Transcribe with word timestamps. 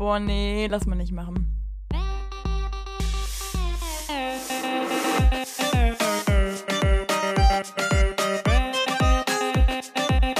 Boah, 0.00 0.18
nee, 0.18 0.66
lass 0.66 0.86
mal 0.86 0.96
nicht 0.96 1.12
machen. 1.12 1.54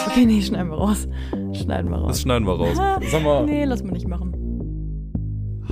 Okay, 0.07 0.25
nee, 0.25 0.41
schneiden 0.41 0.71
wir 0.71 0.79
raus. 0.79 1.07
Schneiden 1.53 1.91
wir 1.91 1.99
raus. 1.99 2.09
Das 2.09 2.23
schneiden 2.23 2.47
wir 2.47 2.55
raus. 2.55 2.75
Sag 3.11 3.23
mal. 3.23 3.45
Nee, 3.45 3.67
lass 3.67 3.83
mal 3.83 3.93
nicht 3.93 4.09
machen. 4.09 4.33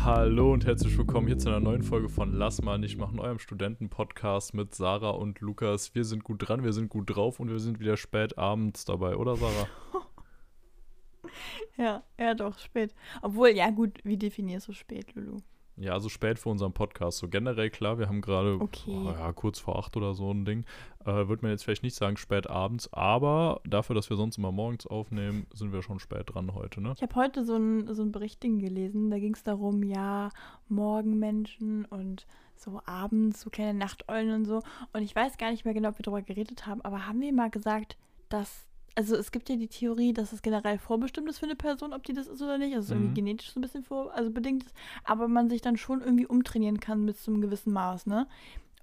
Hallo 0.04 0.52
und 0.52 0.66
herzlich 0.66 0.98
willkommen 0.98 1.26
hier 1.26 1.38
zu 1.38 1.48
einer 1.48 1.60
neuen 1.60 1.82
Folge 1.82 2.10
von 2.10 2.34
Lass 2.34 2.60
mal 2.60 2.78
nicht 2.78 2.98
machen, 2.98 3.18
eurem 3.18 3.38
Studenten-Podcast 3.38 4.52
mit 4.52 4.74
Sarah 4.74 5.12
und 5.12 5.40
Lukas. 5.40 5.94
Wir 5.94 6.04
sind 6.04 6.24
gut 6.24 6.46
dran, 6.46 6.62
wir 6.62 6.74
sind 6.74 6.90
gut 6.90 7.16
drauf 7.16 7.40
und 7.40 7.48
wir 7.48 7.58
sind 7.58 7.80
wieder 7.80 7.96
spät 7.96 8.36
abends 8.36 8.84
dabei, 8.84 9.16
oder 9.16 9.36
Sarah? 9.36 9.66
Ja, 11.78 12.02
ja, 12.18 12.34
doch, 12.34 12.58
spät. 12.58 12.94
Obwohl, 13.22 13.50
ja, 13.50 13.70
gut, 13.70 14.00
wie 14.04 14.16
definierst 14.16 14.68
du 14.68 14.72
spät, 14.72 15.14
Lulu? 15.14 15.38
Ja, 15.76 15.92
also 15.92 16.08
spät 16.08 16.40
für 16.40 16.48
unseren 16.48 16.72
Podcast. 16.72 17.18
So 17.18 17.28
generell 17.28 17.70
klar, 17.70 18.00
wir 18.00 18.08
haben 18.08 18.20
gerade 18.20 18.58
Okay. 18.60 18.90
oh, 18.90 19.12
ja, 19.12 19.32
kurz 19.32 19.60
vor 19.60 19.78
acht 19.78 19.96
oder 19.96 20.12
so 20.12 20.28
ein 20.32 20.44
Ding. 20.44 20.64
Äh, 21.04 21.28
Würde 21.28 21.42
man 21.42 21.52
jetzt 21.52 21.62
vielleicht 21.62 21.84
nicht 21.84 21.94
sagen 21.94 22.16
spät 22.16 22.48
abends, 22.50 22.92
aber 22.92 23.60
dafür, 23.64 23.94
dass 23.94 24.10
wir 24.10 24.16
sonst 24.16 24.38
immer 24.38 24.50
morgens 24.50 24.88
aufnehmen, 24.88 25.46
sind 25.54 25.72
wir 25.72 25.82
schon 25.82 26.00
spät 26.00 26.34
dran 26.34 26.52
heute, 26.52 26.80
ne? 26.80 26.94
Ich 26.96 27.02
habe 27.02 27.14
heute 27.14 27.44
so 27.44 27.54
ein, 27.54 27.94
so 27.94 28.02
ein 28.02 28.10
Berichting 28.10 28.58
gelesen, 28.58 29.08
da 29.08 29.20
ging 29.20 29.34
es 29.34 29.44
darum, 29.44 29.84
ja, 29.84 30.30
Morgenmenschen 30.68 31.84
und 31.84 32.26
so 32.56 32.80
abends, 32.86 33.42
so 33.42 33.50
kleine 33.50 33.78
Nachteulen 33.78 34.32
und 34.34 34.44
so. 34.46 34.62
Und 34.92 35.02
ich 35.02 35.14
weiß 35.14 35.38
gar 35.38 35.52
nicht 35.52 35.64
mehr 35.64 35.74
genau, 35.74 35.90
ob 35.90 35.98
wir 35.98 36.02
darüber 36.02 36.22
geredet 36.22 36.66
haben, 36.66 36.80
aber 36.82 37.06
haben 37.06 37.20
wir 37.20 37.32
mal 37.32 37.50
gesagt, 37.50 37.96
dass, 38.30 38.66
also 38.98 39.14
es 39.14 39.30
gibt 39.30 39.48
ja 39.48 39.54
die 39.54 39.68
Theorie, 39.68 40.12
dass 40.12 40.32
es 40.32 40.42
generell 40.42 40.76
vorbestimmt 40.76 41.28
ist 41.30 41.38
für 41.38 41.46
eine 41.46 41.54
Person, 41.54 41.92
ob 41.92 42.02
die 42.02 42.12
das 42.14 42.26
ist 42.26 42.42
oder 42.42 42.58
nicht. 42.58 42.74
Also 42.74 42.86
es 42.92 42.98
Mhm. 42.98 43.04
irgendwie 43.04 43.20
genetisch 43.20 43.52
so 43.52 43.60
ein 43.60 43.62
bisschen 43.62 43.84
vor, 43.84 44.12
also 44.12 44.30
bedingt 44.32 44.64
ist, 44.64 44.74
aber 45.04 45.28
man 45.28 45.48
sich 45.48 45.60
dann 45.62 45.76
schon 45.76 46.00
irgendwie 46.00 46.26
umtrainieren 46.26 46.80
kann 46.80 47.06
bis 47.06 47.22
zu 47.22 47.30
einem 47.30 47.40
gewissen 47.40 47.72
Maß, 47.72 48.06
ne? 48.06 48.26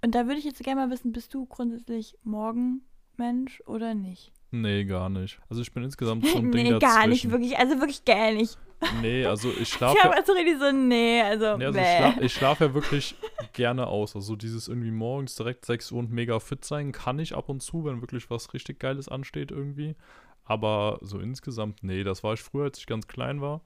Und 0.01 0.15
da 0.15 0.25
würde 0.27 0.37
ich 0.39 0.45
jetzt 0.45 0.63
gerne 0.63 0.79
mal 0.81 0.89
wissen, 0.89 1.11
bist 1.11 1.33
du 1.33 1.45
grundsätzlich 1.45 2.17
Morgenmensch 2.23 3.61
oder 3.65 3.93
nicht? 3.93 4.31
Nee, 4.51 4.85
gar 4.85 5.09
nicht. 5.09 5.39
Also 5.49 5.61
ich 5.61 5.73
bin 5.73 5.83
insgesamt 5.83 6.25
so 6.27 6.37
ein 6.37 6.43
Ding 6.51 6.63
nee, 6.63 6.69
dazwischen. 6.69 6.79
gar 6.95 7.07
nicht, 7.07 7.29
wirklich, 7.31 7.57
also 7.57 7.79
wirklich 7.79 8.05
gar 8.05 8.31
nicht. 8.31 8.57
Nee, 9.01 9.25
also 9.25 9.49
ich 9.51 9.61
Ich 9.61 9.69
schlafe 9.73 9.99
habe 10.03 10.15
also 10.15 10.33
richtig 10.33 10.59
so, 10.59 10.71
nee, 10.71 11.21
also, 11.21 11.57
Nee, 11.57 11.65
also 11.65 11.79
ich 11.79 11.85
schlafe 11.97 12.21
ich 12.25 12.33
schlaf 12.33 12.59
ja 12.59 12.73
wirklich 12.73 13.15
gerne 13.53 13.87
aus. 13.87 14.15
Also 14.15 14.35
dieses 14.35 14.67
irgendwie 14.67 14.91
morgens 14.91 15.35
direkt 15.35 15.65
6 15.65 15.91
Uhr 15.91 15.99
und 15.99 16.11
mega 16.11 16.39
fit 16.39 16.63
sein 16.65 16.91
kann 16.91 17.19
ich 17.19 17.35
ab 17.35 17.49
und 17.49 17.61
zu, 17.61 17.85
wenn 17.85 18.01
wirklich 18.01 18.29
was 18.29 18.53
richtig 18.53 18.79
Geiles 18.79 19.07
ansteht 19.09 19.51
irgendwie. 19.51 19.95
Aber 20.43 20.99
so 21.01 21.19
insgesamt, 21.19 21.81
nee, 21.83 22.03
das 22.03 22.23
war 22.23 22.33
ich 22.33 22.41
früher, 22.41 22.65
als 22.65 22.77
ich 22.77 22.85
ganz 22.85 23.07
klein 23.07 23.41
war. 23.41 23.61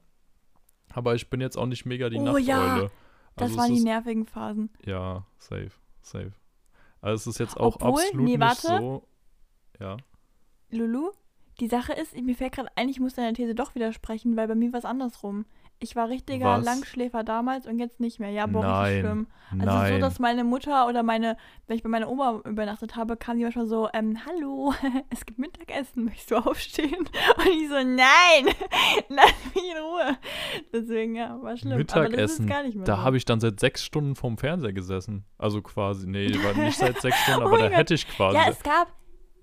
Aber 0.91 1.15
ich 1.15 1.29
bin 1.29 1.41
jetzt 1.41 1.57
auch 1.57 1.65
nicht 1.65 1.85
mega 1.85 2.09
die 2.09 2.17
Oh 2.17 2.23
Nachteule. 2.23 2.43
ja, 2.45 2.89
Das 3.35 3.49
Also 3.49 3.57
waren 3.57 3.71
es 3.73 3.77
die 3.79 3.83
nervigen 3.83 4.25
Phasen. 4.25 4.69
Ja, 4.85 5.25
safe, 5.37 5.71
safe. 6.01 6.31
Also 7.01 7.15
es 7.15 7.35
ist 7.35 7.39
jetzt 7.39 7.57
auch 7.59 7.75
Obwohl, 7.75 8.01
absolut 8.01 8.25
nee, 8.25 8.37
nicht 8.37 8.39
warte. 8.41 8.67
so. 8.79 9.07
Ja. 9.79 9.97
Lulu, 10.71 11.11
die 11.59 11.67
Sache 11.67 11.93
ist, 11.93 12.15
mir 12.19 12.35
fällt 12.35 12.53
gerade 12.53 12.69
ein, 12.75 12.89
ich 12.89 12.99
muss 12.99 13.15
deiner 13.15 13.33
These 13.33 13.55
doch 13.55 13.75
widersprechen, 13.75 14.35
weil 14.37 14.47
bei 14.47 14.55
mir 14.55 14.71
war 14.71 14.79
es 14.79 14.85
andersrum. 14.85 15.45
Ich 15.81 15.95
war 15.95 16.09
richtiger 16.09 16.57
Was? 16.57 16.65
Langschläfer 16.65 17.23
damals 17.23 17.65
und 17.65 17.79
jetzt 17.79 18.01
nicht 18.01 18.19
mehr. 18.19 18.29
Ja, 18.31 18.47
boah, 18.47 18.59
richtig 18.59 18.73
Nein, 18.73 18.99
schlimm. 18.99 19.27
Also 19.61 19.77
Nein. 19.77 19.93
so, 19.93 19.99
dass 19.99 20.19
meine 20.19 20.43
Mutter 20.43 20.87
oder 20.89 21.03
meine, 21.03 21.37
wenn 21.67 21.77
ich 21.77 21.83
bei 21.83 21.87
meiner 21.89 22.09
Oma 22.09 22.41
übernachtet 22.45 22.97
habe, 22.97 23.15
kam 23.15 23.37
die 23.37 23.43
manchmal 23.43 23.65
so, 23.65 23.87
ähm, 23.93 24.17
hallo, 24.25 24.73
es 25.09 25.25
gibt 25.25 25.39
Mittagessen, 25.39 26.03
möchtest 26.03 26.31
du 26.31 26.35
aufstehen? 26.35 26.97
Und 27.37 27.47
ich 27.47 27.69
so, 27.69 27.75
nein, 27.75 28.53
lass 29.07 29.33
mich 29.55 29.71
in 29.71 29.77
Ruhe. 29.77 30.17
Deswegen, 30.73 31.15
ja, 31.15 31.41
war 31.41 31.55
schlimm. 31.55 31.73
Aber 31.73 31.83
das 31.83 31.93
ist 31.93 31.95
Mittagessen, 32.41 32.47
gar 32.47 32.63
nicht 32.63 32.75
mehr 32.75 32.83
da 32.85 32.97
so. 32.97 33.01
habe 33.03 33.15
ich 33.15 33.23
dann 33.23 33.39
seit 33.39 33.61
sechs 33.61 33.81
Stunden 33.85 34.15
vorm 34.17 34.37
Fernseher 34.37 34.73
gesessen. 34.73 35.23
Also 35.37 35.61
quasi, 35.61 36.07
nee, 36.07 36.29
war 36.43 36.53
nicht 36.61 36.77
seit 36.77 36.99
sechs 37.01 37.17
Stunden, 37.23 37.41
Oh 37.43 37.45
aber 37.47 37.57
da 37.57 37.63
mein 37.63 37.71
Gott. 37.71 37.79
hätte 37.79 37.93
ich 37.93 38.05
quasi 38.05 38.35
Ja, 38.35 38.49
es 38.49 38.61
gab, 38.63 38.89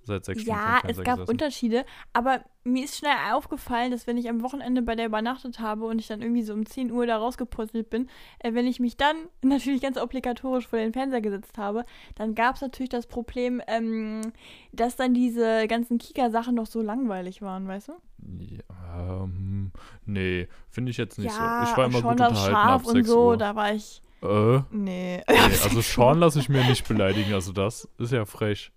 seit 0.07 0.25
sechs 0.25 0.43
Stunden 0.43 0.59
Ja, 0.59 0.81
es 0.87 0.97
gab 1.03 1.17
gesessen. 1.17 1.31
Unterschiede, 1.31 1.85
aber 2.13 2.41
mir 2.65 2.85
ist 2.85 2.97
schnell 2.97 3.13
aufgefallen, 3.33 3.91
dass 3.91 4.07
wenn 4.07 4.17
ich 4.17 4.29
am 4.29 4.43
Wochenende 4.43 4.83
bei 4.83 4.95
der 4.95 5.07
übernachtet 5.07 5.61
habe 5.61 5.85
und 5.85 5.99
ich 5.99 6.09
dann 6.09 6.21
irgendwie 6.21 6.43
so 6.43 6.53
um 6.53 6.67
10 6.67 6.91
Uhr 6.91 7.07
da 7.07 7.17
rausgepurzelt 7.17 7.91
bin, 7.91 8.09
äh, 8.41 8.55
wenn 8.55 8.67
ich 8.67 8.81
mich 8.81 8.97
dann 8.97 9.17
natürlich 9.43 9.83
ganz 9.83 9.99
obligatorisch 9.99 10.67
vor 10.67 10.79
den 10.79 10.93
Fernseher 10.93 11.21
gesetzt 11.21 11.59
habe, 11.59 11.85
dann 12.15 12.35
gab 12.35 12.57
es 12.57 12.61
natürlich 12.61 12.91
das 12.91 13.07
Problem, 13.07 13.61
ähm, 13.67 14.33
dass 14.73 14.97
dann 14.97 15.15
diese 15.15 15.67
ganzen 15.69 15.99
Kika-Sachen 15.99 16.55
noch 16.55 16.67
so 16.67 16.83
langweilig 16.83 17.43
waren, 17.43 17.67
weißt 17.69 17.89
du? 17.89 17.93
Ja, 18.39 19.23
ähm, 19.23 19.73
nee, 20.05 20.49
finde 20.71 20.91
ich 20.91 20.97
jetzt 20.97 21.19
nicht 21.19 21.37
ja, 21.37 21.65
so. 21.65 21.71
Ich 21.71 21.77
war 21.77 21.87
immer 21.87 22.01
schon 22.01 22.11
gut 22.11 22.21
das 22.21 22.29
unterhalten 22.31 22.55
Schaf 22.55 22.81
ab 22.81 22.87
und 22.87 22.95
6 22.95 23.09
so, 23.09 23.29
Uhr. 23.29 23.37
da 23.37 23.55
war 23.55 23.73
ich, 23.75 24.03
äh, 24.23 24.59
nee. 24.71 25.19
nee, 25.19 25.23
also 25.63 25.81
Sean 25.81 26.19
lasse 26.19 26.41
ich 26.41 26.49
mir 26.49 26.65
nicht 26.65 26.87
beleidigen, 26.89 27.35
also 27.35 27.53
das 27.53 27.89
ist 27.99 28.13
ja 28.13 28.25
frech. 28.25 28.73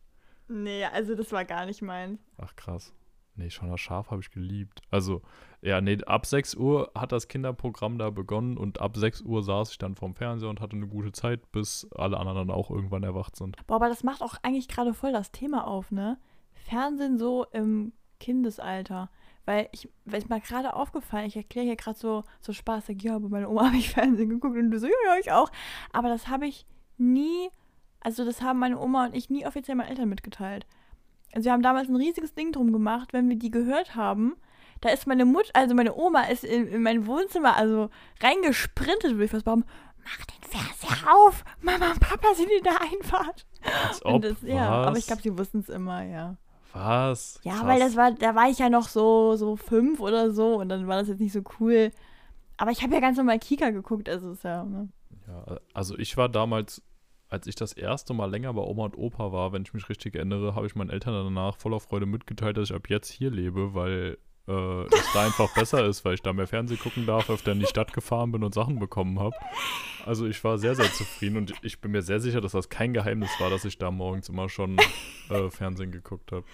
Nee, 0.49 0.83
also 0.85 1.15
das 1.15 1.31
war 1.31 1.45
gar 1.45 1.65
nicht 1.65 1.81
mein. 1.81 2.19
Ach 2.37 2.55
krass. 2.55 2.93
Nee, 3.35 3.49
Sean 3.49 3.69
das 3.69 3.79
Schaf 3.79 4.11
habe 4.11 4.21
ich 4.21 4.31
geliebt. 4.31 4.81
Also, 4.91 5.21
ja, 5.61 5.79
nee, 5.79 5.97
ab 6.03 6.25
6 6.25 6.55
Uhr 6.55 6.91
hat 6.93 7.13
das 7.13 7.29
Kinderprogramm 7.29 7.97
da 7.97 8.09
begonnen 8.09 8.57
und 8.57 8.81
ab 8.81 8.97
6 8.97 9.21
Uhr 9.21 9.43
saß 9.43 9.71
ich 9.71 9.77
dann 9.77 9.95
vorm 9.95 10.13
Fernseher 10.13 10.49
und 10.49 10.59
hatte 10.59 10.75
eine 10.75 10.87
gute 10.87 11.13
Zeit, 11.13 11.49
bis 11.53 11.87
alle 11.95 12.17
anderen 12.17 12.47
dann 12.47 12.51
auch 12.51 12.69
irgendwann 12.69 13.03
erwacht 13.03 13.37
sind. 13.37 13.55
Boah, 13.65 13.75
aber 13.75 13.87
das 13.87 14.03
macht 14.03 14.21
auch 14.21 14.35
eigentlich 14.43 14.67
gerade 14.67 14.93
voll 14.93 15.13
das 15.13 15.31
Thema 15.31 15.65
auf, 15.65 15.89
ne? 15.91 16.19
Fernsehen 16.51 17.17
so 17.17 17.45
im 17.53 17.93
Kindesalter. 18.19 19.09
Weil 19.45 19.69
ich, 19.71 19.89
weil 20.05 20.19
ist 20.19 20.29
mir 20.29 20.41
gerade 20.41 20.73
aufgefallen, 20.73 21.25
ich 21.25 21.37
erkläre 21.37 21.65
hier 21.65 21.75
gerade 21.77 21.97
so, 21.97 22.23
so 22.41 22.51
spaßig, 22.51 23.01
ja, 23.01 23.17
bei 23.17 23.29
meiner 23.29 23.49
Oma 23.49 23.67
habe 23.67 23.77
ich 23.77 23.89
Fernsehen 23.89 24.29
geguckt 24.29 24.57
und 24.57 24.69
du 24.69 24.79
so, 24.79 24.87
ja, 24.87 24.93
ja, 25.07 25.19
ich 25.19 25.31
auch. 25.31 25.49
Aber 25.93 26.09
das 26.09 26.27
habe 26.27 26.45
ich 26.45 26.65
nie, 26.97 27.49
also 28.01 28.25
das 28.25 28.41
haben 28.41 28.59
meine 28.59 28.79
Oma 28.79 29.05
und 29.05 29.15
ich 29.15 29.29
nie 29.29 29.45
offiziell 29.45 29.75
meinen 29.75 29.89
Eltern 29.89 30.09
mitgeteilt. 30.09 30.65
Also 31.33 31.45
wir 31.45 31.51
haben 31.51 31.61
damals 31.61 31.89
ein 31.89 31.95
riesiges 31.95 32.33
Ding 32.33 32.51
drum 32.51 32.71
gemacht, 32.71 33.13
wenn 33.13 33.29
wir 33.29 33.35
die 33.35 33.51
gehört 33.51 33.95
haben. 33.95 34.35
Da 34.81 34.89
ist 34.89 35.07
meine 35.07 35.25
Mutter, 35.25 35.51
also 35.53 35.75
meine 35.75 35.93
Oma 35.95 36.23
ist 36.23 36.43
in, 36.43 36.67
in 36.67 36.81
mein 36.81 37.05
Wohnzimmer, 37.05 37.55
also 37.55 37.89
reingesprintet, 38.21 39.11
würde 39.11 39.25
ich 39.25 39.31
fast 39.31 39.45
behaupten. 39.45 39.67
Mach 40.03 40.25
den 40.25 40.49
Fernseher 40.49 41.13
auf! 41.13 41.43
Mama 41.61 41.91
und 41.91 41.99
Papa 41.99 42.33
sind 42.33 42.49
in 42.49 42.63
der 42.63 42.81
Einfahrt. 42.81 43.45
Als 43.87 44.01
Und 44.01 44.13
ob, 44.13 44.21
das, 44.21 44.41
ja, 44.41 44.69
aber 44.69 44.97
ich 44.97 45.05
glaube, 45.05 45.21
sie 45.21 45.37
wussten 45.37 45.59
es 45.59 45.69
immer, 45.69 46.03
ja. 46.03 46.37
Was? 46.73 47.39
Ja, 47.43 47.53
Krass. 47.53 47.65
weil 47.65 47.79
das 47.79 47.95
war, 47.95 48.11
da 48.11 48.35
war 48.35 48.49
ich 48.49 48.59
ja 48.59 48.69
noch 48.69 48.87
so, 48.87 49.35
so 49.35 49.55
fünf 49.55 49.99
oder 49.99 50.31
so 50.31 50.55
und 50.55 50.69
dann 50.69 50.87
war 50.87 50.97
das 50.97 51.09
jetzt 51.09 51.19
nicht 51.19 51.33
so 51.33 51.41
cool. 51.59 51.91
Aber 52.57 52.71
ich 52.71 52.81
habe 52.81 52.93
ja 52.93 52.99
ganz 52.99 53.17
normal 53.17 53.39
Kika 53.39 53.71
geguckt, 53.71 54.07
also 54.07 54.31
ist 54.31 54.43
ja, 54.43 54.63
ne? 54.63 54.89
Ja, 55.27 55.57
also 55.73 55.97
ich 55.97 56.15
war 56.17 56.29
damals, 56.29 56.81
als 57.29 57.47
ich 57.47 57.55
das 57.55 57.73
erste 57.73 58.13
Mal 58.13 58.29
länger 58.29 58.53
bei 58.53 58.61
Oma 58.61 58.85
und 58.85 58.97
Opa 58.97 59.31
war, 59.31 59.53
wenn 59.53 59.61
ich 59.61 59.73
mich 59.73 59.87
richtig 59.87 60.15
erinnere, 60.15 60.55
habe 60.55 60.65
ich 60.65 60.75
meinen 60.75 60.89
Eltern 60.89 61.13
danach 61.13 61.57
voller 61.57 61.79
Freude 61.79 62.05
mitgeteilt, 62.05 62.57
dass 62.57 62.69
ich 62.69 62.75
ab 62.75 62.89
jetzt 62.89 63.09
hier 63.09 63.29
lebe, 63.29 63.75
weil 63.75 64.17
äh, 64.47 64.83
es 64.85 65.13
da 65.13 65.25
einfach 65.25 65.53
besser 65.53 65.85
ist, 65.85 66.03
weil 66.03 66.15
ich 66.15 66.23
da 66.23 66.33
mehr 66.33 66.47
Fernsehen 66.47 66.79
gucken 66.79 67.05
darf, 67.05 67.29
öfter 67.29 67.51
in 67.51 67.59
die 67.59 67.67
Stadt 67.67 67.93
gefahren 67.93 68.31
bin 68.31 68.43
und 68.43 68.55
Sachen 68.55 68.79
bekommen 68.79 69.19
habe. 69.19 69.35
Also 70.05 70.25
ich 70.25 70.43
war 70.43 70.57
sehr, 70.57 70.73
sehr 70.73 70.91
zufrieden 70.91 71.37
und 71.37 71.53
ich 71.61 71.79
bin 71.79 71.91
mir 71.91 72.01
sehr 72.01 72.19
sicher, 72.19 72.41
dass 72.41 72.53
das 72.53 72.69
kein 72.69 72.93
Geheimnis 72.93 73.29
war, 73.39 73.51
dass 73.51 73.63
ich 73.63 73.77
da 73.77 73.91
morgens 73.91 74.27
immer 74.29 74.49
schon 74.49 74.77
äh, 75.29 75.49
Fernsehen 75.51 75.91
geguckt 75.91 76.31
habe. 76.31 76.45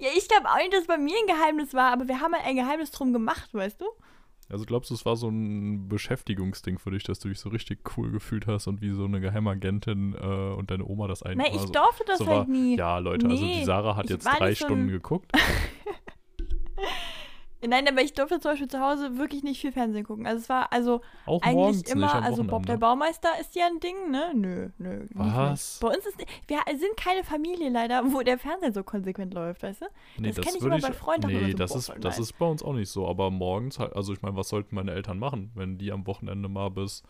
Ja, 0.00 0.08
ich 0.16 0.26
glaube 0.26 0.48
auch 0.48 0.56
nicht, 0.56 0.72
dass 0.72 0.86
bei 0.86 0.96
mir 0.96 1.16
ein 1.18 1.26
Geheimnis 1.26 1.74
war, 1.74 1.92
aber 1.92 2.08
wir 2.08 2.20
haben 2.20 2.34
halt 2.34 2.46
ein 2.46 2.56
Geheimnis 2.56 2.90
drum 2.90 3.12
gemacht, 3.12 3.52
weißt 3.52 3.80
du? 3.80 3.86
Also 4.48 4.64
glaubst 4.64 4.90
du, 4.90 4.94
es 4.94 5.04
war 5.04 5.16
so 5.16 5.28
ein 5.28 5.88
Beschäftigungsding 5.88 6.78
für 6.78 6.92
dich, 6.92 7.02
dass 7.02 7.18
du 7.18 7.28
dich 7.28 7.40
so 7.40 7.48
richtig 7.48 7.80
cool 7.96 8.12
gefühlt 8.12 8.46
hast 8.46 8.68
und 8.68 8.80
wie 8.80 8.92
so 8.92 9.04
eine 9.04 9.20
Geheimagentin 9.20 10.14
äh, 10.14 10.54
und 10.54 10.70
deine 10.70 10.84
Oma 10.86 11.08
das 11.08 11.22
einfach 11.22 11.44
Nein, 11.44 11.54
ich 11.54 11.62
so, 11.62 11.72
durfte 11.72 12.04
das 12.06 12.18
so 12.18 12.26
halt 12.26 12.38
war, 12.38 12.46
nie. 12.46 12.76
Ja, 12.76 12.98
Leute, 12.98 13.26
also 13.26 13.36
die 13.44 13.56
Nee, 13.56 13.64
Sarah 13.64 13.96
hat 13.96 14.08
jetzt 14.08 14.24
drei 14.24 14.54
so 14.54 14.66
Stunden 14.66 14.88
geguckt. 14.88 15.32
Nein, 17.64 17.88
aber 17.88 18.02
ich 18.02 18.12
durfte 18.12 18.38
zum 18.38 18.52
Beispiel 18.52 18.68
zu 18.68 18.80
Hause 18.80 19.16
wirklich 19.18 19.42
nicht 19.42 19.60
viel 19.60 19.72
Fernsehen 19.72 20.04
gucken. 20.04 20.26
Also 20.26 20.42
es 20.42 20.48
war 20.48 20.72
also 20.72 21.00
Auch 21.24 21.40
eigentlich 21.42 21.88
immer, 21.88 22.14
also 22.22 22.44
Bob 22.44 22.66
der. 22.66 22.76
Baumeister 22.76 23.30
ist 23.40 23.54
ja 23.54 23.66
ein 23.66 23.80
Ding, 23.80 24.10
ne? 24.10 24.32
Nö, 24.34 24.68
nö. 24.78 25.06
Was? 25.14 25.78
Bei 25.80 25.88
uns 25.88 26.04
ist, 26.06 26.18
wir 26.46 26.58
sind 26.78 26.96
keine 26.96 27.24
Familie 27.24 27.70
leider, 27.70 28.12
wo 28.12 28.20
der 28.20 28.38
Fernseher 28.38 28.72
so 28.72 28.82
konsequent 28.84 29.32
läuft, 29.32 29.62
weißt 29.62 29.82
du? 29.82 29.86
Nee, 30.18 30.28
das 30.28 30.36
das, 30.36 30.44
kenn 30.44 30.54
ich 30.56 30.62
immer 30.62 30.78
bei 30.78 30.92
Freunden, 30.92 31.28
Nee, 31.28 31.52
so, 31.52 31.56
das, 31.56 31.74
ist, 31.74 31.92
das 32.00 32.18
ist 32.18 32.38
bei 32.38 32.46
uns 32.46 32.62
auch 32.62 32.74
nicht 32.74 32.90
so. 32.90 33.08
Aber 33.08 33.30
morgens 33.30 33.78
halt, 33.78 33.96
also 33.96 34.12
ich 34.12 34.20
meine, 34.22 34.36
was 34.36 34.48
sollten 34.48 34.74
meine 34.74 34.92
Eltern 34.92 35.18
machen, 35.18 35.50
wenn 35.54 35.78
die 35.78 35.92
am 35.92 36.06
Wochenende 36.06 36.48
mal 36.48 36.70
bis 36.70 37.02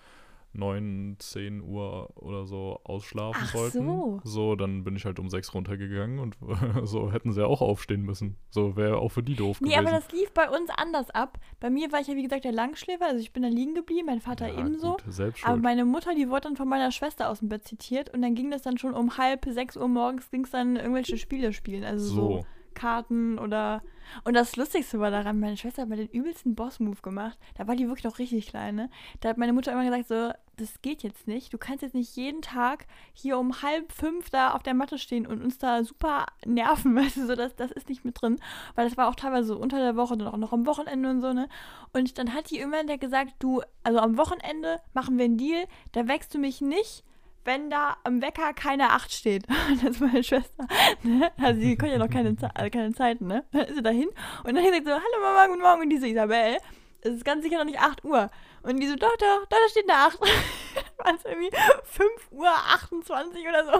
9, 0.52 1.16
10 1.18 1.60
Uhr 1.62 2.10
oder 2.16 2.46
so 2.46 2.80
ausschlafen 2.84 3.42
Ach 3.44 3.52
sollten? 3.52 3.86
so. 3.86 4.20
So, 4.24 4.56
dann 4.56 4.84
bin 4.84 4.96
ich 4.96 5.04
halt 5.04 5.18
um 5.18 5.28
6 5.28 5.54
runtergegangen 5.54 6.18
und 6.18 6.36
so 6.84 7.12
hätten 7.12 7.32
sie 7.32 7.40
ja 7.40 7.46
auch 7.46 7.60
aufstehen 7.60 8.02
müssen. 8.02 8.36
So 8.50 8.76
wäre 8.76 8.98
auch 8.98 9.10
für 9.10 9.22
die 9.22 9.34
doof 9.34 9.60
Nee, 9.60 9.70
gewesen. 9.70 9.86
aber 9.86 9.96
das 9.96 10.10
lief 10.12 10.32
bei 10.32 10.48
uns 10.48 10.70
anders 10.76 11.10
ab. 11.10 11.38
Bei 11.60 11.70
mir 11.70 11.92
war 11.92 12.00
ich 12.00 12.06
ja, 12.06 12.16
wie 12.16 12.22
gesagt, 12.22 12.44
der 12.44 12.52
Langschläfer, 12.52 13.06
also 13.06 13.20
ich 13.20 13.32
bin 13.32 13.42
da 13.42 13.48
liegen 13.48 13.74
geblieben, 13.74 14.06
mein 14.06 14.20
Vater 14.20 14.48
ja, 14.48 14.58
ebenso. 14.60 14.96
Gut, 14.96 15.34
Aber 15.44 15.56
meine 15.58 15.84
Mutter, 15.84 16.14
die 16.14 16.28
wurde 16.28 16.42
dann 16.42 16.56
von 16.56 16.68
meiner 16.68 16.90
Schwester 16.90 17.28
aus 17.28 17.40
dem 17.40 17.48
Bett 17.48 17.64
zitiert 17.64 18.12
und 18.12 18.22
dann 18.22 18.34
ging 18.34 18.50
das 18.50 18.62
dann 18.62 18.78
schon 18.78 18.94
um 18.94 19.18
halb 19.18 19.44
sechs 19.46 19.76
Uhr 19.76 19.88
morgens, 19.88 20.30
ging 20.30 20.44
es 20.44 20.50
dann 20.50 20.76
irgendwelche 20.76 21.18
Spiele 21.18 21.52
spielen. 21.52 21.84
Also 21.84 22.06
so, 22.06 22.14
so. 22.14 22.46
Karten 22.76 23.38
oder. 23.40 23.82
Und 24.22 24.34
das 24.34 24.54
Lustigste 24.54 25.00
war 25.00 25.10
daran, 25.10 25.40
meine 25.40 25.56
Schwester 25.56 25.82
hat 25.82 25.88
mal 25.88 25.96
den 25.96 26.06
übelsten 26.08 26.54
Boss-Move 26.54 27.02
gemacht. 27.02 27.36
Da 27.56 27.66
war 27.66 27.74
die 27.74 27.88
wirklich 27.88 28.04
noch 28.04 28.20
richtig 28.20 28.46
klein, 28.46 28.76
ne? 28.76 28.90
Da 29.18 29.30
hat 29.30 29.38
meine 29.38 29.52
Mutter 29.52 29.72
immer 29.72 29.84
gesagt: 29.84 30.06
so, 30.06 30.30
das 30.56 30.80
geht 30.82 31.02
jetzt 31.02 31.26
nicht. 31.26 31.52
Du 31.52 31.58
kannst 31.58 31.82
jetzt 31.82 31.94
nicht 31.94 32.14
jeden 32.14 32.42
Tag 32.42 32.86
hier 33.12 33.36
um 33.38 33.62
halb 33.62 33.90
fünf 33.90 34.30
da 34.30 34.52
auf 34.52 34.62
der 34.62 34.74
Matte 34.74 34.98
stehen 34.98 35.26
und 35.26 35.42
uns 35.42 35.58
da 35.58 35.82
super 35.82 36.26
nerven, 36.44 36.94
weißt 36.96 37.16
du, 37.16 37.26
so, 37.26 37.34
das, 37.34 37.56
das 37.56 37.72
ist 37.72 37.88
nicht 37.88 38.04
mit 38.04 38.20
drin. 38.20 38.38
Weil 38.76 38.88
das 38.88 38.96
war 38.96 39.08
auch 39.08 39.16
teilweise 39.16 39.48
so 39.48 39.56
unter 39.56 39.78
der 39.78 39.96
Woche 39.96 40.14
und 40.14 40.22
auch 40.22 40.36
noch 40.36 40.52
am 40.52 40.66
Wochenende 40.66 41.10
und 41.10 41.20
so, 41.20 41.32
ne? 41.32 41.48
Und 41.92 42.18
dann 42.18 42.32
hat 42.32 42.50
die 42.50 42.64
der 42.86 42.98
gesagt, 42.98 43.34
du, 43.40 43.62
also 43.82 43.98
am 43.98 44.18
Wochenende 44.18 44.80
machen 44.94 45.18
wir 45.18 45.24
einen 45.24 45.38
Deal, 45.38 45.66
da 45.92 46.06
wächst 46.06 46.32
du 46.34 46.38
mich 46.38 46.60
nicht 46.60 47.02
wenn 47.46 47.70
da 47.70 47.96
am 48.04 48.20
Wecker 48.20 48.52
keine 48.52 48.90
8 48.90 49.12
steht. 49.12 49.46
Das 49.82 49.92
ist 49.92 50.00
meine 50.00 50.22
Schwester. 50.22 50.66
Ne? 51.02 51.30
Also 51.40 51.60
sie 51.60 51.76
können 51.76 51.92
ja 51.92 51.98
noch 51.98 52.10
keine, 52.10 52.36
also 52.54 52.70
keine 52.70 52.92
Zeiten, 52.92 53.26
ne? 53.26 53.44
Dann 53.52 53.62
ist 53.62 53.76
sie 53.76 53.82
dahin 53.82 54.08
und 54.44 54.54
dann 54.54 54.64
sagt 54.64 54.74
sie 54.74 54.84
so, 54.84 54.90
hallo 54.90 55.22
Mama, 55.22 55.46
guten 55.46 55.62
Morgen. 55.62 55.82
Und 55.82 55.90
diese 55.90 56.06
Isabel, 56.06 56.58
es 57.02 57.14
ist 57.14 57.24
ganz 57.24 57.42
sicher 57.42 57.58
noch 57.58 57.64
nicht 57.64 57.80
8 57.80 58.04
Uhr. 58.04 58.30
Und 58.62 58.80
die 58.80 58.88
so, 58.88 58.96
doch, 58.96 59.16
doch, 59.16 59.46
da 59.48 59.56
steht 59.70 59.88
eine 59.88 59.98
8. 59.98 60.18
waren 60.98 61.16
es 61.16 61.24
irgendwie 61.24 61.50
5 61.84 62.10
Uhr 62.32 62.48
28 62.48 63.48
oder 63.48 63.64
so. 63.64 63.72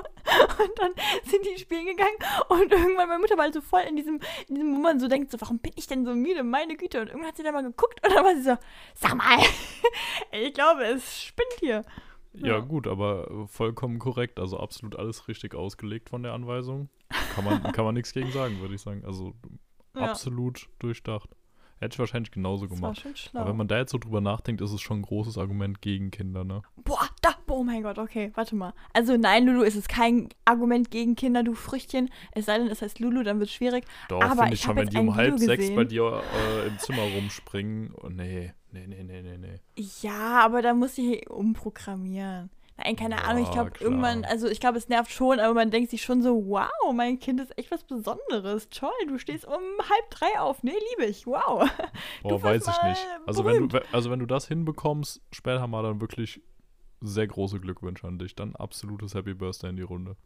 Und 0.63 0.79
dann 0.79 0.93
sind 1.25 1.45
die 1.45 1.59
spielen 1.59 1.87
gegangen 1.87 2.17
und 2.49 2.71
irgendwann 2.71 3.09
meine 3.09 3.21
Mutter 3.21 3.37
war 3.37 3.53
so 3.53 3.61
voll 3.61 3.83
in 3.89 3.97
diesem, 3.97 4.21
in 4.49 4.55
diesem 4.55 4.77
wo 4.77 4.81
man 4.81 5.01
so 5.01 5.09
denkt, 5.09 5.33
so, 5.33 5.41
warum 5.41 5.59
bin 5.59 5.73
ich 5.77 5.87
denn 5.87 6.05
so 6.05 6.15
müde? 6.15 6.45
Meine 6.45 6.77
Güte. 6.77 7.01
Und 7.01 7.09
irgendwann 7.09 7.29
hat 7.29 7.37
sie 7.37 7.43
da 7.43 7.53
mal 7.53 7.63
geguckt 7.63 8.01
und 8.05 8.15
dann 8.15 8.25
war 8.25 8.35
sie 8.35 8.43
so, 8.43 8.57
sag 8.95 9.15
mal, 9.15 9.39
ich 10.33 10.55
glaube, 10.55 10.85
es 10.85 11.23
spinnt 11.23 11.53
hier. 11.61 11.85
Ja. 12.37 12.47
ja, 12.49 12.59
gut, 12.61 12.87
aber 12.87 13.47
vollkommen 13.49 13.99
korrekt. 13.99 14.39
Also 14.39 14.59
absolut 14.59 14.97
alles 14.97 15.29
richtig 15.29 15.55
ausgelegt 15.55 16.11
von 16.11 16.23
der 16.23 16.33
Anweisung. 16.33 16.89
Kann 17.35 17.45
man, 17.45 17.63
kann 17.73 17.85
man 17.85 17.95
nichts 17.95 18.13
gegen 18.13 18.31
sagen, 18.31 18.61
würde 18.61 18.75
ich 18.75 18.81
sagen. 18.81 19.05
Also 19.05 19.35
ja. 19.95 20.03
absolut 20.03 20.69
durchdacht. 20.79 21.31
Hätte 21.79 21.95
ich 21.95 21.99
wahrscheinlich 21.99 22.31
genauso 22.31 22.67
das 22.67 22.75
gemacht. 22.75 22.97
War 22.97 23.03
schon 23.03 23.17
schlau. 23.17 23.41
Aber 23.41 23.51
wenn 23.51 23.57
man 23.57 23.69
da 23.69 23.77
jetzt 23.77 23.93
so 23.93 23.99
drüber 23.99 24.23
nachdenkt, 24.23 24.63
ist 24.63 24.73
es 24.73 24.81
schon 24.81 25.01
ein 25.01 25.03
großes 25.03 25.37
Argument 25.37 25.83
gegen 25.83 26.11
Kinder, 26.11 26.43
ne? 26.43 26.63
Boah, 26.77 27.07
da, 27.21 27.35
oh 27.49 27.63
mein 27.63 27.83
Gott, 27.83 27.99
okay, 27.99 28.33
warte 28.35 28.57
mal. 28.57 28.73
Also 28.95 29.19
nein, 29.19 29.45
Lulu, 29.45 29.63
es 29.63 29.77
ist 29.77 29.89
kein 29.91 30.31
Argument 30.47 30.91
gegen 30.91 31.17
Kinder, 31.17 31.43
du 31.43 31.53
Früchtchen. 31.53 32.09
Es 32.33 32.47
sei 32.47 32.59
denn, 32.59 32.69
es 32.69 32.81
heißt 32.81 32.99
Lulu, 32.99 33.23
dann 33.23 33.41
wird 33.41 33.51
es 33.51 33.55
schwierig. 33.55 33.85
Doch, 34.09 34.23
finde 34.23 34.55
ich 34.55 34.61
schon, 34.63 34.77
wenn 34.77 34.89
die 34.89 34.97
um 34.97 35.15
halb 35.15 35.35
Video 35.35 35.47
sechs 35.47 35.61
gesehen. 35.65 35.77
bei 35.77 35.85
dir 35.85 36.23
äh, 36.35 36.67
im 36.67 36.79
Zimmer 36.79 37.03
rumspringen. 37.03 37.93
Oh, 38.03 38.09
nee, 38.09 38.55
nee, 38.77 38.87
nee, 38.87 39.03
nee, 39.03 39.23
nee, 39.23 39.39
nee. 39.39 39.61
Ja, 40.03 40.41
aber 40.41 40.63
da 40.63 40.75
muss 40.75 40.99
ich 40.99 41.29
umprogrammieren. 41.31 42.51
Nein, 42.79 42.97
keine 42.97 43.17
ja, 43.17 43.23
Ahnung. 43.23 43.45
Ich 43.45 43.51
glaube, 43.51 43.71
irgendwann, 43.81 44.25
also 44.27 44.49
ich 44.49 44.61
glaube, 44.61 44.77
es 44.77 44.89
nervt 44.89 45.11
schon, 45.11 45.41
aber 45.41 45.55
man 45.55 45.71
denkt 45.71 45.91
sich 45.91 46.03
schon 46.03 46.21
so, 46.21 46.47
wow, 46.47 46.69
mein 46.93 47.19
Kind 47.19 47.41
ist 47.41 47.57
echt 47.57 47.71
was 47.71 47.85
Besonderes. 47.85 48.69
Toll, 48.69 48.91
du 49.09 49.19
stehst 49.19 49.47
um 49.47 49.55
halb 49.55 50.11
drei 50.11 50.39
auf. 50.39 50.63
Nee, 50.63 50.75
liebe 50.91 51.09
ich. 51.09 51.27
Wow. 51.27 51.71
Boah, 52.23 52.43
weiß 52.43 52.69
ich 52.69 52.83
nicht. 52.83 53.07
Also 53.27 53.45
wenn, 53.47 53.69
du, 53.69 53.83
also 53.93 54.11
wenn 54.11 54.19
du 54.19 54.27
das 54.27 54.47
hinbekommst, 54.49 55.23
später 55.33 55.67
mal 55.67 55.83
dann 55.83 56.03
wirklich 56.03 56.43
sehr 57.01 57.27
große 57.27 57.61
Glückwünsche 57.61 58.07
an 58.07 58.19
dich. 58.19 58.35
Dann 58.35 58.55
absolutes 58.57 59.15
Happy 59.15 59.35
Birthday 59.35 59.71
in 59.71 59.77
die 59.77 59.83
Runde. 59.83 60.17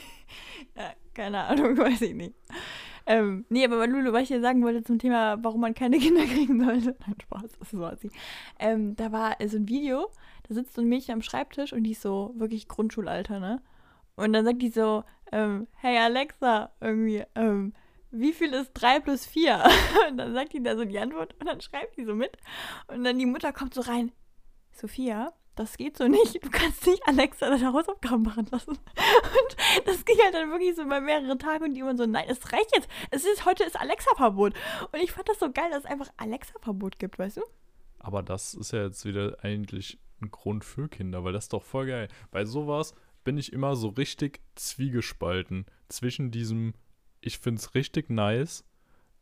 ja, 0.76 0.92
keine 1.14 1.44
Ahnung, 1.44 1.76
weiß 1.78 2.02
ich 2.02 2.14
nicht. 2.14 2.34
Ähm, 3.06 3.44
nee, 3.48 3.64
aber 3.64 3.86
Lulu, 3.86 4.12
was 4.12 4.22
ich 4.22 4.28
dir 4.28 4.40
sagen 4.40 4.62
wollte 4.62 4.82
zum 4.82 4.98
Thema, 4.98 5.42
warum 5.42 5.60
man 5.60 5.74
keine 5.74 5.98
Kinder 6.00 6.24
kriegen 6.24 6.64
sollte. 6.64 6.96
Nein, 7.00 7.16
Spaß, 7.22 7.52
das 7.58 7.70
so 7.70 7.84
assi. 7.84 8.10
Ähm, 8.58 8.96
da 8.96 9.12
war 9.12 9.36
so 9.46 9.56
ein 9.56 9.68
Video, 9.68 10.10
da 10.48 10.54
sitzt 10.54 10.74
so 10.74 10.82
ein 10.82 10.88
Mädchen 10.88 11.14
am 11.14 11.22
Schreibtisch 11.22 11.72
und 11.72 11.84
die 11.84 11.92
ist 11.92 12.02
so 12.02 12.32
wirklich 12.36 12.68
Grundschulalter, 12.68 13.40
ne? 13.40 13.62
Und 14.16 14.32
dann 14.32 14.44
sagt 14.44 14.60
die 14.60 14.70
so, 14.70 15.04
ähm, 15.32 15.66
hey 15.76 15.96
Alexa, 15.98 16.70
irgendwie, 16.80 17.24
ähm, 17.34 17.72
wie 18.10 18.32
viel 18.32 18.52
ist 18.52 18.72
3 18.74 19.00
plus 19.00 19.24
4? 19.24 19.62
Und 20.10 20.18
dann 20.18 20.34
sagt 20.34 20.52
die 20.52 20.62
da 20.62 20.76
so 20.76 20.84
die 20.84 20.98
Antwort 20.98 21.34
und 21.38 21.46
dann 21.46 21.60
schreibt 21.60 21.96
die 21.96 22.04
so 22.04 22.14
mit. 22.14 22.36
Und 22.88 23.04
dann 23.04 23.18
die 23.18 23.26
Mutter 23.26 23.52
kommt 23.52 23.72
so 23.72 23.82
rein, 23.82 24.10
Sophia, 24.72 25.32
das 25.56 25.76
geht 25.76 25.96
so 25.96 26.08
nicht. 26.08 26.42
Du 26.44 26.50
kannst 26.50 26.86
nicht 26.86 27.06
Alexa 27.06 27.50
deine 27.50 27.72
Hausaufgaben 27.72 28.22
machen 28.22 28.46
lassen. 28.50 28.70
Und 28.70 29.56
das 29.86 30.04
ging 30.04 30.16
halt 30.22 30.34
dann 30.34 30.50
wirklich 30.50 30.74
so 30.74 30.86
bei 30.86 31.00
mehreren 31.00 31.38
Tagen 31.38 31.64
und 31.64 31.74
die 31.74 31.80
immer 31.80 31.96
so, 31.96 32.06
nein, 32.06 32.26
es 32.28 32.52
reicht 32.52 32.74
jetzt. 32.74 32.88
Es 33.10 33.24
ist, 33.24 33.44
heute 33.44 33.64
ist 33.64 33.78
Alexa-Verbot. 33.78 34.54
Und 34.92 35.00
ich 35.00 35.12
fand 35.12 35.28
das 35.28 35.38
so 35.38 35.50
geil, 35.50 35.70
dass 35.70 35.84
es 35.84 35.90
einfach 35.90 36.10
Alexa-Verbot 36.16 36.98
gibt, 36.98 37.18
weißt 37.18 37.38
du? 37.38 37.42
Aber 37.98 38.22
das 38.22 38.54
ist 38.54 38.72
ja 38.72 38.84
jetzt 38.84 39.04
wieder 39.04 39.36
eigentlich 39.42 39.98
ein 40.22 40.30
Grund 40.30 40.64
für 40.64 40.88
Kinder, 40.88 41.24
weil 41.24 41.32
das 41.32 41.44
ist 41.44 41.52
doch 41.52 41.62
voll 41.62 41.86
geil. 41.86 42.08
Bei 42.30 42.44
sowas 42.44 42.94
bin 43.24 43.36
ich 43.36 43.52
immer 43.52 43.76
so 43.76 43.88
richtig 43.88 44.40
zwiegespalten 44.54 45.66
zwischen 45.88 46.30
diesem, 46.30 46.74
ich 47.20 47.38
finde 47.38 47.60
es 47.60 47.74
richtig 47.74 48.08
nice, 48.10 48.64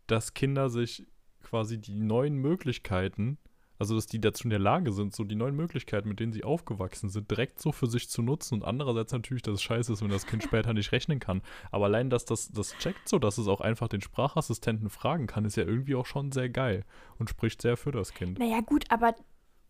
dass 0.07 0.35
Kinder 0.35 0.71
sich 0.71 1.07
quasi 1.43 1.79
die 1.79 2.01
neuen 2.01 2.37
Möglichkeiten, 2.37 3.39
also 3.79 3.95
dass 3.95 4.07
die 4.07 4.21
dazu 4.21 4.45
in 4.45 4.51
der 4.51 4.59
Lage 4.59 4.93
sind, 4.93 5.15
so 5.15 5.25
die 5.25 5.35
neuen 5.35 5.57
Möglichkeiten, 5.57 6.09
mit 6.09 6.21
denen 6.21 6.33
sie 6.33 6.45
aufgewachsen 6.45 7.09
sind, 7.09 7.31
direkt 7.31 7.61
so 7.61 7.73
für 7.73 7.87
sich 7.87 8.09
zu 8.09 8.23
nutzen 8.23 8.55
und 8.55 8.65
andererseits 8.65 9.13
natürlich, 9.13 9.43
dass 9.43 9.55
es 9.55 9.63
scheiße 9.63 9.93
ist, 9.93 10.03
wenn 10.03 10.11
das 10.11 10.27
Kind 10.27 10.43
später 10.45 10.73
nicht 10.75 10.93
rechnen 10.93 11.21
kann. 11.21 11.43
Aber 11.71 11.87
allein, 11.87 12.11
dass 12.11 12.25
das, 12.25 12.51
das 12.51 12.77
checkt 12.79 13.09
so, 13.09 13.19
dass 13.19 13.39
es 13.39 13.49
auch 13.49 13.61
einfach 13.61 13.89
den 13.89 14.01
Sprachassistenten 14.01 14.91
fragen 14.91 15.27
kann, 15.27 15.45
ist 15.45 15.57
ja 15.57 15.65
irgendwie 15.65 15.95
auch 15.95 16.07
schon 16.07 16.33
sehr 16.33 16.49
geil 16.49 16.85
und 17.19 17.31
spricht 17.31 17.63
sehr 17.63 17.77
für 17.77 17.93
das 17.93 18.15
Kind. 18.15 18.39
Naja 18.39 18.61
gut, 18.61 18.85
aber 18.91 19.15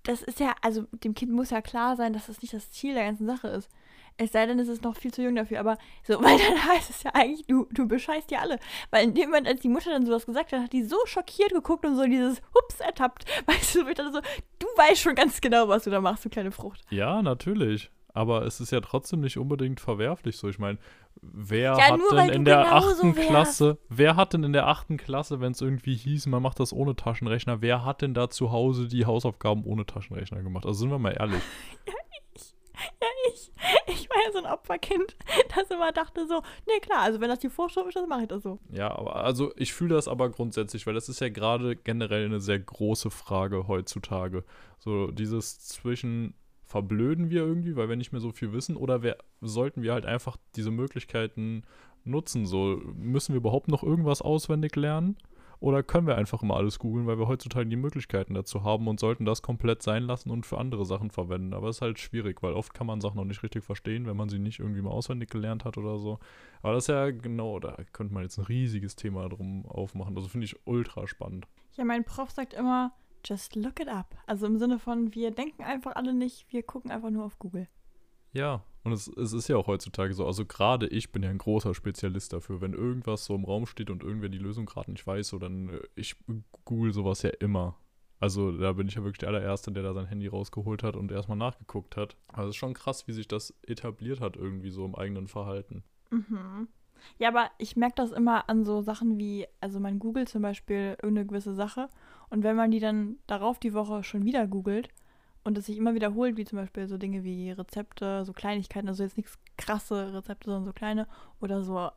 das 0.03 0.23
ist 0.23 0.41
ja, 0.41 0.55
also 0.63 0.87
dem 1.05 1.15
Kind 1.15 1.33
muss 1.33 1.51
ja 1.51 1.61
klar 1.61 1.97
sein, 1.97 2.13
dass 2.13 2.27
das 2.27 2.41
nicht 2.41 2.55
das 2.55 2.71
Ziel 2.71 2.95
der 2.95 3.05
ganzen 3.05 3.27
Sache 3.27 3.49
ist. 3.49 3.69
Es 4.19 4.33
sei 4.33 4.47
denn, 4.47 4.59
es 4.59 4.69
ist 4.69 4.83
noch 4.83 4.97
viel 4.97 5.13
zu 5.13 5.23
jung 5.23 5.37
dafür, 5.37 5.61
aber 5.61 5.79
so, 6.03 6.15
weil 6.23 6.39
dann 6.39 6.69
heißt 6.69 6.91
es 6.91 7.03
ja 7.05 7.13
eigentlich, 7.15 7.47
du, 7.47 7.67
du 7.71 7.87
bescheißt 7.87 8.31
ja 8.31 8.41
alle. 8.41 8.59
Weil 8.91 9.05
in 9.05 9.15
dem 9.15 9.31
Moment, 9.31 9.47
als 9.47 9.61
die 9.61 9.69
Mutter 9.69 9.91
dann 9.91 10.05
sowas 10.05 10.27
gesagt 10.27 10.53
hat, 10.53 10.63
hat 10.63 10.73
die 10.73 10.83
so 10.83 10.97
schockiert 11.07 11.53
geguckt 11.53 11.87
und 11.87 11.97
so 11.97 12.05
dieses 12.05 12.43
Hups 12.55 12.81
ertappt. 12.81 13.25
Weißt 13.47 13.77
du, 13.77 13.89
ich 13.89 13.95
dachte 13.95 14.13
so, 14.13 14.21
du 14.59 14.67
weißt 14.77 15.01
schon 15.01 15.15
ganz 15.15 15.41
genau, 15.41 15.69
was 15.69 15.85
du 15.85 15.91
da 15.91 16.01
machst, 16.01 16.25
du 16.25 16.29
kleine 16.29 16.51
Frucht. 16.51 16.81
Ja, 16.91 17.23
natürlich. 17.23 17.91
Aber 18.13 18.45
es 18.45 18.59
ist 18.59 18.73
ja 18.73 18.81
trotzdem 18.81 19.21
nicht 19.21 19.39
unbedingt 19.39 19.81
verwerflich 19.81 20.37
so. 20.37 20.49
Ich 20.49 20.59
meine, 20.59 20.79
wer 21.21 21.77
ja, 21.77 21.91
hat 21.91 22.01
denn 22.11 22.31
in 22.31 22.45
der 22.45 22.73
achten 22.73 23.15
Klasse, 23.15 23.79
wer 23.89 24.17
hat 24.17 24.33
denn 24.33 24.43
in 24.43 24.53
der 24.53 24.67
achten 24.67 24.97
Klasse, 24.97 25.41
wenn 25.41 25.53
es 25.53 25.61
irgendwie 25.61 25.95
hieß, 25.95 26.27
man 26.27 26.43
macht 26.43 26.59
das 26.59 26.73
ohne 26.73 26.97
Taschenrechner, 26.97 27.61
wer 27.61 27.85
hat 27.85 28.03
denn 28.03 28.15
da 28.15 28.29
zu 28.31 28.51
Hause 28.51 28.89
die 28.89 29.07
Hausaufgaben 29.07 29.65
ohne 29.65 29.87
Taschenrechner 29.87 30.43
gemacht? 30.43 30.67
Also 30.67 30.81
sind 30.81 30.91
wir 30.91 30.99
mal 30.99 31.13
ehrlich. 31.13 31.43
ja, 33.01 33.09
ich. 33.29 33.53
Ich. 33.87 34.09
War 34.09 34.17
ja 34.25 34.33
so 34.33 34.39
ein 34.39 34.47
Opferkind, 34.47 35.17
das 35.55 35.71
immer 35.71 35.93
dachte 35.93 36.27
so, 36.27 36.43
nee, 36.67 36.81
klar, 36.81 37.01
also 37.01 37.21
wenn 37.21 37.29
das 37.29 37.41
die 37.41 37.51
Vorschrift 37.51 37.89
ist, 37.89 37.97
dann 37.97 38.09
mache 38.09 38.23
ich 38.23 38.29
das 38.29 38.43
so. 38.43 38.59
Ja, 38.71 38.91
aber 38.97 39.17
also 39.17 39.53
ich 39.57 39.75
fühle 39.75 39.95
das 39.95 40.09
aber 40.09 40.31
grundsätzlich, 40.31 40.87
weil 40.87 40.95
das 40.95 41.09
ist 41.09 41.21
ja 41.21 41.29
gerade 41.29 41.77
generell 41.77 42.25
eine 42.25 42.41
sehr 42.41 42.59
große 42.59 43.11
Frage 43.11 43.69
heutzutage. 43.69 44.45
So 44.79 45.11
dieses 45.11 45.61
zwischen 45.61 46.35
verblöden 46.69 47.31
wir 47.31 47.41
irgendwie, 47.41 47.77
weil 47.77 47.89
wir 47.89 47.97
nicht 47.97 48.13
mehr 48.13 48.21
so 48.21 48.31
viel 48.31 48.53
wissen? 48.53 48.77
Oder 48.77 49.03
wir, 49.03 49.17
sollten 49.41 49.83
wir 49.83 49.95
halt 49.95 50.05
einfach 50.05 50.37
diese 50.55 50.71
Möglichkeiten 50.71 51.63
nutzen? 52.05 52.47
So, 52.47 52.81
müssen 52.95 53.33
wir 53.33 53.39
überhaupt 53.39 53.69
noch 53.69 53.83
irgendwas 53.83 54.21
auswendig 54.21 54.77
lernen? 54.77 55.17
Oder 55.61 55.83
können 55.83 56.07
wir 56.07 56.17
einfach 56.17 56.43
immer 56.43 56.57
alles 56.57 56.79
googeln, 56.79 57.07
weil 57.07 57.19
wir 57.19 57.27
heutzutage 57.27 57.69
die 57.69 57.77
Möglichkeiten 57.77 58.35
dazu 58.35 58.63
haben 58.63 58.87
und 58.87 59.01
sollten 59.01 59.25
das 59.25 59.43
komplett 59.43 59.83
sein 59.83 60.05
lassen 60.05 60.31
und 60.31 60.47
für 60.47 60.59
andere 60.59 60.85
Sachen 60.85 61.11
verwenden? 61.11 61.53
Aber 61.53 61.69
es 61.69 61.77
ist 61.77 61.83
halt 61.83 61.99
schwierig, 61.99 62.43
weil 62.43 62.53
oft 62.53 62.75
kann 62.75 62.87
man 62.87 63.01
Sachen 63.01 63.17
noch 63.17 63.25
nicht 63.25 63.43
richtig 63.43 63.65
verstehen, 63.65 64.07
wenn 64.07 64.17
man 64.17 64.29
sie 64.29 64.39
nicht 64.39 64.61
irgendwie 64.61 64.83
mal 64.83 64.91
auswendig 64.91 65.31
gelernt 65.31 65.65
hat 65.65 65.77
oder 65.77 65.99
so. 65.99 66.19
Aber 66.63 66.75
das 66.75 66.85
ist 66.85 66.89
ja 66.89 67.11
genau, 67.11 67.59
da 67.59 67.77
könnte 67.93 68.15
man 68.15 68.23
jetzt 68.23 68.39
ein 68.39 68.45
riesiges 68.45 68.95
Thema 68.95 69.29
drum 69.29 69.67
aufmachen. 69.67 70.17
Also 70.17 70.29
finde 70.29 70.45
ich 70.45 70.57
ultra 70.65 71.09
spannend. 71.09 71.47
Ja, 71.77 71.85
mein 71.85 72.05
Prof 72.05 72.31
sagt 72.31 72.55
immer, 72.55 72.93
Just 73.25 73.57
look 73.57 73.81
it 73.81 73.89
up. 73.89 74.17
Also 74.27 74.47
im 74.47 74.59
Sinne 74.59 74.79
von, 74.79 75.15
wir 75.15 75.31
denken 75.31 75.63
einfach 75.63 75.97
alle 75.97 76.15
nicht, 76.15 76.51
wir 76.53 76.63
gucken 76.63 76.91
einfach 76.91 77.11
nur 77.11 77.25
auf 77.25 77.39
Google. 77.39 77.69
Ja, 78.33 78.63
und 78.89 78.95
es, 78.95 79.09
es 79.09 79.33
ist 79.33 79.49
ja 79.49 79.57
auch 79.57 79.67
heutzutage 79.67 80.15
so, 80.15 80.27
also 80.27 80.45
gerade 80.45 80.87
ich 80.87 81.13
bin 81.13 81.23
ja 81.23 81.31
ein 81.31 81.39
großer 81.39 81.75
Spezialist 81.75 82.33
dafür. 82.33 82.61
Wenn 82.61 82.73
irgendwas 82.73 83.25
so 83.25 83.35
im 83.35 83.45
Raum 83.45 83.67
steht 83.67 83.91
und 83.91 84.03
irgendwer 84.03 84.29
die 84.29 84.39
Lösung 84.39 84.67
gerade 84.67 84.91
nicht 84.91 85.07
weiß, 85.07 85.29
so 85.29 85.39
dann, 85.39 85.69
äh, 85.69 85.81
ich 85.95 86.17
google 86.65 86.93
sowas 86.93 87.23
ja 87.23 87.31
immer. 87.41 87.77
Also 88.21 88.51
da 88.51 88.73
bin 88.73 88.89
ich 88.89 88.95
ja 88.95 89.03
wirklich 89.05 89.19
der 89.19 89.29
allererste, 89.29 89.71
der 89.71 89.83
da 89.83 89.95
sein 89.95 90.07
Handy 90.07 90.27
rausgeholt 90.27 90.83
hat 90.83 90.97
und 90.97 91.13
erstmal 91.13 91.39
nachgeguckt 91.39 91.97
hat. 91.97 92.17
Also 92.29 92.49
es 92.49 92.55
ist 92.55 92.57
schon 92.57 92.75
krass, 92.75 93.07
wie 93.07 93.13
sich 93.13 93.29
das 93.29 93.55
etabliert 93.63 94.21
hat 94.21 94.37
irgendwie 94.37 94.71
so 94.71 94.85
im 94.85 94.97
eigenen 94.97 95.29
Verhalten. 95.29 95.85
Mhm. 96.11 96.69
Ja, 97.19 97.29
aber 97.29 97.51
ich 97.59 97.77
merke 97.77 97.95
das 97.97 98.11
immer 98.11 98.49
an 98.49 98.65
so 98.65 98.81
Sachen 98.81 99.19
wie, 99.19 99.47
also 99.61 99.79
man 99.79 100.01
googelt 100.01 100.29
zum 100.29 100.43
Beispiel 100.43 100.97
irgendeine 101.01 101.27
gewisse 101.27 101.55
Sache 101.55 101.89
und 102.29 102.43
wenn 102.43 102.57
man 102.57 102.73
die 102.73 102.81
dann 102.81 103.19
darauf 103.29 103.61
die 103.61 103.75
Woche 103.75 104.03
schon 104.03 104.25
wieder 104.25 104.49
googelt 104.49 104.89
und 105.45 105.57
es 105.59 105.67
sich 105.67 105.77
immer 105.77 105.95
wiederholt, 105.95 106.37
wie 106.37 106.45
zum 106.45 106.59
Beispiel 106.59 106.89
so 106.89 106.99
Dinge 106.99 107.25
wie 107.25 107.51
Rezepte, 107.51 108.25
so 108.25 108.33
Kleinigkeiten, 108.33 108.89
also 108.89 109.03
jetzt 109.03 109.17
nichts 109.17 109.39
krasse 109.57 110.13
Rezepte, 110.15 110.51
sondern 110.51 110.65
so 110.65 110.73
kleine 110.73 111.07
oder 111.41 111.63
so 111.63 111.91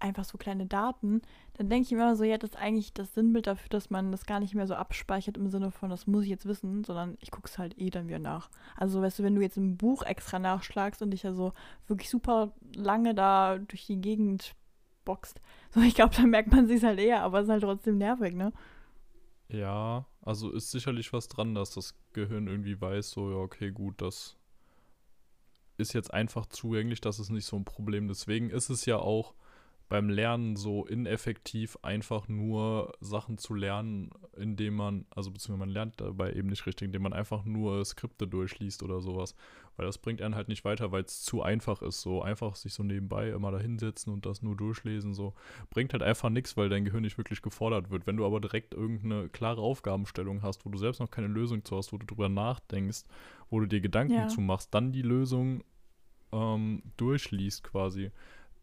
einfach 0.00 0.24
so 0.24 0.38
kleine 0.38 0.66
Daten, 0.66 1.22
dann 1.54 1.68
denke 1.68 1.86
ich 1.86 1.92
immer 1.92 2.14
so, 2.16 2.24
ja, 2.24 2.38
das 2.38 2.50
ist 2.50 2.56
eigentlich 2.56 2.92
das 2.92 3.14
Sinnbild 3.14 3.46
dafür, 3.46 3.68
dass 3.68 3.90
man 3.90 4.12
das 4.12 4.26
gar 4.26 4.40
nicht 4.40 4.54
mehr 4.54 4.66
so 4.66 4.74
abspeichert 4.74 5.36
im 5.36 5.48
Sinne 5.48 5.70
von, 5.70 5.90
das 5.90 6.06
muss 6.06 6.24
ich 6.24 6.30
jetzt 6.30 6.46
wissen, 6.46 6.84
sondern 6.84 7.16
ich 7.20 7.30
gucke 7.30 7.48
es 7.48 7.58
halt 7.58 7.78
eh 7.78 7.90
dann 7.90 8.08
wieder 8.08 8.18
nach. 8.18 8.48
Also, 8.76 9.02
weißt 9.02 9.18
du, 9.18 9.22
wenn 9.22 9.34
du 9.34 9.42
jetzt 9.42 9.56
ein 9.56 9.76
Buch 9.76 10.02
extra 10.02 10.38
nachschlagst 10.38 11.02
und 11.02 11.10
dich 11.10 11.24
ja 11.24 11.32
so 11.32 11.52
wirklich 11.86 12.10
super 12.10 12.52
lange 12.74 13.14
da 13.14 13.58
durch 13.58 13.86
die 13.86 14.00
Gegend 14.00 14.54
boxt. 15.04 15.40
So, 15.70 15.80
ich 15.80 15.94
glaube, 15.94 16.14
da 16.16 16.22
merkt 16.22 16.52
man 16.52 16.66
sich 16.66 16.82
halt 16.84 16.98
eher, 16.98 17.22
aber 17.22 17.40
es 17.40 17.44
ist 17.44 17.50
halt 17.50 17.62
trotzdem 17.62 17.98
nervig, 17.98 18.34
ne? 18.34 18.52
Ja, 19.48 20.06
also 20.22 20.50
ist 20.50 20.70
sicherlich 20.70 21.12
was 21.12 21.28
dran, 21.28 21.54
dass 21.54 21.70
das 21.72 21.94
Gehirn 22.12 22.46
irgendwie 22.48 22.80
weiß, 22.80 23.10
so, 23.10 23.30
ja, 23.30 23.36
okay, 23.38 23.70
gut, 23.70 24.02
das 24.02 24.36
ist 25.78 25.94
jetzt 25.94 26.12
einfach 26.12 26.46
zugänglich, 26.46 27.00
das 27.00 27.18
ist 27.18 27.30
nicht 27.30 27.46
so 27.46 27.56
ein 27.56 27.64
Problem. 27.64 28.08
Deswegen 28.08 28.50
ist 28.50 28.68
es 28.68 28.84
ja 28.84 28.98
auch 28.98 29.34
beim 29.88 30.10
Lernen 30.10 30.56
so 30.56 30.84
ineffektiv, 30.84 31.78
einfach 31.82 32.28
nur 32.28 32.92
Sachen 33.00 33.38
zu 33.38 33.54
lernen, 33.54 34.10
indem 34.36 34.74
man, 34.74 35.06
also 35.10 35.30
beziehungsweise 35.30 35.66
man 35.66 35.70
lernt 35.70 36.00
dabei 36.00 36.32
eben 36.34 36.48
nicht 36.48 36.66
richtig, 36.66 36.86
indem 36.86 37.02
man 37.02 37.14
einfach 37.14 37.44
nur 37.44 37.82
Skripte 37.84 38.28
durchliest 38.28 38.82
oder 38.82 39.00
sowas. 39.00 39.34
Weil 39.76 39.86
das 39.86 39.98
bringt 39.98 40.20
einen 40.20 40.34
halt 40.34 40.48
nicht 40.48 40.64
weiter, 40.64 40.92
weil 40.92 41.04
es 41.04 41.22
zu 41.22 41.42
einfach 41.42 41.82
ist. 41.82 42.02
So 42.02 42.20
einfach 42.20 42.56
sich 42.56 42.74
so 42.74 42.82
nebenbei 42.82 43.30
immer 43.30 43.50
da 43.50 43.58
hinsetzen 43.58 44.12
und 44.12 44.26
das 44.26 44.42
nur 44.42 44.56
durchlesen, 44.56 45.14
so 45.14 45.34
bringt 45.70 45.92
halt 45.92 46.02
einfach 46.02 46.28
nichts, 46.28 46.56
weil 46.56 46.68
dein 46.68 46.84
Gehirn 46.84 47.02
nicht 47.02 47.16
wirklich 47.16 47.40
gefordert 47.40 47.90
wird. 47.90 48.06
Wenn 48.06 48.16
du 48.16 48.26
aber 48.26 48.40
direkt 48.40 48.74
irgendeine 48.74 49.28
klare 49.28 49.62
Aufgabenstellung 49.62 50.42
hast, 50.42 50.66
wo 50.66 50.70
du 50.70 50.78
selbst 50.78 51.00
noch 51.00 51.10
keine 51.10 51.28
Lösung 51.28 51.64
zu 51.64 51.76
hast, 51.76 51.92
wo 51.92 51.98
du 51.98 52.06
drüber 52.06 52.28
nachdenkst, 52.28 53.04
wo 53.48 53.60
du 53.60 53.66
dir 53.66 53.80
Gedanken 53.80 54.14
ja. 54.14 54.28
zu 54.28 54.40
machst, 54.40 54.74
dann 54.74 54.92
die 54.92 55.02
Lösung 55.02 55.62
ähm, 56.32 56.82
durchliest 56.96 57.62
quasi, 57.64 58.10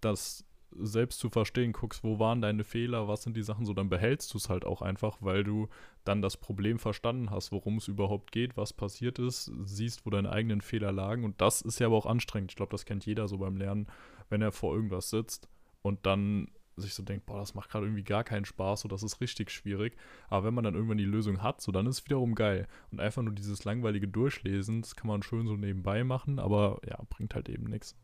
das 0.01 0.44
selbst 0.71 1.19
zu 1.19 1.29
verstehen, 1.29 1.71
guckst, 1.71 2.03
wo 2.03 2.19
waren 2.19 2.41
deine 2.41 2.63
Fehler, 2.63 3.07
was 3.07 3.23
sind 3.23 3.37
die 3.37 3.43
Sachen, 3.43 3.65
so 3.65 3.73
dann 3.73 3.89
behältst 3.89 4.33
du 4.33 4.37
es 4.37 4.49
halt 4.49 4.65
auch 4.65 4.81
einfach, 4.81 5.17
weil 5.21 5.43
du 5.43 5.69
dann 6.03 6.21
das 6.21 6.37
Problem 6.37 6.79
verstanden 6.79 7.29
hast, 7.29 7.51
worum 7.51 7.77
es 7.77 7.87
überhaupt 7.87 8.31
geht, 8.31 8.57
was 8.57 8.73
passiert 8.73 9.19
ist, 9.19 9.51
siehst, 9.63 10.05
wo 10.05 10.09
deine 10.09 10.31
eigenen 10.31 10.61
Fehler 10.61 10.91
lagen 10.91 11.23
und 11.23 11.39
das 11.41 11.61
ist 11.61 11.79
ja 11.79 11.87
aber 11.87 11.97
auch 11.97 12.05
anstrengend. 12.05 12.51
Ich 12.51 12.55
glaube, 12.55 12.71
das 12.71 12.85
kennt 12.85 13.05
jeder 13.05 13.27
so 13.27 13.37
beim 13.37 13.57
Lernen, 13.57 13.87
wenn 14.29 14.41
er 14.41 14.51
vor 14.51 14.75
irgendwas 14.75 15.09
sitzt 15.09 15.47
und 15.81 16.05
dann 16.05 16.49
sich 16.77 16.93
so 16.93 17.03
denkt, 17.03 17.25
boah, 17.25 17.39
das 17.39 17.53
macht 17.53 17.69
gerade 17.69 17.85
irgendwie 17.85 18.03
gar 18.03 18.23
keinen 18.23 18.45
Spaß, 18.45 18.81
so 18.81 18.87
das 18.87 19.03
ist 19.03 19.21
richtig 19.21 19.49
schwierig. 19.49 19.95
Aber 20.27 20.45
wenn 20.45 20.53
man 20.53 20.63
dann 20.63 20.75
irgendwann 20.75 20.97
die 20.97 21.05
Lösung 21.05 21.41
hat, 21.41 21.61
so 21.61 21.71
dann 21.71 21.87
ist 21.87 21.99
es 21.99 22.05
wiederum 22.05 22.35
geil. 22.35 22.67
Und 22.91 22.99
einfach 22.99 23.21
nur 23.21 23.33
dieses 23.33 23.63
langweilige 23.63 24.07
Durchlesen, 24.07 24.81
das 24.81 24.95
kann 24.95 25.07
man 25.07 25.23
schön 25.23 25.47
so 25.47 25.55
nebenbei 25.55 26.03
machen, 26.03 26.39
aber 26.39 26.81
ja, 26.87 26.99
bringt 27.09 27.35
halt 27.35 27.49
eben 27.49 27.65
nichts. 27.65 27.95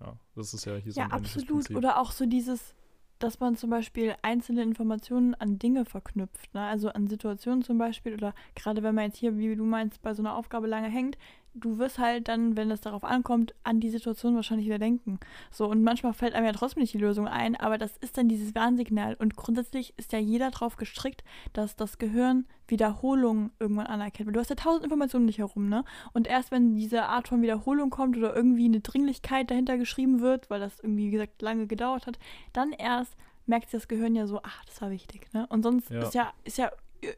Ja, 0.00 0.16
das 0.34 0.54
ist 0.54 0.64
ja 0.64 0.76
hier 0.76 0.92
so 0.92 1.00
Ja, 1.00 1.06
absolut. 1.08 1.70
Oder 1.70 2.00
auch 2.00 2.12
so 2.12 2.26
dieses, 2.26 2.74
dass 3.18 3.40
man 3.40 3.56
zum 3.56 3.70
Beispiel 3.70 4.14
einzelne 4.22 4.62
Informationen 4.62 5.34
an 5.34 5.58
Dinge 5.58 5.84
verknüpft, 5.84 6.52
ne? 6.54 6.62
also 6.62 6.88
an 6.88 7.06
Situationen 7.06 7.62
zum 7.62 7.78
Beispiel 7.78 8.14
oder 8.14 8.34
gerade 8.54 8.82
wenn 8.82 8.94
man 8.94 9.06
jetzt 9.06 9.16
hier, 9.16 9.36
wie 9.36 9.54
du 9.54 9.64
meinst, 9.64 10.02
bei 10.02 10.14
so 10.14 10.22
einer 10.22 10.36
Aufgabe 10.36 10.66
lange 10.66 10.88
hängt, 10.88 11.16
du 11.54 11.78
wirst 11.78 11.98
halt 11.98 12.28
dann, 12.28 12.56
wenn 12.56 12.70
es 12.70 12.80
darauf 12.80 13.04
ankommt, 13.04 13.54
an 13.62 13.80
die 13.80 13.90
Situation 13.90 14.34
wahrscheinlich 14.34 14.66
wieder 14.66 14.78
denken. 14.78 15.20
So, 15.50 15.66
und 15.66 15.82
manchmal 15.82 16.12
fällt 16.12 16.34
einem 16.34 16.46
ja 16.46 16.52
trotzdem 16.52 16.80
nicht 16.80 16.94
die 16.94 16.98
Lösung 16.98 17.28
ein, 17.28 17.56
aber 17.56 17.78
das 17.78 17.96
ist 17.98 18.18
dann 18.18 18.28
dieses 18.28 18.54
Warnsignal. 18.54 19.14
Und 19.14 19.36
grundsätzlich 19.36 19.94
ist 19.96 20.12
ja 20.12 20.18
jeder 20.18 20.50
darauf 20.50 20.76
gestrickt, 20.76 21.24
dass 21.52 21.76
das 21.76 21.98
Gehirn 21.98 22.46
Wiederholung 22.66 23.50
irgendwann 23.60 23.86
anerkennt. 23.86 24.26
Weil 24.26 24.34
du 24.34 24.40
hast 24.40 24.50
ja 24.50 24.56
tausend 24.56 24.84
Informationen 24.84 25.24
um 25.24 25.28
dich 25.28 25.38
herum, 25.38 25.68
ne? 25.68 25.84
Und 26.12 26.26
erst 26.26 26.50
wenn 26.50 26.74
diese 26.74 27.04
Art 27.04 27.28
von 27.28 27.42
Wiederholung 27.42 27.90
kommt 27.90 28.16
oder 28.16 28.34
irgendwie 28.34 28.64
eine 28.64 28.80
Dringlichkeit 28.80 29.50
dahinter 29.50 29.78
geschrieben 29.78 30.20
wird, 30.20 30.50
weil 30.50 30.60
das 30.60 30.80
irgendwie, 30.80 31.06
wie 31.06 31.12
gesagt, 31.12 31.40
lange 31.42 31.66
gedauert 31.66 32.06
hat, 32.06 32.18
dann 32.52 32.72
erst 32.72 33.14
merkt 33.46 33.70
sich 33.70 33.80
das 33.80 33.88
Gehirn 33.88 34.14
ja 34.14 34.26
so, 34.26 34.40
ach, 34.42 34.64
das 34.64 34.80
war 34.80 34.90
wichtig, 34.90 35.32
ne? 35.32 35.46
Und 35.48 35.62
sonst 35.62 35.90
ja. 35.90 36.00
ist 36.00 36.14
ja, 36.14 36.32
ist 36.44 36.58
ja 36.58 36.70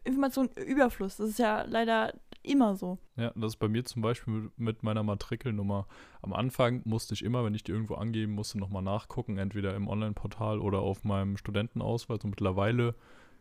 Information 0.04 0.48
Überfluss. 0.56 1.16
Das 1.16 1.28
ist 1.28 1.38
ja 1.38 1.62
leider 1.62 2.12
immer 2.46 2.76
so. 2.76 2.98
Ja, 3.16 3.32
das 3.34 3.54
ist 3.54 3.58
bei 3.58 3.68
mir 3.68 3.84
zum 3.84 4.02
Beispiel 4.02 4.50
mit 4.56 4.82
meiner 4.82 5.02
Matrikelnummer. 5.02 5.86
Am 6.22 6.32
Anfang 6.32 6.82
musste 6.84 7.14
ich 7.14 7.24
immer, 7.24 7.44
wenn 7.44 7.54
ich 7.54 7.64
die 7.64 7.72
irgendwo 7.72 7.94
angeben 7.94 8.32
musste, 8.32 8.58
nochmal 8.58 8.82
nachgucken, 8.82 9.38
entweder 9.38 9.74
im 9.74 9.88
Online-Portal 9.88 10.60
oder 10.60 10.80
auf 10.80 11.04
meinem 11.04 11.36
Studentenausweis. 11.36 12.22
Und 12.24 12.30
mittlerweile 12.30 12.94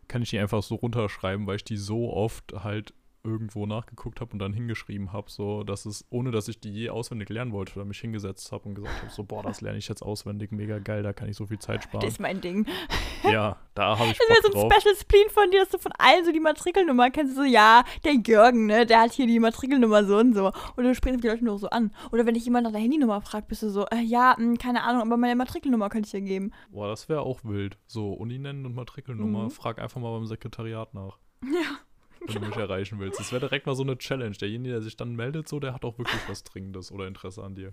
kann 0.08 0.22
ich 0.22 0.30
die 0.30 0.38
einfach 0.38 0.62
so 0.62 0.76
runterschreiben, 0.76 1.46
weil 1.46 1.56
ich 1.56 1.64
die 1.64 1.76
so 1.76 2.12
oft 2.12 2.52
halt 2.62 2.94
irgendwo 3.26 3.66
nachgeguckt 3.66 4.20
habe 4.20 4.32
und 4.32 4.38
dann 4.38 4.52
hingeschrieben 4.52 5.12
habe, 5.12 5.30
so 5.30 5.64
dass 5.64 5.84
es, 5.84 6.04
ohne 6.10 6.30
dass 6.30 6.48
ich 6.48 6.60
die 6.60 6.70
je 6.70 6.90
auswendig 6.90 7.28
lernen 7.28 7.52
wollte 7.52 7.74
oder 7.74 7.84
mich 7.84 7.98
hingesetzt 7.98 8.52
habe 8.52 8.68
und 8.68 8.76
gesagt 8.76 9.02
habe, 9.02 9.10
so, 9.10 9.24
boah, 9.24 9.42
das 9.42 9.60
lerne 9.60 9.78
ich 9.78 9.88
jetzt 9.88 10.02
auswendig, 10.02 10.52
mega 10.52 10.78
geil, 10.78 11.02
da 11.02 11.12
kann 11.12 11.28
ich 11.28 11.36
so 11.36 11.46
viel 11.46 11.58
Zeit 11.58 11.82
sparen. 11.82 12.00
Das 12.00 12.14
ist 12.14 12.20
mein 12.20 12.40
Ding. 12.40 12.66
Ja, 13.24 13.56
da 13.74 13.98
habe 13.98 14.10
ich 14.10 14.18
Das 14.18 14.28
wäre 14.28 14.52
so 14.52 14.60
ein 14.60 14.70
Special 14.70 14.94
Spleen 14.94 15.28
von 15.30 15.50
dir, 15.50 15.60
dass 15.60 15.70
du 15.70 15.78
von 15.78 15.90
allen 15.98 16.24
so 16.24 16.30
die 16.30 16.38
Matrikelnummer 16.38 17.10
kennst, 17.10 17.34
so, 17.34 17.42
ja, 17.42 17.82
der 18.04 18.14
Jürgen, 18.14 18.66
ne, 18.66 18.86
der 18.86 19.00
hat 19.00 19.12
hier 19.12 19.26
die 19.26 19.40
Matrikelnummer 19.40 20.04
so 20.04 20.18
und 20.18 20.34
so. 20.34 20.52
Oder 20.76 20.88
du 20.88 20.94
sprichst 20.94 21.24
die 21.24 21.26
Leute 21.26 21.44
nur 21.44 21.58
so 21.58 21.68
an. 21.70 21.90
Oder 22.12 22.24
wenn 22.24 22.34
dich 22.34 22.44
jemand 22.44 22.64
nach 22.64 22.72
der 22.72 22.80
Handynummer 22.80 23.20
fragt, 23.22 23.48
bist 23.48 23.64
du 23.64 23.70
so, 23.70 23.84
äh, 23.86 24.00
ja, 24.00 24.36
mh, 24.38 24.44
hm, 24.44 24.58
keine 24.58 24.84
Ahnung, 24.84 25.02
aber 25.02 25.16
meine 25.16 25.34
Matrikelnummer 25.34 25.88
könnte 25.88 26.06
ich 26.06 26.12
dir 26.12 26.20
geben. 26.20 26.52
Boah, 26.70 26.86
das 26.86 27.08
wäre 27.08 27.22
auch 27.22 27.40
wild. 27.42 27.78
So, 27.86 28.12
Uni 28.12 28.38
nennen 28.38 28.64
und 28.64 28.76
Matrikelnummer, 28.76 29.44
mhm. 29.44 29.50
frag 29.50 29.80
einfach 29.80 30.00
mal 30.00 30.12
beim 30.12 30.26
Sekretariat 30.26 30.94
nach. 30.94 31.18
Ja 31.42 31.85
wenn 32.34 32.42
du 32.42 32.48
mich 32.48 32.56
erreichen 32.56 32.98
willst. 32.98 33.20
Das 33.20 33.32
wäre 33.32 33.40
direkt 33.40 33.66
mal 33.66 33.74
so 33.74 33.82
eine 33.82 33.98
Challenge. 33.98 34.36
Derjenige, 34.36 34.74
der 34.74 34.82
sich 34.82 34.96
dann 34.96 35.14
meldet, 35.14 35.48
so, 35.48 35.60
der 35.60 35.74
hat 35.74 35.84
auch 35.84 35.98
wirklich 35.98 36.20
was 36.28 36.44
Dringendes 36.44 36.92
oder 36.92 37.06
Interesse 37.06 37.42
an 37.42 37.54
dir. 37.54 37.72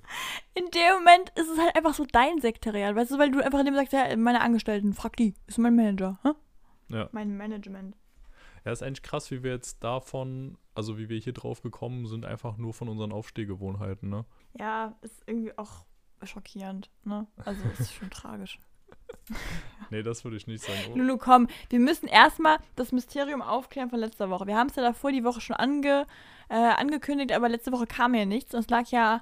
In 0.54 0.66
dem 0.72 0.94
Moment 1.00 1.30
ist 1.36 1.50
es 1.50 1.60
halt 1.60 1.76
einfach 1.76 1.94
so 1.94 2.06
dein 2.12 2.40
Sekretariat, 2.42 2.96
weißt 2.96 3.12
du, 3.12 3.20
weil 3.20 3.32
du 3.32 3.44
einfach 3.44 3.60
in 3.60 3.66
dem 3.66 3.76
sagst, 3.76 3.94
ja, 3.94 4.16
meine 4.18 4.42
Angestellten, 4.42 4.94
frag 4.94 5.16
die, 5.18 5.34
ist 5.48 5.58
mein 5.58 5.76
Manager, 5.76 6.20
hä? 6.24 6.32
Ja. 6.90 7.10
Mein 7.12 7.36
Management. 7.36 7.96
Ja, 8.66 8.72
ist 8.72 8.84
eigentlich 8.84 9.04
krass, 9.04 9.30
wie 9.32 9.44
wir 9.44 9.52
jetzt 9.52 9.84
davon, 9.84 10.58
also 10.74 10.98
wie 10.98 11.10
wir 11.10 11.20
hier 11.20 11.34
drauf 11.34 11.62
gekommen 11.62 12.06
sind, 12.08 12.26
einfach 12.26 12.58
nur 12.58 12.74
von 12.74 12.88
unseren 12.88 13.12
Aufstehgewohnheiten, 13.12 14.10
ne? 14.10 14.26
Ja, 14.58 14.96
ist 15.02 15.24
irgendwie 15.28 15.58
auch 15.58 15.86
schockierend, 16.24 16.90
ne? 17.04 17.28
Also 17.44 17.62
ist 17.80 17.94
schon 17.94 18.10
tragisch. 18.12 18.60
nee, 19.90 20.04
das 20.04 20.24
würde 20.24 20.38
ich 20.38 20.48
nicht 20.48 20.64
sagen. 20.64 20.80
Oh. 20.92 20.98
Lulu, 20.98 21.18
komm, 21.18 21.48
wir 21.70 21.80
müssen 21.80 22.08
erstmal 22.08 22.58
das 22.76 22.92
Mysterium 22.92 23.42
aufklären 23.42 23.90
von 23.90 24.00
letzter 24.00 24.30
Woche. 24.30 24.48
Wir 24.48 24.58
haben 24.58 24.70
es 24.70 24.76
ja 24.76 24.84
davor 24.84 25.12
die 25.12 25.24
Woche 25.24 25.42
schon 25.42 25.56
ange, 25.56 26.06
äh, 26.50 26.56
angekündigt, 26.56 27.32
aber 27.32 27.50
letzte 27.50 27.72
Woche 27.72 27.88
kam 27.88 28.14
ja 28.14 28.26
nichts. 28.26 28.54
Und 28.54 28.62
es 28.62 28.70
lag 28.70 28.88
ja 28.90 29.22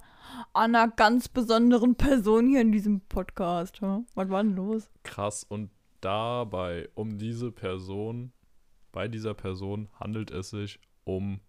an 0.54 0.75
einer 0.75 0.88
ganz 0.90 1.30
besonderen 1.30 1.96
Person 1.96 2.48
hier 2.48 2.62
in 2.62 2.72
diesem 2.72 3.01
Podcast. 3.01 3.80
Ja? 3.82 4.04
Was 4.16 4.30
war 4.30 4.44
denn 4.44 4.56
los? 4.56 4.90
Krass. 5.04 5.44
Und 5.44 5.72
dabei, 6.01 6.90
um 6.96 7.18
diese 7.18 7.51
Person, 7.51 8.34
bei 8.92 9.08
dieser 9.08 9.34
Person 9.34 9.90
handelt 10.00 10.32
es 10.32 10.50
sich 10.50 10.80
um 11.04 11.42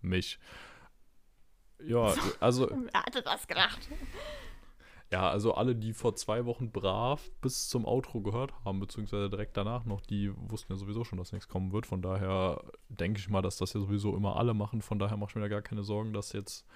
mich. 0.00 0.38
Ja, 1.82 2.14
also. 2.40 2.70
Wer 2.70 3.02
hatte 3.02 3.22
das 3.22 3.46
gedacht? 3.46 3.88
Ja, 5.14 5.30
also 5.30 5.54
alle, 5.54 5.76
die 5.76 5.92
vor 5.92 6.16
zwei 6.16 6.44
Wochen 6.44 6.72
brav 6.72 7.30
bis 7.40 7.68
zum 7.68 7.84
Outro 7.84 8.20
gehört 8.20 8.52
haben, 8.64 8.80
beziehungsweise 8.80 9.30
direkt 9.30 9.56
danach 9.56 9.84
noch, 9.84 10.00
die 10.00 10.32
wussten 10.34 10.72
ja 10.72 10.76
sowieso 10.76 11.04
schon, 11.04 11.18
dass 11.18 11.30
nichts 11.30 11.46
kommen 11.46 11.70
wird. 11.70 11.86
Von 11.86 12.02
daher 12.02 12.60
denke 12.88 13.20
ich 13.20 13.28
mal, 13.28 13.40
dass 13.40 13.56
das 13.56 13.74
ja 13.74 13.80
sowieso 13.80 14.16
immer 14.16 14.34
alle 14.34 14.54
machen. 14.54 14.82
Von 14.82 14.98
daher 14.98 15.16
mache 15.16 15.30
ich 15.30 15.36
mir 15.36 15.42
da 15.42 15.46
gar 15.46 15.62
keine 15.62 15.84
Sorgen, 15.84 16.12
dass 16.14 16.32
jetzt 16.32 16.66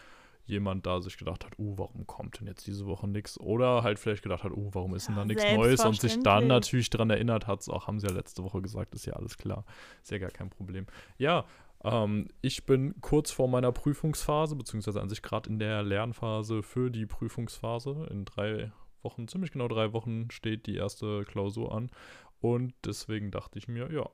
jemand 0.47 0.87
da 0.87 1.01
sich 1.01 1.19
gedacht 1.19 1.45
hat, 1.45 1.59
uh, 1.59 1.77
warum 1.79 2.07
kommt 2.07 2.39
denn 2.39 2.47
jetzt 2.47 2.65
diese 2.69 2.87
Woche 2.87 3.09
nichts? 3.09 3.41
Oder 3.41 3.83
halt 3.83 3.99
vielleicht 3.99 4.23
gedacht 4.23 4.45
hat, 4.45 4.53
uh, 4.53 4.71
warum 4.73 4.95
ist 4.95 5.09
denn 5.09 5.17
da 5.17 5.25
nichts 5.25 5.43
Neues? 5.43 5.85
Und 5.85 6.01
sich 6.01 6.23
dann 6.23 6.47
natürlich 6.47 6.91
daran 6.91 7.11
erinnert 7.11 7.49
hat, 7.49 7.69
auch 7.69 7.89
haben 7.89 7.99
sie 7.99 8.07
ja 8.07 8.13
letzte 8.13 8.45
Woche 8.45 8.63
gesagt, 8.63 8.95
ist 8.95 9.05
ja 9.05 9.15
alles 9.15 9.37
klar. 9.37 9.65
Ist 10.01 10.13
ja 10.13 10.19
gar 10.19 10.31
kein 10.31 10.49
Problem. 10.49 10.87
Ja, 11.19 11.45
ähm, 11.85 12.29
ich 12.41 12.67
bin 12.67 13.01
kurz 13.01 13.31
vor 13.31 13.49
meiner 13.49 13.73
Prüfungsphase, 13.73 14.57
beziehungsweise 14.57 15.01
an 15.01 15.09
sich 15.09 15.23
gerade 15.23 15.49
in 15.49 15.59
der 15.59 15.83
Lernphase 15.83 16.63
für 16.63 16.91
die 16.91 17.07
Prüfungsphase. 17.07 18.09
In 18.11 18.25
drei 18.25 18.73
Wochen, 19.03 19.29
ziemlich 19.29 19.53
genau 19.53 19.69
drei 19.69 19.93
Wochen, 19.93 20.31
steht 20.31 20.67
die 20.67 20.77
erste 20.77 21.25
Klausur 21.25 21.75
an. 21.75 21.91
Und 22.41 22.75
deswegen 22.85 23.31
dachte 23.31 23.59
ich 23.59 23.69
mir, 23.69 23.93
ja, 23.93 24.09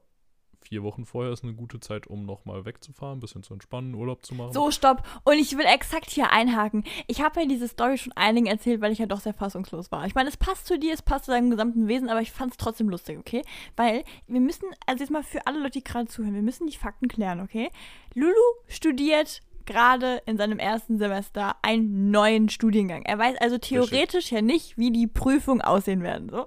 vier 0.65 0.83
Wochen 0.83 1.05
vorher 1.05 1.33
ist 1.33 1.45
eine 1.45 1.55
gute 1.55 1.81
Zeit, 1.81 2.07
um 2.07 2.25
nochmal 2.25 2.65
wegzufahren, 2.65 3.19
ein 3.19 3.21
bisschen 3.21 3.43
zu 3.43 3.53
entspannen, 3.53 3.95
Urlaub 3.95 4.25
zu 4.25 4.35
machen. 4.35 4.53
So, 4.53 4.71
stopp. 4.71 5.03
Und 5.25 5.35
ich 5.35 5.57
will 5.57 5.67
exakt 5.67 6.11
hier 6.11 6.31
einhaken. 6.31 6.85
Ich 7.07 7.21
habe 7.23 7.43
ja 7.43 7.47
diese 7.47 7.69
Story 7.69 7.99
schon 7.99 8.13
einigen 8.13 8.47
erzählt, 8.47 8.81
weil 8.81 8.93
ich 8.93 8.99
ja 8.99 9.07
doch 9.07 9.21
sehr 9.21 9.35
fassungslos 9.35 9.93
war. 9.93 10.07
Ich 10.07 10.15
meine, 10.15 10.29
es 10.29 10.37
passt 10.37 10.67
zu 10.67 10.79
dir, 10.79 10.95
es 10.95 11.03
passt 11.03 11.27
zu 11.27 11.31
deinem 11.31 11.51
gesamten 11.51 11.87
Wesen, 11.89 12.09
aber 12.09 12.21
ich 12.21 12.33
fand 12.33 12.53
es 12.53 12.57
trotzdem 12.57 12.89
lustig, 12.89 13.19
okay? 13.19 13.43
Weil 13.77 14.05
wir 14.27 14.41
müssen, 14.41 14.67
also 14.87 15.03
jetzt 15.03 15.11
mal 15.11 15.23
für 15.23 15.47
alle 15.47 15.59
Leute, 15.59 15.79
die 15.79 15.85
gerade 15.85 16.07
zuhören, 16.07 16.35
wir 16.35 16.43
müssen 16.43 16.67
die 16.67 16.77
Fakten 16.77 17.09
klären, 17.09 17.41
okay? 17.41 17.71
Lulu 18.15 18.35
studiert 18.67 19.43
gerade 19.67 20.23
in 20.27 20.37
seinem 20.37 20.59
ersten 20.59 20.99
Semester 20.99 21.57
einen 21.63 22.11
neuen 22.11 22.49
Studiengang. 22.49 23.03
Er 23.03 23.19
weiß 23.19 23.37
also 23.39 23.59
theoretisch 23.59 24.31
ja 24.31 24.43
nicht, 24.43 24.77
wie 24.77 24.91
die 24.91 25.07
Prüfungen 25.07 25.63
aussehen 25.63 26.03
werden. 26.03 26.29
So. 26.29 26.47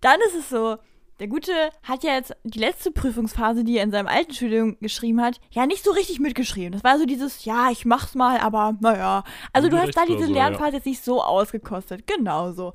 Dann 0.00 0.20
ist 0.26 0.34
es 0.34 0.50
so, 0.50 0.76
der 1.20 1.28
Gute 1.28 1.52
hat 1.82 2.02
ja 2.02 2.14
jetzt 2.14 2.34
die 2.44 2.58
letzte 2.58 2.90
Prüfungsphase, 2.90 3.62
die 3.62 3.76
er 3.76 3.84
in 3.84 3.90
seinem 3.90 4.08
alten 4.08 4.32
Studium 4.32 4.78
geschrieben 4.80 5.20
hat, 5.20 5.38
ja 5.50 5.66
nicht 5.66 5.84
so 5.84 5.92
richtig 5.92 6.18
mitgeschrieben. 6.18 6.72
Das 6.72 6.82
war 6.82 6.98
so 6.98 7.04
dieses, 7.04 7.44
ja, 7.44 7.70
ich 7.70 7.84
mach's 7.84 8.14
mal, 8.14 8.38
aber 8.38 8.76
naja. 8.80 9.22
Also 9.52 9.68
du 9.68 9.78
hast 9.78 9.94
da 9.94 10.06
diese 10.06 10.26
so, 10.26 10.32
Lernphase 10.32 10.70
ja. 10.70 10.76
jetzt 10.76 10.86
nicht 10.86 11.04
so 11.04 11.22
ausgekostet. 11.22 12.06
Genau 12.06 12.52
so. 12.52 12.72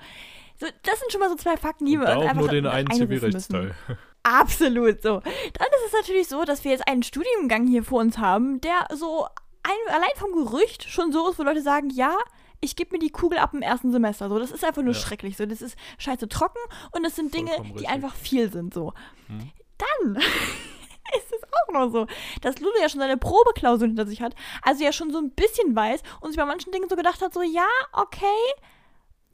so. 0.60 0.68
Das 0.84 1.00
sind 1.00 1.12
schon 1.12 1.22
mal 1.22 1.30
so 1.30 1.36
zwei 1.36 1.58
Fakten, 1.58 1.88
die 1.88 2.00
wir 2.00 2.08
uns 2.08 2.22
einfach 2.22 2.36
nur 2.36 2.50
den 2.50 2.68
einen 2.68 2.92
Zivilrechtsteil. 2.92 3.74
Absolut 4.24 5.02
so. 5.02 5.20
Dann 5.20 5.68
ist 5.68 5.88
es 5.88 5.94
natürlich 5.94 6.28
so, 6.28 6.46
dass 6.46 6.64
wir 6.64 6.72
jetzt 6.72 6.88
einen 6.88 7.04
Studiengang 7.04 7.68
hier 7.68 7.84
vor 7.84 8.00
uns 8.00 8.20
haben, 8.20 8.62
der 8.62 8.88
so 8.94 9.26
ein, 9.64 9.94
allein 9.94 10.16
vom 10.16 10.32
Gerücht 10.32 10.90
schon 10.90 11.12
so 11.12 11.30
ist, 11.30 11.40
wo 11.40 11.44
Leute 11.44 11.62
sagen, 11.62 11.90
ja, 11.90 12.16
ich 12.66 12.76
gebe 12.76 12.92
mir 12.94 13.00
die 13.00 13.10
Kugel 13.12 13.38
ab 13.40 13.54
im 13.54 13.62
ersten 13.62 13.92
Semester. 13.92 14.28
So, 14.30 14.40
das 14.40 14.52
ist 14.52 14.66
einfach 14.66 14.82
nur 14.82 14.94
Ja. 14.94 15.00
schrecklich. 15.00 15.38
So, 15.38 15.46
das 15.46 15.62
ist 15.62 15.78
scheiße 15.98 16.28
trocken 16.28 16.60
und 16.92 17.06
es 17.06 17.16
sind 17.16 17.34
Dinge, 17.34 17.52
die 17.80 17.88
einfach 17.88 18.14
viel 18.16 18.52
sind. 18.52 18.74
So. 18.74 18.94
Hm. 19.28 19.52
Dann 19.78 20.16
ist 21.18 21.32
es 21.34 21.44
auch 21.44 21.74
noch 21.74 21.90
so, 21.92 22.08
dass 22.42 22.60
Lulu 22.60 22.74
ja 22.82 22.90
schon 22.90 23.00
seine 23.00 23.18
Probeklausur 23.18 23.88
hinter 23.88 24.06
sich 24.08 24.22
hat, 24.22 24.36
also 24.62 24.84
ja 24.84 24.92
schon 24.92 25.12
so 25.12 25.20
ein 25.20 25.32
bisschen 25.32 25.76
weiß 25.76 26.02
und 26.22 26.32
sich 26.32 26.38
bei 26.38 26.46
manchen 26.46 26.72
Dingen 26.72 26.90
so 26.90 26.96
gedacht 26.96 27.22
hat, 27.22 27.34
so 27.34 27.42
ja, 27.42 27.68
okay, 27.94 28.26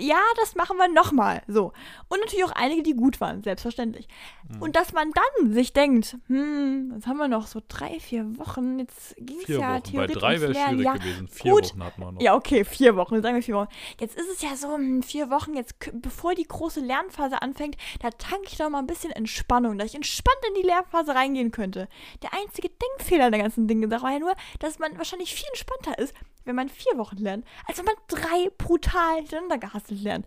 ja, 0.02 0.20
das 0.40 0.56
machen 0.56 0.78
wir 0.78 0.88
nochmal. 0.88 1.44
So. 1.48 1.74
Und 2.10 2.20
natürlich 2.20 2.46
auch 2.46 2.52
einige, 2.52 2.84
die 2.84 2.94
gut 2.94 3.22
waren, 3.22 3.44
selbstverständlich. 3.44 4.08
Hm. 4.52 4.62
Und 4.62 4.76
dass 4.76 4.94
man 4.94 5.12
dann 5.12 5.54
sich 5.54 5.74
denkt, 5.74 6.18
hm, 6.28 6.94
jetzt 6.96 7.08
haben 7.08 7.18
wir 7.18 7.28
noch 7.28 7.48
so 7.48 7.62
drei, 7.68 8.00
vier 8.00 8.38
Wochen, 8.38 8.80
jetzt 8.80 9.16
ging 9.18 9.38
es 9.42 9.48
ja 9.48 9.58
Wochen. 9.58 9.68
Bei 9.74 9.80
theoretisch 9.82 10.18
drei 10.18 10.42
wäre 10.42 10.54
schwierig 10.54 10.86
Ja, 10.86 10.94
gewesen. 10.94 11.28
Vier 11.28 11.52
gut. 11.52 11.70
Wochen 11.72 11.84
hat 11.84 11.98
man 11.98 12.14
noch. 12.16 12.22
ja, 12.22 12.36
okay, 12.36 12.66
vier 12.66 12.96
Wochen, 12.96 13.22
sagen 13.22 13.36
wir 13.36 13.44
vier 13.44 13.56
Wochen. 13.56 13.70
Jetzt 14.00 14.18
ist 14.18 14.30
es 14.30 14.42
ja 14.42 14.56
so, 14.56 14.74
hm, 14.76 15.04
vier 15.04 15.30
Wochen, 15.30 15.56
jetzt, 15.56 15.76
bevor 15.94 16.34
die 16.36 16.48
große 16.48 16.80
Lernphase 16.80 17.42
anfängt, 17.42 17.78
da 18.02 18.10
tanke 18.10 18.48
ich 18.48 18.58
doch 18.58 18.70
mal 18.70 18.80
ein 18.80 18.88
bisschen 18.88 19.12
Entspannung, 19.12 19.78
dass 19.78 19.90
ich 19.90 19.96
entspannt 19.96 20.38
in 20.50 20.62
die 20.62 20.68
Lernphase 20.68 21.14
reingehen 21.14 21.52
könnte. 21.52 21.88
Der 22.24 22.34
einzige 22.34 22.70
Denkfehler 22.70 23.32
der 23.32 23.42
ganzen 23.42 23.68
Dinge 23.68 23.90
war 23.92 24.12
ja 24.12 24.20
nur, 24.20 24.34
dass 24.60 24.80
man 24.80 24.98
wahrscheinlich 24.98 25.34
viel 25.34 25.48
entspannter 25.50 25.98
ist, 26.00 26.14
wenn 26.46 26.56
man 26.56 26.70
vier 26.70 26.98
Wochen 26.98 27.18
lernt, 27.18 27.46
als 27.68 27.78
wenn 27.78 27.86
man 27.86 27.96
drei 28.08 28.50
brutal 28.58 29.18
hintereinander 29.18 29.60
gehasselt 29.92 30.04
lernt. 30.04 30.26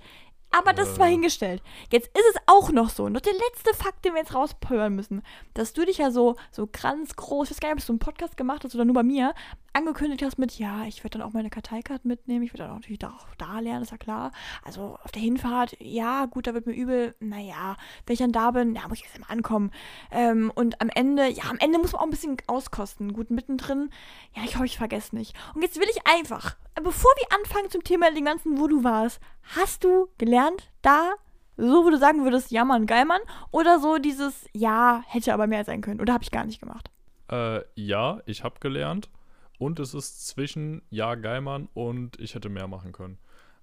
Aber 0.50 0.72
das 0.72 0.90
ist 0.90 0.98
mal 0.98 1.08
Äh. 1.08 1.12
hingestellt. 1.12 1.62
Jetzt 1.90 2.06
ist 2.16 2.24
es 2.32 2.40
auch 2.46 2.70
noch 2.70 2.88
so, 2.88 3.08
noch 3.08 3.20
der 3.20 3.32
letzte 3.32 3.74
Fakt, 3.74 4.04
den 4.04 4.12
wir 4.12 4.20
jetzt 4.20 4.34
rauspolvern 4.36 4.94
müssen, 4.94 5.22
dass 5.54 5.72
du 5.72 5.84
dich 5.84 5.98
ja 5.98 6.12
so, 6.12 6.36
so 6.52 6.68
ganz 6.70 7.16
groß, 7.16 7.50
ich 7.50 7.56
weiß 7.56 7.60
gar 7.60 7.74
nicht, 7.74 7.82
ob 7.82 7.86
du 7.86 7.92
einen 7.94 7.98
Podcast 7.98 8.36
gemacht 8.36 8.62
hast 8.62 8.74
oder 8.76 8.84
nur 8.84 8.94
bei 8.94 9.02
mir, 9.02 9.34
angekündigt 9.74 10.22
hast 10.22 10.38
mit, 10.38 10.58
ja, 10.58 10.84
ich 10.84 11.02
werde 11.02 11.18
dann 11.18 11.28
auch 11.28 11.32
meine 11.32 11.50
Karteikarten 11.50 12.08
mitnehmen, 12.08 12.44
ich 12.44 12.52
werde 12.52 12.64
dann 12.64 12.70
auch 12.70 12.76
natürlich 12.76 13.00
da, 13.00 13.08
auch 13.08 13.34
da 13.36 13.58
lernen, 13.58 13.82
ist 13.82 13.90
ja 13.90 13.98
klar. 13.98 14.32
Also 14.64 14.98
auf 15.02 15.10
der 15.12 15.20
Hinfahrt, 15.20 15.76
ja, 15.80 16.26
gut, 16.26 16.46
da 16.46 16.54
wird 16.54 16.66
mir 16.66 16.74
übel, 16.74 17.14
naja, 17.20 17.76
wenn 18.06 18.14
ich 18.14 18.20
dann 18.20 18.32
da 18.32 18.52
bin, 18.52 18.74
ja, 18.74 18.86
muss 18.88 18.98
ich 18.98 19.04
erst 19.04 19.18
mal 19.18 19.26
ankommen. 19.28 19.72
Ähm, 20.10 20.52
und 20.54 20.80
am 20.80 20.88
Ende, 20.88 21.28
ja, 21.28 21.44
am 21.50 21.58
Ende 21.58 21.78
muss 21.78 21.92
man 21.92 22.00
auch 22.00 22.04
ein 22.04 22.10
bisschen 22.10 22.36
auskosten. 22.46 23.12
Gut, 23.12 23.30
mittendrin, 23.30 23.90
ja, 24.34 24.42
ich 24.44 24.54
hoffe, 24.54 24.66
ich 24.66 24.78
vergesse 24.78 25.16
nicht. 25.16 25.34
Und 25.54 25.62
jetzt 25.62 25.78
will 25.80 25.88
ich 25.90 26.06
einfach, 26.06 26.56
bevor 26.76 27.10
wir 27.16 27.36
anfangen 27.38 27.70
zum 27.70 27.82
Thema 27.82 28.10
den 28.12 28.24
ganzen, 28.24 28.58
wo 28.58 28.68
du 28.68 28.84
warst, 28.84 29.20
hast 29.56 29.82
du 29.82 30.08
gelernt, 30.18 30.70
da, 30.82 31.14
so 31.56 31.84
wo 31.84 31.90
du 31.90 31.98
sagen 31.98 32.24
würdest, 32.24 32.52
ja 32.52 32.64
Mann, 32.64 32.86
geil 32.86 33.04
Mann, 33.04 33.20
oder 33.50 33.80
so 33.80 33.98
dieses, 33.98 34.46
ja, 34.52 35.02
hätte 35.06 35.34
aber 35.34 35.46
mehr 35.46 35.64
sein 35.64 35.80
können, 35.80 36.00
oder 36.00 36.14
habe 36.14 36.24
ich 36.24 36.30
gar 36.30 36.44
nicht 36.44 36.60
gemacht? 36.60 36.90
Äh, 37.30 37.60
ja, 37.74 38.20
ich 38.26 38.44
habe 38.44 38.60
gelernt. 38.60 39.08
Und 39.58 39.78
es 39.78 39.94
ist 39.94 40.26
zwischen 40.26 40.82
Ja, 40.90 41.14
Geilmann 41.14 41.68
und 41.74 42.18
ich 42.20 42.34
hätte 42.34 42.48
mehr 42.48 42.66
machen 42.66 42.92
können. 42.92 43.18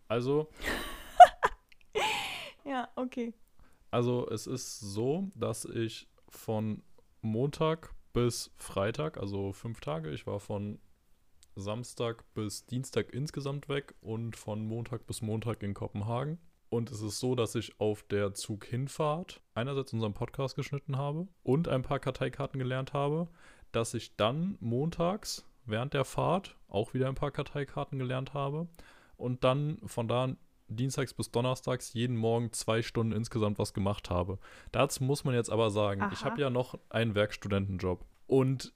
Also, 0.07 0.49
Ja, 2.65 2.89
okay. 2.95 3.33
also 3.89 4.27
es 4.29 4.47
ist 4.47 4.79
so, 4.79 5.31
dass 5.35 5.65
ich 5.65 6.07
von 6.29 6.83
Montag 7.21 7.93
bis 8.13 8.51
Freitag, 8.57 9.17
also 9.17 9.53
fünf 9.53 9.81
Tage, 9.81 10.11
ich 10.11 10.27
war 10.27 10.39
von 10.39 10.79
Samstag 11.55 12.23
bis 12.33 12.65
Dienstag 12.65 13.13
insgesamt 13.13 13.67
weg 13.67 13.95
und 14.01 14.35
von 14.35 14.65
Montag 14.65 15.05
bis 15.05 15.21
Montag 15.21 15.63
in 15.63 15.73
Kopenhagen. 15.73 16.39
Und 16.69 16.89
es 16.89 17.01
ist 17.01 17.19
so, 17.19 17.35
dass 17.35 17.55
ich 17.55 17.77
auf 17.81 18.03
der 18.03 18.33
Zug-Hinfahrt 18.33 19.41
einerseits 19.53 19.91
unseren 19.91 20.13
Podcast 20.13 20.55
geschnitten 20.55 20.97
habe 20.97 21.27
und 21.43 21.67
ein 21.67 21.81
paar 21.81 21.99
Karteikarten 21.99 22.59
gelernt 22.59 22.93
habe, 22.93 23.27
dass 23.73 23.93
ich 23.93 24.15
dann 24.15 24.57
montags 24.61 25.45
während 25.65 25.93
der 25.93 26.05
Fahrt 26.05 26.57
auch 26.67 26.93
wieder 26.93 27.07
ein 27.07 27.15
paar 27.15 27.31
Karteikarten 27.31 27.99
gelernt 27.99 28.33
habe 28.33 28.67
und 29.17 29.43
dann 29.43 29.79
von 29.85 30.07
da 30.07 30.23
an 30.23 30.37
dienstags 30.67 31.13
bis 31.13 31.31
donnerstags 31.31 31.93
jeden 31.93 32.15
Morgen 32.15 32.53
zwei 32.53 32.81
Stunden 32.81 33.11
insgesamt 33.11 33.59
was 33.59 33.73
gemacht 33.73 34.09
habe. 34.09 34.39
Dazu 34.71 35.03
muss 35.03 35.25
man 35.25 35.35
jetzt 35.35 35.49
aber 35.49 35.69
sagen, 35.69 36.01
ich 36.13 36.19
Aha. 36.19 36.31
habe 36.31 36.41
ja 36.41 36.49
noch 36.49 36.79
einen 36.89 37.13
Werkstudentenjob 37.13 38.05
und 38.27 38.73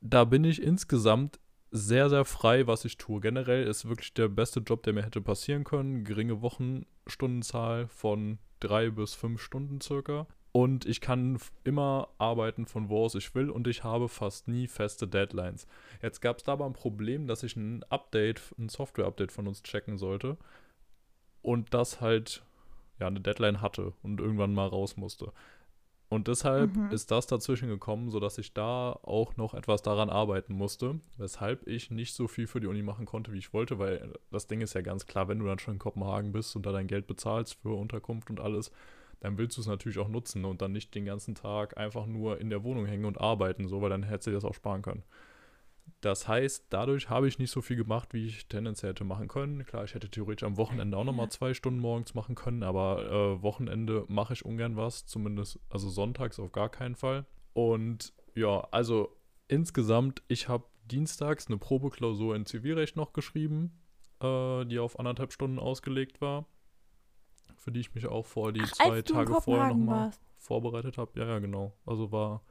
da 0.00 0.24
bin 0.24 0.44
ich 0.44 0.62
insgesamt 0.62 1.40
sehr, 1.70 2.08
sehr 2.08 2.24
frei, 2.24 2.68
was 2.68 2.84
ich 2.84 2.98
tue. 2.98 3.20
Generell 3.20 3.66
ist 3.66 3.88
wirklich 3.88 4.14
der 4.14 4.28
beste 4.28 4.60
Job, 4.60 4.84
der 4.84 4.92
mir 4.92 5.02
hätte 5.02 5.20
passieren 5.20 5.64
können. 5.64 6.04
Geringe 6.04 6.40
Wochenstundenzahl 6.40 7.88
von 7.88 8.38
drei 8.60 8.90
bis 8.90 9.14
fünf 9.14 9.42
Stunden 9.42 9.80
circa. 9.80 10.28
Und 10.56 10.86
ich 10.86 11.00
kann 11.00 11.40
immer 11.64 12.10
arbeiten, 12.18 12.66
von 12.66 12.88
wo 12.88 13.04
aus 13.04 13.16
ich 13.16 13.34
will. 13.34 13.50
Und 13.50 13.66
ich 13.66 13.82
habe 13.82 14.08
fast 14.08 14.46
nie 14.46 14.68
feste 14.68 15.08
Deadlines. 15.08 15.66
Jetzt 16.00 16.20
gab 16.20 16.38
es 16.38 16.44
da 16.44 16.52
aber 16.52 16.64
ein 16.64 16.74
Problem, 16.74 17.26
dass 17.26 17.42
ich 17.42 17.56
ein 17.56 17.82
Update, 17.90 18.40
ein 18.56 18.68
Software-Update 18.68 19.32
von 19.32 19.48
uns 19.48 19.64
checken 19.64 19.98
sollte. 19.98 20.36
Und 21.42 21.74
das 21.74 22.00
halt 22.00 22.44
ja 23.00 23.08
eine 23.08 23.20
Deadline 23.20 23.62
hatte 23.62 23.94
und 24.04 24.20
irgendwann 24.20 24.54
mal 24.54 24.68
raus 24.68 24.96
musste. 24.96 25.32
Und 26.08 26.28
deshalb 26.28 26.76
Mhm. 26.76 26.92
ist 26.92 27.10
das 27.10 27.26
dazwischen 27.26 27.68
gekommen, 27.68 28.10
sodass 28.10 28.38
ich 28.38 28.54
da 28.54 28.92
auch 29.02 29.36
noch 29.36 29.54
etwas 29.54 29.82
daran 29.82 30.08
arbeiten 30.08 30.54
musste, 30.54 31.00
weshalb 31.16 31.66
ich 31.66 31.90
nicht 31.90 32.14
so 32.14 32.28
viel 32.28 32.46
für 32.46 32.60
die 32.60 32.68
Uni 32.68 32.82
machen 32.82 33.06
konnte, 33.06 33.32
wie 33.32 33.38
ich 33.38 33.52
wollte, 33.52 33.80
weil 33.80 34.12
das 34.30 34.46
Ding 34.46 34.60
ist 34.60 34.74
ja 34.74 34.82
ganz 34.82 35.06
klar, 35.06 35.26
wenn 35.26 35.40
du 35.40 35.46
dann 35.46 35.58
schon 35.58 35.74
in 35.74 35.80
Kopenhagen 35.80 36.30
bist 36.30 36.54
und 36.54 36.64
da 36.64 36.70
dein 36.70 36.86
Geld 36.86 37.08
bezahlst 37.08 37.54
für 37.54 37.76
Unterkunft 37.76 38.30
und 38.30 38.38
alles, 38.38 38.70
dann 39.24 39.38
willst 39.38 39.56
du 39.56 39.62
es 39.62 39.66
natürlich 39.66 39.98
auch 39.98 40.08
nutzen 40.08 40.44
und 40.44 40.60
dann 40.60 40.72
nicht 40.72 40.94
den 40.94 41.06
ganzen 41.06 41.34
Tag 41.34 41.78
einfach 41.78 42.04
nur 42.04 42.38
in 42.40 42.50
der 42.50 42.62
Wohnung 42.62 42.84
hängen 42.84 43.06
und 43.06 43.18
arbeiten, 43.18 43.66
so, 43.68 43.80
weil 43.80 43.88
dann 43.88 44.02
hättest 44.02 44.26
du 44.26 44.32
das 44.32 44.44
auch 44.44 44.52
sparen 44.52 44.82
können. 44.82 45.02
Das 46.02 46.28
heißt, 46.28 46.66
dadurch 46.68 47.08
habe 47.08 47.26
ich 47.26 47.38
nicht 47.38 47.50
so 47.50 47.62
viel 47.62 47.78
gemacht, 47.78 48.12
wie 48.12 48.26
ich 48.26 48.48
tendenziell 48.48 48.90
hätte 48.90 49.04
machen 49.04 49.28
können. 49.28 49.64
Klar, 49.64 49.84
ich 49.84 49.94
hätte 49.94 50.10
theoretisch 50.10 50.46
am 50.46 50.58
Wochenende 50.58 50.98
auch 50.98 51.04
nochmal 51.04 51.30
zwei 51.30 51.54
Stunden 51.54 51.80
morgens 51.80 52.12
machen 52.12 52.34
können, 52.34 52.62
aber 52.62 53.10
äh, 53.10 53.42
Wochenende 53.42 54.04
mache 54.08 54.34
ich 54.34 54.44
ungern 54.44 54.76
was, 54.76 55.06
zumindest, 55.06 55.58
also 55.70 55.88
sonntags 55.88 56.38
auf 56.38 56.52
gar 56.52 56.68
keinen 56.68 56.94
Fall. 56.94 57.24
Und 57.54 58.12
ja, 58.34 58.68
also 58.72 59.16
insgesamt, 59.48 60.22
ich 60.28 60.50
habe 60.50 60.64
dienstags 60.84 61.46
eine 61.46 61.56
Probeklausur 61.56 62.36
in 62.36 62.44
Zivilrecht 62.44 62.94
noch 62.94 63.14
geschrieben, 63.14 63.80
äh, 64.20 64.66
die 64.66 64.78
auf 64.78 64.98
anderthalb 64.98 65.32
Stunden 65.32 65.58
ausgelegt 65.58 66.20
war, 66.20 66.46
für 67.64 67.72
die 67.72 67.80
ich 67.80 67.94
mich 67.94 68.06
auch 68.06 68.26
vor 68.26 68.52
die 68.52 68.62
Ach, 68.62 68.72
zwei 68.72 69.02
Tage 69.02 69.34
vorher 69.40 69.68
nochmal 69.68 70.10
vorbereitet 70.38 70.98
habe. 70.98 71.18
Ja, 71.18 71.26
ja, 71.26 71.38
genau. 71.38 71.72
Also 71.86 72.12
war 72.12 72.42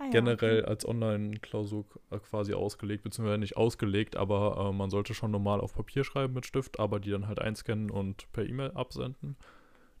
Ah, 0.00 0.04
ja, 0.04 0.10
generell 0.10 0.60
okay. 0.60 0.68
als 0.70 0.86
Online-Klausur 0.86 1.84
äh, 2.10 2.18
quasi 2.20 2.54
ausgelegt, 2.54 3.02
beziehungsweise 3.02 3.38
nicht 3.38 3.56
ausgelegt, 3.56 4.16
aber 4.16 4.68
äh, 4.70 4.72
man 4.72 4.90
sollte 4.90 5.12
schon 5.12 5.32
normal 5.32 5.60
auf 5.60 5.74
Papier 5.74 6.04
schreiben 6.04 6.34
mit 6.34 6.46
Stift, 6.46 6.78
aber 6.78 7.00
die 7.00 7.10
dann 7.10 7.26
halt 7.26 7.40
einscannen 7.40 7.90
und 7.90 8.30
per 8.30 8.46
E-Mail 8.48 8.70
absenden. 8.72 9.36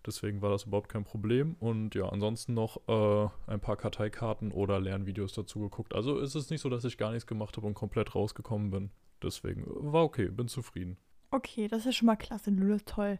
Deswegen 0.06 0.40
war 0.40 0.50
das 0.50 0.64
überhaupt 0.64 0.88
kein 0.88 1.02
Problem. 1.02 1.56
Und 1.58 1.96
ja, 1.96 2.08
ansonsten 2.08 2.54
noch 2.54 2.80
äh, 2.86 3.28
ein 3.48 3.58
paar 3.58 3.76
Karteikarten 3.76 4.52
oder 4.52 4.78
Lernvideos 4.78 5.32
dazu 5.32 5.58
geguckt. 5.58 5.92
Also 5.92 6.18
ist 6.20 6.36
es 6.36 6.48
nicht 6.48 6.60
so, 6.60 6.68
dass 6.70 6.84
ich 6.84 6.96
gar 6.96 7.10
nichts 7.10 7.26
gemacht 7.26 7.56
habe 7.56 7.66
und 7.66 7.74
komplett 7.74 8.14
rausgekommen 8.14 8.70
bin. 8.70 8.90
Deswegen 9.20 9.64
äh, 9.64 9.92
war 9.92 10.04
okay, 10.04 10.28
bin 10.28 10.46
zufrieden. 10.46 10.96
Okay, 11.32 11.66
das 11.66 11.84
ist 11.86 11.96
schon 11.96 12.06
mal 12.06 12.16
klasse, 12.16 12.50
Lulu, 12.50 12.78
toll. 12.86 13.18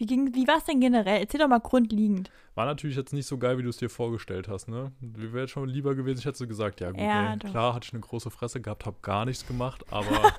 Wie, 0.00 0.06
ging- 0.06 0.34
wie 0.34 0.48
war 0.48 0.56
es 0.56 0.64
denn 0.64 0.80
generell? 0.80 1.20
Erzähl 1.20 1.40
doch 1.40 1.46
mal 1.48 1.58
grundlegend. 1.60 2.30
War 2.54 2.64
natürlich 2.64 2.96
jetzt 2.96 3.12
nicht 3.12 3.26
so 3.26 3.36
geil, 3.36 3.58
wie 3.58 3.62
du 3.62 3.68
es 3.68 3.76
dir 3.76 3.90
vorgestellt 3.90 4.48
hast, 4.48 4.66
ne? 4.66 4.92
Wäre 5.00 5.46
schon 5.46 5.68
lieber 5.68 5.94
gewesen, 5.94 6.20
ich 6.20 6.24
hätte 6.24 6.38
so 6.38 6.46
gesagt, 6.46 6.80
ja 6.80 6.90
gut, 6.90 7.00
Ja, 7.00 7.36
doch. 7.36 7.50
klar, 7.50 7.74
hatte 7.74 7.84
ich 7.86 7.92
eine 7.92 8.00
große 8.00 8.30
Fresse 8.30 8.62
gehabt, 8.62 8.86
habe 8.86 8.96
gar 9.02 9.26
nichts 9.26 9.46
gemacht, 9.46 9.84
aber 9.90 10.06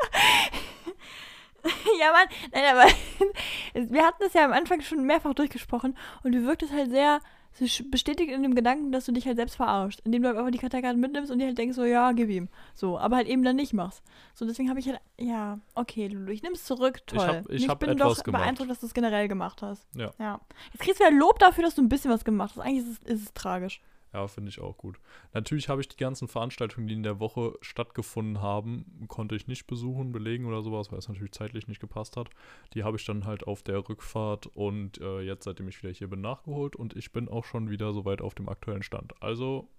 ja, 2.00 2.12
Mann, 2.12 2.28
nein, 2.52 2.64
aber 2.76 2.86
wir 3.94 4.04
hatten 4.04 4.18
das 4.24 4.34
ja 4.34 4.46
am 4.46 4.52
Anfang 4.54 4.82
schon 4.82 5.06
mehrfach 5.06 5.34
durchgesprochen 5.36 5.96
und 6.24 6.32
du 6.32 6.44
wirktest 6.46 6.74
halt 6.74 6.90
sehr 6.90 7.20
sch- 7.60 7.90
bestätigt 7.92 8.32
in 8.32 8.44
dem 8.44 8.56
Gedanken, 8.56 8.92
dass 8.92 9.06
du 9.06 9.12
dich 9.12 9.26
halt 9.26 9.38
selbst 9.38 9.56
verarschst, 9.56 10.02
indem 10.06 10.24
du 10.24 10.30
einfach 10.30 10.50
die 10.52 10.58
Karteikarten 10.58 11.00
mitnimmst 11.00 11.32
und 11.32 11.40
dir 11.40 11.48
halt 11.48 11.58
denkst, 11.58 11.76
so, 11.76 11.84
ja, 11.84 12.12
gib 12.14 12.30
ihm. 12.30 12.50
So, 12.74 12.98
aber 12.98 13.18
halt 13.18 13.28
eben 13.28 13.44
dann 13.44 13.56
nicht 13.56 13.74
machst. 13.74 14.04
So, 14.34 14.46
deswegen 14.46 14.70
habe 14.70 14.80
ich 14.80 14.88
halt, 14.88 15.00
ja, 15.20 15.60
okay, 15.76 16.08
Lulu, 16.08 16.32
ich 16.32 16.44
nimm's 16.44 16.64
zurück, 16.64 17.06
toll. 17.08 17.20
hab- 17.20 17.50
ich 17.50 17.64
Und 17.64 17.70
hab 17.70 17.80
bin 17.80 17.98
doch 17.98 18.24
gemacht. 18.24 18.42
beeindruckt, 18.44 18.70
dass 18.70 18.80
du 18.80 18.86
es 18.86 18.94
generell 18.94 19.28
gemacht 19.28 19.62
hast. 19.62 19.88
Ja. 19.96 20.12
ja. 20.20 20.40
Jetzt 20.74 20.82
kriegst 20.82 21.00
du 21.00 21.04
ja 21.04 21.10
Lob 21.10 21.40
dafür, 21.40 21.64
dass 21.64 21.76
du 21.76 21.82
ein 21.82 21.90
bisschen 21.90 22.12
was 22.12 22.24
gemacht 22.24 22.54
hast. 22.56 22.64
Eigentlich 22.64 22.86
ist 22.88 23.02
es, 23.06 23.14
ist 23.16 23.24
es 23.28 23.34
tragisch. 23.34 23.82
Ja, 24.14 24.28
finde 24.28 24.50
ich 24.50 24.60
auch 24.60 24.78
gut. 24.78 25.00
Natürlich 25.34 25.70
habe 25.70 25.80
ich 25.80 25.88
die 25.88 25.98
ganzen 25.98 26.28
Veranstaltungen, 26.28 26.88
die 26.88 26.96
in 26.96 27.04
der 27.04 27.22
Woche 27.22 27.58
stattgefunden 27.62 28.42
haben, 28.42 29.06
konnte 29.08 29.36
ich 29.36 29.48
nicht 29.48 29.68
besuchen, 29.68 30.12
belegen 30.12 30.46
oder 30.46 30.62
sowas, 30.62 30.92
weil 30.92 31.00
es 31.00 31.08
natürlich 31.08 31.32
zeitlich 31.32 31.70
nicht 31.70 31.80
gepasst 31.80 32.18
hat. 32.18 32.30
Die 32.74 32.84
habe 32.84 32.98
ich 32.98 33.06
dann 33.06 33.26
halt 33.26 33.48
auf 33.48 33.64
der 33.64 33.88
Rückfahrt 33.88 34.48
und 34.48 35.00
äh, 35.00 35.22
jetzt, 35.22 35.46
seitdem 35.46 35.70
ich 35.70 35.82
wieder 35.82 35.94
hier 35.94 36.10
bin, 36.10 36.20
nachgeholt 36.20 36.76
und 36.76 36.96
ich 36.98 37.14
bin 37.14 37.30
auch 37.30 37.46
schon 37.46 37.70
wieder 37.70 37.94
soweit 37.94 38.22
auf 38.22 38.36
dem 38.36 38.50
aktuellen 38.50 38.84
Stand. 38.84 39.14
Also 39.22 39.70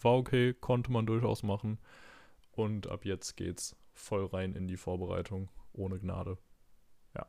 war 0.00 0.16
okay, 0.16 0.54
konnte 0.54 0.92
man 0.92 1.06
durchaus 1.06 1.42
machen 1.42 1.78
und 2.52 2.86
ab 2.86 3.04
jetzt 3.04 3.36
geht's 3.36 3.76
voll 3.92 4.26
rein 4.26 4.54
in 4.54 4.68
die 4.68 4.76
Vorbereitung, 4.76 5.48
ohne 5.72 5.98
Gnade. 5.98 6.38
Ja. 7.16 7.26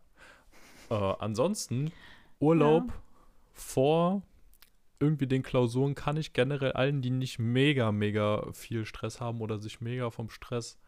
Äh, 0.92 1.16
ansonsten 1.20 1.92
Urlaub 2.40 2.94
vor 3.52 4.22
irgendwie 5.00 5.28
den 5.28 5.44
Klausuren 5.44 5.96
kann 5.96 6.18
ich 6.18 6.34
generell 6.34 6.74
allen, 6.74 7.02
die 7.02 7.10
nicht 7.10 7.40
mega, 7.40 7.92
mega 7.92 8.52
viel 8.54 8.86
Stress 8.86 9.22
haben 9.22 9.42
oder 9.42 9.60
sich 9.60 9.82
mega 9.82 10.10
vom 10.10 10.30
Stress 10.30 10.80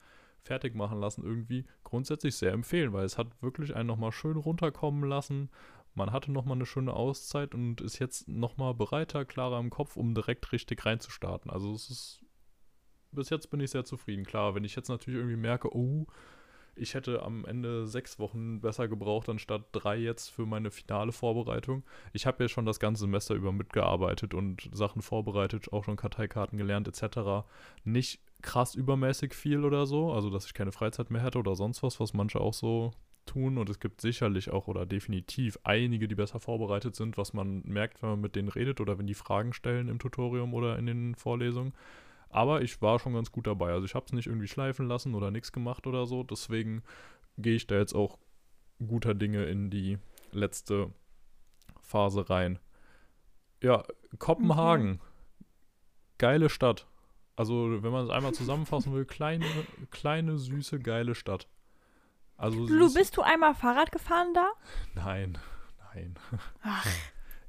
fertig 0.42 0.76
machen 0.76 1.00
lassen, 1.00 1.24
irgendwie 1.24 1.66
grundsätzlich 1.84 2.36
sehr 2.36 2.52
empfehlen, 2.52 2.94
weil 2.94 3.06
es 3.06 3.18
hat 3.18 3.42
wirklich 3.42 3.76
einen 3.76 3.88
nochmal 3.88 4.12
schön 4.12 4.38
runterkommen 4.38 5.08
lassen. 5.08 5.50
Man 5.94 6.12
hatte 6.12 6.32
nochmal 6.32 6.58
eine 6.58 6.66
schöne 6.66 6.94
Auszeit 6.94 7.54
und 7.54 7.82
ist 7.82 8.00
jetzt 8.00 8.28
nochmal 8.28 8.74
bereiter, 8.74 9.26
klarer 9.26 9.60
im 9.60 9.70
Kopf, 9.70 9.98
um 9.98 10.14
direkt 10.14 10.52
richtig 10.52 10.86
reinzustarten. 10.86 11.52
Also 11.52 11.74
es 11.74 11.90
ist, 11.90 12.26
bis 13.12 13.30
jetzt 13.30 13.50
bin 13.50 13.60
ich 13.60 13.72
sehr 13.72 13.86
zufrieden. 13.86 14.26
Klar, 14.26 14.56
wenn 14.56 14.64
ich 14.64 14.76
jetzt 14.76 14.90
natürlich 14.90 15.20
irgendwie 15.20 15.38
merke, 15.38 15.76
oh, 15.76 16.08
ich 16.76 16.94
hätte 16.94 17.22
am 17.24 17.46
Ende 17.46 17.88
sechs 17.88 18.20
Wochen 18.20 18.62
besser 18.62 18.88
gebraucht, 18.88 19.30
anstatt 19.30 19.64
drei 19.72 19.98
jetzt 19.98 20.30
für 20.30 20.46
meine 20.46 20.72
finale 20.72 21.12
Vorbereitung. 21.12 21.84
Ich 22.14 22.26
habe 22.26 22.44
ja 22.44 22.48
schon 22.50 22.66
das 22.66 22.80
ganze 22.80 23.02
Semester 23.02 23.36
über 23.36 23.52
mitgearbeitet 23.52 24.34
und 24.34 24.70
Sachen 24.74 25.02
vorbereitet, 25.02 25.72
auch 25.74 25.84
schon 25.84 25.98
Karteikarten 25.98 26.58
gelernt 26.58 26.88
etc. 26.88 27.46
Nicht 27.84 28.22
krass 28.42 28.76
übermäßig 28.76 29.34
viel 29.34 29.64
oder 29.66 29.86
so, 29.86 30.12
also 30.12 30.30
dass 30.30 30.46
ich 30.46 30.54
keine 30.54 30.72
Freizeit 30.72 31.12
mehr 31.12 31.24
hätte 31.24 31.40
oder 31.40 31.56
sonst 31.56 31.84
was, 31.84 32.00
was 32.00 32.14
manche 32.14 32.40
auch 32.40 32.54
so 32.54 32.92
tun. 33.26 33.58
Und 33.58 33.70
es 33.70 33.80
gibt 33.80 34.02
sicherlich 34.02 34.50
auch 34.50 34.68
oder 34.68 34.86
definitiv 34.86 35.60
einige, 35.64 36.08
die 36.08 36.16
besser 36.16 36.40
vorbereitet 36.40 36.96
sind, 36.96 37.18
was 37.18 37.34
man 37.34 37.62
merkt, 37.66 38.02
wenn 38.02 38.10
man 38.10 38.22
mit 38.22 38.36
denen 38.36 38.50
redet 38.50 38.82
oder 38.82 38.98
wenn 38.98 39.08
die 39.08 39.14
Fragen 39.14 39.54
stellen 39.54 39.88
im 39.88 40.00
Tutorium 40.00 40.54
oder 40.54 40.78
in 40.78 40.86
den 40.86 41.16
Vorlesungen. 41.16 41.74
Aber 42.32 42.62
ich 42.62 42.82
war 42.82 43.00
schon 43.00 43.14
ganz 43.14 43.32
gut 43.32 43.48
dabei. 43.48 43.72
Also 43.72 43.86
ich 43.86 43.96
habe 43.96 44.06
es 44.06 44.14
nicht 44.14 44.28
irgendwie 44.28 44.48
schleifen 44.48 44.88
lassen 44.88 45.16
oder 45.16 45.32
nichts 45.32 45.52
gemacht 45.52 45.86
oder 45.86 46.06
so. 46.06 46.24
Deswegen 46.24 46.82
gehe 47.38 47.56
ich 47.56 47.68
da 47.68 47.76
jetzt 47.76 47.94
auch 47.94 48.18
guter 48.86 49.14
Dinge 49.14 49.46
in 49.46 49.70
die 49.70 49.98
letzte 50.32 50.94
Phase 51.82 52.30
rein. 52.30 52.60
Ja, 53.62 53.84
Kopenhagen. 54.18 54.94
Okay. 54.94 55.02
Geile 56.18 56.50
Stadt. 56.50 56.88
Also, 57.36 57.84
wenn 57.84 57.92
man 57.92 58.06
es 58.06 58.12
einmal 58.12 58.34
zusammenfassen 58.34 58.94
will, 58.94 59.06
kleine, 59.06 59.46
kleine, 59.90 60.38
süße, 60.38 60.80
geile 60.80 61.16
Stadt. 61.16 61.48
Also 62.38 62.66
du 62.66 62.94
bist 62.94 63.18
du 63.18 63.22
einmal 63.22 63.54
Fahrrad 63.54 63.92
gefahren 63.92 64.34
da? 64.34 64.52
Nein, 64.96 65.38
nein. 65.94 66.16
Ach. 66.64 66.86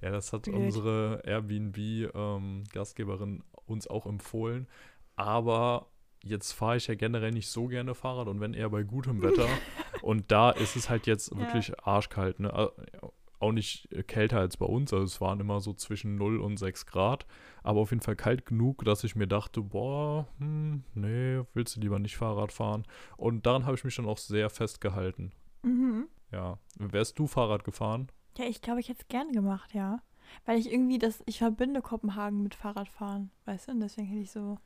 Ja, 0.03 0.11
das 0.11 0.33
hat 0.33 0.42
Blöd. 0.42 0.57
unsere 0.57 1.23
Airbnb-Gastgeberin 1.25 3.37
ähm, 3.37 3.45
uns 3.66 3.87
auch 3.87 4.07
empfohlen. 4.07 4.68
Aber 5.16 5.87
jetzt 6.22 6.53
fahre 6.53 6.77
ich 6.77 6.87
ja 6.87 6.94
generell 6.94 7.33
nicht 7.33 7.48
so 7.48 7.66
gerne 7.66 7.94
Fahrrad 7.94 8.29
und 8.29 8.40
wenn 8.40 8.55
eher 8.55 8.70
bei 8.70 8.83
gutem 8.83 9.22
Wetter. 9.22 9.48
und 10.03 10.31
da 10.31 10.51
ist 10.51 10.77
es 10.77 10.88
halt 10.88 11.07
jetzt 11.07 11.37
wirklich 11.37 11.68
ja. 11.68 11.75
arschkalt. 11.83 12.40
Ne? 12.40 12.70
Auch 13.38 13.53
nicht 13.53 13.88
kälter 14.07 14.38
als 14.38 14.57
bei 14.57 14.66
uns. 14.66 14.92
Also 14.92 15.05
es 15.05 15.20
waren 15.20 15.40
immer 15.40 15.61
so 15.61 15.75
zwischen 15.75 16.14
0 16.14 16.40
und 16.40 16.59
6 16.59 16.87
Grad. 16.87 17.27
Aber 17.64 17.81
auf 17.81 17.90
jeden 17.90 18.03
Fall 18.03 18.16
kalt 18.16 18.46
genug, 18.46 18.85
dass 18.85 19.03
ich 19.03 19.16
mir 19.16 19.27
dachte, 19.27 19.62
boah, 19.62 20.29
hm, 20.38 20.85
nee, 20.94 21.42
willst 21.53 21.77
du 21.77 21.81
lieber 21.81 21.98
nicht 21.98 22.16
Fahrrad 22.16 22.53
fahren? 22.53 22.85
Und 23.16 23.46
daran 23.46 23.66
habe 23.66 23.77
ich 23.77 23.85
mich 23.85 23.96
dann 23.96 24.07
auch 24.07 24.18
sehr 24.18 24.48
festgehalten. 24.48 25.33
Mhm. 25.62 26.07
Ja. 26.31 26.59
Wärst 26.79 27.18
du 27.18 27.27
Fahrrad 27.27 27.64
gefahren? 27.64 28.09
Ja, 28.38 28.46
ich 28.46 28.62
glaube, 28.62 28.81
ich 28.81 28.88
hätte 28.88 29.03
es 29.03 29.09
gerne 29.09 29.33
gemacht, 29.33 29.75
ja. 29.75 30.01
Weil 30.45 30.59
ich 30.59 30.71
irgendwie 30.71 30.99
das, 30.99 31.23
ich 31.27 31.38
verbinde 31.38 31.83
Kopenhagen 31.83 32.42
mit 32.42 32.55
Fahrradfahren, 32.55 33.31
weißt 33.45 33.68
du? 33.68 33.73
Und 33.73 33.81
deswegen 33.81 34.07
hätte 34.07 34.21
ich 34.21 34.31
so. 34.31 34.59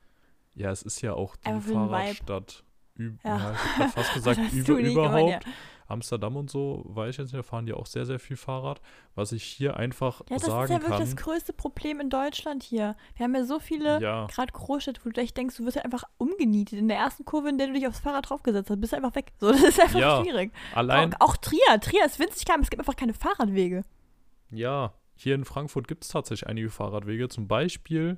Ja, 0.55 0.71
es 0.71 0.81
ist 0.81 1.01
ja 1.01 1.13
auch 1.13 1.35
die 1.35 1.61
Fahrradstadt. 1.61 2.63
Üb 2.97 3.19
ja. 3.23 3.37
ja. 3.37 3.53
ich 3.53 3.79
habe 3.79 3.91
fast 3.91 4.13
gesagt, 4.13 4.39
über, 4.53 4.79
überhaupt. 4.79 5.25
Gemacht, 5.25 5.45
ja. 5.45 5.51
Amsterdam 5.87 6.35
und 6.35 6.49
so, 6.49 6.83
weiß 6.85 7.11
ich 7.11 7.17
jetzt 7.17 7.31
nicht, 7.31 7.39
da 7.39 7.43
fahren 7.43 7.65
die 7.65 7.73
auch 7.73 7.85
sehr, 7.85 8.05
sehr 8.05 8.19
viel 8.19 8.35
Fahrrad. 8.35 8.81
Was 9.15 9.31
ich 9.31 9.43
hier 9.43 9.77
einfach 9.77 10.21
ja, 10.29 10.37
sagen 10.37 10.51
kann. 10.51 10.59
Das 10.59 10.63
ist 10.63 10.69
ja 10.69 10.75
wirklich 10.75 10.91
kann, 10.91 10.99
das 10.99 11.15
größte 11.15 11.53
Problem 11.53 11.99
in 12.01 12.09
Deutschland 12.09 12.63
hier. 12.63 12.95
Wir 13.15 13.23
haben 13.23 13.35
ja 13.35 13.45
so 13.45 13.59
viele, 13.59 14.01
ja. 14.01 14.27
gerade 14.27 14.51
Großstädte, 14.51 15.01
wo 15.05 15.09
du 15.09 15.21
echt 15.21 15.37
denkst, 15.37 15.55
du 15.55 15.65
wirst 15.65 15.77
ja 15.77 15.83
einfach 15.83 16.03
umgenietet. 16.17 16.79
In 16.79 16.87
der 16.87 16.97
ersten 16.97 17.23
Kurve, 17.23 17.49
in 17.49 17.57
der 17.57 17.67
du 17.67 17.73
dich 17.73 17.87
aufs 17.87 17.99
Fahrrad 17.99 18.29
draufgesetzt 18.29 18.69
hast, 18.69 18.81
bist 18.81 18.93
du 18.93 18.97
einfach 18.97 19.15
weg. 19.15 19.31
So, 19.39 19.51
das 19.51 19.63
ist 19.63 19.79
einfach 19.79 19.99
ja, 19.99 20.21
schwierig. 20.21 20.51
Allein, 20.75 21.13
auch, 21.15 21.29
auch 21.29 21.37
Trier. 21.37 21.79
Trier 21.79 22.05
ist 22.05 22.19
winzig 22.19 22.45
klein, 22.45 22.59
es 22.61 22.69
gibt 22.69 22.81
einfach 22.81 22.97
keine 22.97 23.13
Fahrradwege. 23.13 23.83
Ja, 24.51 24.93
hier 25.17 25.35
in 25.35 25.45
Frankfurt 25.45 25.87
gibt 25.87 26.03
es 26.03 26.09
tatsächlich 26.09 26.47
einige 26.47 26.69
Fahrradwege. 26.69 27.27
Zum 27.27 27.47
Beispiel 27.47 28.17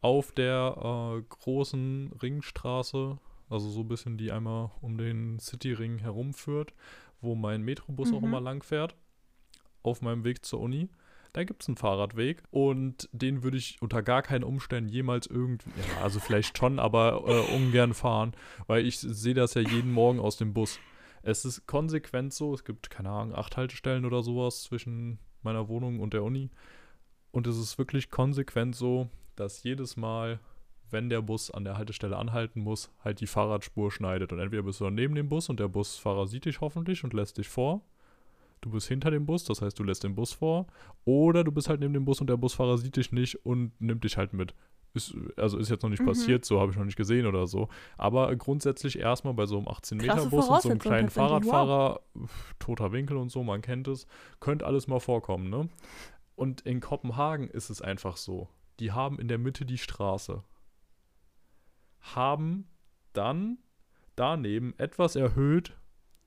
auf 0.00 0.32
der 0.32 1.18
äh, 1.18 1.22
großen 1.28 2.12
Ringstraße, 2.22 3.18
also 3.50 3.68
so 3.68 3.80
ein 3.80 3.88
bisschen 3.88 4.16
die 4.16 4.30
einmal 4.30 4.70
um 4.80 4.96
den 4.96 5.38
Cityring 5.38 5.98
herumführt, 5.98 6.72
wo 7.20 7.34
mein 7.34 7.62
Metrobus 7.62 8.10
mhm. 8.10 8.16
auch 8.16 8.22
immer 8.22 8.40
lang 8.40 8.62
fährt, 8.62 8.94
auf 9.82 10.02
meinem 10.02 10.24
Weg 10.24 10.44
zur 10.44 10.60
Uni. 10.60 10.88
Da 11.32 11.44
gibt 11.44 11.62
es 11.62 11.68
einen 11.68 11.76
Fahrradweg 11.76 12.42
und 12.50 13.10
den 13.12 13.42
würde 13.42 13.58
ich 13.58 13.76
unter 13.82 14.02
gar 14.02 14.22
keinen 14.22 14.44
Umständen 14.44 14.88
jemals 14.88 15.26
irgendwie, 15.26 15.68
ja, 15.70 16.02
also 16.02 16.18
vielleicht 16.18 16.56
schon, 16.56 16.78
aber 16.78 17.24
äh, 17.26 17.54
ungern 17.54 17.92
fahren, 17.92 18.32
weil 18.68 18.86
ich 18.86 18.98
sehe 18.98 19.34
das 19.34 19.54
ja 19.54 19.60
jeden 19.60 19.92
Morgen 19.92 20.18
aus 20.18 20.36
dem 20.36 20.54
Bus. 20.54 20.78
Es 21.22 21.44
ist 21.44 21.66
konsequent 21.66 22.32
so, 22.32 22.54
es 22.54 22.64
gibt, 22.64 22.88
keine 22.88 23.10
Ahnung, 23.10 23.34
acht 23.34 23.56
Haltestellen 23.56 24.06
oder 24.06 24.22
sowas 24.22 24.62
zwischen 24.62 25.18
meiner 25.46 25.68
Wohnung 25.68 26.00
und 26.00 26.12
der 26.12 26.22
Uni. 26.22 26.50
Und 27.32 27.46
es 27.46 27.56
ist 27.56 27.78
wirklich 27.78 28.10
konsequent 28.10 28.76
so, 28.76 29.08
dass 29.34 29.62
jedes 29.62 29.96
Mal, 29.96 30.40
wenn 30.90 31.08
der 31.08 31.22
Bus 31.22 31.50
an 31.50 31.64
der 31.64 31.76
Haltestelle 31.76 32.16
anhalten 32.16 32.60
muss, 32.60 32.90
halt 33.02 33.20
die 33.20 33.26
Fahrradspur 33.26 33.90
schneidet. 33.90 34.32
Und 34.32 34.40
entweder 34.40 34.62
bist 34.62 34.80
du 34.80 34.84
dann 34.84 34.94
neben 34.94 35.14
dem 35.14 35.28
Bus 35.28 35.48
und 35.48 35.60
der 35.60 35.68
Busfahrer 35.68 36.26
sieht 36.26 36.44
dich 36.44 36.60
hoffentlich 36.60 37.04
und 37.04 37.14
lässt 37.14 37.38
dich 37.38 37.48
vor. 37.48 37.82
Du 38.60 38.70
bist 38.70 38.88
hinter 38.88 39.10
dem 39.10 39.26
Bus, 39.26 39.44
das 39.44 39.62
heißt, 39.62 39.78
du 39.78 39.84
lässt 39.84 40.04
den 40.04 40.14
Bus 40.14 40.32
vor. 40.32 40.66
Oder 41.04 41.44
du 41.44 41.52
bist 41.52 41.68
halt 41.68 41.80
neben 41.80 41.94
dem 41.94 42.04
Bus 42.04 42.20
und 42.20 42.28
der 42.28 42.36
Busfahrer 42.36 42.78
sieht 42.78 42.96
dich 42.96 43.12
nicht 43.12 43.44
und 43.46 43.72
nimmt 43.80 44.04
dich 44.04 44.16
halt 44.16 44.32
mit. 44.32 44.54
Ist, 44.96 45.14
also 45.36 45.58
ist 45.58 45.68
jetzt 45.68 45.82
noch 45.82 45.90
nicht 45.90 46.02
mhm. 46.02 46.06
passiert, 46.06 46.44
so 46.44 46.60
habe 46.60 46.72
ich 46.72 46.78
noch 46.78 46.84
nicht 46.84 46.96
gesehen 46.96 47.26
oder 47.26 47.46
so. 47.46 47.68
Aber 47.98 48.34
grundsätzlich 48.36 48.98
erstmal 48.98 49.34
bei 49.34 49.46
so 49.46 49.58
einem 49.58 49.66
18-Meter-Bus 49.66 50.48
und 50.48 50.62
so 50.62 50.70
einem 50.70 50.78
kleinen 50.78 51.10
Fahrradfahrer, 51.10 52.00
wow. 52.14 52.30
toter 52.58 52.92
Winkel 52.92 53.16
und 53.18 53.30
so, 53.30 53.42
man 53.42 53.60
kennt 53.60 53.88
es, 53.88 54.06
könnte 54.40 54.64
alles 54.66 54.88
mal 54.88 55.00
vorkommen, 55.00 55.50
ne? 55.50 55.68
Und 56.34 56.62
in 56.62 56.80
Kopenhagen 56.80 57.48
ist 57.48 57.70
es 57.70 57.80
einfach 57.80 58.16
so. 58.16 58.48
Die 58.80 58.92
haben 58.92 59.18
in 59.18 59.28
der 59.28 59.38
Mitte 59.38 59.64
die 59.64 59.78
Straße. 59.78 60.42
Haben 62.00 62.68
dann 63.12 63.58
daneben 64.16 64.74
etwas 64.78 65.16
erhöht 65.16 65.76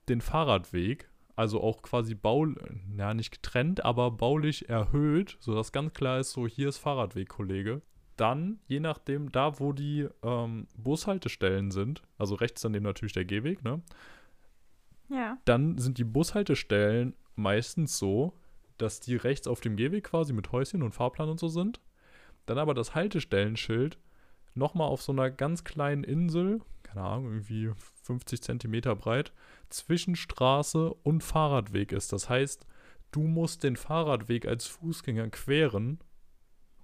den 0.10 0.22
Fahrradweg, 0.22 1.10
also 1.36 1.62
auch 1.62 1.82
quasi 1.82 2.16
baulich, 2.16 2.58
ja 2.98 3.14
nicht 3.14 3.32
getrennt, 3.32 3.86
aber 3.86 4.12
baulich 4.12 4.68
erhöht, 4.70 5.38
sodass 5.40 5.72
ganz 5.72 5.94
klar 5.94 6.20
ist, 6.20 6.32
so 6.32 6.48
hier 6.48 6.70
ist 6.70 6.78
Fahrradweg, 6.78 7.30
Kollege 7.30 7.82
dann, 8.20 8.60
je 8.68 8.80
nachdem, 8.80 9.32
da 9.32 9.60
wo 9.60 9.74
die 9.74 10.08
ähm, 10.24 10.68
Bushaltestellen 10.78 11.72
sind, 11.72 12.02
also 12.18 12.36
rechts 12.36 12.62
daneben 12.62 12.84
natürlich 12.84 13.14
der 13.14 13.26
Gehweg, 13.26 13.64
ne? 13.64 13.82
Ja. 15.10 15.38
Dann 15.46 15.78
sind 15.78 15.98
die 15.98 16.04
Bushaltestellen 16.04 17.16
meistens 17.36 17.98
so, 17.98 18.34
dass 18.78 19.00
die 19.00 19.16
rechts 19.16 19.48
auf 19.48 19.62
dem 19.62 19.76
Gehweg 19.76 20.06
quasi 20.06 20.34
mit 20.34 20.52
Häuschen 20.52 20.84
und 20.84 20.94
Fahrplan 20.94 21.30
und 21.30 21.40
so 21.40 21.48
sind. 21.48 21.80
Dann 22.46 22.58
aber 22.58 22.74
das 22.74 22.96
Haltestellenschild 22.96 23.98
nochmal 24.54 24.88
auf 24.88 25.02
so 25.02 25.12
einer 25.12 25.32
ganz 25.32 25.64
kleinen 25.64 26.04
Insel, 26.04 26.62
keine 26.84 27.02
Ahnung, 27.02 27.26
irgendwie 27.26 27.72
50 28.04 28.42
Zentimeter 28.42 28.96
breit, 28.96 29.34
zwischen 29.70 30.16
Straße 30.16 30.94
und 31.04 31.24
Fahrradweg 31.24 31.92
ist. 31.92 32.12
Das 32.14 32.30
heißt, 32.30 32.66
du 33.12 33.22
musst 33.22 33.64
den 33.64 33.76
Fahrradweg 33.76 34.48
als 34.48 34.68
Fußgänger 34.68 35.30
queren 35.30 36.00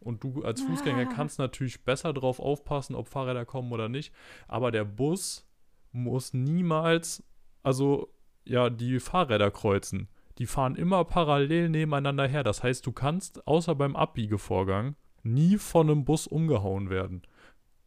und 0.05 0.23
du 0.23 0.43
als 0.43 0.61
Fußgänger 0.61 1.09
ah. 1.09 1.13
kannst 1.13 1.39
natürlich 1.39 1.83
besser 1.83 2.13
drauf 2.13 2.39
aufpassen, 2.39 2.95
ob 2.95 3.07
Fahrräder 3.07 3.43
kommen 3.43 3.71
oder 3.71 3.89
nicht. 3.89 4.13
Aber 4.47 4.71
der 4.71 4.85
Bus 4.85 5.47
muss 5.91 6.33
niemals, 6.33 7.23
also 7.63 8.13
ja, 8.45 8.69
die 8.69 8.99
Fahrräder 8.99 9.49
kreuzen. 9.49 10.07
Die 10.37 10.45
fahren 10.45 10.75
immer 10.75 11.05
parallel 11.05 11.69
nebeneinander 11.69 12.27
her. 12.27 12.43
Das 12.43 12.61
heißt, 12.61 12.85
du 12.85 12.91
kannst 12.91 13.47
außer 13.47 13.73
beim 13.73 13.95
Abbiegevorgang 13.95 14.95
nie 15.23 15.57
von 15.57 15.89
einem 15.89 16.05
Bus 16.05 16.27
umgehauen 16.27 16.91
werden. 16.91 17.23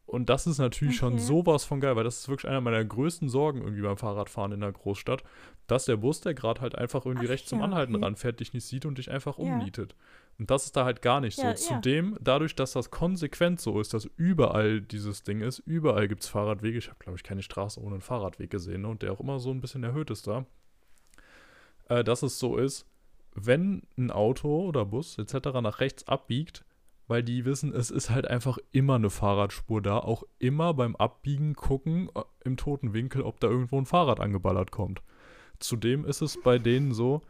Und 0.05 0.31
das 0.31 0.47
ist 0.47 0.59
natürlich 0.59 0.95
okay. 0.95 1.19
schon 1.19 1.19
sowas 1.19 1.65
von 1.65 1.81
geil, 1.81 1.95
weil 1.95 2.03
das 2.03 2.21
ist 2.21 2.29
wirklich 2.29 2.49
einer 2.49 2.63
meiner 2.63 2.83
größten 2.83 3.29
Sorgen 3.29 3.61
irgendwie 3.61 3.83
beim 3.83 3.99
Fahrradfahren 3.99 4.53
in 4.53 4.61
der 4.61 4.73
Großstadt, 4.73 5.23
dass 5.67 5.85
der 5.85 5.99
Bus, 5.99 6.23
der 6.23 6.33
gerade 6.33 6.63
halt 6.63 6.75
einfach 6.75 7.05
irgendwie 7.05 7.27
Ach, 7.27 7.33
rechts 7.33 7.51
ja, 7.51 7.57
zum 7.57 7.63
Anhalten 7.63 7.95
okay. 7.95 8.05
ranfährt, 8.05 8.41
dich 8.41 8.55
nicht 8.55 8.65
sieht 8.65 8.87
und 8.87 8.97
dich 8.97 9.11
einfach 9.11 9.39
ja. 9.39 9.45
umnietet. 9.45 9.95
Und 10.39 10.51
das 10.51 10.67
ist 10.67 10.77
da 10.77 10.85
halt 10.85 11.03
gar 11.03 11.21
nicht 11.21 11.39
ja, 11.39 11.57
so. 11.57 11.75
Zudem, 11.75 12.17
dadurch, 12.21 12.55
dass 12.55 12.73
das 12.73 12.91
konsequent 12.91 13.61
so 13.61 13.81
ist, 13.81 13.93
dass 13.93 14.05
überall 14.17 14.81
dieses 14.81 15.25
Ding 15.25 15.41
ist, 15.41 15.59
überall 15.61 16.07
gibt 16.07 16.23
es 16.23 16.29
Fahrradwege. 16.29 16.79
Ich 16.79 16.89
habe, 16.89 16.99
glaube 17.01 17.17
ich, 17.17 17.25
keine 17.25 17.43
Straße 17.43 17.81
ohne 17.81 17.95
einen 17.95 18.03
Fahrradweg 18.03 18.51
gesehen 18.51 18.83
ne? 18.83 18.89
und 18.89 19.03
der 19.03 19.13
auch 19.13 19.21
immer 19.21 19.41
so 19.41 19.51
ein 19.51 19.61
bisschen 19.61 19.83
erhöht 19.83 20.11
ist 20.11 20.29
da. 20.29 20.47
Äh, 21.89 22.05
dass 22.05 22.23
es 22.23 22.39
so 22.39 22.57
ist, 22.57 22.87
wenn 23.35 23.83
ein 23.97 24.13
Auto 24.13 24.65
oder 24.65 24.85
Bus 24.85 25.19
etc. 25.19 25.61
nach 25.61 25.81
rechts 25.81 26.07
abbiegt, 26.07 26.65
weil 27.09 27.23
die 27.25 27.45
wissen, 27.45 27.75
es 27.75 27.91
ist 27.91 28.11
halt 28.11 28.29
einfach 28.29 28.59
immer 28.71 28.97
eine 28.97 29.11
Fahrradspur 29.11 29.83
da. 29.83 29.99
Auch 29.99 30.23
immer 30.39 30.73
beim 30.75 30.95
Abbiegen 30.95 31.55
gucken 31.55 32.11
äh, 32.15 32.23
im 32.45 32.57
toten 32.57 32.93
Winkel, 32.93 33.23
ob 33.23 33.41
da 33.41 33.49
irgendwo 33.49 33.79
ein 33.79 33.87
Fahrrad 33.87 34.21
angeballert 34.21 34.71
kommt. 34.71 35.03
Zudem 35.59 36.05
ist 36.05 36.21
es 36.21 36.41
bei 36.41 36.59
denen 36.59 36.93
so, 36.93 37.23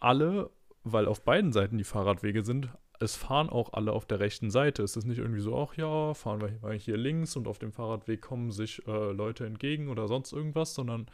alle, 0.00 0.50
weil 0.92 1.06
auf 1.06 1.22
beiden 1.22 1.52
Seiten 1.52 1.78
die 1.78 1.84
Fahrradwege 1.84 2.44
sind, 2.44 2.70
es 3.00 3.16
fahren 3.16 3.48
auch 3.48 3.72
alle 3.72 3.92
auf 3.92 4.06
der 4.06 4.20
rechten 4.20 4.50
Seite. 4.50 4.82
Es 4.82 4.96
ist 4.96 5.04
nicht 5.04 5.18
irgendwie 5.18 5.40
so, 5.40 5.56
ach 5.56 5.74
ja, 5.76 6.14
fahren 6.14 6.40
wir 6.40 6.72
hier 6.72 6.96
links 6.96 7.36
und 7.36 7.46
auf 7.46 7.58
dem 7.58 7.72
Fahrradweg 7.72 8.20
kommen 8.20 8.50
sich 8.50 8.86
äh, 8.86 9.12
Leute 9.12 9.46
entgegen 9.46 9.88
oder 9.88 10.08
sonst 10.08 10.32
irgendwas, 10.32 10.74
sondern 10.74 11.06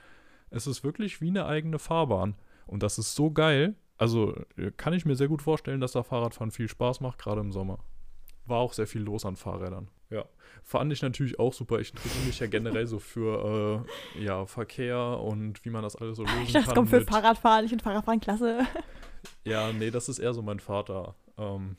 es 0.50 0.66
ist 0.66 0.84
wirklich 0.84 1.20
wie 1.20 1.28
eine 1.28 1.46
eigene 1.46 1.78
Fahrbahn. 1.78 2.36
Und 2.66 2.82
das 2.82 2.98
ist 2.98 3.14
so 3.14 3.30
geil. 3.30 3.74
Also 3.98 4.34
äh, 4.56 4.70
kann 4.76 4.94
ich 4.94 5.04
mir 5.04 5.16
sehr 5.16 5.28
gut 5.28 5.42
vorstellen, 5.42 5.80
dass 5.80 5.92
da 5.92 6.02
Fahrradfahren 6.02 6.50
viel 6.50 6.68
Spaß 6.68 7.00
macht, 7.00 7.18
gerade 7.18 7.40
im 7.40 7.52
Sommer. 7.52 7.78
War 8.46 8.58
auch 8.58 8.72
sehr 8.72 8.86
viel 8.86 9.02
los 9.02 9.24
an 9.24 9.36
Fahrrädern. 9.36 9.88
Ja, 10.10 10.24
fand 10.62 10.92
ich 10.92 11.02
natürlich 11.02 11.38
auch 11.38 11.52
super. 11.52 11.80
Ich 11.80 11.90
interessiere 11.90 12.26
mich 12.26 12.38
ja 12.38 12.46
generell 12.46 12.86
so 12.86 12.98
für 12.98 13.84
äh, 14.16 14.22
ja, 14.22 14.46
Verkehr 14.46 14.98
und 14.98 15.64
wie 15.64 15.70
man 15.70 15.82
das 15.82 15.96
alles 15.96 16.16
so 16.16 16.24
lösen 16.24 16.42
Ich 16.42 16.52
dachte, 16.52 16.58
es 16.58 16.66
kann. 16.66 16.74
kommt 16.74 16.90
für 16.90 17.00
Fahrradfahren. 17.00 17.64
Ich 17.64 17.70
finde 17.70 17.84
Fahrradfahren 17.84 18.20
klasse. 18.20 18.60
Ja, 19.44 19.72
nee, 19.72 19.90
das 19.90 20.08
ist 20.08 20.18
eher 20.18 20.34
so 20.34 20.42
mein 20.42 20.60
Vater. 20.60 21.14
Ähm, 21.36 21.76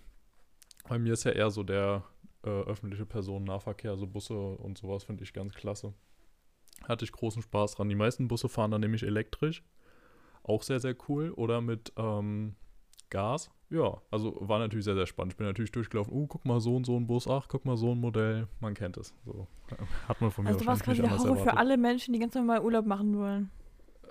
bei 0.88 1.00
mir 1.00 1.14
ist 1.14 1.24
ja 1.24 1.32
eher 1.32 1.50
so 1.50 1.64
der 1.64 2.04
äh, 2.44 2.50
öffentliche 2.50 3.06
Personennahverkehr, 3.06 3.98
so 3.98 4.08
Busse 4.08 4.34
und 4.34 4.78
sowas 4.78 5.04
finde 5.04 5.24
ich 5.24 5.34
ganz 5.34 5.54
klasse. 5.54 5.94
Hatte 6.84 7.06
ich 7.06 7.12
großen 7.12 7.42
Spaß 7.42 7.76
dran. 7.76 7.90
Die 7.90 7.96
meisten 7.96 8.28
Busse 8.28 8.50
fahren 8.50 8.72
dann 8.72 8.82
nämlich 8.82 9.04
elektrisch. 9.04 9.64
Auch 10.44 10.62
sehr, 10.62 10.80
sehr 10.80 10.96
cool. 11.10 11.32
Oder 11.32 11.62
mit 11.62 11.92
ähm, 11.98 12.56
Gas. 13.10 13.50
Ja, 13.70 14.02
also 14.12 14.38
war 14.40 14.60
natürlich 14.60 14.86
sehr, 14.86 14.94
sehr 14.94 15.08
spannend. 15.08 15.34
Ich 15.34 15.38
bin 15.38 15.48
natürlich 15.48 15.72
durchgelaufen. 15.72 16.14
Uh, 16.14 16.28
guck 16.28 16.46
mal, 16.46 16.60
so 16.60 16.76
und 16.76 16.86
so 16.86 16.96
ein 16.98 17.08
Bus. 17.08 17.28
Ach, 17.28 17.48
guck 17.48 17.66
mal, 17.66 17.78
so 17.78 17.94
ein 17.94 18.00
Modell. 18.00 18.48
Man 18.60 18.76
kennt 18.76 18.98
es. 18.98 19.16
So. 19.26 19.48
Hat 20.08 20.22
man 20.22 20.30
von 20.30 20.44
mir 20.44 20.52
Also 20.52 20.62
was 20.62 20.80
wahrscheinlich 20.80 21.08
quasi 21.08 21.24
der 21.24 21.34
Horror 21.34 21.44
für 21.44 21.58
alle 21.58 21.78
Menschen, 21.78 22.14
die 22.14 22.20
ganz 22.20 22.36
normal 22.36 22.62
Urlaub 22.62 22.86
machen 22.86 23.18
wollen. 23.18 23.50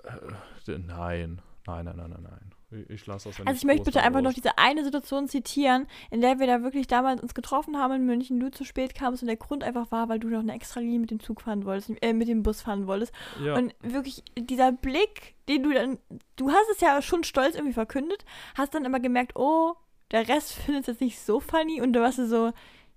Äh, 0.03 0.77
Nein. 0.77 1.41
Nein, 1.67 1.85
nein, 1.85 1.95
nein, 1.95 2.09
nein, 2.09 2.23
nein. 2.23 2.54
Ich, 2.89 3.05
lasse 3.05 3.29
das 3.29 3.39
Also 3.39 3.57
ich 3.57 3.63
möchte 3.63 3.83
bitte 3.83 4.01
einfach 4.01 4.21
noch 4.21 4.33
diese 4.33 4.57
eine 4.57 4.83
Situation 4.83 5.27
zitieren, 5.27 5.87
in 6.09 6.21
der 6.21 6.39
wir 6.39 6.47
da 6.47 6.63
wirklich 6.63 6.87
damals 6.87 7.21
uns 7.21 7.33
getroffen 7.33 7.77
haben 7.77 7.93
in 7.93 8.05
München, 8.05 8.39
du 8.39 8.49
zu 8.49 8.63
spät 8.63 8.95
kamst 8.95 9.21
und 9.21 9.27
der 9.27 9.37
Grund 9.37 9.63
einfach 9.63 9.91
war, 9.91 10.09
weil 10.09 10.19
du 10.19 10.29
noch 10.29 10.39
eine 10.39 10.53
extra 10.53 10.79
Linie 10.79 10.99
mit 10.99 11.11
dem 11.11 11.19
Zug 11.19 11.41
fahren 11.41 11.65
wolltest, 11.65 11.91
äh, 12.01 12.13
mit 12.13 12.27
dem 12.27 12.43
Bus 12.43 12.61
fahren 12.61 12.87
wolltest. 12.87 13.13
Ja. 13.43 13.55
Und 13.55 13.73
wirklich 13.81 14.23
dieser 14.37 14.71
Blick, 14.71 15.35
den 15.47 15.63
du 15.63 15.73
dann, 15.73 15.99
du 16.35 16.51
hast 16.51 16.69
es 16.71 16.81
ja 16.81 17.01
schon 17.01 17.23
stolz 17.23 17.55
irgendwie 17.55 17.73
verkündet, 17.73 18.25
hast 18.55 18.73
dann 18.73 18.85
aber 18.85 18.99
gemerkt, 18.99 19.35
oh, 19.35 19.75
der 20.11 20.27
Rest 20.27 20.53
findet 20.65 20.81
es 20.81 20.87
jetzt 20.87 21.01
nicht 21.01 21.19
so 21.19 21.39
funny 21.39 21.81
und 21.81 21.93
du 21.93 22.01
warst 22.01 22.17
so, 22.17 22.51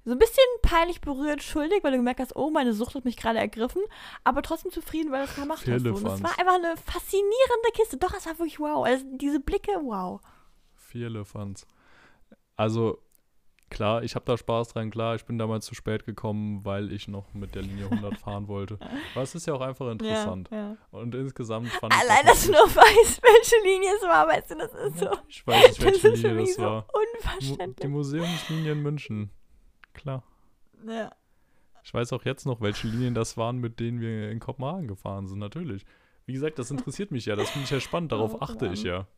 so 0.08 0.14
ein 0.14 0.18
bisschen 0.18 0.44
peinlich 0.62 1.02
berührt, 1.02 1.42
schuldig, 1.42 1.84
weil 1.84 1.90
du 1.92 1.98
gemerkt 1.98 2.20
hast, 2.20 2.34
oh, 2.34 2.48
meine 2.50 2.72
Sucht 2.72 2.94
hat 2.94 3.04
mich 3.04 3.18
gerade 3.18 3.38
ergriffen, 3.38 3.82
aber 4.24 4.40
trotzdem 4.42 4.72
zufrieden, 4.72 5.12
weil 5.12 5.24
du 5.24 5.30
es 5.30 5.36
gemacht 5.36 5.60
hast. 5.60 5.66
So. 5.66 5.72
Und 5.72 5.98
Firlefanz. 5.98 6.22
war 6.22 6.38
einfach 6.38 6.54
eine 6.54 6.76
faszinierende 6.78 7.70
Kiste. 7.74 7.98
Doch, 7.98 8.14
es 8.14 8.24
war 8.24 8.38
wirklich 8.38 8.58
wow. 8.58 8.86
Also 8.86 9.04
diese 9.12 9.38
Blicke, 9.38 9.72
wow. 9.82 10.20
Vierlefanz. 10.74 11.66
Also, 12.56 13.02
klar, 13.68 14.02
ich 14.02 14.14
habe 14.14 14.24
da 14.24 14.38
Spaß 14.38 14.68
dran, 14.68 14.90
klar, 14.90 15.14
ich 15.14 15.26
bin 15.26 15.36
damals 15.36 15.66
zu 15.66 15.74
spät 15.74 16.06
gekommen, 16.06 16.64
weil 16.64 16.90
ich 16.90 17.06
noch 17.06 17.34
mit 17.34 17.54
der 17.54 17.62
Linie 17.62 17.84
100 17.90 18.16
fahren 18.18 18.48
wollte. 18.48 18.78
Aber 19.14 19.22
es 19.22 19.34
ist 19.34 19.46
ja 19.46 19.52
auch 19.52 19.60
einfach 19.60 19.90
interessant. 19.90 20.48
Ja, 20.50 20.70
ja. 20.70 20.76
Und 20.90 21.14
insgesamt 21.14 21.68
fand 21.68 21.92
ich 21.92 22.00
Allein, 22.00 22.24
das 22.24 22.32
dass 22.32 22.46
du 22.46 22.52
noch 22.52 22.76
weißt, 22.76 23.22
welche 23.22 23.62
Linie 23.62 23.90
es 23.94 24.02
war, 24.02 24.26
weißt 24.26 24.52
du, 24.52 24.54
das 24.56 24.72
ist 24.72 24.98
so. 25.00 25.10
Ich 25.28 25.46
weiß 25.46 25.78
nicht, 25.78 26.02
welche 26.02 26.28
Linie 26.28 26.46
das 26.46 26.54
so 26.54 26.62
war. 26.62 26.86
Die 26.88 27.18
unverständlich. 27.18 27.88
Museumslinie 27.90 28.72
in 28.72 28.82
München. 28.82 29.30
Klar. 29.98 30.22
Ja. 30.86 31.10
Ich 31.82 31.92
weiß 31.92 32.12
auch 32.12 32.24
jetzt 32.24 32.46
noch, 32.46 32.60
welche 32.60 32.86
Linien 32.86 33.14
das 33.14 33.36
waren, 33.36 33.58
mit 33.58 33.80
denen 33.80 34.00
wir 34.00 34.30
in 34.30 34.38
Kopenhagen 34.38 34.86
gefahren 34.86 35.26
sind, 35.26 35.38
natürlich. 35.38 35.84
Wie 36.24 36.32
gesagt, 36.32 36.58
das 36.58 36.70
interessiert 36.70 37.10
mich 37.10 37.26
ja, 37.26 37.34
das 37.34 37.50
finde 37.50 37.64
ich 37.64 37.70
ja 37.70 37.80
spannend, 37.80 38.12
darauf 38.12 38.34
Oh, 38.34 38.40
achte 38.40 38.68
ich 38.68 38.84
ja. 38.84 39.08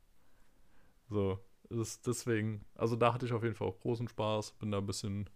So, 1.10 1.38
das, 1.68 2.00
deswegen, 2.00 2.64
also 2.74 2.96
da 2.96 3.12
hatte 3.12 3.26
ich 3.26 3.32
auf 3.32 3.42
jeden 3.42 3.54
Fall 3.54 3.68
auch 3.68 3.78
großen 3.80 4.08
Spaß, 4.08 4.52
bin 4.52 4.70
da 4.70 4.78
ein 4.78 4.86
bisschen 4.86 5.28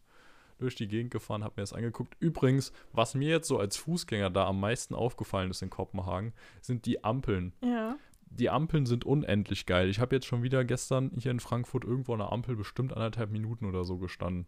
durch 0.58 0.76
die 0.76 0.88
Gegend 0.88 1.10
gefahren, 1.10 1.44
habe 1.44 1.54
mir 1.56 1.62
das 1.62 1.72
angeguckt. 1.72 2.16
Übrigens, 2.20 2.72
was 2.92 3.14
mir 3.14 3.28
jetzt 3.28 3.48
so 3.48 3.58
als 3.58 3.76
Fußgänger 3.76 4.30
da 4.30 4.46
am 4.46 4.60
meisten 4.60 4.94
aufgefallen 4.94 5.50
ist 5.50 5.62
in 5.62 5.70
Kopenhagen, 5.70 6.32
sind 6.62 6.86
die 6.86 7.04
Ampeln. 7.04 7.52
Ja. 7.60 7.96
Die 8.30 8.50
Ampeln 8.50 8.86
sind 8.86 9.04
unendlich 9.04 9.66
geil. 9.66 9.88
Ich 9.90 10.00
habe 10.00 10.14
jetzt 10.14 10.26
schon 10.26 10.42
wieder 10.42 10.64
gestern 10.64 11.10
hier 11.18 11.32
in 11.32 11.40
Frankfurt 11.40 11.84
irgendwo 11.84 12.14
an 12.14 12.20
der 12.20 12.32
Ampel 12.32 12.56
bestimmt 12.56 12.92
anderthalb 12.92 13.30
Minuten 13.30 13.66
oder 13.66 13.84
so 13.84 13.98
gestanden. 13.98 14.46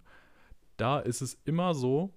Da 0.77 0.99
ist 0.99 1.21
es 1.23 1.39
immer 1.45 1.75
so, 1.75 2.13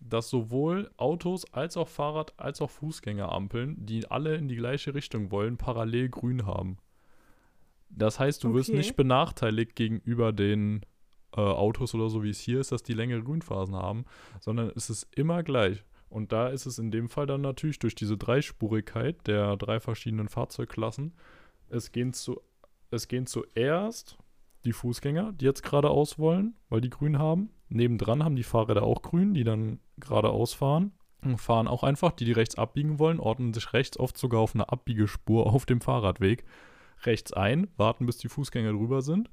dass 0.00 0.30
sowohl 0.30 0.90
Autos 0.96 1.52
als 1.52 1.76
auch 1.76 1.88
Fahrrad 1.88 2.32
als 2.38 2.60
auch 2.62 2.70
Fußgängerampeln, 2.70 3.84
die 3.84 4.10
alle 4.10 4.36
in 4.36 4.48
die 4.48 4.56
gleiche 4.56 4.94
Richtung 4.94 5.30
wollen, 5.30 5.56
parallel 5.58 6.08
grün 6.08 6.46
haben. 6.46 6.78
Das 7.90 8.18
heißt, 8.18 8.42
du 8.44 8.54
wirst 8.54 8.70
Okay. 8.70 8.78
nicht 8.78 8.96
benachteiligt 8.96 9.74
gegenüber 9.76 10.32
den 10.32 10.82
äh, 11.36 11.40
Autos 11.40 11.94
oder 11.94 12.08
so, 12.08 12.22
wie 12.22 12.30
es 12.30 12.40
hier 12.40 12.60
ist, 12.60 12.72
dass 12.72 12.82
die 12.82 12.92
längere 12.94 13.22
Grünphasen 13.22 13.74
haben, 13.76 14.04
sondern 14.40 14.72
es 14.74 14.90
ist 14.90 15.08
immer 15.16 15.42
gleich. 15.42 15.84
Und 16.08 16.32
da 16.32 16.48
ist 16.48 16.66
es 16.66 16.78
in 16.78 16.90
dem 16.90 17.08
Fall 17.08 17.26
dann 17.26 17.40
natürlich 17.40 17.78
durch 17.78 17.94
diese 17.94 18.16
Dreispurigkeit 18.16 19.26
der 19.26 19.56
drei 19.56 19.78
verschiedenen 19.80 20.28
Fahrzeugklassen. 20.28 21.14
Es 21.68 21.92
gehen, 21.92 22.12
zu, 22.12 22.40
es 22.90 23.06
gehen 23.06 23.26
zuerst 23.26 24.18
die 24.64 24.72
Fußgänger, 24.72 25.32
die 25.32 25.44
jetzt 25.44 25.62
geradeaus 25.62 26.18
wollen, 26.18 26.54
weil 26.68 26.80
die 26.80 26.90
grün 26.90 27.18
haben. 27.18 27.50
Nebendran 27.68 28.24
haben 28.24 28.36
die 28.36 28.42
Fahrräder 28.42 28.82
auch 28.82 29.02
grün, 29.02 29.34
die 29.34 29.44
dann 29.44 29.80
geradeaus 29.98 30.52
fahren. 30.54 30.92
Und 31.22 31.36
fahren 31.36 31.68
auch 31.68 31.82
einfach, 31.82 32.12
die, 32.12 32.24
die 32.24 32.32
rechts 32.32 32.56
abbiegen 32.56 32.98
wollen, 32.98 33.20
ordnen 33.20 33.52
sich 33.52 33.74
rechts 33.74 33.98
oft 33.98 34.16
sogar 34.16 34.40
auf 34.40 34.54
eine 34.54 34.70
Abbiegespur 34.70 35.46
auf 35.52 35.66
dem 35.66 35.82
Fahrradweg 35.82 36.44
rechts 37.06 37.32
ein, 37.32 37.68
warten 37.76 38.06
bis 38.06 38.18
die 38.18 38.28
Fußgänger 38.28 38.72
drüber 38.72 39.02
sind, 39.02 39.30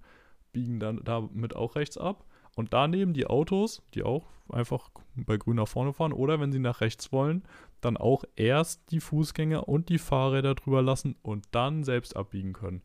biegen 0.52 0.80
dann 0.80 1.02
damit 1.04 1.56
auch 1.56 1.76
rechts 1.76 1.98
ab. 1.98 2.26
Und 2.56 2.74
daneben 2.74 3.14
die 3.14 3.28
Autos, 3.28 3.84
die 3.94 4.04
auch 4.04 4.26
einfach 4.50 4.90
bei 5.16 5.38
grün 5.38 5.58
nach 5.58 5.68
vorne 5.68 5.94
fahren, 5.94 6.14
oder 6.14 6.40
wenn 6.40 6.52
sie 6.52 6.60
nach 6.60 6.82
rechts 6.82 7.12
wollen, 7.12 7.44
dann 7.82 7.98
auch 7.98 8.24
erst 8.36 8.90
die 8.92 9.00
Fußgänger 9.00 9.68
und 9.68 9.90
die 9.90 10.00
Fahrräder 10.00 10.56
drüber 10.56 10.82
lassen 10.82 11.16
und 11.22 11.46
dann 11.52 11.84
selbst 11.84 12.16
abbiegen 12.16 12.54
können. 12.54 12.82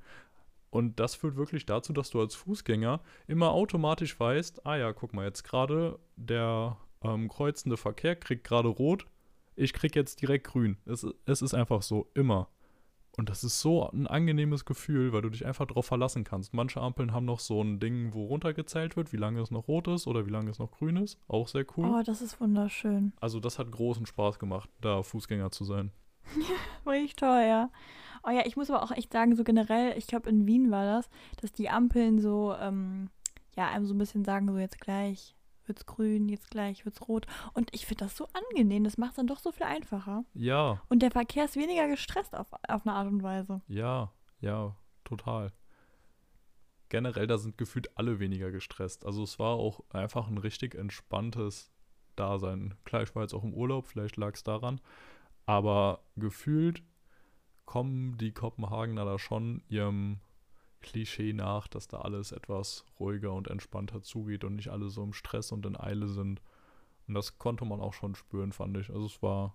Und 0.73 0.99
das 1.01 1.15
führt 1.15 1.37
wirklich 1.37 1.67
dazu, 1.67 1.93
dass 1.93 2.09
du 2.09 2.19
als 2.19 2.35
Fußgänger 2.35 3.03
immer 3.27 3.53
automatisch 3.53 4.19
weißt, 4.19 4.65
ah 4.65 4.77
ja, 4.77 4.95
guck 4.95 5.13
mal, 5.13 5.27
jetzt 5.27 5.45
gerade 5.45 5.99
der 6.17 6.79
ähm, 7.03 7.29
kreuzende 7.29 7.77
Verkehr 7.77 8.17
kriegt 8.17 8.45
gerade 8.45 8.69
rot, 8.69 9.07
ich 9.55 9.75
krieg 9.75 9.95
jetzt 9.95 10.23
direkt 10.23 10.47
grün. 10.47 10.79
Es, 10.87 11.07
es 11.27 11.43
ist 11.43 11.53
einfach 11.53 11.83
so, 11.83 12.09
immer. 12.15 12.49
Und 13.19 13.29
das 13.29 13.45
ist 13.45 13.61
so 13.61 13.87
ein 13.91 14.07
angenehmes 14.07 14.65
Gefühl, 14.65 15.13
weil 15.13 15.21
du 15.21 15.29
dich 15.29 15.45
einfach 15.45 15.67
drauf 15.67 15.85
verlassen 15.85 16.25
kannst. 16.25 16.55
Manche 16.55 16.81
Ampeln 16.81 17.13
haben 17.13 17.27
noch 17.27 17.41
so 17.41 17.63
ein 17.63 17.79
Ding, 17.79 18.15
wo 18.15 18.25
runtergezählt 18.25 18.97
wird, 18.97 19.13
wie 19.13 19.19
lange 19.19 19.43
es 19.43 19.51
noch 19.51 19.69
rot 19.69 19.89
ist 19.89 20.07
oder 20.07 20.25
wie 20.25 20.31
lange 20.31 20.51
es 20.51 20.59
noch 20.59 20.71
grün 20.71 20.97
ist. 20.97 21.19
Auch 21.29 21.49
sehr 21.49 21.67
cool. 21.77 21.85
Oh, 21.87 22.03
das 22.03 22.23
ist 22.23 22.41
wunderschön. 22.41 23.13
Also 23.21 23.41
das 23.41 23.59
hat 23.59 23.71
großen 23.71 24.07
Spaß 24.07 24.39
gemacht, 24.39 24.71
da 24.81 25.03
Fußgänger 25.03 25.51
zu 25.51 25.65
sein. 25.65 25.93
Richtig 26.87 27.17
toll, 27.17 27.45
ja. 27.47 27.71
Oh 28.25 28.31
ja, 28.31 28.47
ich 28.47 28.57
muss 28.57 28.71
aber 28.71 28.83
auch 28.83 28.93
echt 28.93 29.13
sagen, 29.13 29.35
so 29.35 29.45
generell, 29.45 29.97
ich 29.99 30.07
glaube 30.07 30.29
in 30.31 30.47
Wien 30.47 30.71
war 30.71 30.85
das, 30.85 31.09
dass 31.41 31.53
die 31.53 31.69
Ampeln 31.71 32.21
so, 32.21 32.55
ähm, 32.59 33.11
ja, 33.57 33.69
einem 33.69 33.87
so 33.87 33.95
ein 33.95 33.99
bisschen 33.99 34.25
sagen, 34.25 34.49
so 34.49 34.59
jetzt 34.59 34.81
gleich 34.81 35.35
wird's 35.67 35.87
grün, 35.87 36.29
jetzt 36.29 36.51
gleich 36.51 36.85
wird's 36.85 37.07
rot. 37.09 37.27
Und 37.55 37.75
ich 37.75 37.87
finde 37.87 38.05
das 38.05 38.17
so 38.17 38.27
angenehm, 38.33 38.85
das 38.85 38.99
macht 38.99 39.11
es 39.13 39.17
dann 39.17 39.27
doch 39.27 39.39
so 39.39 39.53
viel 39.53 39.67
einfacher. 39.67 40.25
Ja, 40.35 40.83
Und 40.89 41.03
der 41.03 41.11
Verkehr 41.11 41.45
ist 41.45 41.57
weniger 41.57 41.89
gestresst 41.89 42.35
auf, 42.35 42.49
auf 42.69 42.87
eine 42.87 42.95
Art 42.95 43.09
und 43.09 43.23
Weise. 43.23 43.61
ja, 43.69 44.13
ja, 44.41 44.75
total. 45.05 45.53
Generell, 46.89 47.27
da 47.27 47.39
sind 47.39 47.57
gefühlt 47.57 47.97
alle 47.97 48.19
weniger 48.19 48.51
gestresst. 48.51 49.07
Also 49.07 49.23
es 49.23 49.39
war 49.39 49.55
auch 49.55 49.81
einfach 49.91 50.29
ein 50.29 50.37
richtig 50.37 50.75
entspanntes 50.75 51.71
Dasein. 52.17 52.75
Klar, 52.85 53.03
ich 53.05 53.15
war 53.15 53.23
jetzt 53.23 53.35
auch 53.35 53.45
im 53.45 53.55
Urlaub, 53.55 53.87
vielleicht 53.87 54.17
lag 54.17 54.35
es 54.35 54.43
daran. 54.43 54.81
Aber 55.47 56.03
gefühlt 56.17 56.83
kommen 57.64 58.16
die 58.18 58.33
Kopenhagener 58.33 59.05
da 59.05 59.18
schon 59.18 59.62
ihrem 59.68 60.18
Klischee 60.81 61.33
nach, 61.33 61.68
dass 61.68 61.87
da 61.88 61.98
alles 61.98 62.33
etwas 62.33 62.85
ruhiger 62.98 63.33
und 63.33 63.48
entspannter 63.48 64.03
zugeht 64.03 64.44
und 64.44 64.57
nicht 64.57 64.68
alle 64.68 64.88
so 64.88 65.03
im 65.03 65.12
Stress 65.12 65.53
und 65.53 65.64
in 65.66 65.79
Eile 65.79 66.09
sind. 66.09 66.42
Und 67.07 67.14
das 67.14 67.38
konnte 67.38 67.64
man 67.64 67.81
auch 67.81 67.92
schon 67.94 68.14
spüren, 68.14 68.53
fand 68.53 68.77
ich. 68.77 68.90
Also 68.90 69.07
es 69.07 69.22
war 69.22 69.55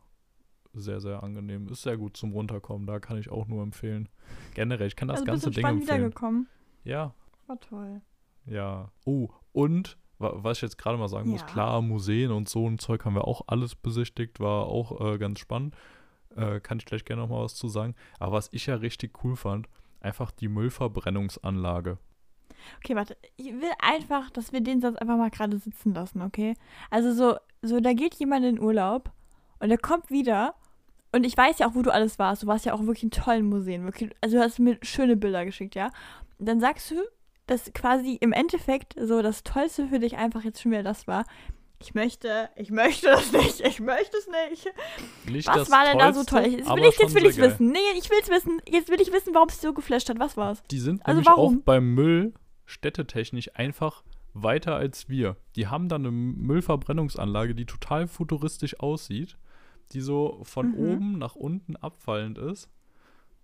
sehr, 0.73 1.01
sehr 1.01 1.23
angenehm. 1.23 1.67
Ist 1.67 1.81
sehr 1.83 1.97
gut 1.97 2.15
zum 2.15 2.31
Runterkommen. 2.31 2.87
Da 2.87 2.99
kann 2.99 3.17
ich 3.17 3.29
auch 3.29 3.47
nur 3.47 3.63
empfehlen. 3.63 4.09
Generell, 4.53 4.87
ich 4.87 4.95
kann 4.95 5.07
das 5.07 5.19
also 5.21 5.25
ganze 5.25 5.51
Ding 5.51 5.65
empfehlen. 5.65 5.81
wiedergekommen. 5.97 6.47
Ja, 6.83 7.13
War 7.47 7.59
toll. 7.59 8.01
ja. 8.45 8.91
Oh, 9.05 9.29
und 9.53 9.97
wa- 10.19 10.33
was 10.35 10.59
ich 10.59 10.61
jetzt 10.61 10.77
gerade 10.77 10.97
mal 10.97 11.07
sagen 11.09 11.29
muss, 11.29 11.41
Ja. 11.41 11.47
klar, 11.47 11.81
Museen 11.81 12.31
und 12.31 12.47
so 12.47 12.67
ein 12.69 12.79
Zeug 12.79 13.03
haben 13.05 13.15
wir 13.15 13.27
auch 13.27 13.41
alles 13.47 13.75
besichtigt, 13.75 14.39
war 14.39 14.67
auch 14.67 15.01
äh, 15.01 15.17
ganz 15.17 15.39
spannend. 15.39 15.75
Äh, 16.38 16.60
kann 16.60 16.78
ich 16.78 16.86
gleich 16.86 17.04
gerne 17.04 17.23
noch 17.23 17.30
mal 17.30 17.43
was 17.43 17.56
zu 17.56 17.67
sagen. 17.67 17.95
Aber 18.19 18.34
was 18.34 18.50
ich 18.52 18.67
ja 18.67 18.76
richtig 18.76 19.23
cool 19.23 19.36
fand, 19.36 19.67
einfach 20.00 20.32
die 20.32 20.47
Müllverbrennungsanlage. 20.47 21.97
Okay, 22.78 22.95
warte. 22.95 23.17
Ich 23.36 23.47
will 23.47 23.71
einfach, 23.80 24.30
dass 24.30 24.52
wir 24.52 24.62
den 24.62 24.82
sonst 24.82 24.97
einfach 24.97 25.17
mal 25.17 25.30
gerade 25.30 25.58
sitzen 25.58 25.93
lassen, 25.93 26.21
okay? 26.21 26.56
Also 26.89 27.13
so, 27.13 27.38
so, 27.62 27.80
da 27.80 27.93
geht 27.93 28.15
jemand 28.15 28.45
in 28.45 28.60
Urlaub 28.60 29.12
und 29.60 29.69
der 29.69 29.78
kommt 29.78 30.10
wieder 30.10 30.56
und 31.12 31.23
ich 31.23 31.38
weiß 31.38 31.60
ja 31.60 31.67
auch, 31.67 31.76
wo 31.76 31.82
du 31.82 31.91
alles 31.91 32.19
warst. 32.19 32.43
Du 32.43 32.47
warst 32.47 32.65
ja 32.65 32.73
auch 32.73 32.82
wirklich 32.82 33.04
in 33.04 33.12
tollen 33.12 33.47
Museen. 33.47 33.86
Wirklich, 33.86 34.12
also 34.21 34.38
du 34.38 34.43
hast 34.43 34.60
mir 34.60 34.78
schöne 34.82 35.15
Bilder 35.15 35.45
geschickt, 35.45 35.76
ja? 35.76 35.89
Und 36.38 36.47
dann 36.47 36.60
sagst 36.60 36.91
du, 36.91 36.95
dass 37.47 37.71
quasi 37.73 38.15
im 38.19 38.34
Endeffekt 38.34 38.95
so 39.00 39.21
das 39.21 39.43
Tollste 39.43 39.88
für 39.88 40.00
dich 40.00 40.17
einfach 40.17 40.43
jetzt 40.43 40.62
schon 40.62 40.71
wieder 40.71 40.84
das 40.84 41.08
war. 41.08 41.23
Ich 41.79 41.93
möchte, 41.93 42.49
ich 42.55 42.71
möchte 42.71 43.09
es 43.09 43.31
nicht, 43.31 43.59
ich 43.61 43.79
möchte 43.79 44.17
es 44.17 44.27
nicht. 44.49 44.73
Nicht 45.31 45.47
Was 45.47 45.55
das 45.57 45.71
war 45.71 45.85
denn 45.85 45.99
da 45.99 46.11
so 46.11 46.23
Tollste, 46.23 46.31
toll? 46.49 46.59
Jetzt 46.59 46.69
will 46.75 46.83
ich, 46.85 46.97
jetzt 46.99 47.15
will 47.15 47.25
ich 47.27 47.37
wissen. 47.37 47.71
Nee, 47.71 47.77
ich 47.97 48.09
will 48.09 48.17
es 48.21 48.29
wissen. 48.29 48.61
Jetzt 48.67 48.89
will 48.89 48.99
ich 48.99 49.11
wissen, 49.11 49.33
warum 49.35 49.49
es 49.49 49.61
so 49.61 49.73
geflasht 49.73 50.09
hat. 50.09 50.19
Was 50.19 50.35
war's? 50.37 50.63
Die 50.71 50.79
sind 50.79 51.05
Also 51.05 51.17
nämlich 51.19 51.27
warum? 51.27 51.59
auch 51.59 51.63
beim 51.63 51.93
Müll 51.93 52.33
städtetechnisch 52.65 53.55
einfach 53.55 54.03
weiter 54.33 54.75
als 54.75 55.07
wir. 55.07 55.37
Die 55.55 55.67
haben 55.67 55.87
dann 55.87 56.01
eine 56.01 56.11
Müllverbrennungsanlage, 56.11 57.53
die 57.55 57.65
total 57.65 58.07
futuristisch 58.07 58.79
aussieht, 58.79 59.37
die 59.91 60.01
so 60.01 60.39
von 60.43 60.71
Mhm. 60.71 60.79
oben 60.79 61.17
nach 61.19 61.35
unten 61.35 61.75
abfallend 61.75 62.37
ist. 62.37 62.69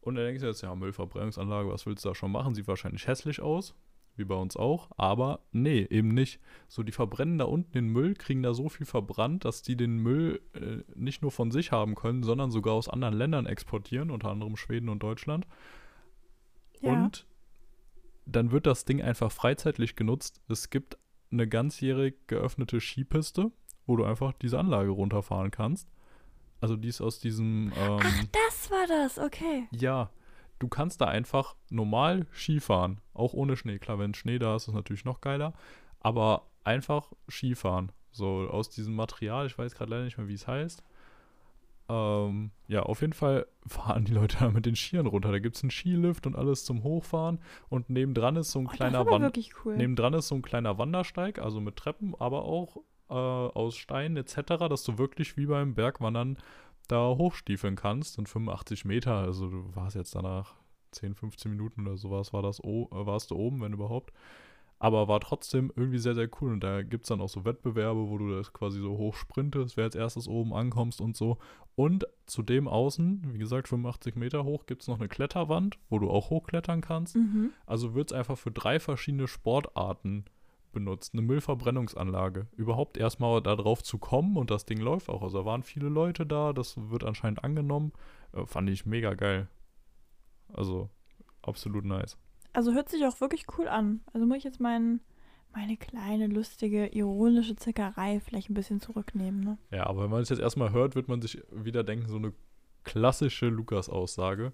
Und 0.02 0.15
dann 0.15 0.26
denkst 0.26 0.41
du 0.41 0.48
jetzt, 0.48 0.62
ja, 0.62 0.74
Müllverbrennungsanlage, 0.76 1.69
was 1.69 1.86
willst 1.86 2.04
du 2.04 2.10
da 2.10 2.15
schon 2.15 2.32
machen? 2.32 2.54
Sieht 2.56 2.67
wahrscheinlich 2.67 3.08
hässlich 3.08 3.41
aus, 3.41 3.74
wie 4.15 4.26
bei 4.26 4.36
uns 4.36 4.56
auch, 4.56 4.89
aber 4.97 5.39
nee, 5.52 5.88
eben 5.89 6.10
nicht. 6.10 6.39
So, 6.67 6.84
die 6.84 6.91
verbrennen 6.91 7.38
da 7.38 7.45
unten 7.45 7.71
den 7.71 7.88
Müll, 7.88 8.13
kriegen 8.13 8.43
da 8.43 8.54
so 8.54 8.69
viel 8.69 8.86
verbrannt, 8.86 9.45
dass 9.45 9.62
die 9.63 9.76
den 9.76 9.97
Müll 9.97 10.41
äh, 10.54 10.84
nicht 10.95 11.21
nur 11.21 11.32
von 11.32 11.52
sich 11.52 11.71
haben 11.71 11.95
können, 11.95 12.23
sondern 12.23 12.52
sogar 12.52 12.73
aus 12.76 12.89
anderen 12.89 13.15
Ländern 13.15 13.45
exportieren, 13.45 14.12
unter 14.12 14.30
anderem 14.30 14.56
Schweden 14.56 14.89
und 14.89 15.02
Deutschland. 15.02 15.47
Und 16.82 17.26
dann 18.26 18.52
wird 18.52 18.65
das 18.65 18.86
Ding 18.86 19.02
einfach 19.02 19.32
freizeitlich 19.32 19.95
genutzt. 19.95 20.41
Es 20.49 20.69
gibt 20.69 20.97
eine 21.32 21.47
ganzjährig 21.47 22.15
geöffnete 22.28 22.80
Skipiste, 22.80 23.52
wo 23.86 23.95
du 23.95 24.04
einfach 24.04 24.34
diese 24.34 24.60
Anlage 24.60 24.91
runterfahren 24.91 25.52
kannst. 25.52 25.89
Also 26.62 26.76
die 26.78 26.88
ist 26.88 27.02
aus 27.02 27.19
diesem, 27.19 27.73
ähm, 27.78 27.99
Ach, 28.02 28.23
das 28.32 28.71
war 28.71 28.88
das, 28.88 29.19
okay. 29.19 29.67
ja, 29.71 30.10
du 30.63 30.69
kannst 30.69 31.02
da 31.02 31.06
einfach 31.06 31.56
normal 31.69 32.26
Skifahren, 32.34 33.02
auch 33.13 33.34
ohne 33.34 33.56
Schnee. 33.58 33.78
Klar, 33.80 33.99
wenn 33.99 34.13
Schnee 34.13 34.39
da 34.39 34.56
ist, 34.56 34.63
ist 34.63 34.67
es 34.69 34.73
natürlich 34.73 35.06
noch 35.06 35.21
geiler, 35.21 35.54
aber 35.99 36.47
einfach 36.63 37.12
Skifahren. 37.30 37.91
So 38.12 38.47
aus 38.49 38.69
diesem 38.69 38.95
Material, 38.95 39.45
ich 39.47 39.58
weiß 39.58 39.76
gerade 39.76 39.91
leider 39.91 40.06
nicht 40.06 40.17
mehr, 40.17 40.28
wie 40.28 40.34
es 40.36 40.47
heißt. 40.47 40.84
Ähm, 41.89 42.52
ja, 42.67 42.84
auf 42.84 43.02
jeden 43.02 43.13
Fall 43.13 43.45
fahren 43.67 44.06
die 44.06 44.13
Leute 44.13 44.38
da 44.39 44.49
mit 44.49 44.65
den 44.65 44.76
Skiern 44.76 45.06
runter. 45.08 45.32
Da 45.32 45.39
gibt 45.39 45.56
es 45.58 45.63
einen 45.63 45.71
Skilift 45.71 46.26
und 46.26 46.36
alles 46.36 46.63
zum 46.65 46.84
Hochfahren 46.84 47.39
und 47.69 47.89
nebendran 47.89 48.36
ist 48.38 48.52
so 48.52 48.60
ein 48.60 48.67
Oh, 48.67 48.71
kleiner 48.71 49.06
Wand. 49.06 49.38
cool. 49.65 49.76
Nebendran 49.78 50.13
ist 50.13 50.28
so 50.30 50.36
ein 50.36 50.41
kleiner 50.41 50.78
Wandersteig, 50.78 51.39
also 51.39 51.60
mit 51.60 51.76
Treppen, 51.76 52.15
aber 52.19 52.43
auch 52.45 52.78
äh, 53.10 53.13
aus 53.13 53.76
Steinen 53.76 54.15
etc., 54.17 54.36
dass 54.69 54.84
du 54.84 54.97
wirklich 54.97 55.36
wie 55.36 55.45
beim 55.45 55.76
Bergwandern 55.76 56.38
da 56.88 57.15
hochstiefeln 57.15 57.76
kannst. 57.76 58.17
Und 58.17 58.30
85 58.30 58.86
Meter, 58.86 59.15
also 59.15 59.50
du 59.50 59.76
warst 59.76 59.96
jetzt 59.96 60.15
danach 60.15 60.56
10, 60.91 61.15
15 61.15 61.52
Minuten 61.52 61.88
oder 61.88 61.98
sowas, 61.98 62.34
war 62.34 62.41
das 62.41 62.60
äh, 62.60 62.88
warst 62.91 63.32
du 63.32 63.36
oben, 63.36 63.62
wenn 63.62 63.74
überhaupt. 63.74 64.13
Aber 64.80 65.08
war 65.08 65.22
trotzdem 65.22 65.72
irgendwie 65.78 65.98
sehr, 65.98 66.13
sehr 66.13 66.30
cool. 66.41 66.52
Und 66.52 66.62
da 66.62 66.82
gibt 66.82 67.06
es 67.06 67.08
dann 67.08 67.22
auch 67.22 67.30
so 67.30 67.46
Wettbewerbe, 67.46 68.10
wo 68.10 68.17
du 68.17 68.36
das 68.36 68.52
quasi 68.52 68.82
so 68.82 68.98
hoch 68.98 69.15
sprintest, 69.15 69.78
wer 69.78 69.86
als 69.86 69.96
erstes 69.96 70.28
oben 70.28 70.54
ankommst 70.54 71.00
und 71.00 71.15
so. 71.15 71.38
Und 71.76 72.06
zudem 72.26 72.67
außen, 72.67 73.34
wie 73.34 73.38
gesagt, 73.38 73.69
85 73.69 74.15
Meter 74.15 74.43
hoch, 74.43 74.65
gibt 74.65 74.82
es 74.82 74.89
noch 74.89 75.00
eine 75.00 75.08
Kletterwand, 75.08 75.78
wo 75.89 76.00
du 76.00 76.10
auch 76.10 76.30
hochklettern 76.30 76.82
kannst. 76.82 77.15
Mhm. 77.15 77.52
Also 77.65 77.93
wird 77.93 78.12
es 78.12 78.17
einfach 78.17 78.38
für 78.38 78.52
drei 78.52 78.80
verschiedene 78.80 79.30
Sportarten 79.30 80.26
benutzt. 80.74 81.14
Eine 81.14 81.22
Müllverbrennungsanlage. 81.22 82.48
Überhaupt 82.58 82.98
erstmal 82.98 83.42
da 83.42 83.56
drauf 83.56 83.84
zu 83.84 83.98
kommen 83.98 84.36
und 84.36 84.52
das 84.52 84.66
Ding 84.66 84.80
läuft 84.80 85.10
auch. 85.10 85.22
Also 85.22 85.40
da 85.40 85.46
waren 85.46 85.64
viele 85.64 85.88
Leute 85.88 86.26
da, 86.26 86.52
das 86.54 86.76
wird 86.90 87.04
anscheinend 87.04 87.44
angenommen. 87.44 87.94
Äh, 88.34 88.46
fand 88.46 88.70
ich 88.70 88.86
mega 88.86 89.14
geil. 89.14 89.48
Also 90.52 90.90
absolut 91.42 91.86
nice. 91.86 92.18
Also 92.54 92.74
hört 92.74 92.90
sich 92.90 93.06
auch 93.06 93.20
wirklich 93.22 93.46
cool 93.58 93.68
an. 93.68 94.02
Also 94.14 94.26
muss 94.26 94.38
ich 94.38 94.44
jetzt 94.44 94.60
mein, 94.60 95.00
meine 95.54 95.78
kleine, 95.78 96.28
lustige, 96.28 96.88
ironische 96.88 97.56
Zickerei 97.56 98.20
vielleicht 98.20 98.50
ein 98.50 98.54
bisschen 98.54 98.80
zurücknehmen, 98.80 99.42
ne? 99.42 99.58
Ja, 99.72 99.88
aber 99.88 100.04
wenn 100.04 100.12
man 100.12 100.22
es 100.22 100.30
jetzt 100.30 100.40
erstmal 100.40 100.72
hört, 100.72 100.96
wird 100.96 101.08
man 101.08 101.22
sich 101.22 101.42
wieder 101.52 101.84
denken, 101.84 102.08
so 102.08 102.18
eine 102.18 102.34
klassische 102.84 103.48
Lukas-Aussage. 103.48 104.54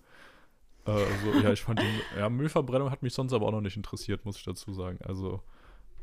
Äh, 0.85 1.05
so, 1.23 1.39
ja, 1.39 1.51
ich 1.51 1.61
fand 1.61 1.81
die 1.81 2.17
ja, 2.17 2.29
Müllverbrennung 2.29 2.89
hat 2.89 3.03
mich 3.03 3.13
sonst 3.13 3.33
aber 3.33 3.47
auch 3.47 3.51
noch 3.51 3.61
nicht 3.61 3.77
interessiert, 3.77 4.25
muss 4.25 4.37
ich 4.37 4.43
dazu 4.43 4.73
sagen. 4.73 4.99
Also, 5.03 5.41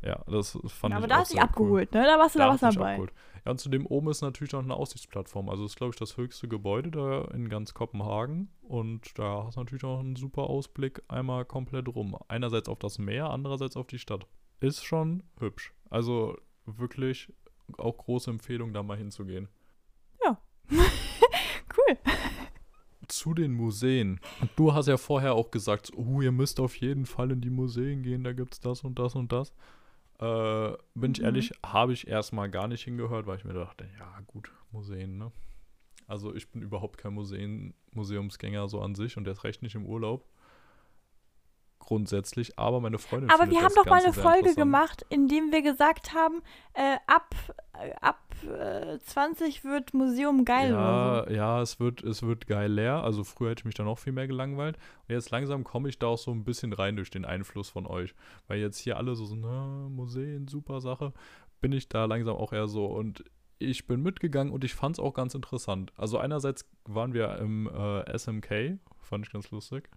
ja, 0.03 0.23
das 0.27 0.57
fand 0.67 0.91
Ja, 0.91 0.97
aber 0.97 1.05
ich 1.05 1.09
da 1.09 1.15
auch 1.15 1.19
hast 1.19 1.31
du 1.31 1.35
dich 1.35 1.41
sehr 1.41 1.43
cool. 1.43 1.49
abgeholt, 1.49 1.93
ne? 1.93 2.03
Da 2.03 2.19
warst 2.19 2.35
du 2.35 2.39
da, 2.39 2.47
was 2.49 2.61
hat's 2.61 2.75
mich 2.75 2.75
dabei. 2.75 2.89
abgeholt. 2.91 3.13
Ja, 3.45 3.51
und 3.51 3.59
zudem 3.59 3.85
oben 3.85 4.09
ist 4.09 4.21
natürlich 4.21 4.53
noch 4.53 4.63
eine 4.63 4.75
Aussichtsplattform. 4.75 5.49
Also 5.49 5.65
ist, 5.65 5.75
glaube 5.77 5.91
ich, 5.93 5.99
das 5.99 6.17
höchste 6.17 6.47
Gebäude 6.47 6.91
da 6.91 7.25
in 7.33 7.49
ganz 7.49 7.73
Kopenhagen. 7.73 8.49
Und 8.61 9.17
da 9.17 9.43
hast 9.45 9.55
du 9.55 9.61
natürlich 9.61 9.83
auch 9.85 9.99
einen 9.99 10.15
super 10.15 10.43
Ausblick 10.43 11.01
einmal 11.07 11.45
komplett 11.45 11.87
rum. 11.87 12.17
Einerseits 12.27 12.67
auf 12.69 12.79
das 12.79 12.97
Meer, 12.99 13.29
andererseits 13.29 13.77
auf 13.77 13.87
die 13.87 13.99
Stadt. 13.99 14.27
Ist 14.59 14.83
schon 14.83 15.23
hübsch. 15.39 15.73
Also 15.89 16.35
wirklich 16.65 17.31
auch 17.77 17.97
große 17.97 18.29
Empfehlung, 18.29 18.73
da 18.73 18.83
mal 18.83 18.97
hinzugehen. 18.97 19.47
Cool. 21.77 21.97
Zu 23.07 23.33
den 23.33 23.53
Museen. 23.53 24.19
Und 24.41 24.49
du 24.55 24.73
hast 24.73 24.87
ja 24.87 24.97
vorher 24.97 25.33
auch 25.35 25.51
gesagt, 25.51 25.91
oh, 25.95 26.21
ihr 26.21 26.31
müsst 26.31 26.59
auf 26.59 26.75
jeden 26.75 27.05
Fall 27.05 27.31
in 27.31 27.39
die 27.41 27.49
Museen 27.49 28.03
gehen, 28.03 28.23
da 28.23 28.33
gibt 28.33 28.53
es 28.53 28.59
das 28.59 28.83
und 28.83 28.99
das 28.99 29.15
und 29.15 29.31
das. 29.31 29.53
Äh, 30.19 30.73
bin 30.95 31.11
ich 31.11 31.19
Mhm. 31.19 31.25
ehrlich, 31.25 31.51
habe 31.65 31.93
ich 31.93 32.07
erstmal 32.07 32.49
gar 32.49 32.67
nicht 32.67 32.83
hingehört, 32.83 33.27
weil 33.27 33.37
ich 33.37 33.45
mir 33.45 33.53
dachte, 33.53 33.87
ja 33.99 34.19
gut, 34.25 34.51
Museen, 34.71 35.17
ne? 35.17 35.31
Also 36.07 36.33
ich 36.33 36.49
bin 36.49 36.61
überhaupt 36.61 36.97
kein 36.97 37.13
Museen, 37.13 37.73
Museumsgänger 37.91 38.67
so 38.69 38.81
an 38.81 38.95
sich 38.95 39.17
und 39.17 39.27
erst 39.27 39.43
recht 39.43 39.61
nicht 39.61 39.75
im 39.75 39.85
Urlaub. 39.85 40.25
Grundsätzlich, 41.87 42.59
aber 42.59 42.81
meine 42.81 42.97
Freundin 42.97 43.29
Aber 43.29 43.49
wir 43.49 43.61
haben 43.61 43.73
doch 43.73 43.85
mal 43.85 44.03
eine 44.03 44.11
Folge 44.11 44.55
gemacht, 44.55 45.05
in 45.07 45.29
dem 45.29 45.53
wir 45.53 45.61
gesagt 45.61 46.13
haben, 46.13 46.41
äh, 46.73 46.97
ab, 47.07 47.33
ab 48.01 48.19
äh, 48.43 48.99
20 48.99 49.63
wird 49.63 49.93
Museum 49.93 50.43
geil 50.43 50.73
oder 50.73 50.81
Ja, 50.81 51.23
so. 51.25 51.33
ja, 51.33 51.61
es 51.61 51.79
wird, 51.79 52.03
es 52.03 52.23
wird 52.23 52.45
geil 52.45 52.73
leer. 52.73 53.03
Also 53.05 53.23
früher 53.23 53.51
hätte 53.51 53.61
ich 53.61 53.65
mich 53.65 53.75
da 53.75 53.85
noch 53.85 53.99
viel 53.99 54.11
mehr 54.11 54.27
gelangweilt. 54.27 54.77
Und 55.07 55.15
jetzt 55.15 55.29
langsam 55.29 55.63
komme 55.63 55.87
ich 55.87 55.97
da 55.97 56.07
auch 56.07 56.17
so 56.17 56.31
ein 56.31 56.43
bisschen 56.43 56.73
rein 56.73 56.97
durch 56.97 57.09
den 57.09 57.23
Einfluss 57.23 57.69
von 57.69 57.87
euch. 57.87 58.13
Weil 58.49 58.59
jetzt 58.59 58.79
hier 58.79 58.97
alle 58.97 59.15
so 59.15 59.25
sind, 59.25 59.39
na, 59.39 59.87
Museen, 59.87 60.49
super 60.49 60.81
Sache. 60.81 61.13
Bin 61.61 61.71
ich 61.71 61.87
da 61.87 62.03
langsam 62.03 62.35
auch 62.35 62.51
eher 62.51 62.67
so. 62.67 62.85
Und 62.85 63.23
ich 63.59 63.87
bin 63.87 64.01
mitgegangen 64.03 64.51
und 64.51 64.65
ich 64.65 64.75
fand 64.75 64.97
es 64.97 64.99
auch 64.99 65.13
ganz 65.13 65.35
interessant. 65.35 65.93
Also 65.95 66.17
einerseits 66.17 66.69
waren 66.83 67.13
wir 67.13 67.37
im 67.37 67.67
äh, 67.67 68.17
SMK, 68.17 68.77
fand 68.99 69.25
ich 69.25 69.31
ganz 69.31 69.51
lustig. 69.51 69.89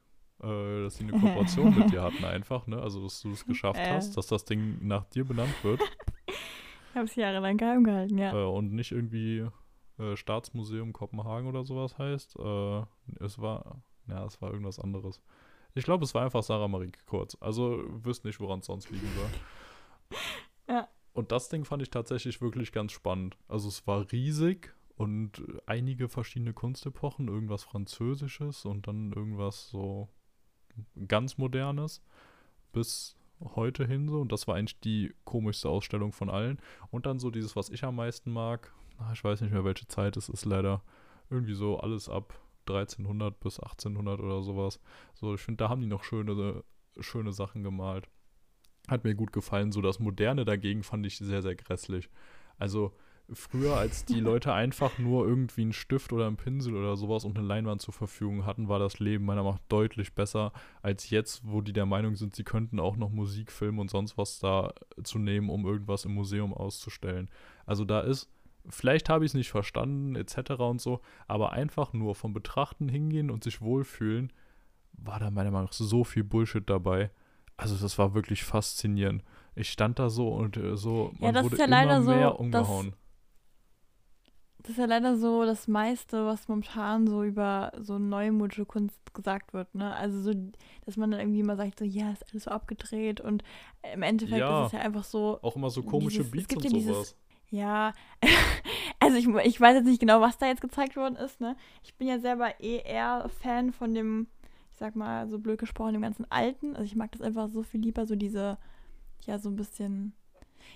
Äh, 0.43 0.85
dass 0.85 0.97
sie 0.97 1.05
eine 1.05 1.13
Kooperation 1.21 1.77
mit 1.79 1.93
dir 1.93 2.03
hatten 2.03 2.25
einfach, 2.25 2.67
ne? 2.67 2.81
Also 2.81 3.03
dass 3.03 3.21
du 3.21 3.33
es 3.33 3.45
geschafft 3.45 3.81
Äh. 3.81 3.91
hast, 3.95 4.17
dass 4.17 4.27
das 4.27 4.45
Ding 4.45 4.79
nach 4.81 5.05
dir 5.07 5.25
benannt 5.25 5.55
wird. 5.63 5.81
Ich 6.93 6.97
habe 6.97 7.05
es 7.05 7.15
jahrelang 7.15 7.57
geheim 7.57 7.85
gehalten, 7.85 8.19
ja. 8.19 8.33
äh, 8.33 8.45
und 8.45 8.73
nicht 8.73 8.91
irgendwie 8.91 9.47
äh, 10.01 10.17
Staatsmuseum 10.17 10.93
Kopenhagen 10.93 11.47
oder 11.47 11.63
sowas 11.65 11.97
heißt. 11.99 12.37
Äh, 12.37 12.83
es 13.21 13.39
war, 13.39 13.81
ja, 14.09 14.25
es 14.25 14.43
war 14.43 14.51
irgendwas 14.51 14.81
anderes. 14.81 15.21
Ich 15.77 15.85
glaube, 15.85 16.03
es 16.03 16.15
war 16.15 16.25
einfach 16.25 16.43
Sarah 16.43 16.67
Marie 16.67 16.91
Kurz. 17.07 17.37
Also 17.41 17.85
wüsste 18.03 18.27
nicht, 18.27 18.41
woran 18.41 18.59
es 18.59 18.67
sonst 18.67 18.91
liegen 18.91 19.07
soll. 19.17 20.19
Ja. 20.69 20.89
Und 21.13 21.31
das 21.31 21.49
Ding 21.49 21.65
fand 21.65 21.83
ich 21.83 21.91
tatsächlich 21.91 22.41
wirklich 22.41 22.73
ganz 22.73 22.91
spannend. 22.91 23.37
Also 23.47 23.69
es 23.69 23.87
war 23.87 24.11
riesig 24.11 24.75
und 24.97 25.43
einige 25.67 26.09
verschiedene 26.09 26.53
Kunstepochen, 26.53 27.29
irgendwas 27.29 27.63
Französisches 27.65 28.65
und 28.65 28.87
dann 28.89 29.13
irgendwas 29.13 29.69
so 29.69 30.09
ganz 31.09 31.39
Modernes 31.39 32.03
bis 32.73 33.17
heute 33.55 33.87
hin 33.87 34.09
so. 34.09 34.21
Und 34.21 34.33
das 34.33 34.47
war 34.49 34.57
eigentlich 34.57 34.81
die 34.81 35.15
komischste 35.25 35.69
Ausstellung 35.69 36.13
von 36.13 36.31
allen. 36.31 36.59
Und 36.91 37.07
dann 37.07 37.19
so 37.19 37.31
dieses, 37.31 37.57
was 37.57 37.71
ich 37.71 37.85
am 37.85 37.97
meisten 37.97 38.33
mag. 38.33 38.73
Ah, 38.99 39.13
Ich 39.13 39.25
weiß 39.25 39.41
nicht 39.41 39.53
mehr, 39.53 39.65
welche 39.65 39.87
Zeit 39.87 40.17
es 40.17 40.29
ist 40.29 40.45
leider. 40.45 40.83
Irgendwie 41.31 41.55
so 41.55 41.79
alles 41.79 42.09
ab 42.09 42.39
1300 42.69 43.39
bis 43.41 43.59
1800 43.59 44.21
oder 44.21 44.43
sowas. 44.43 44.81
So, 45.15 45.35
ich 45.35 45.41
finde, 45.41 45.65
da 45.65 45.69
haben 45.69 45.81
die 45.81 45.87
noch 45.87 46.05
schöne, 46.05 46.63
schöne 46.99 47.33
Sachen 47.33 47.63
gemalt. 47.63 48.09
Hat 48.89 49.05
mir 49.05 49.15
gut 49.15 49.33
gefallen. 49.33 49.73
So 49.73 49.81
das 49.81 49.99
Moderne 50.01 50.45
dagegen 50.45 50.83
fand 50.83 51.07
ich 51.07 51.19
sehr, 51.19 51.43
sehr 51.43 51.55
grässlich. 51.55 52.11
Also 52.59 52.93
früher, 53.33 53.77
als 53.77 54.05
die 54.05 54.21
Leute 54.21 54.53
einfach 54.53 54.99
nur 54.99 55.27
irgendwie 55.27 55.63
einen 55.63 55.73
Stift 55.73 56.13
oder 56.13 56.27
einen 56.27 56.37
Pinsel 56.37 56.75
oder 56.75 56.97
sowas 56.97 57.25
und 57.25 57.39
eine 57.39 57.47
Leinwand 57.47 57.81
zur 57.83 57.95
Verfügung 57.95 58.47
hatten, 58.47 58.69
war 58.69 58.79
das 58.79 58.99
Leben 58.99 59.25
meiner 59.25 59.43
Meinung 59.43 59.57
nach 59.57 59.69
deutlich 59.69 60.15
besser 60.15 60.53
als 60.83 61.11
jetzt, 61.11 61.43
wo 61.45 61.61
die 61.61 61.73
der 61.73 61.87
Meinung 61.87 62.17
sind, 62.17 62.35
sie 62.35 62.45
könnten 62.45 62.81
auch 62.81 62.97
noch 62.97 63.11
Musik, 63.11 63.51
Film 63.53 63.79
und 63.79 63.91
sonst 63.91 64.19
was 64.19 64.39
da 64.39 64.73
zu 65.03 65.19
nehmen, 65.19 65.51
um 65.51 65.67
irgendwas 65.67 66.05
im 66.05 66.15
Museum 66.15 66.53
auszustellen. 66.55 67.29
Also 67.67 67.85
da 67.85 68.01
ist, 68.01 68.31
vielleicht 68.69 69.09
habe 69.09 69.25
ich 69.25 69.31
es 69.31 69.35
nicht 69.35 69.51
verstanden, 69.51 70.17
etc. 70.17 70.53
und 70.61 70.81
so, 70.81 71.01
aber 71.27 71.53
einfach 71.53 71.93
nur 71.93 72.15
vom 72.15 72.33
Betrachten 72.33 72.89
hingehen 72.89 73.31
und 73.31 73.45
sich 73.45 73.61
wohlfühlen, 73.61 74.33
war 74.93 75.19
da 75.19 75.31
meiner 75.31 75.51
Meinung 75.51 75.67
nach 75.67 75.73
so 75.73 76.05
viel 76.05 76.25
Bullshit 76.25 76.69
dabei. 76.69 77.11
Also 77.57 77.77
das 77.77 77.99
war 77.99 78.15
wirklich 78.15 78.43
faszinierend. 78.43 79.23
Ich 79.55 79.71
stand 79.71 79.99
da 79.99 80.09
so 80.09 80.29
und 80.29 80.57
äh, 80.57 80.77
so, 80.77 81.13
Ja, 81.19 81.27
man 81.27 81.35
das 81.35 81.45
wurde 81.45 81.57
ist 81.57 81.61
ja 81.61 81.67
leider 81.67 82.03
so, 82.03 82.11
umgehauen. 82.37 82.95
Das 84.63 84.71
ist 84.73 84.79
ja 84.79 84.85
leider 84.87 85.17
so 85.17 85.45
das 85.45 85.69
meiste, 85.69 86.27
was 86.27 86.49
momentan 86.49 87.07
so 87.07 87.23
über 87.25 87.73
so 87.81 87.99
neumodische 87.99 88.65
Kunst 88.67 88.99
gesagt 89.15 89.53
wird, 89.55 89.75
ne? 89.75 89.95
Also 89.95 90.21
so, 90.21 90.33
dass 90.85 90.97
man 90.97 91.11
dann 91.11 91.21
irgendwie 91.21 91.41
immer 91.41 91.57
sagt, 91.57 91.79
so, 91.79 91.85
ja, 91.85 92.11
ist 92.13 92.25
alles 92.31 92.45
so 92.45 92.51
abgedreht 92.51 93.21
und 93.21 93.43
im 93.95 94.03
Endeffekt 94.03 94.41
Ja. 94.41 94.63
ist 94.63 94.67
es 94.69 94.73
ja 94.73 94.81
einfach 94.81 95.05
so, 95.05 95.39
Auch 95.43 95.57
immer 95.57 95.71
so 95.71 95.83
komische 95.83 96.19
Dieses- 96.19 96.27
es 96.27 96.33
Beats 96.33 96.49
gibt 96.49 96.63
und 96.65 96.71
ja 96.71 96.77
dieses- 96.79 96.95
sowas. 96.95 97.17
ja, 97.51 97.93
also 99.01 99.17
ich, 99.17 99.27
ich 99.47 99.61
weiß 99.61 99.77
jetzt 99.77 99.87
nicht 99.87 100.01
genau, 100.01 100.21
was 100.21 100.39
da 100.39 100.47
jetzt 100.47 100.61
gezeigt 100.61 100.97
worden 100.97 101.17
ist, 101.17 101.41
ne? 101.41 101.57
Ich 101.83 101.95
bin 101.97 102.09
ja 102.09 102.19
selber 102.19 102.61
eh 102.61 102.79
eher 102.85 103.29
Fan 103.41 103.73
von 103.73 103.95
dem, 103.95 104.27
ich 104.73 104.79
sag 104.79 104.95
mal, 104.97 105.29
so 105.29 105.39
blöd 105.39 105.59
gesprochen, 105.59 105.93
dem 105.95 106.03
ganzen 106.03 106.31
Alten. 106.31 106.73
Also 106.77 106.85
ich 106.85 106.97
mag 106.97 107.13
das 107.13 107.21
einfach 107.23 107.49
so 107.49 107.63
viel 107.63 107.81
lieber, 107.81 108.07
so 108.07 108.15
diese, 108.17 108.59
ja, 109.27 109.39
so 109.39 109.49
ein 109.49 109.57
bisschen. 109.57 110.13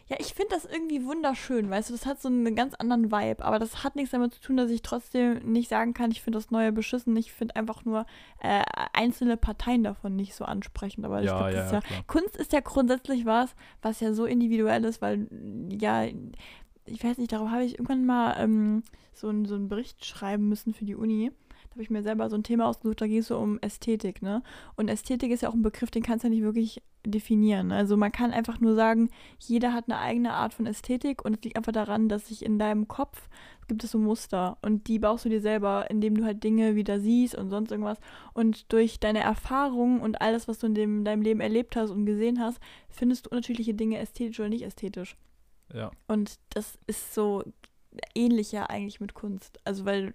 Ja, 0.06 0.16
ich 0.20 0.34
finde 0.34 0.50
das 0.54 0.66
irgendwie 0.66 1.04
wunderschön, 1.04 1.70
weißt 1.70 1.88
du, 1.88 1.94
das 1.94 2.04
hat 2.04 2.20
so 2.20 2.28
einen 2.28 2.54
ganz 2.54 2.74
anderen 2.74 3.10
Vibe, 3.10 3.42
aber 3.42 3.58
das 3.58 3.82
hat 3.84 3.96
nichts 3.96 4.10
damit 4.10 4.34
zu 4.34 4.40
tun, 4.42 4.56
dass 4.58 4.70
ich 4.70 4.82
trotzdem 4.82 5.38
nicht 5.50 5.70
sagen 5.70 5.94
kann, 5.94 6.10
ich 6.10 6.20
finde 6.20 6.38
das 6.38 6.50
Neue 6.50 6.72
beschissen. 6.72 7.16
Ich 7.16 7.32
finde 7.32 7.56
einfach 7.56 7.84
nur 7.86 8.04
äh, 8.40 8.62
einzelne 8.92 9.36
Parteien 9.38 9.82
davon 9.82 10.14
nicht 10.14 10.34
so 10.34 10.44
ansprechend. 10.44 11.06
Aber 11.06 11.20
ich 11.20 11.26
Ja, 11.26 11.38
glaube, 11.38 11.52
das 11.52 11.72
ja, 11.72 11.78
ist 11.78 11.88
ja, 11.90 11.96
ja. 11.96 12.02
Kunst 12.06 12.36
ist 12.36 12.52
ja 12.52 12.60
grundsätzlich 12.60 13.24
was, 13.24 13.54
was 13.80 14.00
ja 14.00 14.12
so 14.12 14.26
individuell 14.26 14.84
ist, 14.84 15.00
weil, 15.00 15.26
ja, 15.70 16.04
ich 16.86 17.02
weiß 17.02 17.16
nicht, 17.16 17.32
darauf 17.32 17.48
habe 17.50 17.64
ich 17.64 17.74
irgendwann 17.74 18.04
mal 18.04 18.36
ähm, 18.38 18.82
so, 19.14 19.28
einen, 19.28 19.46
so 19.46 19.54
einen 19.54 19.68
Bericht 19.68 20.04
schreiben 20.04 20.48
müssen 20.50 20.74
für 20.74 20.84
die 20.84 20.96
Uni. 20.96 21.32
Da 21.74 21.78
habe 21.78 21.82
ich 21.82 21.90
mir 21.90 22.04
selber 22.04 22.30
so 22.30 22.36
ein 22.36 22.44
Thema 22.44 22.68
ausgesucht, 22.68 23.00
da 23.00 23.08
ging 23.08 23.18
es 23.18 23.26
so 23.26 23.36
um 23.36 23.58
Ästhetik, 23.58 24.22
ne? 24.22 24.44
Und 24.76 24.88
Ästhetik 24.88 25.32
ist 25.32 25.40
ja 25.40 25.48
auch 25.48 25.54
ein 25.54 25.62
Begriff, 25.62 25.90
den 25.90 26.04
kannst 26.04 26.22
du 26.22 26.28
ja 26.28 26.34
nicht 26.34 26.44
wirklich 26.44 26.80
definieren. 27.04 27.72
Also 27.72 27.96
man 27.96 28.12
kann 28.12 28.30
einfach 28.30 28.60
nur 28.60 28.76
sagen, 28.76 29.10
jeder 29.40 29.72
hat 29.72 29.86
eine 29.88 29.98
eigene 29.98 30.34
Art 30.34 30.54
von 30.54 30.66
Ästhetik 30.66 31.24
und 31.24 31.36
es 31.36 31.42
liegt 31.42 31.56
einfach 31.56 31.72
daran, 31.72 32.08
dass 32.08 32.28
sich 32.28 32.44
in 32.44 32.60
deinem 32.60 32.86
Kopf 32.86 33.28
gibt 33.66 33.82
es 33.82 33.90
so 33.90 33.98
Muster 33.98 34.56
und 34.62 34.86
die 34.86 35.00
baust 35.00 35.24
du 35.24 35.30
dir 35.30 35.40
selber, 35.40 35.90
indem 35.90 36.16
du 36.16 36.24
halt 36.24 36.44
Dinge 36.44 36.76
wieder 36.76 37.00
siehst 37.00 37.34
und 37.34 37.50
sonst 37.50 37.72
irgendwas. 37.72 37.98
Und 38.34 38.72
durch 38.72 39.00
deine 39.00 39.18
Erfahrungen 39.20 40.00
und 40.00 40.20
alles, 40.20 40.46
was 40.46 40.60
du 40.60 40.68
in 40.68 40.76
dem, 40.76 41.04
deinem 41.04 41.22
Leben 41.22 41.40
erlebt 41.40 41.74
hast 41.74 41.90
und 41.90 42.06
gesehen 42.06 42.38
hast, 42.38 42.60
findest 42.88 43.26
du 43.26 43.30
unterschiedliche 43.30 43.74
Dinge 43.74 43.98
ästhetisch 43.98 44.38
oder 44.38 44.48
nicht 44.48 44.64
ästhetisch. 44.64 45.16
Ja. 45.72 45.90
Und 46.06 46.38
das 46.50 46.78
ist 46.86 47.14
so 47.14 47.42
ähnlich 48.14 48.52
ja 48.52 48.66
eigentlich 48.66 49.00
mit 49.00 49.14
Kunst. 49.14 49.58
Also 49.64 49.84
weil 49.84 50.14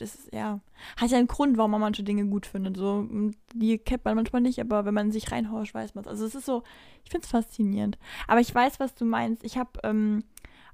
das 0.00 0.14
ist, 0.14 0.32
ja, 0.32 0.60
hat 0.96 1.10
ja 1.10 1.18
einen 1.18 1.28
Grund, 1.28 1.56
warum 1.58 1.72
man 1.72 1.80
manche 1.80 2.02
Dinge 2.02 2.24
gut 2.26 2.46
findet. 2.46 2.76
So, 2.76 3.06
die 3.54 3.78
kennt 3.78 4.04
man 4.04 4.16
manchmal 4.16 4.42
nicht, 4.42 4.60
aber 4.60 4.84
wenn 4.84 4.94
man 4.94 5.12
sich 5.12 5.30
reinhauscht, 5.30 5.74
weiß 5.74 5.94
man 5.94 6.04
es. 6.04 6.08
Also 6.08 6.26
es 6.26 6.34
ist 6.34 6.46
so, 6.46 6.62
ich 7.04 7.10
finde 7.10 7.24
es 7.24 7.30
faszinierend. 7.30 7.98
Aber 8.26 8.40
ich 8.40 8.54
weiß, 8.54 8.80
was 8.80 8.94
du 8.94 9.04
meinst. 9.04 9.44
Ich 9.44 9.58
habe 9.58 9.70
ähm, 9.84 10.24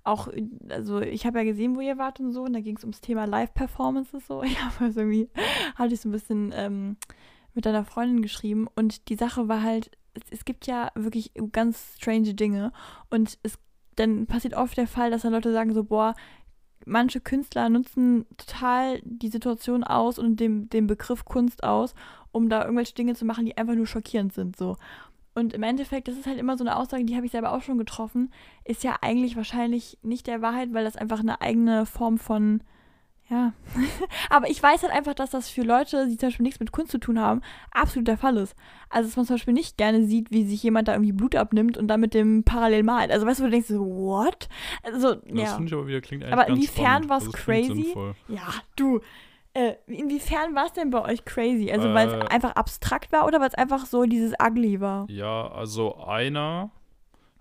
auch, 0.05 0.29
also 0.69 1.01
ich 1.01 1.27
habe 1.27 1.39
ja 1.39 1.45
gesehen, 1.45 1.77
wo 1.77 1.81
ihr 1.81 1.99
wart 1.99 2.21
und 2.21 2.33
so, 2.33 2.43
und 2.45 2.53
da 2.53 2.61
ging 2.61 2.77
es 2.77 2.85
ums 2.85 3.01
Thema 3.01 3.25
Live-Performances 3.25 4.27
so. 4.27 4.43
Ich 4.45 4.63
habe 4.63 4.85
also 4.85 5.01
irgendwie, 5.01 5.29
hatte 5.75 5.95
ich 5.95 6.01
so 6.01 6.09
ein 6.09 6.13
bisschen 6.13 6.53
ähm, 6.55 6.97
mit 7.55 7.67
deiner 7.67 7.85
Freundin 7.85 8.23
geschrieben 8.23 8.69
und 8.77 9.09
die 9.09 9.17
Sache 9.17 9.49
war 9.49 9.63
halt, 9.63 9.91
es, 10.15 10.23
es 10.31 10.45
gibt 10.45 10.67
ja 10.67 10.91
wirklich 10.95 11.33
ganz 11.53 11.97
strange 11.97 12.35
Dinge 12.35 12.73
und 13.11 13.39
es 13.43 13.59
dann 13.97 14.27
passiert 14.27 14.55
oft 14.55 14.77
der 14.77 14.87
Fall, 14.87 15.11
dass 15.11 15.23
dann 15.23 15.33
Leute 15.33 15.53
sagen 15.53 15.73
so, 15.73 15.83
boah, 15.83 16.15
manche 16.87 17.21
Künstler 17.21 17.69
nutzen 17.69 18.25
total 18.39 19.01
die 19.03 19.29
Situation 19.29 19.85
aus 19.85 20.19
und 20.19 20.41
den, 20.41 20.71
den 20.71 20.87
Begriff 20.87 21.25
Kunst 21.25 21.63
aus, 21.65 21.95
um 22.33 22.49
da 22.49 22.63
irgendwelche 22.63 22.95
Dinge 22.95 23.15
zu 23.15 23.27
machen, 23.27 23.45
die 23.45 23.57
einfach 23.57 23.75
nur 23.75 23.87
schockierend 23.87 24.33
sind, 24.33 24.57
so. 24.57 24.77
Und 25.35 25.53
im 25.53 25.63
Endeffekt, 25.63 26.09
das 26.09 26.17
ist 26.17 26.27
halt 26.27 26.39
immer 26.39 26.57
so 26.57 26.65
eine 26.65 26.77
Aussage, 26.77 27.05
die 27.05 27.15
habe 27.15 27.27
ich 27.27 27.33
selber 27.33 27.53
auch 27.53 27.61
schon 27.61 27.77
getroffen, 27.77 28.33
ist 28.65 28.83
ja 28.85 28.97
eigentlich 29.03 29.37
wahrscheinlich 29.37 29.99
nicht 30.03 30.27
der 30.27 30.41
Wahrheit, 30.41 30.73
weil 30.73 30.85
das 30.85 30.97
einfach 30.97 31.21
eine 31.21 31.43
eigene 31.43 31.85
Form 31.85 32.17
von, 32.17 32.63
ja. 33.29 33.53
Aber 34.31 34.49
ich 34.49 34.63
weiß 34.63 34.83
halt 34.83 34.93
einfach, 34.93 35.15
dass 35.15 35.31
das 35.31 35.49
für 35.49 35.63
Leute, 35.63 36.07
die 36.09 36.17
zum 36.17 36.29
Beispiel 36.29 36.45
nichts 36.45 36.61
mit 36.61 36.73
Kunst 36.73 36.93
zu 36.93 36.99
tun 36.99 37.19
haben, 37.21 37.41
absolut 37.73 38.07
der 38.09 38.19
Fall 38.19 38.37
ist. 38.37 38.55
Also, 38.89 39.09
dass 39.09 39.17
man 39.17 39.27
zum 39.27 39.35
Beispiel 39.37 39.55
nicht 39.55 39.77
gerne 39.77 40.05
sieht, 40.05 40.31
wie 40.31 40.45
sich 40.45 40.63
jemand 40.63 40.89
da 40.89 40.93
irgendwie 40.93 41.13
Blut 41.13 41.35
abnimmt 41.35 41.77
und 41.77 41.89
dann 41.89 42.01
mit 42.01 42.15
dem 42.15 42.45
parallel 42.45 42.83
malt. 42.85 43.11
Also, 43.11 43.27
weißt 43.27 43.41
du, 43.41 43.45
wo 43.45 43.47
du 43.47 43.53
denkst, 43.53 43.69
so, 43.69 43.81
what? 43.85 44.49
Also, 44.83 45.15
Das 45.17 45.23
ja. 45.33 45.47
finde 45.55 45.67
ich 45.67 45.73
aber 45.75 45.87
wieder 45.87 46.01
klingt 46.01 46.23
eigentlich 46.25 46.33
Aber 46.33 46.49
inwiefern 46.49 47.11
Also, 47.11 47.31
es 47.31 47.33
klingt 47.35 47.69
crazy? 47.69 47.95
Ja, 48.29 48.43
du. 48.77 49.01
Äh, 49.55 49.75
inwiefern 49.87 50.55
war 50.55 50.67
es 50.67 50.73
denn 50.75 50.91
bei 50.91 51.03
euch 51.03 51.25
crazy? 51.25 51.71
Also, 51.73 51.93
weil 51.95 52.09
es 52.09 52.15
Äh. 52.15 52.27
einfach 52.29 52.53
abstrakt 52.57 53.11
war 53.11 53.27
oder 53.27 53.41
weil 53.41 53.49
es 53.49 53.55
einfach 53.55 53.87
so 53.87 54.05
dieses 54.05 54.35
Ugly 54.41 54.81
war? 54.81 55.07
Ja, 55.09 55.49
also 55.49 55.97
einer 56.05 56.71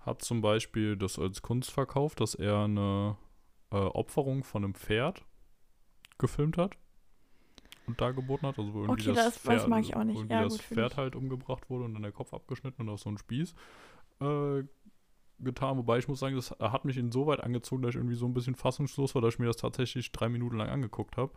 hat 0.00 0.22
zum 0.22 0.40
Beispiel 0.40 0.96
das 0.96 1.18
als 1.18 1.42
Kunst 1.42 1.70
verkauft, 1.70 2.20
dass 2.20 2.34
er 2.34 2.60
eine 2.64 3.16
äh, 3.70 3.76
Opferung 3.76 4.44
von 4.44 4.64
einem 4.64 4.74
Pferd 4.74 5.24
gefilmt 6.18 6.56
hat 6.58 6.76
und 7.86 8.00
dargeboten 8.00 8.46
hat. 8.48 8.58
Also 8.58 8.72
wo 8.74 8.80
irgendwie 8.82 9.02
Okay, 9.08 9.14
das- 9.14 9.34
das 9.34 9.38
Pferd, 9.38 9.68
mag 9.68 9.82
ich 9.82 9.94
auch 9.96 10.04
nicht. 10.04 10.30
Ja, 10.30 10.42
das 10.42 10.58
Pferd 10.60 10.92
ich. 10.92 10.98
halt 10.98 11.16
umgebracht 11.16 11.68
wurde 11.70 11.84
und 11.84 11.94
dann 11.94 12.02
der 12.02 12.12
Kopf 12.12 12.32
abgeschnitten 12.34 12.82
und 12.82 12.88
auf 12.88 13.00
so 13.00 13.08
einen 13.08 13.18
Spieß 13.18 13.54
äh, 14.20 14.62
getan. 15.40 15.76
Wobei 15.76 15.98
ich 15.98 16.08
muss 16.08 16.20
sagen, 16.20 16.34
das 16.36 16.50
hat 16.52 16.84
mich 16.84 16.96
insoweit 16.96 17.40
angezogen, 17.42 17.82
dass 17.82 17.90
ich 17.90 17.96
irgendwie 17.96 18.14
so 18.16 18.26
ein 18.26 18.34
bisschen 18.34 18.54
fassungslos 18.54 19.14
war, 19.14 19.22
dass 19.22 19.34
ich 19.34 19.38
mir 19.38 19.46
das 19.46 19.56
tatsächlich 19.56 20.10
drei 20.12 20.28
Minuten 20.28 20.56
lang 20.56 20.68
angeguckt 20.68 21.16
habe. 21.16 21.32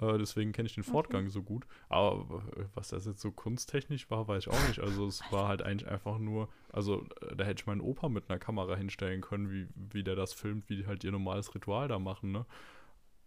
Äh, 0.00 0.18
deswegen 0.18 0.52
kenne 0.52 0.66
ich 0.66 0.74
den 0.74 0.82
Okay. 0.82 0.90
Fortgang 0.90 1.30
so 1.30 1.42
gut. 1.42 1.66
Aber 1.88 2.42
äh, 2.56 2.64
was 2.74 2.88
das 2.88 3.06
jetzt 3.06 3.20
so 3.20 3.30
kunsttechnisch 3.32 4.10
war, 4.10 4.28
weiß 4.28 4.46
ich 4.46 4.52
auch 4.52 4.68
nicht. 4.68 4.80
Also 4.80 5.06
es 5.06 5.22
war 5.32 5.48
halt 5.48 5.62
eigentlich 5.62 5.88
einfach 5.88 6.18
nur, 6.18 6.48
also 6.72 7.06
äh, 7.22 7.34
da 7.36 7.44
hätte 7.44 7.62
ich 7.62 7.66
meinen 7.66 7.80
Opa 7.80 8.08
mit 8.08 8.28
einer 8.28 8.38
Kamera 8.38 8.76
hinstellen 8.76 9.20
können, 9.22 9.50
wie, 9.50 9.68
wie 9.74 10.02
der 10.04 10.16
das 10.16 10.32
filmt, 10.34 10.68
wie 10.68 10.76
die 10.76 10.86
halt 10.86 11.04
ihr 11.04 11.12
normales 11.12 11.54
Ritual 11.54 11.88
da 11.88 11.98
machen, 11.98 12.32
ne? 12.32 12.44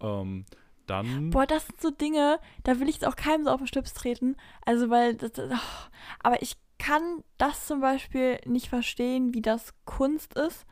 Ähm, 0.01 0.45
dann. 0.87 1.29
Boah, 1.29 1.45
das 1.45 1.67
sind 1.67 1.81
so 1.81 1.91
Dinge, 1.91 2.39
da 2.63 2.79
will 2.79 2.89
ich 2.89 2.95
jetzt 2.95 3.07
auch 3.07 3.15
keinem 3.15 3.43
so 3.43 3.51
auf 3.51 3.59
den 3.59 3.67
Schlips 3.67 3.93
treten. 3.93 4.35
Also, 4.65 4.89
weil, 4.89 5.15
das, 5.15 5.31
oh, 5.37 5.89
aber 6.21 6.41
ich 6.41 6.57
kann 6.79 7.23
das 7.37 7.67
zum 7.67 7.81
Beispiel 7.81 8.39
nicht 8.45 8.69
verstehen, 8.69 9.33
wie 9.33 9.41
das 9.41 9.73
Kunst 9.85 10.35
ist. 10.35 10.65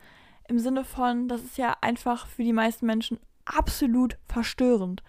Im 0.48 0.60
Sinne 0.60 0.84
von, 0.84 1.28
das 1.28 1.44
ist 1.44 1.58
ja 1.58 1.76
einfach 1.82 2.28
für 2.28 2.44
die 2.44 2.54
meisten 2.54 2.86
Menschen 2.86 3.20
absolut 3.46 4.18
verstörend. 4.28 5.04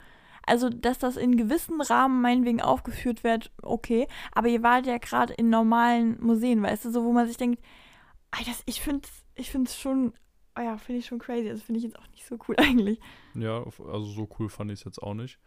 Also, 0.47 0.69
dass 0.71 0.99
das 0.99 1.17
in 1.17 1.37
gewissen 1.37 1.81
Rahmen 1.81 2.23
meinetwegen 2.23 2.63
aufgeführt 2.63 3.25
wird, 3.25 3.51
okay. 3.63 4.07
Aber 4.33 4.49
ihr 4.49 4.63
wart 4.63 4.87
ja 4.87 4.99
gerade 4.99 5.35
in 5.35 5.51
normalen 5.51 6.19
Museen, 6.21 6.63
weißt 6.63 6.85
du, 6.85 6.91
so 6.91 7.05
wo 7.05 7.13
man 7.13 7.27
sich 7.27 7.37
denkt, 7.37 7.61
Alter, 8.31 8.53
ich 8.67 8.81
finde 8.81 9.07
es 9.07 9.27
ich 9.37 9.79
schon, 9.79 10.13
oh 10.57 10.61
ja, 10.63 10.77
finde 10.79 11.01
ich 11.01 11.07
schon 11.07 11.19
crazy. 11.19 11.49
Das 11.49 11.63
finde 11.63 11.79
ich 11.79 11.85
jetzt 11.85 11.99
auch 11.99 12.09
nicht 12.09 12.25
so 12.27 12.37
cool 12.49 12.57
eigentlich. 12.59 13.01
Ja, 13.35 13.59
also 13.65 14.05
so 14.07 14.29
cool 14.39 14.49
fand 14.49 14.71
ich 14.71 14.81
es 14.81 14.85
jetzt 14.85 15.03
auch 15.03 15.15
nicht. 15.15 15.39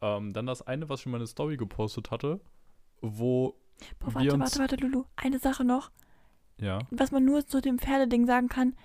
Ähm, 0.00 0.32
dann 0.32 0.46
das 0.46 0.62
eine, 0.66 0.88
was 0.88 1.00
ich 1.00 1.06
in 1.06 1.12
meine 1.12 1.26
Story 1.26 1.56
gepostet 1.56 2.10
hatte, 2.10 2.40
wo. 3.00 3.54
Boah, 3.98 4.08
Wir 4.20 4.32
warte, 4.32 4.38
warte, 4.40 4.58
warte, 4.60 4.76
Lulu. 4.76 5.04
Eine 5.16 5.38
Sache 5.38 5.64
noch. 5.64 5.90
Ja. 6.60 6.78
was 6.92 7.10
man 7.10 7.24
nur 7.24 7.44
zu 7.46 7.60
dem 7.60 7.80
Pferdeding 7.80 8.26
sagen 8.26 8.48
kann, 8.48 8.76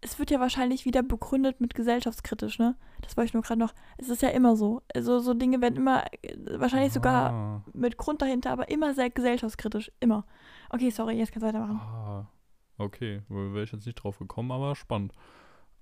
es 0.00 0.18
wird 0.18 0.30
ja 0.30 0.40
wahrscheinlich 0.40 0.86
wieder 0.86 1.02
begründet 1.02 1.60
mit 1.60 1.74
gesellschaftskritisch, 1.74 2.58
ne? 2.58 2.74
Das 3.02 3.16
wollte 3.18 3.26
ich 3.28 3.34
nur 3.34 3.42
gerade 3.42 3.60
noch. 3.60 3.74
Es 3.98 4.08
ist 4.08 4.22
ja 4.22 4.28
immer 4.30 4.56
so. 4.56 4.80
Also 4.94 5.18
so 5.18 5.34
Dinge 5.34 5.60
werden 5.60 5.76
immer, 5.76 6.04
äh, 6.22 6.34
wahrscheinlich 6.58 6.92
sogar 6.92 7.30
Ah, 7.32 7.64
mit 7.74 7.98
Grund 7.98 8.22
dahinter, 8.22 8.50
aber 8.52 8.70
immer 8.70 8.94
sehr 8.94 9.10
gesellschaftskritisch. 9.10 9.90
Immer. 10.00 10.24
Okay, 10.70 10.88
sorry, 10.90 11.16
jetzt 11.18 11.32
kannst 11.32 11.42
du 11.42 11.48
weitermachen. 11.48 11.80
ah, 11.82 12.26
okay. 12.78 13.22
Wäre 13.28 13.62
ich 13.62 13.72
jetzt 13.72 13.86
nicht 13.86 13.96
drauf 13.96 14.18
gekommen, 14.18 14.50
aber 14.52 14.74
spannend. 14.74 15.12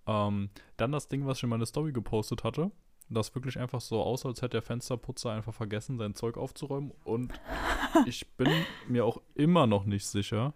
Ähm, 0.07 0.51
dann 0.77 0.93
das 0.93 1.09
Ding, 1.09 1.27
was 1.27 1.39
ich 1.39 1.45
in 1.45 1.51
meine 1.51 1.67
Story 1.67 1.93
gepostet 1.93 2.45
hatte, 2.45 2.71
das 3.09 3.35
wirklich 3.35 3.59
einfach 3.59 3.81
so 3.81 4.03
aus, 4.03 4.27
als 4.27 4.43
hätte 4.43 4.51
der 4.51 4.63
Fensterputzer 4.63 5.31
einfach 5.31 5.55
vergessen, 5.55 5.99
sein 5.99 6.15
Zeug 6.15 6.37
aufzuräumen. 6.37 6.93
Und 7.05 7.33
ich 8.07 8.27
bin 8.37 8.49
mir 8.89 9.05
auch 9.05 9.21
immer 9.35 9.67
noch 9.67 9.85
nicht 9.85 10.07
sicher. 10.07 10.55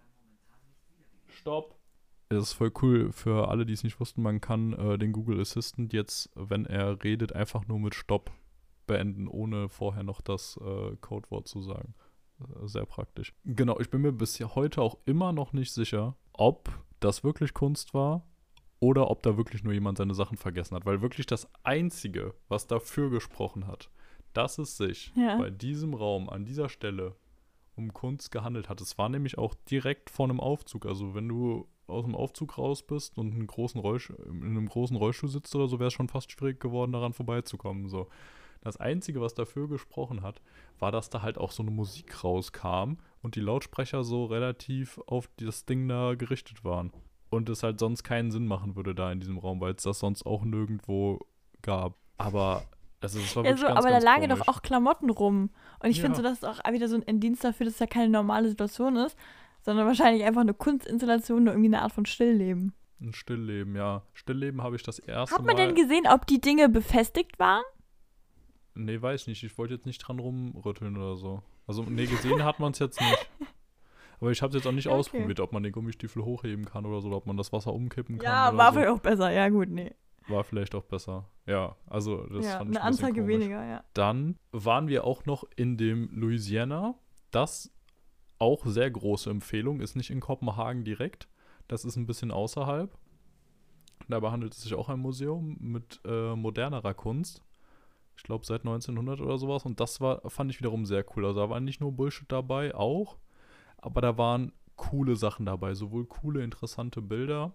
Stopp. 1.27 1.75
Das 2.29 2.43
ist 2.43 2.53
voll 2.53 2.71
cool 2.81 3.11
für 3.11 3.49
alle, 3.49 3.65
die 3.65 3.73
es 3.73 3.83
nicht 3.83 3.99
wussten. 3.99 4.21
Man 4.21 4.39
kann 4.39 4.73
äh, 4.73 4.97
den 4.97 5.11
Google 5.11 5.39
Assistant 5.41 5.91
jetzt, 5.91 6.29
wenn 6.35 6.65
er 6.65 7.03
redet, 7.03 7.33
einfach 7.33 7.67
nur 7.67 7.79
mit 7.79 7.93
Stopp 7.93 8.31
beenden, 8.87 9.27
ohne 9.27 9.69
vorher 9.69 10.03
noch 10.03 10.21
das 10.21 10.57
äh, 10.61 10.95
Codewort 11.01 11.47
zu 11.47 11.61
sagen. 11.61 11.93
Äh, 12.39 12.67
Sehr 12.67 12.85
praktisch. 12.85 13.33
Genau, 13.43 13.79
ich 13.79 13.89
bin 13.89 14.01
mir 14.01 14.13
bis 14.13 14.39
heute 14.39 14.81
auch 14.81 14.97
immer 15.05 15.33
noch 15.33 15.51
nicht 15.51 15.73
sicher, 15.73 16.15
ob 16.41 16.71
das 16.99 17.23
wirklich 17.23 17.53
Kunst 17.53 17.93
war 17.93 18.23
oder 18.79 19.11
ob 19.11 19.21
da 19.21 19.37
wirklich 19.37 19.63
nur 19.63 19.73
jemand 19.73 19.99
seine 19.99 20.15
Sachen 20.15 20.37
vergessen 20.37 20.75
hat. 20.75 20.87
Weil 20.87 21.01
wirklich 21.03 21.27
das 21.27 21.47
Einzige, 21.63 22.33
was 22.47 22.65
dafür 22.65 23.11
gesprochen 23.11 23.67
hat, 23.67 23.91
dass 24.33 24.57
es 24.57 24.75
sich 24.75 25.11
Ja. 25.15 25.37
bei 25.37 25.51
diesem 25.51 25.93
Raum 25.93 26.29
an 26.29 26.43
dieser 26.45 26.67
Stelle 26.67 27.15
um 27.75 27.93
Kunst 27.93 28.31
gehandelt 28.31 28.69
hat. 28.69 28.81
Es 28.81 28.97
war 28.97 29.07
nämlich 29.07 29.37
auch 29.37 29.53
direkt 29.69 30.09
vor 30.09 30.25
einem 30.25 30.39
Aufzug. 30.39 30.87
Also 30.87 31.13
wenn 31.13 31.27
du 31.27 31.67
aus 31.85 32.05
dem 32.05 32.15
Aufzug 32.15 32.57
raus 32.57 32.81
bist 32.81 33.19
und 33.19 33.33
einen 33.35 33.45
großen 33.45 33.79
Rollstuhl, 33.79 34.17
in 34.25 34.43
einem 34.43 34.67
großen 34.67 34.95
Rollstuhl 34.97 35.29
sitzt 35.29 35.55
oder 35.55 35.67
so, 35.67 35.77
wäre 35.77 35.89
es 35.89 35.93
schon 35.93 36.07
fast 36.07 36.31
schwierig 36.31 36.59
geworden, 36.59 36.91
daran 36.91 37.13
vorbeizukommen. 37.13 37.87
So. 37.87 38.07
Das 38.61 38.77
Einzige, 38.77 39.21
was 39.21 39.33
dafür 39.33 39.67
gesprochen 39.67 40.21
hat, 40.21 40.41
war, 40.79 40.91
dass 40.91 41.09
da 41.09 41.21
halt 41.21 41.37
auch 41.37 41.51
so 41.51 41.63
eine 41.63 41.71
Musik 41.71 42.23
rauskam 42.23 42.97
und 43.21 43.35
die 43.35 43.39
Lautsprecher 43.41 44.03
so 44.03 44.25
relativ 44.25 44.99
auf 45.07 45.29
das 45.37 45.65
Ding 45.65 45.87
da 45.87 46.13
gerichtet 46.15 46.63
waren. 46.63 46.91
Und 47.29 47.49
es 47.49 47.63
halt 47.63 47.79
sonst 47.79 48.03
keinen 48.03 48.29
Sinn 48.31 48.45
machen 48.45 48.75
würde 48.75 48.93
da 48.93 49.11
in 49.11 49.19
diesem 49.19 49.37
Raum, 49.37 49.61
weil 49.61 49.73
es 49.73 49.83
das 49.83 49.99
sonst 49.99 50.25
auch 50.25 50.43
nirgendwo 50.43 51.19
gab. 51.61 51.95
Aber 52.17 52.63
also 52.99 53.19
das 53.19 53.35
war 53.35 53.43
Ja, 53.43 53.49
wirklich 53.51 53.61
so, 53.61 53.67
ganz, 53.67 53.79
aber 53.79 53.87
da 53.87 53.93
ganz 53.95 54.03
lagen 54.05 54.27
komisch. 54.29 54.39
doch 54.45 54.47
auch 54.47 54.61
Klamotten 54.61 55.09
rum. 55.09 55.49
Und 55.81 55.89
ich 55.89 55.99
finde 56.01 56.11
Ja. 56.11 56.15
so, 56.17 56.21
das 56.23 56.33
ist 56.33 56.43
auch 56.67 56.71
wieder 56.71 56.87
so 56.87 56.95
ein 56.95 57.01
Indienst 57.03 57.43
dafür, 57.43 57.65
dass 57.65 57.75
es 57.75 57.79
ja 57.79 57.87
keine 57.87 58.09
normale 58.09 58.49
Situation 58.49 58.95
ist, 58.97 59.17
sondern 59.61 59.87
wahrscheinlich 59.87 60.23
einfach 60.23 60.41
eine 60.41 60.53
Kunstinstallation 60.53 61.43
oder 61.43 61.53
irgendwie 61.53 61.69
eine 61.69 61.81
Art 61.81 61.93
von 61.93 62.05
Stillleben. 62.05 62.73
Ein 62.99 63.13
Stillleben, 63.13 63.75
ja. 63.75 64.03
Stillleben 64.13 64.61
habe 64.61 64.75
ich 64.75 64.83
das 64.83 64.99
erste 64.99 65.35
Hat 65.35 65.43
man 65.45 65.55
Mal. 65.55 65.65
denn 65.67 65.75
gesehen, 65.75 66.05
ob 66.07 66.27
die 66.27 66.39
Dinge 66.41 66.69
befestigt 66.69 67.39
waren? 67.39 67.63
Nee, 68.73 69.01
weiß 69.01 69.27
nicht. 69.27 69.43
Ich 69.43 69.57
wollte 69.57 69.73
jetzt 69.73 69.85
nicht 69.85 69.99
dran 69.99 70.19
rumrütteln 70.19 70.97
oder 70.97 71.15
so. 71.17 71.43
Also, 71.67 71.83
nee, 71.83 72.05
gesehen 72.05 72.43
hat 72.43 72.59
man 72.59 72.71
es 72.71 72.79
jetzt 72.79 72.99
nicht. 73.01 73.29
Aber 74.19 74.31
ich 74.31 74.41
habe 74.41 74.49
es 74.49 74.55
jetzt 74.55 74.67
auch 74.67 74.75
nicht 74.75 74.87
Okay. 74.87 74.95
ausprobiert, 74.97 75.39
ob 75.39 75.51
man 75.51 75.63
den 75.63 75.71
Gummistiefel 75.71 76.23
hochheben 76.23 76.65
kann 76.65 76.85
oder 76.85 77.01
so, 77.01 77.07
oder 77.07 77.17
ob 77.17 77.25
man 77.25 77.37
das 77.37 77.51
Wasser 77.51 77.73
umkippen 77.73 78.19
kann. 78.19 78.25
Ja, 78.25 78.57
war 78.57 78.71
so. 78.71 78.79
vielleicht 78.79 78.91
auch 78.91 79.01
besser. 79.01 79.31
Ja, 79.31 79.49
gut, 79.49 79.69
nee. 79.69 79.93
War 80.27 80.43
vielleicht 80.43 80.75
auch 80.75 80.83
besser. 80.83 81.27
Ja, 81.47 81.75
also 81.87 82.27
das 82.27 82.45
ja, 82.45 82.57
fand 82.59 82.71
ich 82.71 82.77
eine 82.77 82.85
Anzeige 82.85 83.27
weniger, 83.27 83.65
ja. 83.65 83.83
Dann 83.93 84.37
waren 84.51 84.87
wir 84.87 85.03
auch 85.05 85.25
noch 85.25 85.43
in 85.55 85.77
dem 85.77 86.09
Louisiana. 86.13 86.95
Das 87.31 87.73
auch 88.37 88.65
sehr 88.65 88.89
große 88.89 89.29
Empfehlung, 89.29 89.81
ist 89.81 89.95
nicht 89.95 90.11
in 90.11 90.19
Kopenhagen 90.19 90.83
direkt. 90.83 91.27
Das 91.67 91.83
ist 91.85 91.95
ein 91.95 92.05
bisschen 92.05 92.31
außerhalb. 92.31 92.95
Dabei 94.07 94.31
handelt 94.31 94.53
es 94.53 94.61
sich 94.61 94.73
auch 94.75 94.89
ein 94.89 94.99
Museum 94.99 95.57
mit 95.59 95.99
äh, 96.05 96.35
modernerer 96.35 96.93
Kunst. 96.93 97.43
Ich 98.17 98.23
glaube 98.23 98.45
seit 98.45 98.61
1900 98.61 99.21
oder 99.21 99.37
sowas. 99.37 99.65
Und 99.65 99.79
das 99.79 100.01
war, 100.01 100.29
fand 100.29 100.51
ich 100.51 100.59
wiederum 100.59 100.85
sehr 100.85 101.05
cool. 101.15 101.25
Also 101.25 101.39
da 101.39 101.49
war 101.49 101.59
nicht 101.59 101.81
nur 101.81 101.91
Bullshit 101.91 102.31
dabei, 102.31 102.75
auch. 102.75 103.17
Aber 103.77 104.01
da 104.01 104.17
waren 104.17 104.53
coole 104.75 105.15
Sachen 105.15 105.45
dabei. 105.45 105.73
Sowohl 105.73 106.05
coole, 106.05 106.43
interessante 106.43 107.01
Bilder 107.01 107.53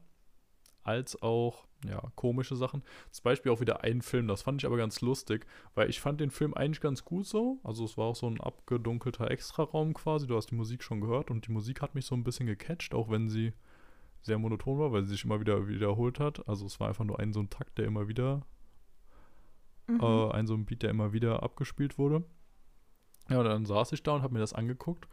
als 0.86 1.20
auch 1.20 1.66
ja, 1.84 2.00
komische 2.14 2.56
Sachen. 2.56 2.82
Zum 3.10 3.24
Beispiel 3.24 3.52
auch 3.52 3.60
wieder 3.60 3.82
ein 3.82 4.02
Film, 4.02 4.28
das 4.28 4.42
fand 4.42 4.62
ich 4.62 4.66
aber 4.66 4.76
ganz 4.76 5.00
lustig, 5.00 5.46
weil 5.74 5.90
ich 5.90 6.00
fand 6.00 6.20
den 6.20 6.30
Film 6.30 6.54
eigentlich 6.54 6.80
ganz 6.80 7.04
gut 7.04 7.26
so. 7.26 7.58
Also 7.64 7.84
es 7.84 7.98
war 7.98 8.06
auch 8.06 8.16
so 8.16 8.28
ein 8.28 8.40
abgedunkelter 8.40 9.30
Extraraum 9.30 9.94
quasi. 9.94 10.26
Du 10.26 10.36
hast 10.36 10.50
die 10.50 10.54
Musik 10.54 10.82
schon 10.82 11.00
gehört 11.00 11.30
und 11.30 11.46
die 11.46 11.52
Musik 11.52 11.82
hat 11.82 11.94
mich 11.94 12.06
so 12.06 12.14
ein 12.14 12.24
bisschen 12.24 12.46
gecatcht, 12.46 12.94
auch 12.94 13.10
wenn 13.10 13.28
sie 13.28 13.52
sehr 14.22 14.38
monoton 14.38 14.78
war, 14.78 14.92
weil 14.92 15.02
sie 15.04 15.10
sich 15.10 15.24
immer 15.24 15.40
wieder 15.40 15.68
wiederholt 15.68 16.20
hat. 16.20 16.48
Also 16.48 16.66
es 16.66 16.80
war 16.80 16.88
einfach 16.88 17.04
nur 17.04 17.18
ein 17.20 17.32
so 17.32 17.40
ein 17.40 17.50
Takt, 17.50 17.78
der 17.78 17.86
immer 17.86 18.08
wieder, 18.08 18.42
Mhm. 19.86 20.00
äh, 20.00 20.30
ein 20.32 20.46
so 20.46 20.54
ein 20.54 20.64
Beat, 20.64 20.82
der 20.82 20.90
immer 20.90 21.12
wieder 21.12 21.42
abgespielt 21.42 21.98
wurde. 21.98 22.24
Ja, 23.28 23.40
und 23.40 23.44
dann 23.44 23.66
saß 23.66 23.92
ich 23.92 24.02
da 24.02 24.12
und 24.12 24.22
habe 24.22 24.34
mir 24.34 24.40
das 24.40 24.52
angeguckt 24.52 25.08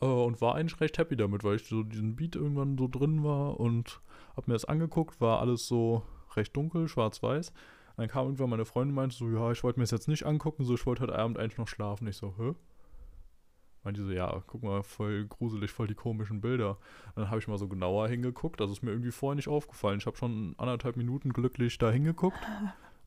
äh, 0.00 0.06
und 0.06 0.40
war 0.40 0.54
eigentlich 0.54 0.80
recht 0.80 0.98
happy 0.98 1.16
damit, 1.16 1.44
weil 1.44 1.56
ich 1.56 1.66
so 1.66 1.82
diesen 1.82 2.16
Beat 2.16 2.36
irgendwann 2.36 2.78
so 2.78 2.88
drin 2.88 3.24
war 3.24 3.58
und 3.58 4.00
habe 4.36 4.50
mir 4.50 4.54
das 4.54 4.64
angeguckt, 4.64 5.20
war 5.20 5.40
alles 5.40 5.66
so 5.66 6.02
recht 6.36 6.56
dunkel, 6.56 6.88
schwarz-weiß. 6.88 7.52
Dann 7.96 8.08
kam 8.08 8.26
irgendwann 8.26 8.50
meine 8.50 8.64
Freundin 8.64 8.90
und 8.90 8.96
meinte 8.96 9.16
so, 9.16 9.28
ja, 9.28 9.52
ich 9.52 9.62
wollte 9.62 9.78
mir 9.78 9.84
das 9.84 9.92
jetzt 9.92 10.08
nicht 10.08 10.26
angucken, 10.26 10.64
so 10.64 10.74
ich 10.74 10.84
wollte 10.84 11.02
heute 11.02 11.16
Abend 11.16 11.38
eigentlich 11.38 11.58
noch 11.58 11.68
schlafen. 11.68 12.08
Ich 12.08 12.16
so, 12.16 12.34
hä? 12.38 12.54
Meinte 13.84 14.02
so, 14.02 14.10
ja, 14.10 14.42
guck 14.46 14.62
mal, 14.62 14.82
voll 14.82 15.26
gruselig, 15.26 15.70
voll 15.70 15.86
die 15.86 15.94
komischen 15.94 16.40
Bilder. 16.40 16.78
Und 17.14 17.22
dann 17.22 17.30
habe 17.30 17.38
ich 17.38 17.46
mal 17.46 17.58
so 17.58 17.68
genauer 17.68 18.08
hingeguckt, 18.08 18.58
das 18.60 18.70
ist 18.70 18.82
mir 18.82 18.90
irgendwie 18.90 19.12
vorher 19.12 19.36
nicht 19.36 19.48
aufgefallen. 19.48 19.98
Ich 19.98 20.06
habe 20.06 20.16
schon 20.16 20.54
anderthalb 20.58 20.96
Minuten 20.96 21.32
glücklich 21.32 21.78
da 21.78 21.90
hingeguckt. 21.90 22.38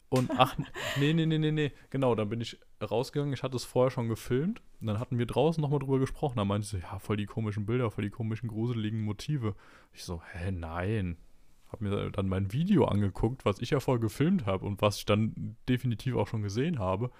Und 0.10 0.32
ach, 0.38 0.56
nee, 1.00 1.14
nee, 1.14 1.26
nee, 1.26 1.38
nee, 1.38 1.52
nee, 1.52 1.72
genau, 1.90 2.16
dann 2.16 2.30
bin 2.30 2.40
ich 2.40 2.58
rausgegangen, 2.82 3.34
ich 3.34 3.44
hatte 3.44 3.58
es 3.58 3.66
vorher 3.66 3.92
schon 3.92 4.08
gefilmt. 4.08 4.62
Und 4.80 4.88
dann 4.88 5.00
hatten 5.00 5.18
wir 5.18 5.26
draußen 5.26 5.62
nochmal 5.62 5.80
drüber 5.80 6.00
gesprochen. 6.00 6.38
Da 6.38 6.46
meinte 6.46 6.68
sie 6.68 6.78
so, 6.78 6.84
ja, 6.84 7.00
voll 7.00 7.18
die 7.18 7.26
komischen 7.26 7.66
Bilder, 7.66 7.92
voll 7.92 8.06
die 8.06 8.10
komischen, 8.10 8.48
gruseligen 8.48 9.02
Motive. 9.02 9.56
Ich 9.94 10.04
so, 10.04 10.22
hä, 10.32 10.52
nein. 10.52 11.18
Hab 11.70 11.82
mir 11.82 12.12
dann 12.12 12.30
mein 12.30 12.54
Video 12.54 12.86
angeguckt, 12.86 13.44
was 13.44 13.60
ich 13.60 13.72
ja 13.72 13.82
vorher 13.82 14.00
gefilmt 14.00 14.46
habe 14.46 14.66
und 14.66 14.82
was 14.82 15.00
ich 15.00 15.06
dann 15.06 15.58
definitiv 15.68 16.16
auch 16.16 16.28
schon 16.28 16.42
gesehen 16.42 16.80
habe. 16.80 17.12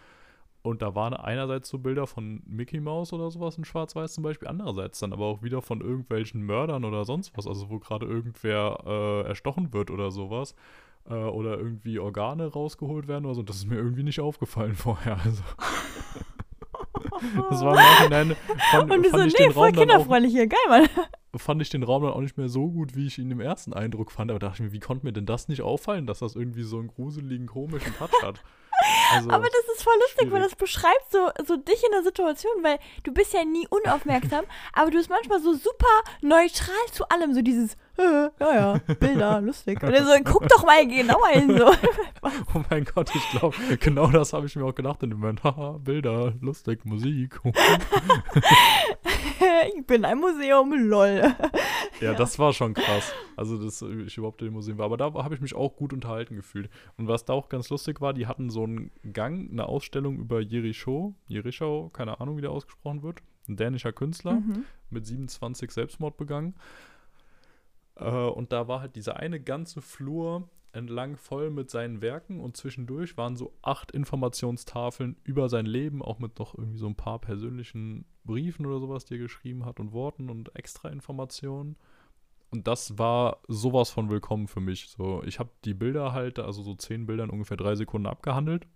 Und 0.62 0.82
da 0.82 0.96
waren 0.96 1.14
einerseits 1.14 1.70
so 1.70 1.80
Bilder 1.80 2.08
von 2.08 2.42
Mickey 2.46 2.80
Mouse 2.80 3.14
oder 3.14 3.30
sowas 3.32 3.58
in 3.58 3.66
Schwarz-Weiß 3.66 4.14
zum 4.14 4.24
Beispiel, 4.24 4.48
andererseits 4.48 5.00
dann 5.00 5.14
aber 5.14 5.26
auch 5.26 5.44
wieder 5.44 5.62
von 5.62 5.82
irgendwelchen 5.82 6.42
Mördern 6.42 6.86
oder 6.86 7.06
sonst 7.06 7.38
was, 7.38 7.48
also 7.48 7.70
wo 7.70 7.80
gerade 7.80 8.06
irgendwer 8.06 8.84
äh, 8.86 9.28
erstochen 9.28 9.74
wird 9.74 9.92
oder 9.92 10.12
sowas. 10.12 10.56
Äh, 11.10 11.14
oder 11.14 11.58
irgendwie 11.58 12.00
Organe 12.00 12.48
rausgeholt 12.48 13.08
werden 13.08 13.26
oder 13.26 13.36
so. 13.36 13.44
Das 13.44 13.58
ist 13.58 13.68
mir 13.68 13.76
irgendwie 13.78 14.04
nicht 14.04 14.20
aufgefallen 14.20 14.76
vorher. 14.76 15.18
Also. 15.24 15.44
das 17.50 17.62
war 17.62 17.72
im 17.72 17.76
Nachhinein. 17.76 18.36
Fand, 18.72 18.92
Und 18.92 19.04
du 19.04 19.10
so, 19.10 19.18
fand 19.18 19.28
ich 19.32 19.40
nee, 19.40 19.46
den 19.46 19.54
voll 19.54 19.70
Raum 19.70 19.76
kinderfreundlich 19.76 20.34
hier. 20.34 20.48
Geil, 20.48 20.60
Mann. 20.68 20.90
fand 21.36 21.62
ich 21.62 21.70
den 21.70 21.84
Raum 21.84 22.04
dann 22.04 22.14
auch 22.14 22.22
nicht 22.22 22.38
mehr 22.38 22.50
so 22.50 22.70
gut, 22.70 22.96
wie 22.96 23.08
ich 23.08 23.20
ihn 23.20 23.32
im 23.32 23.40
ersten 23.40 23.74
Eindruck 23.74 24.12
fand. 24.12 24.32
Aber 24.32 24.40
dachte 24.40 24.56
ich 24.56 24.62
mir, 24.62 24.74
wie 24.74 24.80
konnte 24.80 25.06
mir 25.06 25.14
denn 25.14 25.26
das 25.26 25.48
nicht 25.48 25.62
auffallen, 25.62 26.08
dass 26.08 26.20
das 26.20 26.36
irgendwie 26.36 26.64
so 26.64 26.80
einen 26.80 26.90
gruseligen, 26.90 27.48
komischen 27.48 27.94
Touch 27.96 28.12
hat? 28.22 28.44
Also, 29.14 29.30
Aber 29.30 29.46
das 29.46 29.76
ist 29.76 29.84
voll 29.84 29.94
lustig, 30.02 30.32
weil 30.32 30.40
schwierig. 30.40 30.52
das 30.52 30.56
beschreibt 30.56 31.12
so, 31.12 31.30
so 31.46 31.58
dich 31.58 31.84
in 31.84 31.92
der 31.92 32.04
Situation, 32.04 32.52
weil 32.64 32.80
du 33.04 33.14
bist 33.14 33.34
ja 33.34 33.44
nie 33.44 33.68
unaufmerksam, 33.70 34.46
aber 34.74 34.92
du 34.92 34.98
bist 34.98 35.10
manchmal 35.10 35.42
so 35.42 35.54
super 35.54 35.88
neutral 36.22 36.76
zu 36.92 37.08
allem, 37.10 37.34
so 37.34 37.42
dieses, 37.42 37.74
äh, 37.98 38.30
ja, 38.40 38.56
ja, 38.56 38.78
Bilder, 39.00 39.42
lustig. 39.48 39.82
Oder 39.84 40.04
so, 40.04 40.12
guck 40.24 40.48
doch 40.48 40.66
mal 40.66 40.88
genauer 40.88 41.28
hin, 41.30 41.58
so. 41.58 41.68
oh 42.22 42.64
mein 42.70 42.86
Gott, 42.86 43.12
ich 43.14 43.30
glaube, 43.32 43.56
genau 43.80 44.08
das 44.08 44.34
habe 44.34 44.46
ich 44.46 44.56
mir 44.56 44.66
auch 44.66 44.76
gedacht 44.76 45.04
in 45.04 45.10
dem 45.10 45.20
Moment. 45.20 45.44
Haha, 45.44 45.78
Bilder, 45.80 46.34
lustig, 46.42 46.86
Musik. 46.86 47.40
ich 49.76 49.86
bin 49.86 50.06
ein 50.06 50.20
Museum, 50.20 50.74
lol. 50.74 51.22
ja, 52.02 52.14
das 52.14 52.40
war 52.40 52.54
schon 52.54 52.74
krass. 52.74 53.14
Also, 53.36 53.58
dass 53.58 53.82
ich 53.82 54.18
überhaupt 54.18 54.42
im 54.42 54.54
Museum 54.54 54.78
war. 54.78 54.86
Aber 54.86 54.98
da 54.98 55.14
habe 55.14 55.36
ich 55.36 55.42
mich 55.42 55.56
auch 55.56 55.76
gut 55.76 55.94
unterhalten 55.94 56.36
gefühlt. 56.36 56.70
Und 56.98 57.08
was 57.08 57.26
da 57.26 57.34
auch 57.34 57.50
ganz 57.50 57.70
lustig 57.70 58.02
war, 58.02 58.14
die 58.14 58.28
hatten 58.28 58.50
so 58.50 58.64
einen 58.64 58.92
Gang, 59.14 59.52
eine 59.52 59.68
Ausstellung 59.68 60.18
über 60.18 60.40
Jericho. 60.42 61.16
Jericho, 61.28 61.90
keine 61.90 62.20
Ahnung, 62.20 62.38
wie 62.38 62.42
der 62.42 62.52
ausgesprochen 62.52 63.04
wird. 63.04 63.20
Ein 63.48 63.58
dänischer 63.58 63.94
Künstler. 63.94 64.34
Mhm. 64.34 64.66
mit 64.90 65.06
27 65.06 65.72
Selbstmord 65.72 66.18
begangen. 66.18 66.56
Äh, 67.96 68.10
und 68.10 68.52
da 68.52 68.68
war 68.68 68.82
halt 68.82 68.96
dieser 68.96 69.18
eine 69.18 69.40
ganze 69.40 69.82
Flur 69.82 70.50
entlang 70.72 71.18
voll 71.18 71.50
mit 71.50 71.70
seinen 71.70 72.02
Werken 72.02 72.40
und 72.40 72.58
zwischendurch 72.58 73.18
waren 73.18 73.36
so 73.36 73.54
acht 73.62 73.92
Informationstafeln 73.92 75.16
über 75.24 75.50
sein 75.50 75.66
Leben, 75.66 76.02
auch 76.02 76.20
mit 76.20 76.40
noch 76.40 76.58
irgendwie 76.58 76.78
so 76.78 76.88
ein 76.88 76.96
paar 76.96 77.20
persönlichen 77.20 78.06
Briefen 78.24 78.66
oder 78.66 78.80
sowas, 78.80 79.06
die 79.06 79.16
er 79.16 79.20
geschrieben 79.20 79.66
hat 79.66 79.80
und 79.80 79.94
Worten 79.94 80.30
und 80.30 80.56
extra 80.56 80.90
Informationen. 80.90 81.78
Und 82.50 82.68
das 82.68 82.98
war 82.98 83.42
sowas 83.48 83.90
von 83.90 84.10
willkommen 84.10 84.48
für 84.48 84.62
mich. 84.62 84.90
So, 84.90 85.24
ich 85.24 85.40
habe 85.40 85.50
die 85.66 85.74
Bilder 85.74 86.14
halt, 86.14 86.40
also 86.40 86.62
so 86.62 86.76
zehn 86.76 87.06
Bilder 87.06 87.26
in 87.26 87.30
ungefähr 87.30 87.58
drei 87.58 87.76
Sekunden 87.76 88.08
abgehandelt 88.08 88.68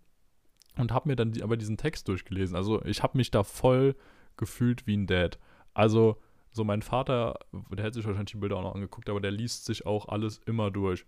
und 0.77 0.91
habe 0.91 1.09
mir 1.09 1.15
dann 1.15 1.31
die, 1.31 1.43
aber 1.43 1.57
diesen 1.57 1.77
Text 1.77 2.07
durchgelesen. 2.07 2.55
Also 2.55 2.83
ich 2.83 3.03
habe 3.03 3.17
mich 3.17 3.31
da 3.31 3.43
voll 3.43 3.95
gefühlt 4.37 4.87
wie 4.87 4.97
ein 4.97 5.07
Dad. 5.07 5.39
Also 5.73 6.17
so 6.51 6.63
mein 6.63 6.81
Vater, 6.81 7.39
der 7.53 7.85
hätte 7.85 7.95
sich 7.95 8.05
wahrscheinlich 8.05 8.31
die 8.31 8.37
Bilder 8.37 8.57
auch 8.57 8.63
noch 8.63 8.75
angeguckt, 8.75 9.09
aber 9.09 9.21
der 9.21 9.31
liest 9.31 9.65
sich 9.65 9.85
auch 9.85 10.09
alles 10.09 10.39
immer 10.45 10.69
durch. 10.69 11.05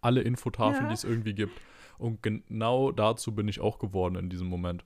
Alle 0.00 0.22
Infotafeln, 0.22 0.84
Ja. 0.84 0.88
die 0.88 0.94
es 0.94 1.04
irgendwie 1.04 1.34
gibt. 1.34 1.60
Und 1.98 2.22
genau 2.22 2.92
dazu 2.92 3.34
bin 3.34 3.48
ich 3.48 3.60
auch 3.60 3.78
geworden 3.78 4.16
in 4.16 4.28
diesem 4.28 4.48
Moment. 4.48 4.84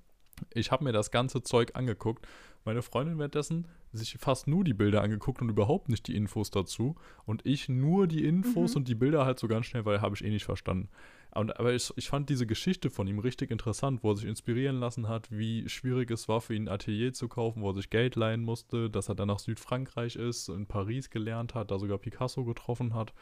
Ich 0.55 0.71
habe 0.71 0.85
mir 0.85 0.93
das 0.93 1.11
ganze 1.11 1.43
Zeug 1.43 1.73
angeguckt. 1.75 2.27
Meine 2.65 2.83
Freundin 2.83 3.19
währenddessen 3.19 3.67
sich 3.93 4.17
fast 4.19 4.47
nur 4.47 4.65
die 4.65 4.75
Bilder 4.75 5.03
angeguckt 5.03 5.43
und 5.43 5.49
überhaupt 5.49 5.89
nicht 5.89 6.07
die 6.07 6.15
Infos 6.15 6.51
dazu. 6.51 6.95
Und 7.27 7.45
ich 7.45 7.69
nur 7.69 8.07
die 8.07 8.25
Infos 8.25 8.73
Mhm. 8.73 8.77
und 8.79 8.89
die 8.89 8.95
Bilder 8.95 9.25
halt 9.27 9.39
so 9.39 9.49
ganz 9.49 9.67
schnell, 9.67 9.85
weil 9.85 10.01
habe 10.01 10.15
ich 10.15 10.25
eh 10.25 10.31
nicht 10.31 10.45
verstanden. 10.45 10.89
Und, 11.35 11.59
aber 11.59 11.75
ich, 11.75 11.93
ich 11.97 12.09
fand 12.09 12.29
diese 12.29 12.47
Geschichte 12.47 12.91
von 12.91 13.07
ihm 13.07 13.19
richtig 13.19 13.51
interessant, 13.51 14.03
wo 14.03 14.11
er 14.13 14.17
sich 14.17 14.27
inspirieren 14.27 14.79
lassen 14.81 15.09
hat, 15.09 15.31
wie 15.31 15.69
schwierig 15.69 16.11
es 16.11 16.29
war 16.29 16.41
für 16.41 16.55
ihn, 16.55 16.69
ein 16.69 16.75
Atelier 16.75 17.13
zu 17.13 17.29
kaufen, 17.29 17.63
wo 17.63 17.71
er 17.71 17.75
sich 17.75 17.91
Geld 17.91 18.17
leihen 18.17 18.43
musste, 18.43 18.89
dass 18.91 19.09
er 19.09 19.15
dann 19.15 19.29
nach 19.29 19.39
Südfrankreich 19.39 20.17
ist, 20.17 20.49
in 20.49 20.67
Paris 20.67 21.11
gelernt 21.11 21.55
hat, 21.55 21.71
da 21.71 21.79
sogar 21.79 21.99
Picasso 21.99 22.45
getroffen 22.45 22.95
hat, 22.95 23.13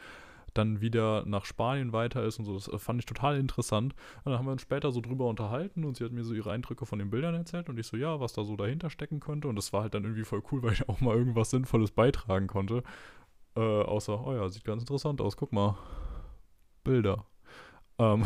dann 0.54 0.80
wieder 0.80 1.24
nach 1.26 1.44
Spanien 1.44 1.92
weiter 1.92 2.24
ist 2.24 2.38
und 2.38 2.44
so. 2.44 2.54
Das 2.54 2.82
fand 2.82 3.00
ich 3.00 3.06
total 3.06 3.38
interessant. 3.38 3.94
Und 4.24 4.30
dann 4.32 4.38
haben 4.38 4.46
wir 4.46 4.52
uns 4.52 4.62
später 4.62 4.92
so 4.92 5.00
drüber 5.00 5.26
unterhalten 5.26 5.84
und 5.84 5.96
sie 5.96 6.04
hat 6.04 6.12
mir 6.12 6.24
so 6.24 6.34
ihre 6.34 6.50
Eindrücke 6.50 6.86
von 6.86 6.98
den 6.98 7.10
Bildern 7.10 7.34
erzählt 7.34 7.68
und 7.68 7.78
ich 7.78 7.86
so, 7.86 7.96
ja, 7.96 8.20
was 8.20 8.32
da 8.32 8.44
so 8.44 8.56
dahinter 8.56 8.90
stecken 8.90 9.20
könnte. 9.20 9.48
Und 9.48 9.56
das 9.56 9.72
war 9.72 9.82
halt 9.82 9.94
dann 9.94 10.04
irgendwie 10.04 10.24
voll 10.24 10.42
cool, 10.52 10.62
weil 10.64 10.72
ich 10.72 10.88
auch 10.88 11.00
mal 11.00 11.16
irgendwas 11.16 11.50
Sinnvolles 11.50 11.90
beitragen 11.90 12.46
konnte. 12.46 12.82
Äh, 13.56 13.60
außer, 13.60 14.26
oh 14.26 14.34
ja, 14.34 14.48
sieht 14.48 14.64
ganz 14.64 14.82
interessant 14.82 15.20
aus, 15.20 15.36
guck 15.36 15.52
mal. 15.52 15.76
Bilder. 16.84 17.26
Ähm, 17.98 18.24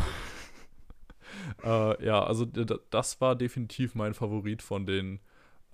äh, 1.63 2.05
ja, 2.05 2.23
also 2.23 2.45
das 2.45 3.19
war 3.21 3.35
definitiv 3.35 3.95
mein 3.95 4.13
Favorit 4.13 4.61
von 4.61 4.85
den 4.85 5.19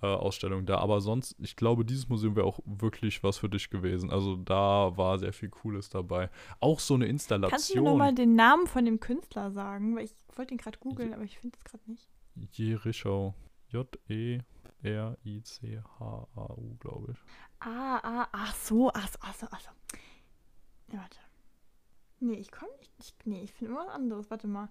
äh, 0.02 0.06
Ausstellungen 0.06 0.66
da. 0.66 0.78
Aber 0.78 1.00
sonst, 1.00 1.34
ich 1.38 1.56
glaube, 1.56 1.84
dieses 1.84 2.08
Museum 2.08 2.36
wäre 2.36 2.46
auch 2.46 2.60
wirklich 2.64 3.22
was 3.22 3.38
für 3.38 3.48
dich 3.48 3.70
gewesen. 3.70 4.10
Also 4.10 4.36
da 4.36 4.96
war 4.96 5.18
sehr 5.18 5.32
viel 5.32 5.48
Cooles 5.50 5.88
dabei. 5.90 6.30
Auch 6.60 6.80
so 6.80 6.94
eine 6.94 7.06
Kannst 7.06 7.30
du 7.30 7.34
mir 7.34 7.38
Installation. 7.40 7.84
nochmal 7.84 8.14
den 8.14 8.34
Namen 8.34 8.66
von 8.66 8.84
dem 8.84 9.00
Künstler 9.00 9.50
sagen? 9.50 9.96
Weil 9.96 10.04
ich 10.04 10.14
wollte 10.36 10.54
ihn 10.54 10.58
gerade 10.58 10.78
googeln, 10.78 11.12
aber 11.14 11.24
ich 11.24 11.38
finde 11.38 11.56
es 11.58 11.64
gerade 11.64 11.82
nicht. 11.90 12.08
Jerichau. 12.52 13.34
J-E-R-I-C-H-A-U, 15.22 16.76
glaube 16.80 17.12
ich. 17.12 17.18
Ah, 17.60 17.98
ah, 18.02 18.28
ach 18.32 18.54
so, 18.54 18.90
ach 18.92 19.08
so, 19.08 19.18
ach 19.20 19.34
so, 19.34 19.46
ach 19.50 19.60
so. 19.60 19.70
Ja, 20.92 20.98
warte. 20.98 21.18
Nee, 22.20 22.34
ich 22.34 22.50
komme 22.50 22.70
nicht, 22.78 22.92
ich, 22.98 23.14
nee, 23.24 23.42
ich 23.42 23.52
finde 23.52 23.72
immer 23.72 23.86
was 23.86 23.94
anderes. 23.94 24.30
Warte 24.30 24.46
mal. 24.48 24.68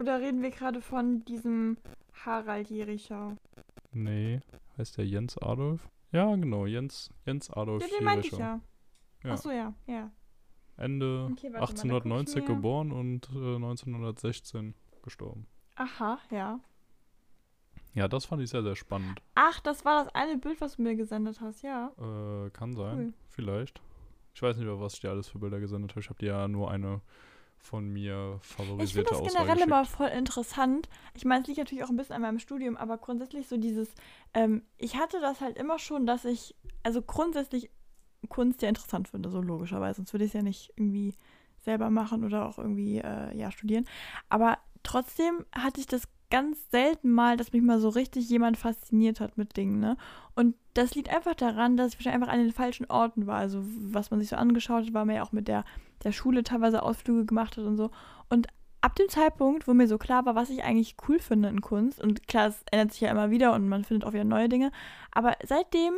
Oder 0.00 0.20
reden 0.20 0.42
wir 0.42 0.50
gerade 0.50 0.80
von 0.80 1.24
diesem 1.24 1.76
Harald 2.24 2.70
Jerichau? 2.70 3.32
Nee, 3.92 4.40
heißt 4.78 4.98
der 4.98 5.06
Jens 5.06 5.36
Adolf? 5.38 5.88
Ja, 6.12 6.34
genau, 6.36 6.66
Jens, 6.66 7.10
Jens 7.24 7.50
Adolf 7.50 7.82
Ja, 7.82 7.88
den 7.98 8.04
meinte 8.04 8.26
ich 8.26 8.32
ja. 8.32 8.60
Ja. 9.24 9.32
Achso, 9.32 9.50
ja, 9.50 9.74
ja. 9.86 10.10
Ende 10.76 11.28
Okay, 11.32 11.52
warte 11.52 11.52
mal, 11.52 11.58
da 11.58 11.60
guck 11.60 11.66
ich 11.66 11.72
1890 11.72 12.34
mir- 12.36 12.44
geboren 12.44 12.92
und 12.92 13.28
äh, 13.30 13.54
1916 13.56 14.74
gestorben. 15.02 15.46
Aha, 15.76 16.18
ja. 16.30 16.60
Ja, 17.94 18.08
das 18.08 18.26
fand 18.26 18.42
ich 18.42 18.50
sehr, 18.50 18.62
sehr 18.62 18.76
spannend. 18.76 19.22
Ach, 19.34 19.58
das 19.60 19.84
war 19.86 20.04
das 20.04 20.14
eine 20.14 20.36
Bild, 20.36 20.60
was 20.60 20.76
du 20.76 20.82
mir 20.82 20.96
gesendet 20.96 21.40
hast, 21.40 21.62
ja. 21.62 21.92
Äh, 21.98 22.50
kann 22.50 22.74
sein, 22.74 22.98
Cool. 22.98 23.14
vielleicht. 23.30 23.80
Ich 24.34 24.42
weiß 24.42 24.58
nicht, 24.58 24.68
was 24.68 24.94
ich 24.94 25.00
dir 25.00 25.10
alles 25.10 25.28
für 25.28 25.38
Bilder 25.38 25.60
gesendet 25.60 25.92
habe. 25.92 26.00
Ich 26.00 26.10
habe 26.10 26.18
dir 26.18 26.28
ja 26.32 26.48
nur 26.48 26.70
eine 26.70 27.00
von 27.66 27.88
mir 27.88 28.38
Ich 28.42 28.48
finde 28.48 28.64
favorisierte 28.64 29.10
das 29.10 29.20
Auswahl 29.20 29.46
generell 29.46 29.66
immer 29.66 29.84
voll 29.84 30.08
interessant. 30.08 30.88
Ich 31.14 31.24
meine, 31.24 31.42
es 31.42 31.48
liegt 31.48 31.58
natürlich 31.58 31.84
auch 31.84 31.90
ein 31.90 31.96
bisschen 31.96 32.14
an 32.14 32.22
meinem 32.22 32.38
Studium, 32.38 32.76
aber 32.76 32.96
grundsätzlich 32.98 33.48
so 33.48 33.56
dieses, 33.56 33.92
ähm, 34.34 34.62
ich 34.78 34.96
hatte 34.96 35.20
das 35.20 35.40
halt 35.40 35.58
immer 35.58 35.78
schon, 35.78 36.06
dass 36.06 36.24
ich, 36.24 36.54
also 36.82 37.02
grundsätzlich 37.02 37.70
Kunst 38.28 38.62
ja 38.62 38.68
interessant 38.68 39.08
finde, 39.08 39.30
so 39.30 39.40
logischerweise. 39.40 39.96
Sonst 39.96 40.12
würde 40.12 40.24
ich 40.24 40.30
es 40.30 40.34
ja 40.34 40.42
nicht 40.42 40.72
irgendwie 40.76 41.14
selber 41.58 41.90
machen 41.90 42.24
oder 42.24 42.46
auch 42.46 42.58
irgendwie, 42.58 42.98
äh, 42.98 43.36
ja, 43.36 43.50
studieren. 43.50 43.86
Aber 44.28 44.58
trotzdem 44.82 45.44
hatte 45.52 45.80
ich 45.80 45.86
das 45.86 46.08
ganz 46.30 46.70
selten 46.70 47.10
mal, 47.10 47.36
dass 47.36 47.52
mich 47.52 47.62
mal 47.62 47.80
so 47.80 47.88
richtig 47.88 48.28
jemand 48.28 48.56
fasziniert 48.56 49.20
hat 49.20 49.38
mit 49.38 49.56
Dingen, 49.56 49.80
ne? 49.80 49.96
Und 50.34 50.54
das 50.74 50.94
liegt 50.94 51.14
einfach 51.14 51.34
daran, 51.34 51.76
dass 51.76 51.92
ich 51.92 51.98
wahrscheinlich 51.98 52.22
einfach 52.22 52.34
an 52.34 52.40
den 52.40 52.52
falschen 52.52 52.86
Orten 52.90 53.26
war. 53.26 53.38
Also, 53.38 53.62
was 53.64 54.10
man 54.10 54.20
sich 54.20 54.28
so 54.28 54.36
angeschaut 54.36 54.86
hat, 54.86 54.94
war 54.94 55.04
mir 55.04 55.16
ja 55.16 55.22
auch 55.22 55.32
mit 55.32 55.48
der, 55.48 55.64
der 56.04 56.12
Schule 56.12 56.42
teilweise 56.42 56.82
Ausflüge 56.82 57.24
gemacht 57.24 57.56
hat 57.56 57.64
und 57.64 57.76
so. 57.76 57.90
Und 58.28 58.48
ab 58.80 58.94
dem 58.96 59.08
Zeitpunkt, 59.08 59.66
wo 59.66 59.74
mir 59.74 59.88
so 59.88 59.98
klar 59.98 60.26
war, 60.26 60.34
was 60.34 60.50
ich 60.50 60.62
eigentlich 60.62 60.96
cool 61.08 61.18
finde 61.18 61.48
in 61.48 61.60
Kunst, 61.60 62.00
und 62.02 62.28
klar, 62.28 62.48
es 62.48 62.62
ändert 62.70 62.92
sich 62.92 63.00
ja 63.00 63.10
immer 63.10 63.30
wieder 63.30 63.52
und 63.54 63.68
man 63.68 63.84
findet 63.84 64.06
auch 64.06 64.12
wieder 64.12 64.24
neue 64.24 64.48
Dinge, 64.48 64.70
aber 65.12 65.34
seitdem 65.44 65.94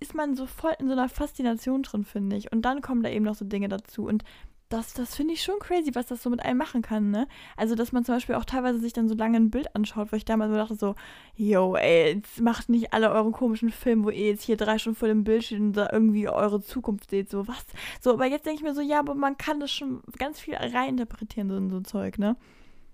ist 0.00 0.14
man 0.14 0.34
so 0.34 0.46
voll 0.46 0.72
in 0.78 0.86
so 0.86 0.92
einer 0.92 1.08
Faszination 1.08 1.82
drin, 1.82 2.04
finde 2.04 2.36
ich. 2.36 2.50
Und 2.52 2.62
dann 2.62 2.80
kommen 2.80 3.02
da 3.02 3.10
eben 3.10 3.24
noch 3.24 3.34
so 3.34 3.44
Dinge 3.44 3.68
dazu. 3.68 4.06
Und 4.06 4.24
das, 4.68 4.94
das 4.94 5.14
finde 5.14 5.34
ich 5.34 5.42
schon 5.42 5.58
crazy, 5.58 5.94
was 5.94 6.06
das 6.06 6.22
so 6.22 6.30
mit 6.30 6.44
einem 6.44 6.58
machen 6.58 6.82
kann, 6.82 7.10
ne? 7.10 7.28
Also, 7.56 7.74
dass 7.74 7.92
man 7.92 8.04
zum 8.04 8.16
Beispiel 8.16 8.34
auch 8.34 8.44
teilweise 8.44 8.78
sich 8.78 8.92
dann 8.92 9.08
so 9.08 9.14
lange 9.14 9.36
ein 9.36 9.50
Bild 9.50 9.74
anschaut, 9.74 10.10
wo 10.10 10.16
ich 10.16 10.24
damals 10.24 10.50
so 10.50 10.56
dachte, 10.56 10.74
so, 10.74 10.94
yo, 11.36 11.76
ey, 11.76 12.14
jetzt 12.14 12.40
macht 12.40 12.68
nicht 12.68 12.92
alle 12.92 13.10
euren 13.10 13.32
komischen 13.32 13.70
Filme, 13.70 14.04
wo 14.04 14.10
ihr 14.10 14.28
jetzt 14.28 14.42
hier 14.42 14.56
drei 14.56 14.78
Stunden 14.78 14.98
vor 14.98 15.08
dem 15.08 15.24
Bild 15.24 15.44
steht 15.44 15.60
und 15.60 15.74
da 15.74 15.88
irgendwie 15.92 16.28
eure 16.28 16.60
Zukunft 16.60 17.10
seht, 17.10 17.30
so, 17.30 17.46
was? 17.46 17.64
So, 18.00 18.14
aber 18.14 18.26
jetzt 18.26 18.46
denke 18.46 18.58
ich 18.58 18.64
mir 18.64 18.74
so, 18.74 18.80
ja, 18.80 19.00
aber 19.00 19.14
man 19.14 19.36
kann 19.36 19.60
das 19.60 19.70
schon 19.70 20.02
ganz 20.18 20.40
viel 20.40 20.54
reininterpretieren, 20.54 21.48
so 21.48 21.56
in 21.56 21.70
so 21.70 21.80
Zeug, 21.80 22.18
ne? 22.18 22.36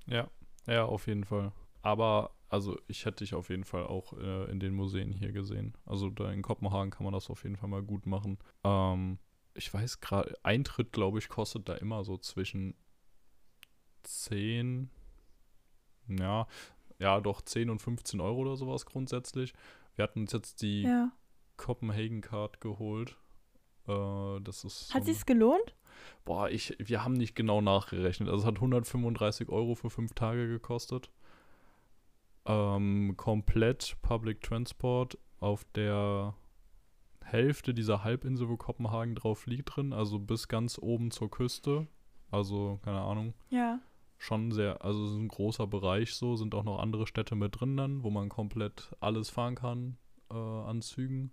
Ja, 0.06 0.28
ja, 0.66 0.84
auf 0.84 1.06
jeden 1.06 1.24
Fall. 1.24 1.52
Aber, 1.82 2.32
also, 2.48 2.76
ich 2.88 3.06
hätte 3.06 3.24
dich 3.24 3.34
auf 3.34 3.48
jeden 3.48 3.64
Fall 3.64 3.86
auch 3.86 4.12
äh, 4.18 4.50
in 4.50 4.60
den 4.60 4.74
Museen 4.74 5.12
hier 5.12 5.32
gesehen. 5.32 5.74
Also, 5.86 6.10
da 6.10 6.30
in 6.30 6.42
Kopenhagen 6.42 6.90
kann 6.90 7.04
man 7.04 7.12
das 7.12 7.30
auf 7.30 7.44
jeden 7.44 7.56
Fall 7.56 7.68
mal 7.68 7.82
gut 7.82 8.06
machen. 8.06 8.38
Ähm, 8.64 9.18
ich 9.54 9.72
weiß 9.72 10.00
gerade, 10.00 10.34
Eintritt, 10.42 10.92
glaube 10.92 11.18
ich, 11.18 11.28
kostet 11.28 11.68
da 11.68 11.74
immer 11.74 12.04
so 12.04 12.16
zwischen 12.18 12.74
10, 14.02 14.90
ja, 16.08 16.46
ja, 16.98 17.20
doch 17.20 17.40
10 17.42 17.70
und 17.70 17.80
15 17.80 18.20
Euro 18.20 18.40
oder 18.40 18.56
sowas 18.56 18.86
grundsätzlich. 18.86 19.52
Wir 19.96 20.04
hatten 20.04 20.20
uns 20.20 20.32
jetzt 20.32 20.62
die 20.62 20.82
Ja. 20.82 21.12
Copenhagen 21.56 22.20
Card 22.20 22.60
geholt. 22.60 23.16
Äh, 23.86 24.40
das 24.42 24.64
ist. 24.64 24.92
Hat 24.94 25.04
so 25.04 25.12
sich's 25.12 25.26
gelohnt? 25.26 25.74
Boah, 26.24 26.48
ich, 26.48 26.76
wir 26.78 27.04
haben 27.04 27.14
nicht 27.14 27.34
genau 27.34 27.60
nachgerechnet. 27.60 28.28
Also 28.28 28.42
es 28.42 28.46
hat 28.46 28.56
135 28.56 29.48
Euro 29.48 29.74
für 29.74 29.90
fünf 29.90 30.14
Tage 30.14 30.48
gekostet. 30.48 31.10
Ähm, 32.46 33.14
komplett 33.16 33.96
Public 34.02 34.40
Transport 34.40 35.18
auf 35.40 35.64
der 35.74 36.34
Hälfte 37.30 37.74
dieser 37.74 38.04
Halbinsel, 38.04 38.48
wo 38.48 38.56
Kopenhagen 38.56 39.14
drauf 39.14 39.46
liegt 39.46 39.76
drin, 39.76 39.92
also 39.92 40.18
bis 40.18 40.48
ganz 40.48 40.78
oben 40.78 41.10
zur 41.10 41.30
Küste. 41.30 41.86
Also, 42.30 42.78
keine 42.84 43.00
Ahnung, 43.00 43.34
Ja. 43.50 43.80
schon 44.18 44.52
sehr, 44.52 44.84
also 44.84 45.04
es 45.04 45.10
ist 45.12 45.16
ein 45.18 45.28
großer 45.28 45.66
Bereich 45.66 46.14
so, 46.14 46.36
sind 46.36 46.54
auch 46.54 46.62
noch 46.64 46.78
andere 46.78 47.06
Städte 47.06 47.34
mit 47.34 47.58
drin 47.60 47.76
dann, 47.76 48.02
wo 48.04 48.10
man 48.10 48.28
komplett 48.28 48.94
alles 49.00 49.30
fahren 49.30 49.54
kann 49.56 49.96
äh, 50.30 50.34
an 50.34 50.82
Zügen. 50.82 51.32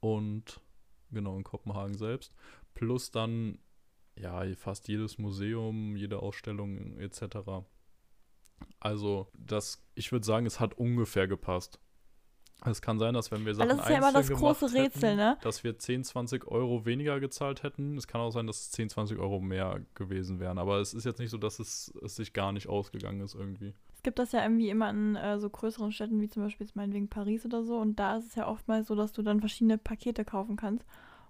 Und 0.00 0.60
genau 1.10 1.36
in 1.36 1.44
Kopenhagen 1.44 1.96
selbst. 1.96 2.34
Plus 2.74 3.10
dann, 3.10 3.58
ja, 4.18 4.44
fast 4.56 4.88
jedes 4.88 5.18
Museum, 5.18 5.96
jede 5.96 6.20
Ausstellung 6.20 6.98
etc. 6.98 7.64
Also, 8.80 9.28
das, 9.38 9.82
ich 9.94 10.12
würde 10.12 10.24
sagen, 10.26 10.46
es 10.46 10.60
hat 10.60 10.74
ungefähr 10.74 11.28
gepasst. 11.28 11.80
Es 12.64 12.80
kann 12.80 12.98
sein, 12.98 13.14
dass 13.14 13.30
wenn 13.30 13.44
wir 13.44 13.54
Sachen 13.54 13.70
ist 13.70 13.88
ja 13.88 13.98
immer 13.98 14.12
das 14.12 14.30
einzeln 14.30 14.38
große 14.38 14.66
gemacht 14.66 14.74
hätten, 14.74 14.94
Rätsel, 14.94 15.16
ne? 15.16 15.36
dass 15.42 15.62
wir 15.62 15.78
10, 15.78 16.04
20 16.04 16.46
Euro 16.48 16.84
weniger 16.84 17.20
gezahlt 17.20 17.62
hätten. 17.62 17.96
Es 17.96 18.08
kann 18.08 18.20
auch 18.20 18.30
sein, 18.30 18.46
dass 18.46 18.60
es 18.60 18.70
10, 18.72 18.88
20 18.90 19.18
Euro 19.18 19.40
mehr 19.40 19.80
gewesen 19.94 20.40
wären. 20.40 20.58
Aber 20.58 20.80
es 20.80 20.94
ist 20.94 21.04
jetzt 21.04 21.18
nicht 21.18 21.30
so, 21.30 21.38
dass 21.38 21.58
es, 21.58 21.92
es 22.02 22.16
sich 22.16 22.32
gar 22.32 22.52
nicht 22.52 22.68
ausgegangen 22.68 23.20
ist 23.20 23.34
irgendwie. 23.34 23.74
Es 23.94 24.02
gibt 24.02 24.18
das 24.18 24.32
ja 24.32 24.42
irgendwie 24.42 24.70
immer 24.70 24.90
in 24.90 25.16
äh, 25.16 25.38
so 25.38 25.50
größeren 25.50 25.92
Städten, 25.92 26.20
wie 26.20 26.28
zum 26.28 26.44
Beispiel 26.44 26.66
jetzt 26.66 26.76
meinetwegen 26.76 27.08
Paris 27.08 27.44
oder 27.44 27.62
so. 27.62 27.76
Und 27.76 27.98
da 27.98 28.16
ist 28.16 28.28
es 28.28 28.34
ja 28.34 28.48
oftmals 28.48 28.88
so, 28.88 28.94
dass 28.94 29.12
du 29.12 29.22
dann 29.22 29.40
verschiedene 29.40 29.78
Pakete 29.78 30.24
kaufen 30.24 30.56
kannst. 30.56 30.86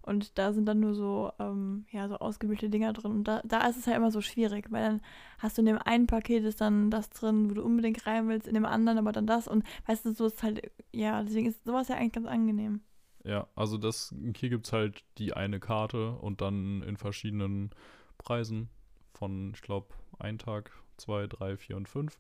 Und 0.07 0.39
da 0.39 0.53
sind 0.53 0.67
dann 0.67 0.81
nur 0.81 0.95
so, 0.95 1.33
ähm, 1.41 1.85
ja, 1.91 2.09
so 2.09 2.17
ausgewählte 2.17 2.71
Dinger 2.71 2.93
drin. 2.93 3.11
Und 3.11 3.25
da, 3.25 3.43
da 3.45 3.67
ist 3.67 3.77
es 3.77 3.87
ja 3.87 3.95
immer 3.95 4.13
so 4.13 4.21
schwierig, 4.21 4.71
weil 4.71 4.83
dann 4.83 5.01
hast 5.39 5.59
du 5.59 5.63
in 5.63 5.67
dem 5.67 5.79
einen 5.79 6.07
Paket 6.07 6.45
ist 6.45 6.61
dann 6.61 6.91
das 6.91 7.11
drin, 7.11 7.51
wo 7.51 7.55
du 7.55 7.65
unbedingt 7.65 8.07
rein 8.07 8.29
willst, 8.29 8.47
in 8.47 8.55
dem 8.55 8.65
anderen 8.65 8.99
aber 8.99 9.11
dann 9.11 9.27
das. 9.27 9.49
Und 9.49 9.65
weißt 9.87 10.05
du, 10.05 10.15
so 10.15 10.27
ist 10.27 10.45
halt, 10.45 10.71
ja, 10.93 11.23
deswegen 11.25 11.49
ist 11.49 11.65
sowas 11.65 11.89
ja 11.89 11.97
eigentlich 11.97 12.13
ganz 12.13 12.27
angenehm. 12.29 12.83
Ja, 13.25 13.49
also 13.57 13.77
das, 13.77 14.15
hier 14.37 14.49
gibt 14.49 14.67
es 14.67 14.73
halt 14.73 15.03
die 15.19 15.33
eine 15.33 15.59
Karte 15.59 16.13
und 16.13 16.41
dann 16.41 16.83
in 16.83 16.97
verschiedenen 16.97 17.71
Preisen 18.19 18.69
von, 19.13 19.53
ich 19.55 19.63
glaube, 19.63 19.89
ein 20.21 20.39
Tag, 20.39 20.71
zwei, 20.97 21.27
drei, 21.27 21.57
vier 21.57 21.77
und 21.77 21.89
fünf. 21.89 22.17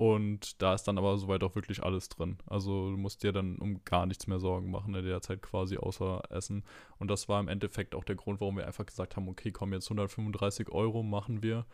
Und 0.00 0.62
da 0.62 0.72
ist 0.72 0.84
dann 0.84 0.96
aber 0.96 1.18
soweit 1.18 1.44
auch 1.44 1.54
wirklich 1.54 1.82
alles 1.82 2.08
drin. 2.08 2.38
Also 2.46 2.90
du 2.90 2.96
musst 2.96 3.22
dir 3.22 3.32
dann 3.32 3.56
um 3.56 3.84
gar 3.84 4.06
nichts 4.06 4.26
mehr 4.26 4.40
Sorgen 4.40 4.70
machen 4.70 4.94
in 4.94 5.04
der 5.04 5.20
Zeit 5.20 5.42
quasi 5.42 5.76
außer 5.76 6.22
Essen. 6.30 6.64
Und 6.98 7.10
das 7.10 7.28
war 7.28 7.38
im 7.38 7.48
Endeffekt 7.48 7.94
auch 7.94 8.04
der 8.04 8.16
Grund, 8.16 8.40
warum 8.40 8.56
wir 8.56 8.66
einfach 8.66 8.86
gesagt 8.86 9.16
haben, 9.16 9.28
okay, 9.28 9.52
komm, 9.52 9.74
jetzt 9.74 9.88
135 9.90 10.70
Euro 10.70 11.02
machen 11.02 11.42
wir. 11.42 11.66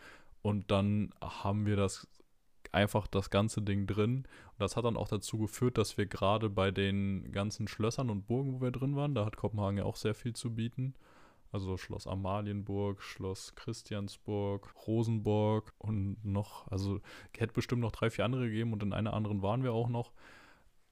Und 0.43 0.72
dann 0.72 1.14
haben 1.20 1.66
wir 1.66 1.77
das 1.77 2.09
einfach 2.72 3.07
das 3.07 3.31
ganze 3.31 3.62
Ding 3.62 3.87
drin. 3.87 4.16
Und 4.16 4.59
das 4.59 4.77
hat 4.77 4.87
dann 4.87 4.97
auch 4.97 5.07
dazu 5.07 5.39
geführt, 5.39 5.79
dass 5.79 5.97
wir 5.97 6.07
gerade 6.07 6.51
bei 6.51 6.72
den 6.72 7.31
ganzen 7.31 7.68
Schlössern 7.68 8.11
und 8.11 8.27
Burgen, 8.27 8.55
wo 8.55 8.61
wir 8.61 8.72
drin 8.72 8.97
waren, 8.97 9.14
da 9.14 9.24
hat 9.24 9.37
Kopenhagen 9.37 9.79
ja 9.79 9.85
auch 9.85 9.95
sehr 9.95 10.16
viel 10.16 10.35
zu 10.35 10.53
bieten. 10.53 10.95
Also 11.53 11.76
Schloss 11.76 12.07
Amalienburg, 12.07 13.03
Schloss 13.03 13.55
Christiansburg, 13.55 14.74
Rosenborg 14.86 15.72
und 15.78 16.24
noch, 16.24 16.66
also 16.68 17.01
hätte 17.36 17.55
bestimmt 17.55 17.82
noch 17.82 17.92
drei, 17.92 18.11
vier 18.11 18.24
andere 18.24 18.49
gegeben 18.49 18.72
und 18.72 18.82
in 18.82 18.92
einer 18.92 19.14
anderen 19.14 19.42
waren 19.42 19.62
wir 19.62 19.72
auch 19.72 19.88
noch. 19.88 20.12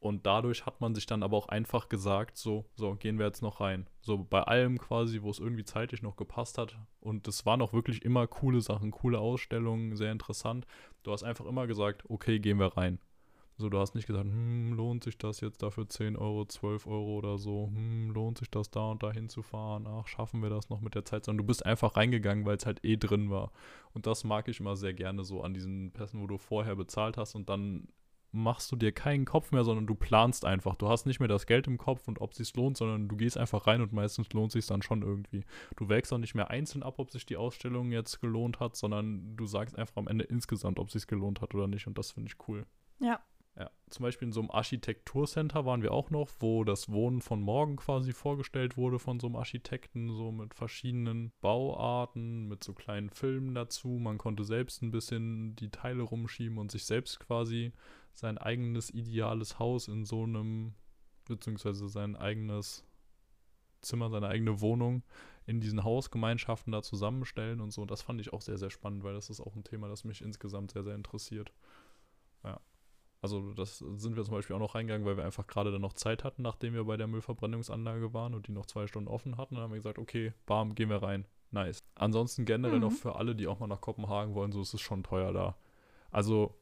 Und 0.04 0.26
dadurch 0.26 0.66
hat 0.66 0.82
man 0.82 0.94
sich 0.94 1.06
dann 1.06 1.22
aber 1.22 1.34
auch 1.38 1.48
einfach 1.48 1.88
gesagt, 1.88 2.36
so, 2.36 2.66
so, 2.74 2.94
gehen 2.94 3.18
wir 3.18 3.24
jetzt 3.24 3.40
noch 3.40 3.60
rein. 3.62 3.88
So 4.02 4.18
bei 4.18 4.42
allem 4.42 4.76
quasi, 4.76 5.22
wo 5.22 5.30
es 5.30 5.38
irgendwie 5.38 5.64
zeitlich 5.64 6.02
noch 6.02 6.16
gepasst 6.16 6.58
hat. 6.58 6.76
Und 7.00 7.26
es 7.26 7.46
waren 7.46 7.62
auch 7.62 7.72
wirklich 7.72 8.04
immer 8.04 8.26
coole 8.26 8.60
Sachen, 8.60 8.90
coole 8.90 9.18
Ausstellungen, 9.18 9.96
sehr 9.96 10.12
interessant. 10.12 10.66
Du 11.04 11.12
hast 11.12 11.22
einfach 11.22 11.46
immer 11.46 11.66
gesagt, 11.66 12.04
okay, 12.10 12.38
gehen 12.38 12.58
wir 12.58 12.76
rein. 12.76 12.98
So, 13.56 13.68
du 13.68 13.78
hast 13.78 13.94
nicht 13.94 14.08
gesagt, 14.08 14.24
hm, 14.24 14.72
lohnt 14.72 15.04
sich 15.04 15.16
das 15.16 15.40
jetzt 15.40 15.62
dafür 15.62 15.88
10 15.88 16.16
Euro, 16.16 16.44
12 16.44 16.88
Euro 16.88 17.16
oder 17.18 17.38
so, 17.38 17.70
hm, 17.72 18.10
lohnt 18.10 18.38
sich 18.38 18.50
das 18.50 18.70
da 18.70 18.90
und 18.90 19.02
da 19.02 19.12
hinzufahren, 19.12 19.86
ach, 19.86 20.08
schaffen 20.08 20.42
wir 20.42 20.50
das 20.50 20.70
noch 20.70 20.80
mit 20.80 20.96
der 20.96 21.04
Zeit, 21.04 21.24
sondern 21.24 21.44
du 21.44 21.46
bist 21.46 21.64
einfach 21.64 21.96
reingegangen, 21.96 22.44
weil 22.46 22.56
es 22.56 22.66
halt 22.66 22.84
eh 22.84 22.96
drin 22.96 23.30
war. 23.30 23.52
Und 23.92 24.06
das 24.06 24.24
mag 24.24 24.48
ich 24.48 24.58
immer 24.58 24.74
sehr 24.74 24.92
gerne 24.92 25.22
so 25.22 25.42
an 25.42 25.54
diesen 25.54 25.92
Pässen, 25.92 26.20
wo 26.20 26.26
du 26.26 26.36
vorher 26.36 26.74
bezahlt 26.74 27.16
hast 27.16 27.36
und 27.36 27.48
dann 27.48 27.86
machst 28.34 28.72
du 28.72 28.76
dir 28.76 28.90
keinen 28.90 29.24
Kopf 29.24 29.52
mehr, 29.52 29.62
sondern 29.62 29.86
du 29.86 29.94
planst 29.94 30.44
einfach. 30.44 30.74
Du 30.74 30.88
hast 30.88 31.06
nicht 31.06 31.20
mehr 31.20 31.28
das 31.28 31.46
Geld 31.46 31.68
im 31.68 31.78
Kopf 31.78 32.08
und 32.08 32.20
ob 32.20 32.32
es 32.32 32.38
sich 32.38 32.54
lohnt, 32.56 32.76
sondern 32.76 33.06
du 33.06 33.16
gehst 33.16 33.38
einfach 33.38 33.68
rein 33.68 33.80
und 33.80 33.92
meistens 33.92 34.28
lohnt 34.32 34.50
sich 34.50 34.66
dann 34.66 34.82
schon 34.82 35.02
irgendwie. 35.02 35.44
Du 35.76 35.88
wägst 35.88 36.12
auch 36.12 36.18
nicht 36.18 36.34
mehr 36.34 36.50
einzeln 36.50 36.82
ab, 36.82 36.94
ob 36.98 37.12
sich 37.12 37.24
die 37.24 37.36
Ausstellung 37.36 37.92
jetzt 37.92 38.20
gelohnt 38.20 38.58
hat, 38.58 38.74
sondern 38.74 39.36
du 39.36 39.46
sagst 39.46 39.78
einfach 39.78 39.96
am 39.96 40.08
Ende 40.08 40.24
insgesamt, 40.24 40.80
ob 40.80 40.88
es 40.88 40.94
sich 40.94 41.06
gelohnt 41.06 41.40
hat 41.40 41.54
oder 41.54 41.68
nicht 41.68 41.86
und 41.86 41.96
das 41.96 42.10
finde 42.10 42.32
ich 42.32 42.48
cool. 42.48 42.66
Ja. 42.98 43.20
Ja, 43.56 43.70
zum 43.88 44.02
Beispiel 44.02 44.26
in 44.26 44.32
so 44.32 44.40
einem 44.40 44.50
Architekturcenter 44.50 45.64
waren 45.64 45.82
wir 45.82 45.92
auch 45.92 46.10
noch, 46.10 46.28
wo 46.40 46.64
das 46.64 46.90
Wohnen 46.90 47.20
von 47.20 47.40
morgen 47.40 47.76
quasi 47.76 48.12
vorgestellt 48.12 48.76
wurde 48.76 48.98
von 48.98 49.20
so 49.20 49.28
einem 49.28 49.36
Architekten, 49.36 50.08
so 50.12 50.32
mit 50.32 50.54
verschiedenen 50.54 51.32
Bauarten, 51.40 52.48
mit 52.48 52.64
so 52.64 52.72
kleinen 52.72 53.10
Filmen 53.10 53.54
dazu. 53.54 53.88
Man 54.00 54.18
konnte 54.18 54.42
selbst 54.44 54.82
ein 54.82 54.90
bisschen 54.90 55.54
die 55.54 55.70
Teile 55.70 56.02
rumschieben 56.02 56.58
und 56.58 56.72
sich 56.72 56.84
selbst 56.84 57.20
quasi 57.20 57.72
sein 58.12 58.38
eigenes 58.38 58.90
ideales 58.90 59.60
Haus 59.60 59.86
in 59.86 60.04
so 60.04 60.24
einem, 60.24 60.74
beziehungsweise 61.28 61.88
sein 61.88 62.16
eigenes 62.16 62.84
Zimmer, 63.82 64.10
seine 64.10 64.28
eigene 64.28 64.60
Wohnung 64.60 65.04
in 65.46 65.60
diesen 65.60 65.84
Hausgemeinschaften 65.84 66.72
da 66.72 66.82
zusammenstellen 66.82 67.60
und 67.60 67.70
so. 67.70 67.84
Das 67.84 68.02
fand 68.02 68.20
ich 68.20 68.32
auch 68.32 68.40
sehr, 68.40 68.58
sehr 68.58 68.70
spannend, 68.70 69.04
weil 69.04 69.14
das 69.14 69.30
ist 69.30 69.40
auch 69.40 69.54
ein 69.54 69.62
Thema, 69.62 69.88
das 69.88 70.02
mich 70.02 70.22
insgesamt 70.22 70.72
sehr, 70.72 70.82
sehr 70.82 70.94
interessiert. 70.94 71.52
Ja. 72.42 72.60
Also 73.24 73.54
das 73.54 73.78
sind 73.78 74.16
wir 74.16 74.22
zum 74.22 74.34
Beispiel 74.34 74.54
auch 74.54 74.60
noch 74.60 74.74
reingegangen, 74.74 75.06
weil 75.06 75.16
wir 75.16 75.24
einfach 75.24 75.46
gerade 75.46 75.72
dann 75.72 75.80
noch 75.80 75.94
Zeit 75.94 76.24
hatten, 76.24 76.42
nachdem 76.42 76.74
wir 76.74 76.84
bei 76.84 76.98
der 76.98 77.06
Müllverbrennungsanlage 77.06 78.12
waren 78.12 78.34
und 78.34 78.48
die 78.48 78.52
noch 78.52 78.66
zwei 78.66 78.86
Stunden 78.86 79.08
offen 79.08 79.38
hatten. 79.38 79.54
Dann 79.54 79.64
haben 79.64 79.70
wir 79.70 79.78
gesagt, 79.78 79.98
okay, 79.98 80.34
bam, 80.44 80.74
gehen 80.74 80.90
wir 80.90 81.02
rein. 81.02 81.24
Nice. 81.50 81.82
Ansonsten 81.94 82.44
generell 82.44 82.74
mhm. 82.74 82.82
noch 82.82 82.92
für 82.92 83.16
alle, 83.16 83.34
die 83.34 83.46
auch 83.46 83.60
mal 83.60 83.66
nach 83.66 83.80
Kopenhagen 83.80 84.34
wollen, 84.34 84.52
so 84.52 84.60
ist 84.60 84.74
es 84.74 84.82
schon 84.82 85.02
teuer 85.02 85.32
da. 85.32 85.56
Also 86.10 86.54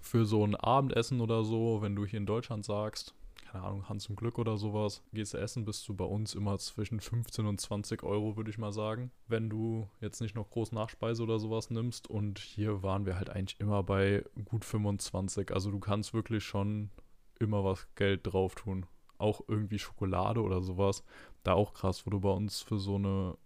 für 0.00 0.24
so 0.24 0.44
ein 0.44 0.56
Abendessen 0.56 1.20
oder 1.20 1.44
so, 1.44 1.80
wenn 1.80 1.94
du 1.94 2.04
hier 2.04 2.18
in 2.18 2.26
Deutschland 2.26 2.64
sagst, 2.64 3.14
keine 3.50 3.64
Ahnung, 3.64 3.88
Hans 3.88 4.06
im 4.06 4.16
Glück 4.16 4.38
oder 4.38 4.56
sowas, 4.58 5.02
gehst 5.12 5.34
du 5.34 5.38
essen, 5.38 5.64
bist 5.64 5.88
du 5.88 5.94
bei 5.94 6.04
uns 6.04 6.34
immer 6.34 6.58
zwischen 6.58 7.00
15 7.00 7.46
und 7.46 7.60
20 7.60 8.02
Euro, 8.02 8.36
würde 8.36 8.50
ich 8.50 8.58
mal 8.58 8.72
sagen. 8.72 9.10
Wenn 9.26 9.48
du 9.48 9.88
jetzt 10.00 10.20
nicht 10.20 10.34
noch 10.34 10.50
groß 10.50 10.72
Nachspeise 10.72 11.22
oder 11.22 11.38
sowas 11.38 11.70
nimmst. 11.70 12.08
Und 12.08 12.38
hier 12.38 12.82
waren 12.82 13.06
wir 13.06 13.16
halt 13.16 13.30
eigentlich 13.30 13.58
immer 13.60 13.82
bei 13.82 14.24
gut 14.44 14.64
25. 14.64 15.52
Also 15.52 15.70
du 15.70 15.80
kannst 15.80 16.12
wirklich 16.12 16.44
schon 16.44 16.90
immer 17.38 17.64
was 17.64 17.88
Geld 17.94 18.20
drauf 18.26 18.54
tun. 18.54 18.86
Auch 19.16 19.40
irgendwie 19.48 19.78
Schokolade 19.78 20.42
oder 20.42 20.62
sowas. 20.62 21.02
Da 21.42 21.54
auch 21.54 21.72
krass, 21.72 22.04
wo 22.06 22.10
du 22.10 22.20
bei 22.20 22.30
uns 22.30 22.60
für 22.60 22.78
so 22.78 22.96
eine 22.96 23.36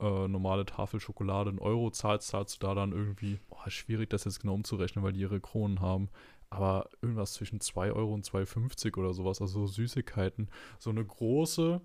äh, 0.00 0.28
normale 0.28 0.64
Tafel 0.66 1.00
Schokolade 1.00 1.50
einen 1.50 1.58
Euro 1.58 1.90
zahlst, 1.90 2.28
zahlst 2.28 2.62
du 2.62 2.66
da 2.66 2.74
dann 2.74 2.92
irgendwie, 2.92 3.40
oh, 3.50 3.68
schwierig 3.68 4.10
das 4.10 4.24
jetzt 4.24 4.40
genau 4.40 4.54
umzurechnen, 4.54 5.04
weil 5.04 5.12
die 5.12 5.20
ihre 5.20 5.40
Kronen 5.40 5.80
haben, 5.80 6.08
aber 6.50 6.88
irgendwas 7.02 7.34
zwischen 7.34 7.60
2 7.60 7.92
Euro 7.92 8.14
und 8.14 8.24
2,50 8.24 8.96
oder 8.96 9.12
sowas, 9.12 9.40
also 9.40 9.66
Süßigkeiten. 9.66 10.48
So 10.78 10.90
eine 10.90 11.04
große 11.04 11.80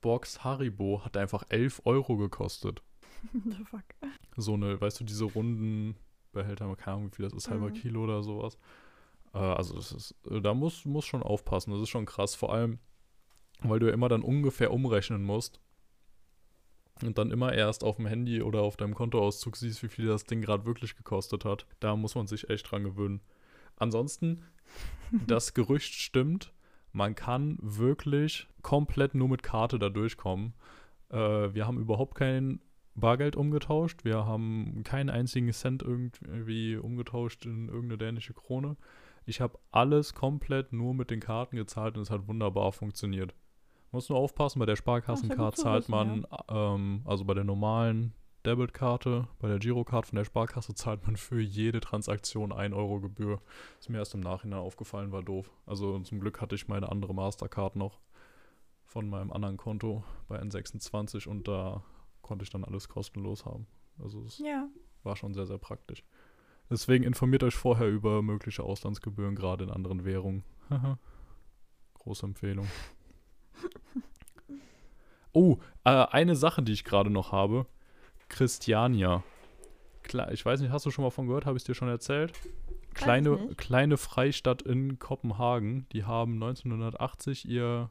Box 0.00 0.42
Haribo 0.42 1.04
hat 1.04 1.16
einfach 1.16 1.44
11 1.48 1.82
Euro 1.84 2.16
gekostet. 2.16 2.82
The 3.32 3.64
fuck? 3.64 3.84
So 4.36 4.54
eine, 4.54 4.80
weißt 4.80 5.00
du, 5.00 5.04
diese 5.04 5.24
runden 5.24 5.96
Behälter, 6.32 6.74
keine 6.76 6.96
Ahnung, 6.96 7.10
wie 7.12 7.16
viel 7.16 7.24
das 7.24 7.34
ist, 7.34 7.48
mhm. 7.48 7.52
halber 7.52 7.70
Kilo 7.70 8.04
oder 8.04 8.22
sowas. 8.22 8.58
Äh, 9.34 9.38
also 9.38 9.74
das 9.74 9.92
ist, 9.92 10.14
äh, 10.30 10.40
da 10.40 10.54
muss, 10.54 10.84
muss 10.84 11.04
schon 11.04 11.22
aufpassen, 11.22 11.72
das 11.72 11.82
ist 11.82 11.90
schon 11.90 12.06
krass, 12.06 12.34
vor 12.34 12.52
allem, 12.52 12.78
weil 13.60 13.78
du 13.78 13.86
ja 13.86 13.92
immer 13.92 14.08
dann 14.08 14.22
ungefähr 14.22 14.72
umrechnen 14.72 15.22
musst, 15.22 15.60
und 17.02 17.18
dann 17.18 17.30
immer 17.30 17.52
erst 17.52 17.84
auf 17.84 17.96
dem 17.96 18.06
Handy 18.06 18.42
oder 18.42 18.60
auf 18.60 18.76
deinem 18.76 18.94
Kontoauszug 18.94 19.56
siehst, 19.56 19.82
wie 19.82 19.88
viel 19.88 20.06
das 20.06 20.24
Ding 20.24 20.40
gerade 20.40 20.64
wirklich 20.64 20.96
gekostet 20.96 21.44
hat. 21.44 21.66
Da 21.80 21.96
muss 21.96 22.14
man 22.14 22.26
sich 22.26 22.48
echt 22.50 22.70
dran 22.70 22.84
gewöhnen. 22.84 23.20
Ansonsten, 23.76 24.42
das 25.26 25.54
Gerücht 25.54 25.94
stimmt. 25.94 26.52
Man 26.92 27.14
kann 27.14 27.58
wirklich 27.60 28.48
komplett 28.62 29.14
nur 29.14 29.28
mit 29.28 29.42
Karte 29.42 29.78
da 29.78 29.88
durchkommen. 29.88 30.54
Äh, 31.10 31.16
wir 31.54 31.66
haben 31.66 31.78
überhaupt 31.78 32.14
kein 32.14 32.60
Bargeld 32.94 33.36
umgetauscht. 33.36 34.04
Wir 34.04 34.26
haben 34.26 34.82
keinen 34.84 35.10
einzigen 35.10 35.52
Cent 35.52 35.82
irgendwie 35.82 36.76
umgetauscht 36.76 37.46
in 37.46 37.68
irgendeine 37.68 37.98
dänische 37.98 38.34
Krone. 38.34 38.76
Ich 39.24 39.40
habe 39.40 39.58
alles 39.70 40.14
komplett 40.14 40.72
nur 40.72 40.94
mit 40.94 41.10
den 41.10 41.20
Karten 41.20 41.56
gezahlt 41.56 41.96
und 41.96 42.02
es 42.02 42.10
hat 42.10 42.26
wunderbar 42.28 42.72
funktioniert. 42.72 43.34
Muss 43.92 44.08
nur 44.08 44.18
aufpassen, 44.18 44.58
bei 44.58 44.66
der 44.66 44.76
Sparkassencard 44.76 45.56
zahlt 45.56 45.88
man, 45.88 46.26
ja. 46.30 46.74
ähm, 46.74 47.02
also 47.04 47.24
bei 47.24 47.34
der 47.34 47.44
normalen 47.44 48.14
Debitkarte, 48.44 49.28
bei 49.38 49.48
der 49.48 49.58
Girocard 49.58 50.06
von 50.06 50.16
der 50.16 50.24
Sparkasse 50.24 50.74
zahlt 50.74 51.06
man 51.06 51.16
für 51.16 51.40
jede 51.40 51.80
Transaktion 51.80 52.52
1 52.52 52.74
Euro 52.74 53.00
Gebühr. 53.00 53.40
Ist 53.78 53.88
mir 53.88 53.98
erst 53.98 54.14
im 54.14 54.20
Nachhinein 54.20 54.58
aufgefallen, 54.58 55.12
war 55.12 55.22
doof. 55.22 55.50
Also 55.66 56.00
zum 56.00 56.20
Glück 56.20 56.40
hatte 56.40 56.54
ich 56.54 56.66
meine 56.66 56.90
andere 56.90 57.14
Mastercard 57.14 57.76
noch 57.76 58.00
von 58.84 59.08
meinem 59.08 59.32
anderen 59.32 59.56
Konto 59.56 60.04
bei 60.28 60.40
N26 60.40 61.28
und 61.28 61.46
da 61.46 61.82
konnte 62.20 62.42
ich 62.42 62.50
dann 62.50 62.64
alles 62.64 62.88
kostenlos 62.88 63.44
haben. 63.44 63.66
Also 64.02 64.22
es 64.24 64.38
ja. 64.38 64.68
war 65.02 65.16
schon 65.16 65.34
sehr, 65.34 65.46
sehr 65.46 65.58
praktisch. 65.58 66.04
Deswegen 66.70 67.04
informiert 67.04 67.42
euch 67.42 67.54
vorher 67.54 67.88
über 67.88 68.22
mögliche 68.22 68.62
Auslandsgebühren, 68.62 69.36
gerade 69.36 69.64
in 69.64 69.70
anderen 69.70 70.04
Währungen. 70.04 70.44
Große 71.94 72.26
Empfehlung. 72.26 72.66
Oh, 75.34 75.56
äh, 75.84 75.88
eine 75.88 76.36
Sache, 76.36 76.62
die 76.62 76.72
ich 76.72 76.84
gerade 76.84 77.08
noch 77.08 77.32
habe. 77.32 77.64
Christiania. 78.32 79.22
Klar, 80.02 80.32
ich 80.32 80.44
weiß 80.44 80.60
nicht, 80.60 80.72
hast 80.72 80.84
du 80.84 80.90
schon 80.90 81.04
mal 81.04 81.10
von 81.10 81.28
gehört? 81.28 81.46
Habe 81.46 81.56
ich 81.56 81.64
dir 81.64 81.74
schon 81.74 81.88
erzählt? 81.88 82.32
Kleine, 82.94 83.54
kleine 83.56 83.96
Freistadt 83.96 84.62
in 84.62 84.98
Kopenhagen. 84.98 85.86
Die 85.92 86.04
haben 86.04 86.34
1980 86.34 87.48
ihr, 87.48 87.90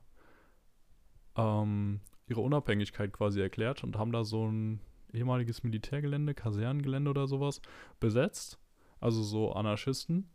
ähm, 1.38 2.02
ihre 2.28 2.42
Unabhängigkeit 2.42 3.14
quasi 3.14 3.40
erklärt 3.40 3.84
und 3.84 3.98
haben 3.98 4.12
da 4.12 4.24
so 4.24 4.46
ein 4.46 4.82
ehemaliges 5.14 5.64
Militärgelände, 5.64 6.34
Kasernengelände 6.34 7.10
oder 7.10 7.28
sowas 7.28 7.62
besetzt. 8.00 8.60
Also 9.00 9.24
so 9.24 9.54
Anarchisten 9.54 10.30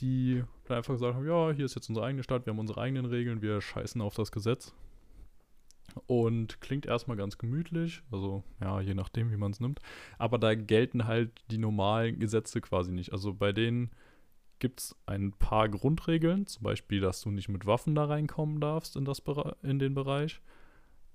die 0.00 0.42
dann 0.64 0.78
einfach 0.78 0.94
gesagt 0.94 1.14
haben, 1.14 1.26
ja, 1.26 1.52
hier 1.52 1.64
ist 1.64 1.74
jetzt 1.74 1.88
unsere 1.88 2.06
eigene 2.06 2.22
Stadt, 2.22 2.46
wir 2.46 2.52
haben 2.52 2.58
unsere 2.58 2.80
eigenen 2.80 3.06
Regeln, 3.06 3.42
wir 3.42 3.60
scheißen 3.60 4.00
auf 4.00 4.14
das 4.14 4.32
Gesetz. 4.32 4.74
Und 6.06 6.60
klingt 6.60 6.86
erstmal 6.86 7.16
ganz 7.16 7.38
gemütlich, 7.38 8.02
also 8.10 8.42
ja, 8.60 8.80
je 8.80 8.94
nachdem, 8.94 9.30
wie 9.30 9.36
man 9.36 9.52
es 9.52 9.60
nimmt. 9.60 9.80
Aber 10.18 10.38
da 10.38 10.54
gelten 10.54 11.06
halt 11.06 11.30
die 11.50 11.58
normalen 11.58 12.18
Gesetze 12.18 12.60
quasi 12.60 12.92
nicht. 12.92 13.12
Also 13.12 13.34
bei 13.34 13.52
denen 13.52 13.90
gibt 14.58 14.80
es 14.80 14.96
ein 15.06 15.32
paar 15.32 15.68
Grundregeln, 15.68 16.46
zum 16.46 16.62
Beispiel, 16.62 17.00
dass 17.00 17.20
du 17.22 17.30
nicht 17.30 17.48
mit 17.48 17.66
Waffen 17.66 17.94
da 17.94 18.04
reinkommen 18.04 18.60
darfst 18.60 18.96
in, 18.96 19.04
das, 19.04 19.20
in 19.62 19.78
den 19.78 19.94
Bereich, 19.94 20.40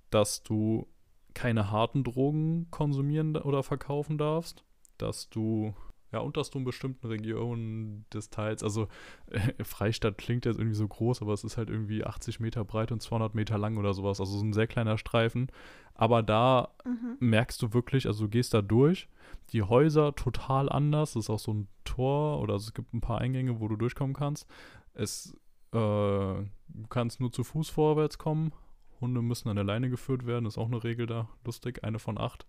dass 0.10 0.44
du 0.44 0.88
keine 1.34 1.72
harten 1.72 2.04
Drogen 2.04 2.68
konsumieren 2.72 3.36
oder 3.38 3.64
verkaufen 3.64 4.18
darfst, 4.18 4.66
dass 4.98 5.30
du 5.30 5.76
ja, 6.12 6.26
dass 6.30 6.50
du 6.50 6.60
in 6.60 6.66
bestimmten 6.66 7.08
Regionen 7.08 8.06
des 8.14 8.30
Teils, 8.30 8.64
also 8.64 8.88
äh, 9.30 9.64
Freistadt 9.64 10.18
klingt 10.18 10.46
jetzt 10.46 10.58
irgendwie 10.58 10.76
so 10.76 10.88
groß, 10.88 11.22
aber 11.22 11.34
es 11.34 11.44
ist 11.44 11.58
halt 11.58 11.70
irgendwie 11.70 12.04
80 12.04 12.40
Meter 12.40 12.64
breit 12.64 12.92
und 12.92 13.02
200 13.02 13.36
Meter 13.36 13.58
lang 13.58 13.78
oder 13.78 13.94
sowas, 13.94 14.20
also 14.20 14.38
so 14.38 14.46
ein 14.46 14.54
sehr 14.54 14.68
kleiner 14.68 14.98
Streifen. 14.98 15.52
Aber 15.94 16.24
da 16.24 16.70
mhm. 16.86 17.18
merkst 17.20 17.62
du 17.62 17.74
wirklich, 17.74 18.08
also 18.08 18.26
du 18.26 18.30
gehst 18.30 18.54
da 18.54 18.62
durch, 18.62 19.10
die 19.52 19.64
Häuser 19.64 20.16
total 20.16 20.70
anders, 20.70 21.12
es 21.12 21.26
ist 21.26 21.30
auch 21.30 21.40
so 21.40 21.54
ein 21.54 21.68
Tor 21.84 22.40
oder 22.40 22.54
also 22.54 22.68
es 22.68 22.74
gibt 22.74 22.94
ein 22.94 23.02
paar 23.02 23.20
Eingänge, 23.20 23.60
wo 23.60 23.68
du 23.68 23.76
durchkommen 23.76 24.16
kannst. 24.16 24.48
Es, 24.94 25.34
äh, 25.74 25.78
du 25.78 26.48
kannst 26.90 27.20
nur 27.20 27.32
zu 27.32 27.44
Fuß 27.44 27.70
vorwärts 27.70 28.18
kommen, 28.18 28.54
Hunde 29.02 29.22
müssen 29.22 29.50
an 29.50 29.56
der 29.56 29.66
Leine 29.66 29.90
geführt 29.90 30.26
werden, 30.26 30.46
ist 30.46 30.58
auch 30.58 30.68
eine 30.68 30.84
Regel 30.84 31.06
da, 31.06 31.28
lustig, 31.44 31.84
eine 31.84 32.00
von 32.00 32.18
acht. 32.18 32.46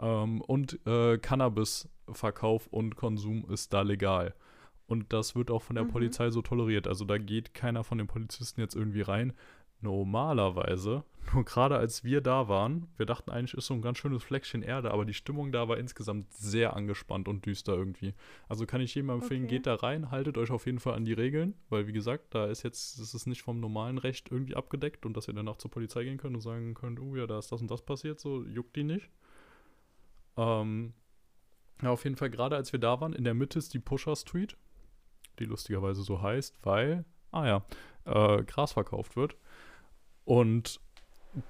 Ähm, 0.00 0.40
und 0.42 0.78
äh, 0.86 1.18
Cannabisverkauf 1.18 2.66
und 2.68 2.96
Konsum 2.96 3.44
ist 3.50 3.72
da 3.72 3.82
legal. 3.82 4.34
Und 4.86 5.12
das 5.12 5.36
wird 5.36 5.50
auch 5.50 5.62
von 5.62 5.76
der 5.76 5.84
mhm. 5.84 5.90
Polizei 5.90 6.30
so 6.30 6.40
toleriert. 6.40 6.88
Also 6.88 7.04
da 7.04 7.18
geht 7.18 7.52
keiner 7.52 7.84
von 7.84 7.98
den 7.98 8.06
Polizisten 8.06 8.60
jetzt 8.60 8.74
irgendwie 8.74 9.02
rein. 9.02 9.34
Normalerweise, 9.80 11.04
nur 11.34 11.44
gerade 11.44 11.76
als 11.76 12.02
wir 12.02 12.20
da 12.20 12.48
waren, 12.48 12.88
wir 12.96 13.06
dachten 13.06 13.30
eigentlich, 13.30 13.54
ist 13.54 13.66
so 13.66 13.74
ein 13.74 13.82
ganz 13.82 13.98
schönes 13.98 14.24
Fleckchen 14.24 14.62
Erde, 14.62 14.90
aber 14.90 15.04
die 15.04 15.14
Stimmung 15.14 15.52
da 15.52 15.68
war 15.68 15.76
insgesamt 15.76 16.32
sehr 16.32 16.74
angespannt 16.74 17.28
und 17.28 17.46
düster 17.46 17.74
irgendwie. 17.74 18.14
Also 18.48 18.66
kann 18.66 18.80
ich 18.80 18.94
jedem 18.94 19.10
empfehlen, 19.10 19.44
okay. 19.44 19.56
geht 19.56 19.66
da 19.66 19.76
rein, 19.76 20.10
haltet 20.10 20.36
euch 20.36 20.50
auf 20.50 20.66
jeden 20.66 20.80
Fall 20.80 20.94
an 20.94 21.04
die 21.04 21.12
Regeln, 21.12 21.54
weil 21.68 21.86
wie 21.86 21.92
gesagt, 21.92 22.34
da 22.34 22.46
ist 22.46 22.64
jetzt, 22.64 22.98
das 22.98 23.14
ist 23.14 23.26
nicht 23.26 23.42
vom 23.42 23.60
normalen 23.60 23.98
Recht 23.98 24.32
irgendwie 24.32 24.56
abgedeckt 24.56 25.06
und 25.06 25.16
dass 25.16 25.28
ihr 25.28 25.34
danach 25.34 25.58
zur 25.58 25.70
Polizei 25.70 26.02
gehen 26.02 26.16
könnt 26.16 26.34
und 26.34 26.40
sagen 26.40 26.74
könnt, 26.74 26.98
oh 26.98 27.14
ja, 27.14 27.28
da 27.28 27.38
ist 27.38 27.52
das 27.52 27.60
und 27.60 27.70
das 27.70 27.82
passiert, 27.82 28.18
so 28.18 28.42
juckt 28.42 28.74
die 28.74 28.84
nicht. 28.84 29.10
Ähm, 30.38 30.94
ja, 31.82 31.90
auf 31.90 32.04
jeden 32.04 32.16
Fall, 32.16 32.30
gerade 32.30 32.56
als 32.56 32.72
wir 32.72 32.80
da 32.80 33.00
waren, 33.00 33.12
in 33.12 33.24
der 33.24 33.34
Mitte 33.34 33.58
ist 33.58 33.74
die 33.74 33.78
Pusher 33.80 34.16
Street, 34.16 34.56
die 35.38 35.44
lustigerweise 35.44 36.02
so 36.02 36.22
heißt, 36.22 36.56
weil, 36.62 37.04
ah 37.30 37.46
ja, 37.46 37.66
äh, 38.04 38.44
Gras 38.44 38.72
verkauft 38.72 39.16
wird. 39.16 39.36
Und 40.24 40.80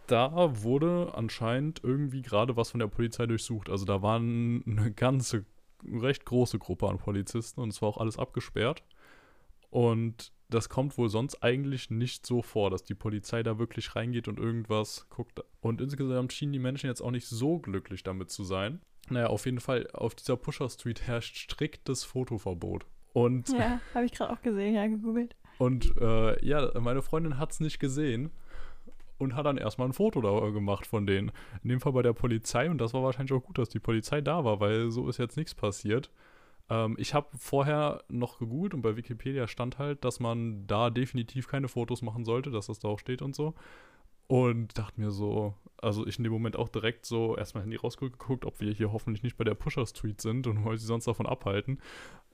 da 0.06 0.62
wurde 0.62 1.12
anscheinend 1.14 1.82
irgendwie 1.84 2.22
gerade 2.22 2.56
was 2.56 2.70
von 2.70 2.80
der 2.80 2.88
Polizei 2.88 3.26
durchsucht. 3.26 3.70
Also 3.70 3.84
da 3.84 4.02
waren 4.02 4.62
eine 4.66 4.92
ganze, 4.92 5.44
recht 5.84 6.24
große 6.24 6.58
Gruppe 6.58 6.88
an 6.88 6.98
Polizisten 6.98 7.60
und 7.60 7.70
es 7.70 7.80
war 7.80 7.88
auch 7.90 7.98
alles 7.98 8.18
abgesperrt. 8.18 8.82
Und 9.70 10.32
das 10.48 10.68
kommt 10.68 10.96
wohl 10.96 11.08
sonst 11.08 11.42
eigentlich 11.42 11.90
nicht 11.90 12.26
so 12.26 12.42
vor, 12.42 12.70
dass 12.70 12.82
die 12.82 12.94
Polizei 12.94 13.42
da 13.42 13.58
wirklich 13.58 13.94
reingeht 13.94 14.28
und 14.28 14.38
irgendwas 14.38 15.06
guckt. 15.10 15.40
Und 15.60 15.80
insgesamt 15.80 16.32
schienen 16.32 16.52
die 16.52 16.58
Menschen 16.58 16.86
jetzt 16.86 17.02
auch 17.02 17.10
nicht 17.10 17.26
so 17.26 17.58
glücklich 17.58 18.02
damit 18.02 18.30
zu 18.30 18.44
sein. 18.44 18.80
Naja, 19.10 19.28
auf 19.28 19.46
jeden 19.46 19.60
Fall, 19.60 19.88
auf 19.92 20.14
dieser 20.14 20.36
Pusher 20.36 20.68
Street 20.68 21.02
herrscht 21.06 21.36
striktes 21.36 22.04
Fotoverbot. 22.04 22.86
Und 23.12 23.48
ja, 23.50 23.80
habe 23.94 24.06
ich 24.06 24.12
gerade 24.12 24.32
auch 24.32 24.42
gesehen, 24.42 24.74
ja, 24.74 24.86
gegoogelt. 24.86 25.34
Und 25.58 25.94
äh, 26.00 26.44
ja, 26.44 26.70
meine 26.80 27.02
Freundin 27.02 27.38
hat 27.38 27.52
es 27.52 27.60
nicht 27.60 27.78
gesehen 27.78 28.30
und 29.18 29.34
hat 29.34 29.46
dann 29.46 29.56
erstmal 29.56 29.88
ein 29.88 29.92
Foto 29.92 30.20
da 30.20 30.50
gemacht 30.50 30.86
von 30.86 31.06
denen. 31.06 31.32
In 31.62 31.70
dem 31.70 31.80
Fall 31.80 31.92
bei 31.92 32.02
der 32.02 32.12
Polizei 32.12 32.70
und 32.70 32.78
das 32.78 32.94
war 32.94 33.02
wahrscheinlich 33.02 33.32
auch 33.32 33.42
gut, 33.42 33.58
dass 33.58 33.68
die 33.68 33.80
Polizei 33.80 34.20
da 34.20 34.44
war, 34.44 34.60
weil 34.60 34.90
so 34.90 35.08
ist 35.08 35.18
jetzt 35.18 35.36
nichts 35.36 35.54
passiert. 35.54 36.10
Ähm, 36.70 36.96
ich 36.98 37.14
habe 37.14 37.28
vorher 37.36 38.02
noch 38.08 38.38
gegoogelt 38.38 38.74
und 38.74 38.82
bei 38.82 38.96
Wikipedia 38.96 39.48
stand 39.48 39.78
halt, 39.78 40.04
dass 40.04 40.20
man 40.20 40.66
da 40.66 40.90
definitiv 40.90 41.48
keine 41.48 41.68
Fotos 41.68 42.02
machen 42.02 42.24
sollte, 42.24 42.50
dass 42.50 42.66
das 42.66 42.78
da 42.78 42.88
auch 42.88 42.98
steht 42.98 43.22
und 43.22 43.34
so. 43.34 43.54
Und 44.26 44.76
dachte 44.76 45.00
mir 45.00 45.10
so, 45.10 45.54
also 45.78 46.06
ich 46.06 46.18
in 46.18 46.24
dem 46.24 46.32
Moment 46.32 46.56
auch 46.56 46.68
direkt 46.68 47.06
so 47.06 47.36
erstmal 47.36 47.62
Handy 47.62 47.76
rausgeguckt, 47.76 48.44
ob 48.44 48.60
wir 48.60 48.72
hier 48.72 48.92
hoffentlich 48.92 49.22
nicht 49.22 49.38
bei 49.38 49.44
der 49.44 49.54
Pusher 49.54 49.86
Street 49.86 50.20
sind 50.20 50.46
und 50.46 50.64
wollte 50.64 50.80
sie 50.82 50.86
sonst 50.86 51.06
davon 51.06 51.26
abhalten. 51.26 51.80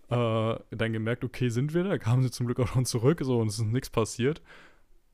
Äh, 0.09 0.57
dann 0.71 0.93
gemerkt, 0.93 1.25
okay, 1.25 1.49
sind 1.51 1.73
wir 1.73 1.85
da. 1.85 1.97
Kamen 1.99 2.23
sie 2.23 2.33
zum 2.33 2.47
Glück 2.47 2.59
auch 2.61 2.67
schon 2.69 2.85
zurück, 2.85 3.21
so 3.23 3.39
und 3.39 3.47
es 3.49 3.59
ist 3.59 3.67
nichts 3.67 3.91
passiert. 3.91 4.43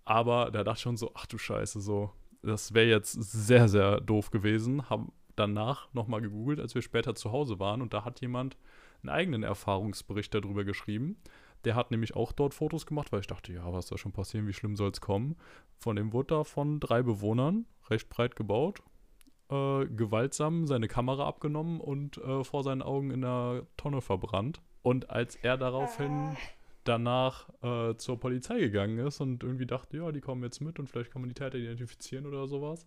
Aber 0.06 0.50
da 0.50 0.64
dachte 0.64 0.78
ich 0.78 0.82
schon 0.82 0.96
so, 0.96 1.12
ach 1.14 1.26
du 1.26 1.36
Scheiße, 1.38 1.80
so, 1.80 2.10
das 2.42 2.72
wäre 2.72 2.88
jetzt 2.88 3.12
sehr, 3.12 3.68
sehr 3.68 4.00
doof 4.00 4.30
gewesen. 4.30 4.88
Haben 4.88 5.12
danach 5.36 5.92
nochmal 5.92 6.22
gegoogelt, 6.22 6.60
als 6.60 6.74
wir 6.74 6.82
später 6.82 7.14
zu 7.14 7.30
Hause 7.30 7.58
waren 7.58 7.82
und 7.82 7.92
da 7.92 8.04
hat 8.04 8.20
jemand 8.20 8.56
einen 9.02 9.10
eigenen 9.10 9.42
Erfahrungsbericht 9.42 10.34
darüber 10.34 10.64
geschrieben. 10.64 11.16
Der 11.64 11.74
hat 11.74 11.90
nämlich 11.90 12.16
auch 12.16 12.32
dort 12.32 12.54
Fotos 12.54 12.86
gemacht, 12.86 13.12
weil 13.12 13.20
ich 13.20 13.26
dachte, 13.26 13.52
ja, 13.52 13.70
was 13.72 13.88
soll 13.88 13.98
schon 13.98 14.12
passieren, 14.12 14.46
wie 14.46 14.52
schlimm 14.52 14.76
soll 14.76 14.90
es 14.90 15.00
kommen. 15.00 15.36
Von 15.76 15.96
dem 15.96 16.12
wurde 16.12 16.34
da 16.34 16.44
von 16.44 16.80
drei 16.80 17.02
Bewohnern, 17.02 17.66
recht 17.90 18.08
breit 18.08 18.34
gebaut, 18.34 18.82
äh, 19.50 19.86
gewaltsam 19.86 20.66
seine 20.66 20.88
Kamera 20.88 21.26
abgenommen 21.26 21.80
und 21.80 22.16
äh, 22.18 22.44
vor 22.44 22.62
seinen 22.62 22.82
Augen 22.82 23.10
in 23.10 23.22
der 23.22 23.66
Tonne 23.76 24.00
verbrannt. 24.00 24.62
Und 24.82 25.10
als 25.10 25.36
er 25.36 25.58
daraufhin 25.58 26.36
danach 26.84 27.50
äh, 27.62 27.94
zur 27.96 28.18
Polizei 28.18 28.58
gegangen 28.58 28.98
ist 28.98 29.20
und 29.20 29.42
irgendwie 29.42 29.66
dachte, 29.66 29.98
ja, 29.98 30.12
die 30.12 30.22
kommen 30.22 30.42
jetzt 30.42 30.60
mit 30.60 30.78
und 30.78 30.88
vielleicht 30.88 31.10
kann 31.10 31.20
man 31.20 31.28
die 31.28 31.34
Täter 31.34 31.58
identifizieren 31.58 32.24
oder 32.24 32.46
sowas, 32.46 32.86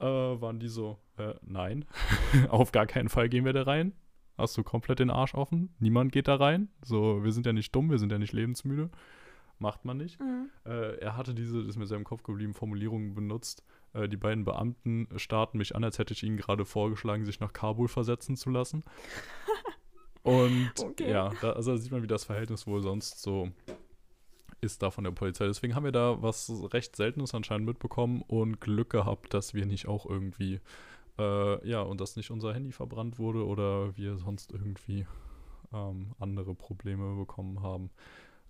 äh, 0.00 0.04
waren 0.04 0.58
die 0.58 0.68
so, 0.68 0.98
äh, 1.16 1.34
nein, 1.42 1.84
auf 2.48 2.72
gar 2.72 2.86
keinen 2.86 3.08
Fall 3.08 3.28
gehen 3.28 3.44
wir 3.44 3.52
da 3.52 3.62
rein 3.62 3.92
hast 4.36 4.56
du 4.56 4.62
komplett 4.62 4.98
den 4.98 5.10
Arsch 5.10 5.34
offen. 5.34 5.74
Niemand 5.78 6.12
geht 6.12 6.28
da 6.28 6.36
rein. 6.36 6.68
So, 6.82 7.22
wir 7.24 7.32
sind 7.32 7.46
ja 7.46 7.52
nicht 7.52 7.74
dumm, 7.74 7.90
wir 7.90 7.98
sind 7.98 8.12
ja 8.12 8.18
nicht 8.18 8.32
lebensmüde. 8.32 8.90
Macht 9.58 9.84
man 9.84 9.96
nicht. 9.96 10.18
Mhm. 10.20 10.50
Äh, 10.66 10.96
er 10.98 11.16
hatte 11.16 11.34
diese, 11.34 11.58
das 11.58 11.68
ist 11.68 11.76
mir 11.76 11.86
sehr 11.86 11.96
im 11.96 12.04
Kopf 12.04 12.22
geblieben, 12.22 12.54
Formulierungen 12.54 13.14
benutzt. 13.14 13.62
Äh, 13.92 14.08
die 14.08 14.16
beiden 14.16 14.44
Beamten 14.44 15.08
starten 15.16 15.58
mich 15.58 15.76
an, 15.76 15.84
als 15.84 15.98
hätte 15.98 16.12
ich 16.12 16.22
ihnen 16.22 16.36
gerade 16.36 16.64
vorgeschlagen, 16.64 17.24
sich 17.24 17.40
nach 17.40 17.52
Kabul 17.52 17.88
versetzen 17.88 18.36
zu 18.36 18.50
lassen. 18.50 18.82
Und 20.22 20.72
okay. 20.78 21.10
ja, 21.10 21.32
da, 21.40 21.52
also 21.52 21.72
da 21.72 21.78
sieht 21.78 21.92
man, 21.92 22.02
wie 22.02 22.08
das 22.08 22.24
Verhältnis 22.24 22.66
wohl 22.66 22.80
sonst 22.80 23.22
so 23.22 23.50
ist 24.64 24.82
da 24.82 24.90
von 24.90 25.04
der 25.04 25.10
Polizei. 25.10 25.46
Deswegen 25.46 25.74
haben 25.74 25.84
wir 25.84 25.92
da 25.92 26.22
was 26.22 26.50
recht 26.72 26.96
Seltenes 26.96 27.34
anscheinend 27.34 27.66
mitbekommen 27.66 28.22
und 28.22 28.60
Glück 28.60 28.90
gehabt, 28.90 29.34
dass 29.34 29.54
wir 29.54 29.66
nicht 29.66 29.86
auch 29.86 30.06
irgendwie 30.06 30.60
äh, 31.18 31.68
ja, 31.68 31.82
und 31.82 32.00
dass 32.00 32.16
nicht 32.16 32.30
unser 32.30 32.54
Handy 32.54 32.72
verbrannt 32.72 33.18
wurde 33.18 33.46
oder 33.46 33.96
wir 33.96 34.16
sonst 34.16 34.52
irgendwie 34.52 35.06
ähm, 35.72 36.14
andere 36.18 36.54
Probleme 36.54 37.16
bekommen 37.16 37.62
haben. 37.62 37.90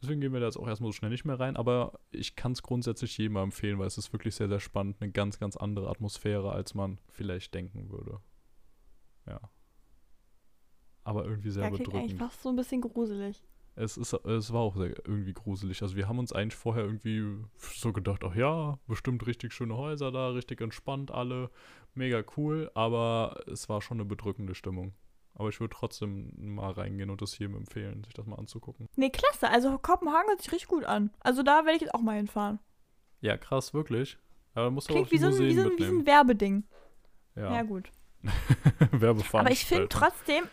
Deswegen 0.02 0.20
gehen 0.20 0.32
wir 0.32 0.40
da 0.40 0.46
jetzt 0.46 0.58
auch 0.58 0.68
erstmal 0.68 0.92
so 0.92 0.96
schnell 0.96 1.10
nicht 1.10 1.24
mehr 1.24 1.40
rein, 1.40 1.56
aber 1.56 1.98
ich 2.10 2.36
kann 2.36 2.52
es 2.52 2.62
grundsätzlich 2.62 3.16
jedem 3.16 3.36
empfehlen, 3.36 3.78
weil 3.78 3.86
es 3.86 3.96
ist 3.96 4.12
wirklich 4.12 4.34
sehr, 4.34 4.48
sehr 4.48 4.60
spannend, 4.60 4.96
eine 5.00 5.10
ganz, 5.12 5.38
ganz 5.38 5.56
andere 5.56 5.88
Atmosphäre, 5.88 6.52
als 6.52 6.74
man 6.74 6.98
vielleicht 7.08 7.54
denken 7.54 7.90
würde. 7.90 8.20
Ja. 9.26 9.40
Aber 11.04 11.24
irgendwie 11.24 11.50
sehr 11.50 11.64
ja, 11.64 11.70
bedrückend. 11.70 11.94
Eigentlich 11.94 12.18
fast 12.18 12.42
so 12.42 12.50
ein 12.50 12.56
bisschen 12.56 12.80
gruselig 12.80 13.42
es, 13.76 13.96
ist, 13.96 14.12
es 14.12 14.52
war 14.52 14.60
auch 14.60 14.76
sehr, 14.76 14.94
irgendwie 15.06 15.32
gruselig. 15.32 15.82
Also 15.82 15.96
wir 15.96 16.08
haben 16.08 16.18
uns 16.18 16.32
eigentlich 16.32 16.56
vorher 16.56 16.84
irgendwie 16.84 17.44
so 17.58 17.92
gedacht, 17.92 18.22
ach 18.24 18.34
ja, 18.34 18.78
bestimmt 18.86 19.26
richtig 19.26 19.52
schöne 19.52 19.76
Häuser 19.76 20.12
da, 20.12 20.28
richtig 20.28 20.60
entspannt 20.60 21.10
alle, 21.10 21.50
mega 21.94 22.22
cool, 22.36 22.70
aber 22.74 23.42
es 23.46 23.68
war 23.68 23.82
schon 23.82 23.98
eine 23.98 24.04
bedrückende 24.04 24.54
Stimmung. 24.54 24.94
Aber 25.36 25.48
ich 25.48 25.58
würde 25.58 25.74
trotzdem 25.76 26.54
mal 26.54 26.70
reingehen 26.70 27.10
und 27.10 27.20
das 27.20 27.36
jedem 27.38 27.56
empfehlen, 27.56 28.04
sich 28.04 28.14
das 28.14 28.26
mal 28.26 28.36
anzugucken. 28.36 28.88
Nee, 28.94 29.10
klasse. 29.10 29.50
Also 29.50 29.76
Kopenhagen 29.78 30.28
hört 30.28 30.40
sich 30.40 30.52
richtig 30.52 30.68
gut 30.68 30.84
an. 30.84 31.10
Also 31.20 31.42
da 31.42 31.64
werde 31.64 31.76
ich 31.76 31.82
jetzt 31.82 31.94
auch 31.94 32.02
mal 32.02 32.16
hinfahren. 32.16 32.60
Ja, 33.20 33.36
krass, 33.36 33.74
wirklich. 33.74 34.16
Aber 34.54 34.70
musst 34.70 34.86
Klingt 34.86 35.10
wie 35.10 35.18
so, 35.18 35.26
ein, 35.26 35.32
wie, 35.32 35.54
so, 35.54 35.64
wie 35.76 35.84
so 35.84 35.92
ein 35.92 36.06
Werbeding. 36.06 36.62
Ja. 37.34 37.52
Ja, 37.52 37.62
gut. 37.62 37.90
Werbefahren. 38.92 39.46
Aber 39.46 39.52
ich 39.52 39.64
finde 39.64 39.88
trotzdem, 39.88 40.44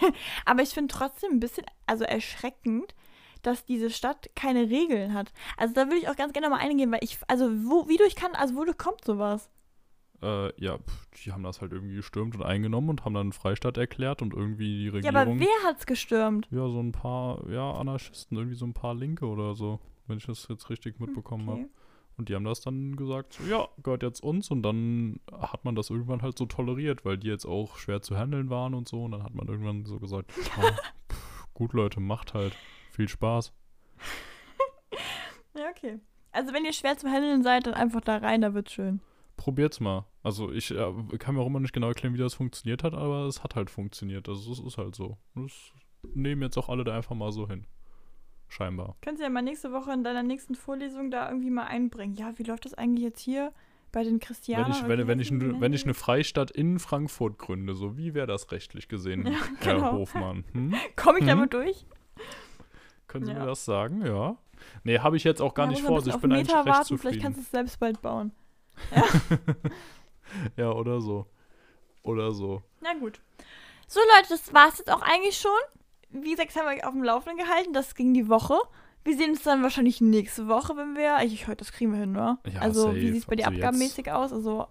Aber 0.44 0.62
ich 0.62 0.70
finde 0.70 0.92
trotzdem 0.92 1.32
ein 1.32 1.40
bisschen, 1.40 1.64
also 1.86 2.04
erschreckend, 2.04 2.94
dass 3.42 3.64
diese 3.64 3.90
Stadt 3.90 4.30
keine 4.34 4.68
Regeln 4.70 5.14
hat. 5.14 5.32
Also 5.56 5.74
da 5.74 5.86
würde 5.86 5.98
ich 5.98 6.08
auch 6.08 6.16
ganz 6.16 6.32
gerne 6.32 6.50
mal 6.50 6.58
eingehen, 6.58 6.90
weil 6.90 7.02
ich, 7.02 7.18
also 7.28 7.46
wo, 7.64 7.88
wie 7.88 7.96
durch 7.96 8.16
kann, 8.16 8.34
also 8.34 8.56
wo 8.56 8.64
kommt 8.76 9.04
sowas? 9.04 9.48
Äh, 10.22 10.60
ja, 10.60 10.78
die 11.24 11.32
haben 11.32 11.42
das 11.42 11.60
halt 11.60 11.72
irgendwie 11.72 11.96
gestürmt 11.96 12.34
und 12.34 12.42
eingenommen 12.42 12.88
und 12.88 13.04
haben 13.04 13.14
dann 13.14 13.32
Freistaat 13.32 13.76
erklärt 13.76 14.22
und 14.22 14.32
irgendwie 14.32 14.78
die 14.78 14.88
Regierung. 14.88 15.14
Ja, 15.14 15.22
aber 15.22 15.38
wer 15.38 15.68
hat's 15.68 15.86
gestürmt? 15.86 16.48
Ja, 16.50 16.68
so 16.68 16.80
ein 16.80 16.92
paar, 16.92 17.48
ja, 17.50 17.72
Anarchisten, 17.72 18.36
irgendwie 18.36 18.56
so 18.56 18.66
ein 18.66 18.74
paar 18.74 18.94
Linke 18.94 19.26
oder 19.26 19.54
so, 19.54 19.78
wenn 20.06 20.18
ich 20.18 20.26
das 20.26 20.48
jetzt 20.48 20.70
richtig 20.70 20.98
mitbekommen 21.00 21.48
okay. 21.48 21.60
habe. 21.60 21.70
Und 22.18 22.30
die 22.30 22.34
haben 22.34 22.44
das 22.44 22.62
dann 22.62 22.96
gesagt, 22.96 23.34
so, 23.34 23.44
ja, 23.44 23.68
gehört 23.82 24.02
jetzt 24.02 24.22
uns. 24.22 24.50
Und 24.50 24.62
dann 24.62 25.20
hat 25.30 25.64
man 25.64 25.74
das 25.74 25.90
irgendwann 25.90 26.22
halt 26.22 26.38
so 26.38 26.46
toleriert, 26.46 27.04
weil 27.04 27.18
die 27.18 27.28
jetzt 27.28 27.44
auch 27.44 27.76
schwer 27.76 28.00
zu 28.00 28.16
handeln 28.16 28.48
waren 28.48 28.74
und 28.74 28.88
so. 28.88 29.04
Und 29.04 29.12
dann 29.12 29.22
hat 29.22 29.34
man 29.34 29.46
irgendwann 29.48 29.84
so 29.84 29.98
gesagt, 29.98 30.32
oh, 30.58 30.62
pff, 31.12 31.46
gut 31.52 31.74
Leute, 31.74 32.00
macht 32.00 32.32
halt. 32.32 32.56
Viel 32.92 33.08
Spaß. 33.08 33.52
ja, 35.54 35.68
okay. 35.70 35.98
Also 36.32 36.54
wenn 36.54 36.64
ihr 36.64 36.72
schwer 36.72 36.96
zu 36.96 37.08
handeln 37.08 37.42
seid, 37.42 37.66
dann 37.66 37.74
einfach 37.74 38.00
da 38.00 38.16
rein, 38.16 38.40
da 38.40 38.54
wird's 38.54 38.72
schön. 38.72 39.00
Probiert's 39.36 39.80
mal. 39.80 40.06
Also 40.22 40.50
ich 40.50 40.70
äh, 40.70 40.92
kann 41.18 41.34
mir 41.34 41.42
auch 41.42 41.46
immer 41.46 41.60
nicht 41.60 41.74
genau 41.74 41.88
erklären, 41.88 42.14
wie 42.14 42.18
das 42.18 42.32
funktioniert 42.32 42.82
hat, 42.82 42.94
aber 42.94 43.26
es 43.26 43.44
hat 43.44 43.54
halt 43.54 43.68
funktioniert. 43.68 44.26
Also 44.28 44.52
es 44.52 44.60
ist 44.60 44.78
halt 44.78 44.94
so. 44.94 45.18
Das 45.34 45.52
nehmen 46.14 46.40
jetzt 46.40 46.56
auch 46.56 46.70
alle 46.70 46.84
da 46.84 46.96
einfach 46.96 47.14
mal 47.14 47.32
so 47.32 47.46
hin 47.46 47.66
scheinbar. 48.48 48.96
Kannst 49.00 49.20
du 49.20 49.24
ja 49.24 49.30
mal 49.30 49.42
nächste 49.42 49.72
Woche 49.72 49.92
in 49.92 50.04
deiner 50.04 50.22
nächsten 50.22 50.54
Vorlesung 50.54 51.10
da 51.10 51.28
irgendwie 51.28 51.50
mal 51.50 51.64
einbringen. 51.64 52.14
Ja, 52.14 52.38
wie 52.38 52.42
läuft 52.42 52.64
das 52.64 52.74
eigentlich 52.74 53.04
jetzt 53.04 53.20
hier 53.20 53.52
bei 53.92 54.04
den 54.04 54.20
Christianern? 54.20 54.66
Wenn 54.66 54.72
ich, 54.72 54.88
wenn, 54.88 55.06
wenn, 55.08 55.20
ich, 55.20 55.30
ein, 55.30 55.60
wenn 55.60 55.72
ich 55.72 55.84
eine 55.84 55.94
Freistadt 55.94 56.50
in 56.50 56.78
Frankfurt 56.78 57.38
gründe, 57.38 57.74
so 57.74 57.96
wie 57.96 58.14
wäre 58.14 58.26
das 58.26 58.50
rechtlich 58.52 58.88
gesehen, 58.88 59.26
ja, 59.26 59.38
Herr 59.60 59.74
genau. 59.74 59.92
Hofmann? 59.92 60.44
Hm? 60.52 60.74
Komme 60.96 61.18
ich 61.18 61.22
hm? 61.22 61.28
damit 61.28 61.52
durch? 61.52 61.86
Können 63.06 63.24
Sie 63.24 63.32
ja. 63.32 63.40
mir 63.40 63.46
das 63.46 63.64
sagen? 63.64 64.04
Ja. 64.04 64.36
Nee, 64.84 64.98
habe 64.98 65.16
ich 65.16 65.24
jetzt 65.24 65.40
auch 65.40 65.54
gar 65.54 65.66
ja, 65.66 65.72
nicht 65.72 65.82
vor. 65.82 65.96
Also 65.96 66.10
ich 66.10 66.16
bin 66.16 66.32
eigentlich 66.32 66.54
recht 66.54 66.66
warten, 66.66 66.84
zufrieden. 66.84 67.00
Vielleicht 67.00 67.22
kannst 67.22 67.38
du 67.38 67.42
es 67.42 67.50
selbst 67.50 67.78
bald 67.78 68.02
bauen. 68.02 68.32
Ja. 70.56 70.64
ja, 70.64 70.72
oder 70.72 71.00
so. 71.00 71.26
Oder 72.02 72.32
so. 72.32 72.62
Na 72.80 72.94
gut. 72.94 73.20
So, 73.86 74.00
Leute, 74.16 74.28
das 74.30 74.52
war's 74.52 74.78
jetzt 74.78 74.90
auch 74.90 75.02
eigentlich 75.02 75.38
schon 75.38 75.52
wie 76.10 76.30
gesagt, 76.30 76.54
haben 76.56 76.66
wir 76.66 76.76
euch 76.76 76.84
auf 76.84 76.92
dem 76.92 77.02
Laufenden 77.02 77.44
gehalten. 77.44 77.72
Das 77.72 77.94
ging 77.94 78.14
die 78.14 78.28
Woche. 78.28 78.54
Wir 79.04 79.16
sehen 79.16 79.30
uns 79.30 79.42
dann 79.42 79.62
wahrscheinlich 79.62 80.00
nächste 80.00 80.48
Woche, 80.48 80.76
wenn 80.76 80.96
wir. 80.96 81.18
Ich 81.24 81.46
heute, 81.46 81.58
das 81.58 81.72
kriegen 81.72 81.92
wir 81.92 82.00
hin, 82.00 82.12
ne? 82.12 82.38
Ja, 82.52 82.60
also, 82.60 82.82
safe. 82.84 82.96
wie 82.96 83.12
sieht 83.12 83.18
es 83.18 83.26
bei 83.26 83.36
dir 83.36 83.46
also 83.46 83.56
abgabenmäßig 83.56 84.10
aus? 84.10 84.32
Also, 84.32 84.66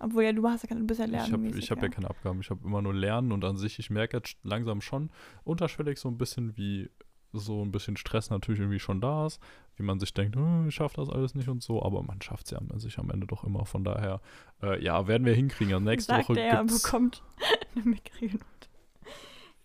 obwohl 0.00 0.24
ja, 0.24 0.32
du 0.32 0.48
hast 0.48 0.62
ja 0.62 0.68
kein, 0.68 0.86
bist 0.86 0.98
ja 0.98 1.06
lernen. 1.06 1.54
Ich 1.56 1.70
habe 1.70 1.80
hab 1.80 1.82
ja. 1.82 1.84
ja 1.84 1.88
keine 1.88 2.10
Abgaben. 2.10 2.40
Ich 2.40 2.50
habe 2.50 2.60
immer 2.64 2.82
nur 2.82 2.92
Lernen 2.92 3.30
und 3.30 3.44
an 3.44 3.56
sich, 3.56 3.78
ich 3.78 3.88
merke 3.90 4.16
jetzt 4.16 4.36
langsam 4.42 4.80
schon 4.80 5.10
unterschwellig 5.44 5.98
so 5.98 6.08
ein 6.08 6.18
bisschen, 6.18 6.56
wie 6.56 6.90
so 7.32 7.64
ein 7.64 7.72
bisschen 7.72 7.96
Stress 7.96 8.30
natürlich 8.30 8.60
irgendwie 8.60 8.78
schon 8.78 9.00
da 9.00 9.26
ist, 9.26 9.40
wie 9.76 9.82
man 9.82 9.98
sich 9.98 10.12
denkt, 10.12 10.36
oh, 10.36 10.64
ich 10.66 10.74
schaffe 10.74 10.96
das 10.96 11.08
alles 11.08 11.34
nicht 11.34 11.48
und 11.48 11.62
so, 11.62 11.82
aber 11.82 12.02
man 12.02 12.20
schafft 12.20 12.46
es 12.46 12.50
ja 12.50 12.58
an 12.58 12.78
sich 12.78 12.98
am 12.98 13.10
Ende 13.10 13.26
doch 13.26 13.44
immer. 13.44 13.64
Von 13.64 13.84
daher, 13.84 14.20
äh, 14.62 14.82
ja, 14.82 15.06
werden 15.06 15.24
wir 15.24 15.34
hinkriegen. 15.34 15.72
Also 15.72 15.84
nächste 15.84 16.12
Sagt 16.12 16.28
Woche 16.28 16.40
er, 16.40 16.64
bekommt 16.64 17.22
eine 17.74 17.84
mickrige 17.84 18.38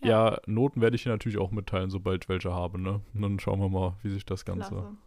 ja. 0.08 0.32
ja, 0.32 0.42
Noten 0.46 0.82
werde 0.82 0.96
ich 0.96 1.04
hier 1.04 1.12
natürlich 1.12 1.38
auch 1.38 1.52
mitteilen, 1.52 1.90
sobald 1.90 2.26
ich 2.26 2.30
welche 2.30 2.54
habe, 2.54 2.80
ne? 2.80 3.02
Und 3.14 3.22
dann 3.22 3.40
schauen 3.40 3.60
wir 3.60 3.70
mal, 3.70 3.98
wie 4.04 4.10
sich 4.10 4.26
das 4.26 4.46
Ganze. 4.46 4.98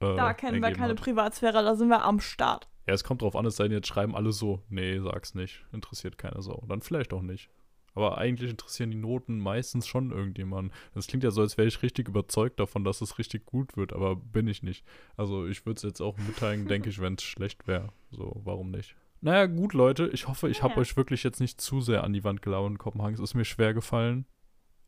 Äh, 0.00 0.16
da 0.16 0.34
kennen 0.34 0.62
wir 0.62 0.72
keine 0.72 0.90
hat. 0.90 1.00
Privatsphäre, 1.00 1.62
da 1.62 1.74
sind 1.74 1.88
wir 1.88 2.04
am 2.04 2.20
Start. 2.20 2.68
Ja, 2.86 2.94
es 2.94 3.02
kommt 3.02 3.22
drauf 3.22 3.34
an, 3.34 3.46
es 3.46 3.56
sei 3.56 3.64
denn, 3.64 3.78
jetzt 3.78 3.88
schreiben 3.88 4.14
alle 4.14 4.32
so, 4.32 4.62
nee, 4.68 4.98
sag's 5.00 5.34
nicht, 5.34 5.64
interessiert 5.72 6.18
keine 6.18 6.42
Sau. 6.42 6.64
Dann 6.68 6.82
vielleicht 6.82 7.12
auch 7.12 7.22
nicht. 7.22 7.50
Aber 7.94 8.18
eigentlich 8.18 8.50
interessieren 8.50 8.90
die 8.90 8.98
Noten 8.98 9.40
meistens 9.40 9.86
schon 9.86 10.10
irgendjemanden. 10.10 10.70
Das 10.94 11.06
klingt 11.06 11.24
ja 11.24 11.30
so, 11.30 11.40
als 11.40 11.56
wäre 11.56 11.66
ich 11.66 11.82
richtig 11.82 12.08
überzeugt 12.08 12.60
davon, 12.60 12.84
dass 12.84 13.00
es 13.00 13.18
richtig 13.18 13.46
gut 13.46 13.76
wird, 13.76 13.94
aber 13.94 14.14
bin 14.14 14.46
ich 14.48 14.62
nicht. 14.62 14.84
Also 15.16 15.46
ich 15.46 15.64
würde 15.64 15.78
es 15.78 15.82
jetzt 15.82 16.02
auch 16.02 16.18
mitteilen, 16.18 16.68
denke 16.68 16.90
ich, 16.90 17.00
wenn 17.00 17.14
es 17.14 17.22
schlecht 17.22 17.66
wäre. 17.66 17.88
So, 18.10 18.42
warum 18.44 18.70
nicht? 18.70 18.94
Naja, 19.20 19.46
gut, 19.46 19.72
Leute. 19.72 20.08
Ich 20.08 20.28
hoffe, 20.28 20.48
ich 20.48 20.58
ja. 20.58 20.64
habe 20.64 20.80
euch 20.80 20.96
wirklich 20.96 21.22
jetzt 21.22 21.40
nicht 21.40 21.60
zu 21.60 21.80
sehr 21.80 22.04
an 22.04 22.12
die 22.12 22.24
Wand 22.24 22.42
gelaufen 22.42 22.72
in 22.72 22.78
Kopenhagen. 22.78 23.14
Es 23.14 23.20
ist 23.20 23.34
mir 23.34 23.44
schwer 23.44 23.74
gefallen. 23.74 24.26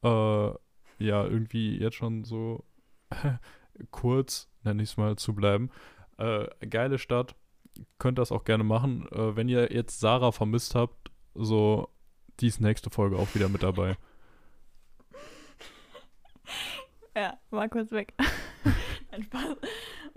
Äh, 0.02 0.08
ja, 0.08 1.24
irgendwie 1.24 1.78
jetzt 1.78 1.96
schon 1.96 2.24
so 2.24 2.64
kurz, 3.90 4.48
nenne 4.62 4.82
ich 4.82 4.90
es 4.90 4.96
mal, 4.96 5.16
zu 5.16 5.34
bleiben. 5.34 5.70
Äh, 6.18 6.46
geile 6.66 6.98
Stadt. 6.98 7.34
Könnt 7.98 8.18
das 8.18 8.32
auch 8.32 8.44
gerne 8.44 8.64
machen. 8.64 9.06
Äh, 9.12 9.36
wenn 9.36 9.48
ihr 9.48 9.72
jetzt 9.72 10.00
Sarah 10.00 10.32
vermisst 10.32 10.74
habt, 10.74 11.10
so, 11.34 11.88
die 12.40 12.48
ist 12.48 12.60
nächste 12.60 12.90
Folge 12.90 13.16
auch 13.16 13.34
wieder 13.34 13.48
mit 13.48 13.62
dabei. 13.62 13.96
Ja, 17.16 17.36
war 17.50 17.68
kurz 17.68 17.90
weg. 17.90 18.14
Ein 19.10 19.24
Spaß. 19.24 19.56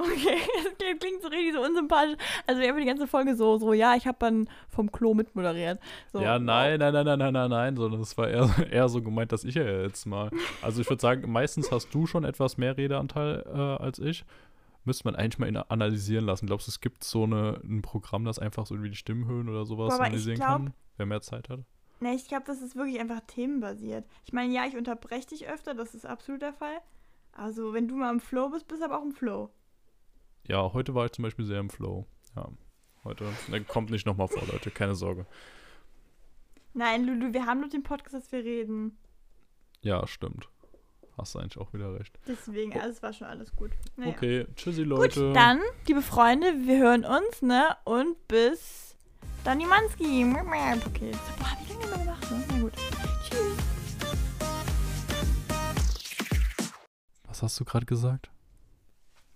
Okay, 0.01 0.39
das 0.79 0.99
klingt 0.99 1.21
so 1.21 1.27
richtig 1.27 1.53
so 1.53 1.61
unsympathisch. 1.61 2.17
Also 2.47 2.61
wir 2.61 2.69
haben 2.69 2.79
die 2.79 2.85
ganze 2.85 3.07
Folge 3.07 3.35
so, 3.35 3.57
so 3.57 3.73
ja, 3.73 3.95
ich 3.95 4.07
habe 4.07 4.17
dann 4.19 4.49
vom 4.69 4.91
Klo 4.91 5.13
mitmoderiert. 5.13 5.79
So, 6.11 6.19
ja, 6.19 6.39
nein, 6.39 6.79
nein, 6.79 6.93
nein, 6.93 7.05
nein, 7.05 7.19
nein, 7.19 7.33
nein, 7.33 7.49
nein, 7.49 7.77
sondern 7.77 8.01
es 8.01 8.17
war 8.17 8.27
eher, 8.27 8.49
eher 8.71 8.89
so 8.89 9.01
gemeint, 9.01 9.31
dass 9.31 9.43
ich 9.43 9.55
ja 9.55 9.63
jetzt 9.63 10.05
mal. 10.05 10.31
Also 10.61 10.81
ich 10.81 10.89
würde 10.89 11.01
sagen, 11.01 11.31
meistens 11.31 11.71
hast 11.71 11.93
du 11.93 12.07
schon 12.07 12.23
etwas 12.23 12.57
mehr 12.57 12.77
Redeanteil 12.77 13.43
äh, 13.45 13.83
als 13.83 13.99
ich. 13.99 14.25
Müsste 14.83 15.05
man 15.05 15.15
eigentlich 15.15 15.37
mal 15.37 15.65
analysieren 15.69 16.25
lassen. 16.25 16.47
Glaubst 16.47 16.67
du, 16.67 16.71
es 16.71 16.81
gibt 16.81 17.03
so 17.03 17.23
eine, 17.23 17.61
ein 17.63 17.83
Programm, 17.83 18.25
das 18.25 18.39
einfach 18.39 18.65
so 18.65 18.81
wie 18.81 18.89
die 18.89 18.95
Stimmhöhen 18.95 19.47
oder 19.47 19.65
sowas 19.65 19.95
Boah, 19.95 20.05
analysieren 20.05 20.37
glaub- 20.37 20.49
kann, 20.49 20.73
wer 20.97 21.05
mehr 21.05 21.21
Zeit 21.21 21.49
hat? 21.49 21.59
Ne, 21.99 22.15
ich 22.15 22.27
glaube, 22.27 22.45
das 22.47 22.63
ist 22.63 22.75
wirklich 22.75 22.99
einfach 22.99 23.21
themenbasiert. 23.27 24.05
Ich 24.25 24.33
meine, 24.33 24.51
ja, 24.51 24.65
ich 24.65 24.75
unterbreche 24.75 25.27
dich 25.27 25.47
öfter, 25.47 25.75
das 25.75 25.93
ist 25.93 26.07
absolut 26.07 26.41
der 26.41 26.53
Fall. 26.53 26.81
Also, 27.31 27.73
wenn 27.73 27.87
du 27.87 27.95
mal 27.95 28.11
im 28.11 28.19
Flow 28.19 28.49
bist, 28.49 28.67
bist 28.67 28.81
du 28.81 28.85
aber 28.85 28.97
auch 28.97 29.05
im 29.05 29.11
Flow. 29.11 29.51
Ja, 30.47 30.73
heute 30.73 30.95
war 30.95 31.05
ich 31.05 31.11
zum 31.11 31.23
Beispiel 31.23 31.45
sehr 31.45 31.59
im 31.59 31.69
Flow. 31.69 32.05
Ja, 32.35 32.49
heute 33.03 33.25
ne, 33.47 33.61
kommt 33.63 33.89
nicht 33.89 34.05
nochmal 34.05 34.27
vor, 34.27 34.45
Leute, 34.47 34.71
keine 34.71 34.95
Sorge. 34.95 35.25
Nein, 36.73 37.05
Lulu, 37.05 37.33
wir 37.33 37.45
haben 37.45 37.59
nur 37.59 37.69
den 37.69 37.83
Podcast, 37.83 38.15
dass 38.15 38.31
wir 38.31 38.43
reden. 38.43 38.97
Ja, 39.81 40.07
stimmt. 40.07 40.49
Hast 41.17 41.35
du 41.35 41.39
eigentlich 41.39 41.57
auch 41.57 41.73
wieder 41.73 41.93
recht. 41.93 42.17
Deswegen, 42.27 42.73
also, 42.73 42.89
es 42.89 43.03
war 43.03 43.13
schon 43.13 43.27
alles 43.27 43.55
gut. 43.55 43.71
Naja. 43.97 44.11
Okay, 44.11 44.47
tschüssi, 44.55 44.81
Gut, 44.83 44.89
Leute. 44.89 45.33
dann, 45.33 45.59
liebe 45.85 46.01
Freunde, 46.01 46.47
wir 46.65 46.79
hören 46.79 47.03
uns, 47.03 47.41
ne? 47.41 47.75
Und 47.83 48.27
bis 48.27 48.95
dann, 49.43 49.59
Manski. 49.59 50.23
Okay, 50.23 51.11
boah, 51.37 51.57
wie 51.67 51.73
lange 51.73 51.83
haben 51.83 51.91
wir 51.91 51.97
gemacht, 51.97 52.31
ne? 52.31 52.43
Na 52.49 52.59
gut. 52.61 52.73
Tschüss. 53.23 53.57
Was 57.27 57.43
hast 57.43 57.59
du 57.59 57.65
gerade 57.65 57.85
gesagt? 57.85 58.31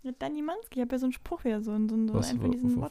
Ja, 0.05 0.11
Danny 0.19 0.43
Manski, 0.43 0.75
ich 0.75 0.81
habe 0.81 0.93
ja 0.93 0.99
so 0.99 1.07
einen 1.07 1.13
Spruch 1.13 1.43
wieder, 1.45 1.61
so, 1.61 1.71
so, 1.87 2.07
so 2.07 2.13
Was, 2.13 2.29
einen 2.29 2.39
von 2.39 2.51
diesen 2.51 2.79
wa- 2.79 2.89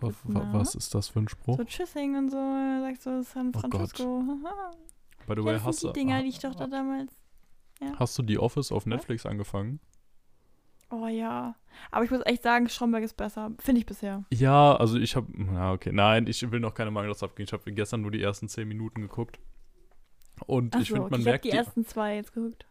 was 0.53 0.75
ist 0.75 0.93
das 0.97 1.07
für 1.09 1.21
ein 1.21 1.29
Spruch? 1.29 1.57
So 1.57 1.63
Tschüssing 1.65 2.17
und 2.17 2.29
so, 2.29 2.37
sagst 2.37 3.03
so 3.05 3.23
San 3.23 3.53
Oh. 3.55 3.61
Francisco. 3.61 4.23
By 5.29 5.35
the 5.37 5.41
ja, 5.41 5.45
way, 5.45 5.61
hast 5.61 5.85
du, 5.85 5.87
die 5.87 5.93
Dinger, 5.93 6.23
die 6.23 6.29
ich 6.31 6.41
doch 6.41 6.57
da 6.57 6.67
damals... 6.67 7.13
hast 8.01 8.19
du 8.19 8.23
die 8.23 8.37
Office 8.37 8.73
auf 8.73 8.85
Netflix 8.87 9.27
angefangen? 9.27 9.79
Oh 10.91 11.07
ja. 11.07 11.55
Aber 11.93 12.05
ich 12.05 12.11
muss 12.11 12.21
echt 12.27 12.43
sagen, 12.43 12.69
Stromberg 12.69 13.05
ist 13.05 13.17
besser. 13.17 13.53
Finde 13.61 13.79
ich 13.81 13.87
bisher. 13.87 14.25
Ja, 14.33 14.75
also 14.75 14.99
ich 14.99 15.15
habe, 15.15 15.29
na 15.35 15.73
okay, 15.73 15.93
nein, 15.93 16.27
ich 16.27 16.51
will 16.51 16.59
noch 16.59 16.75
keine 16.75 16.91
Mangels 16.91 17.23
abgeben. 17.23 17.47
Ich 17.47 17.53
habe 17.53 17.73
gestern 17.73 18.01
nur 18.03 18.11
die 18.11 18.23
ersten 18.23 18.49
10 18.49 18.67
Minuten 18.67 19.03
geguckt. 19.03 19.39
Und 20.47 20.75
Ach 20.75 20.81
ich 20.81 20.89
so, 20.89 20.95
finde, 20.97 21.07
okay, 21.07 21.11
man, 21.13 21.21
ich 21.21 21.27
habe 21.27 21.31
merkt 21.33 21.45
die 21.45 21.51
die, 21.51 21.57
ersten 21.57 21.87
zwei 21.87 22.17
jetzt 22.17 22.33
geguckt. 22.33 22.67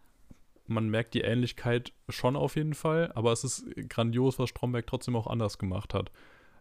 Man 0.66 0.90
merkt 0.90 1.14
die 1.14 1.22
Ähnlichkeit 1.22 1.94
schon 2.10 2.36
auf 2.36 2.56
jeden 2.56 2.74
Fall, 2.74 3.12
aber 3.16 3.32
es 3.32 3.44
ist 3.44 3.66
grandios, 3.90 4.40
was 4.40 4.50
Stromberg 4.50 4.88
trotzdem 4.88 5.16
auch 5.16 5.28
anders 5.28 5.58
gemacht 5.58 5.94
hat. 5.94 6.12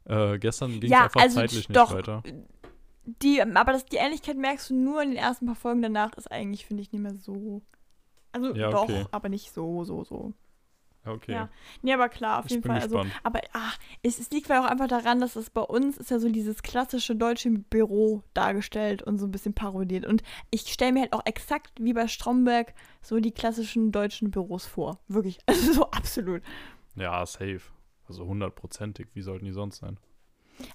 Äh, 0.04 0.38
gestern 0.38 0.80
ging 0.80 0.84
es 0.84 0.90
Ja, 0.90 1.04
einfach 1.04 1.20
also 1.20 1.36
zeitlich 1.36 1.68
nicht 1.68 1.76
doch. 1.76 1.94
weiter. 1.94 2.22
Die, 3.04 3.42
aber 3.42 3.72
das, 3.72 3.84
die 3.86 3.96
Ähnlichkeit 3.96 4.36
merkst 4.36 4.70
du 4.70 4.74
nur 4.74 5.02
in 5.02 5.10
den 5.10 5.18
ersten 5.18 5.46
paar 5.46 5.54
Folgen. 5.56 5.82
Danach 5.82 6.12
ist 6.14 6.30
eigentlich, 6.30 6.66
finde 6.66 6.82
ich, 6.82 6.92
nicht 6.92 7.02
mehr 7.02 7.14
so. 7.16 7.62
Also 8.32 8.54
Ja, 8.54 8.70
doch, 8.70 8.84
okay. 8.84 9.06
aber 9.10 9.28
nicht 9.28 9.52
so, 9.52 9.84
so, 9.84 10.04
so. 10.04 10.32
Ja, 11.04 11.12
Okay. 11.12 11.32
Ja. 11.32 11.48
Nee, 11.82 11.92
aber 11.92 12.08
klar, 12.08 12.38
auf 12.38 12.46
Ich 12.46 12.52
jeden 12.52 12.62
Fall. 12.62 12.80
Also, 12.80 13.04
aber 13.22 13.40
ah, 13.52 13.72
es, 14.02 14.18
es 14.18 14.30
liegt 14.30 14.46
vielleicht 14.46 14.64
auch 14.64 14.70
einfach 14.70 14.88
daran, 14.88 15.20
dass 15.20 15.36
es 15.36 15.50
bei 15.50 15.60
uns 15.60 15.96
ist 15.96 16.10
ja 16.10 16.18
so 16.18 16.28
dieses 16.28 16.62
klassische 16.62 17.16
deutsche 17.16 17.50
Büro 17.50 18.22
dargestellt 18.34 19.02
und 19.02 19.18
so 19.18 19.26
ein 19.26 19.32
bisschen 19.32 19.54
parodiert. 19.54 20.06
Und 20.06 20.22
ich 20.50 20.62
stelle 20.62 20.92
mir 20.92 21.00
halt 21.00 21.12
auch 21.12 21.24
exakt 21.24 21.72
wie 21.80 21.92
bei 21.92 22.06
Stromberg 22.06 22.74
so 23.00 23.18
die 23.18 23.32
klassischen 23.32 23.92
deutschen 23.92 24.30
Büros 24.30 24.66
vor. 24.66 25.00
Wirklich. 25.08 25.38
Also 25.52 25.72
so 25.72 25.90
absolut. 25.90 26.42
Ja, 26.94 27.24
safe. 27.26 27.60
Also 28.08 28.26
hundertprozentig. 28.26 29.08
Wie 29.14 29.22
sollten 29.22 29.44
die 29.44 29.52
sonst 29.52 29.78
sein? 29.78 29.98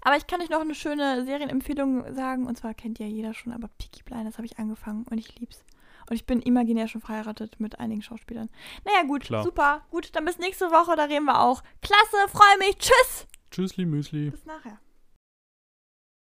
Aber 0.01 0.17
ich 0.17 0.27
kann 0.27 0.41
euch 0.41 0.49
noch 0.49 0.61
eine 0.61 0.75
schöne 0.75 1.25
Serienempfehlung 1.25 2.13
sagen. 2.13 2.47
Und 2.47 2.57
zwar 2.57 2.73
kennt 2.73 2.99
ja 2.99 3.05
jeder 3.05 3.33
schon, 3.33 3.53
aber 3.53 3.69
Peaky 3.77 4.03
Blinders 4.03 4.37
habe 4.37 4.45
ich 4.45 4.59
angefangen 4.59 5.05
und 5.09 5.17
ich 5.17 5.39
lieb's. 5.39 5.63
Und 6.09 6.15
ich 6.15 6.25
bin 6.25 6.41
imaginär 6.41 6.87
schon 6.87 7.01
verheiratet 7.01 7.59
mit 7.59 7.79
einigen 7.79 8.01
Schauspielern. 8.01 8.49
Naja, 8.85 9.03
gut, 9.05 9.23
Klar. 9.23 9.43
super. 9.43 9.81
Gut, 9.89 10.15
dann 10.15 10.25
bis 10.25 10.37
nächste 10.39 10.71
Woche, 10.71 10.95
da 10.95 11.03
reden 11.03 11.25
wir 11.25 11.41
auch. 11.41 11.63
Klasse, 11.81 12.29
freue 12.29 12.57
mich. 12.59 12.77
Tschüss. 12.77 13.27
Tschüssli, 13.51 13.85
Müsli. 13.85 14.29
Bis 14.29 14.45
nachher. 14.45 14.79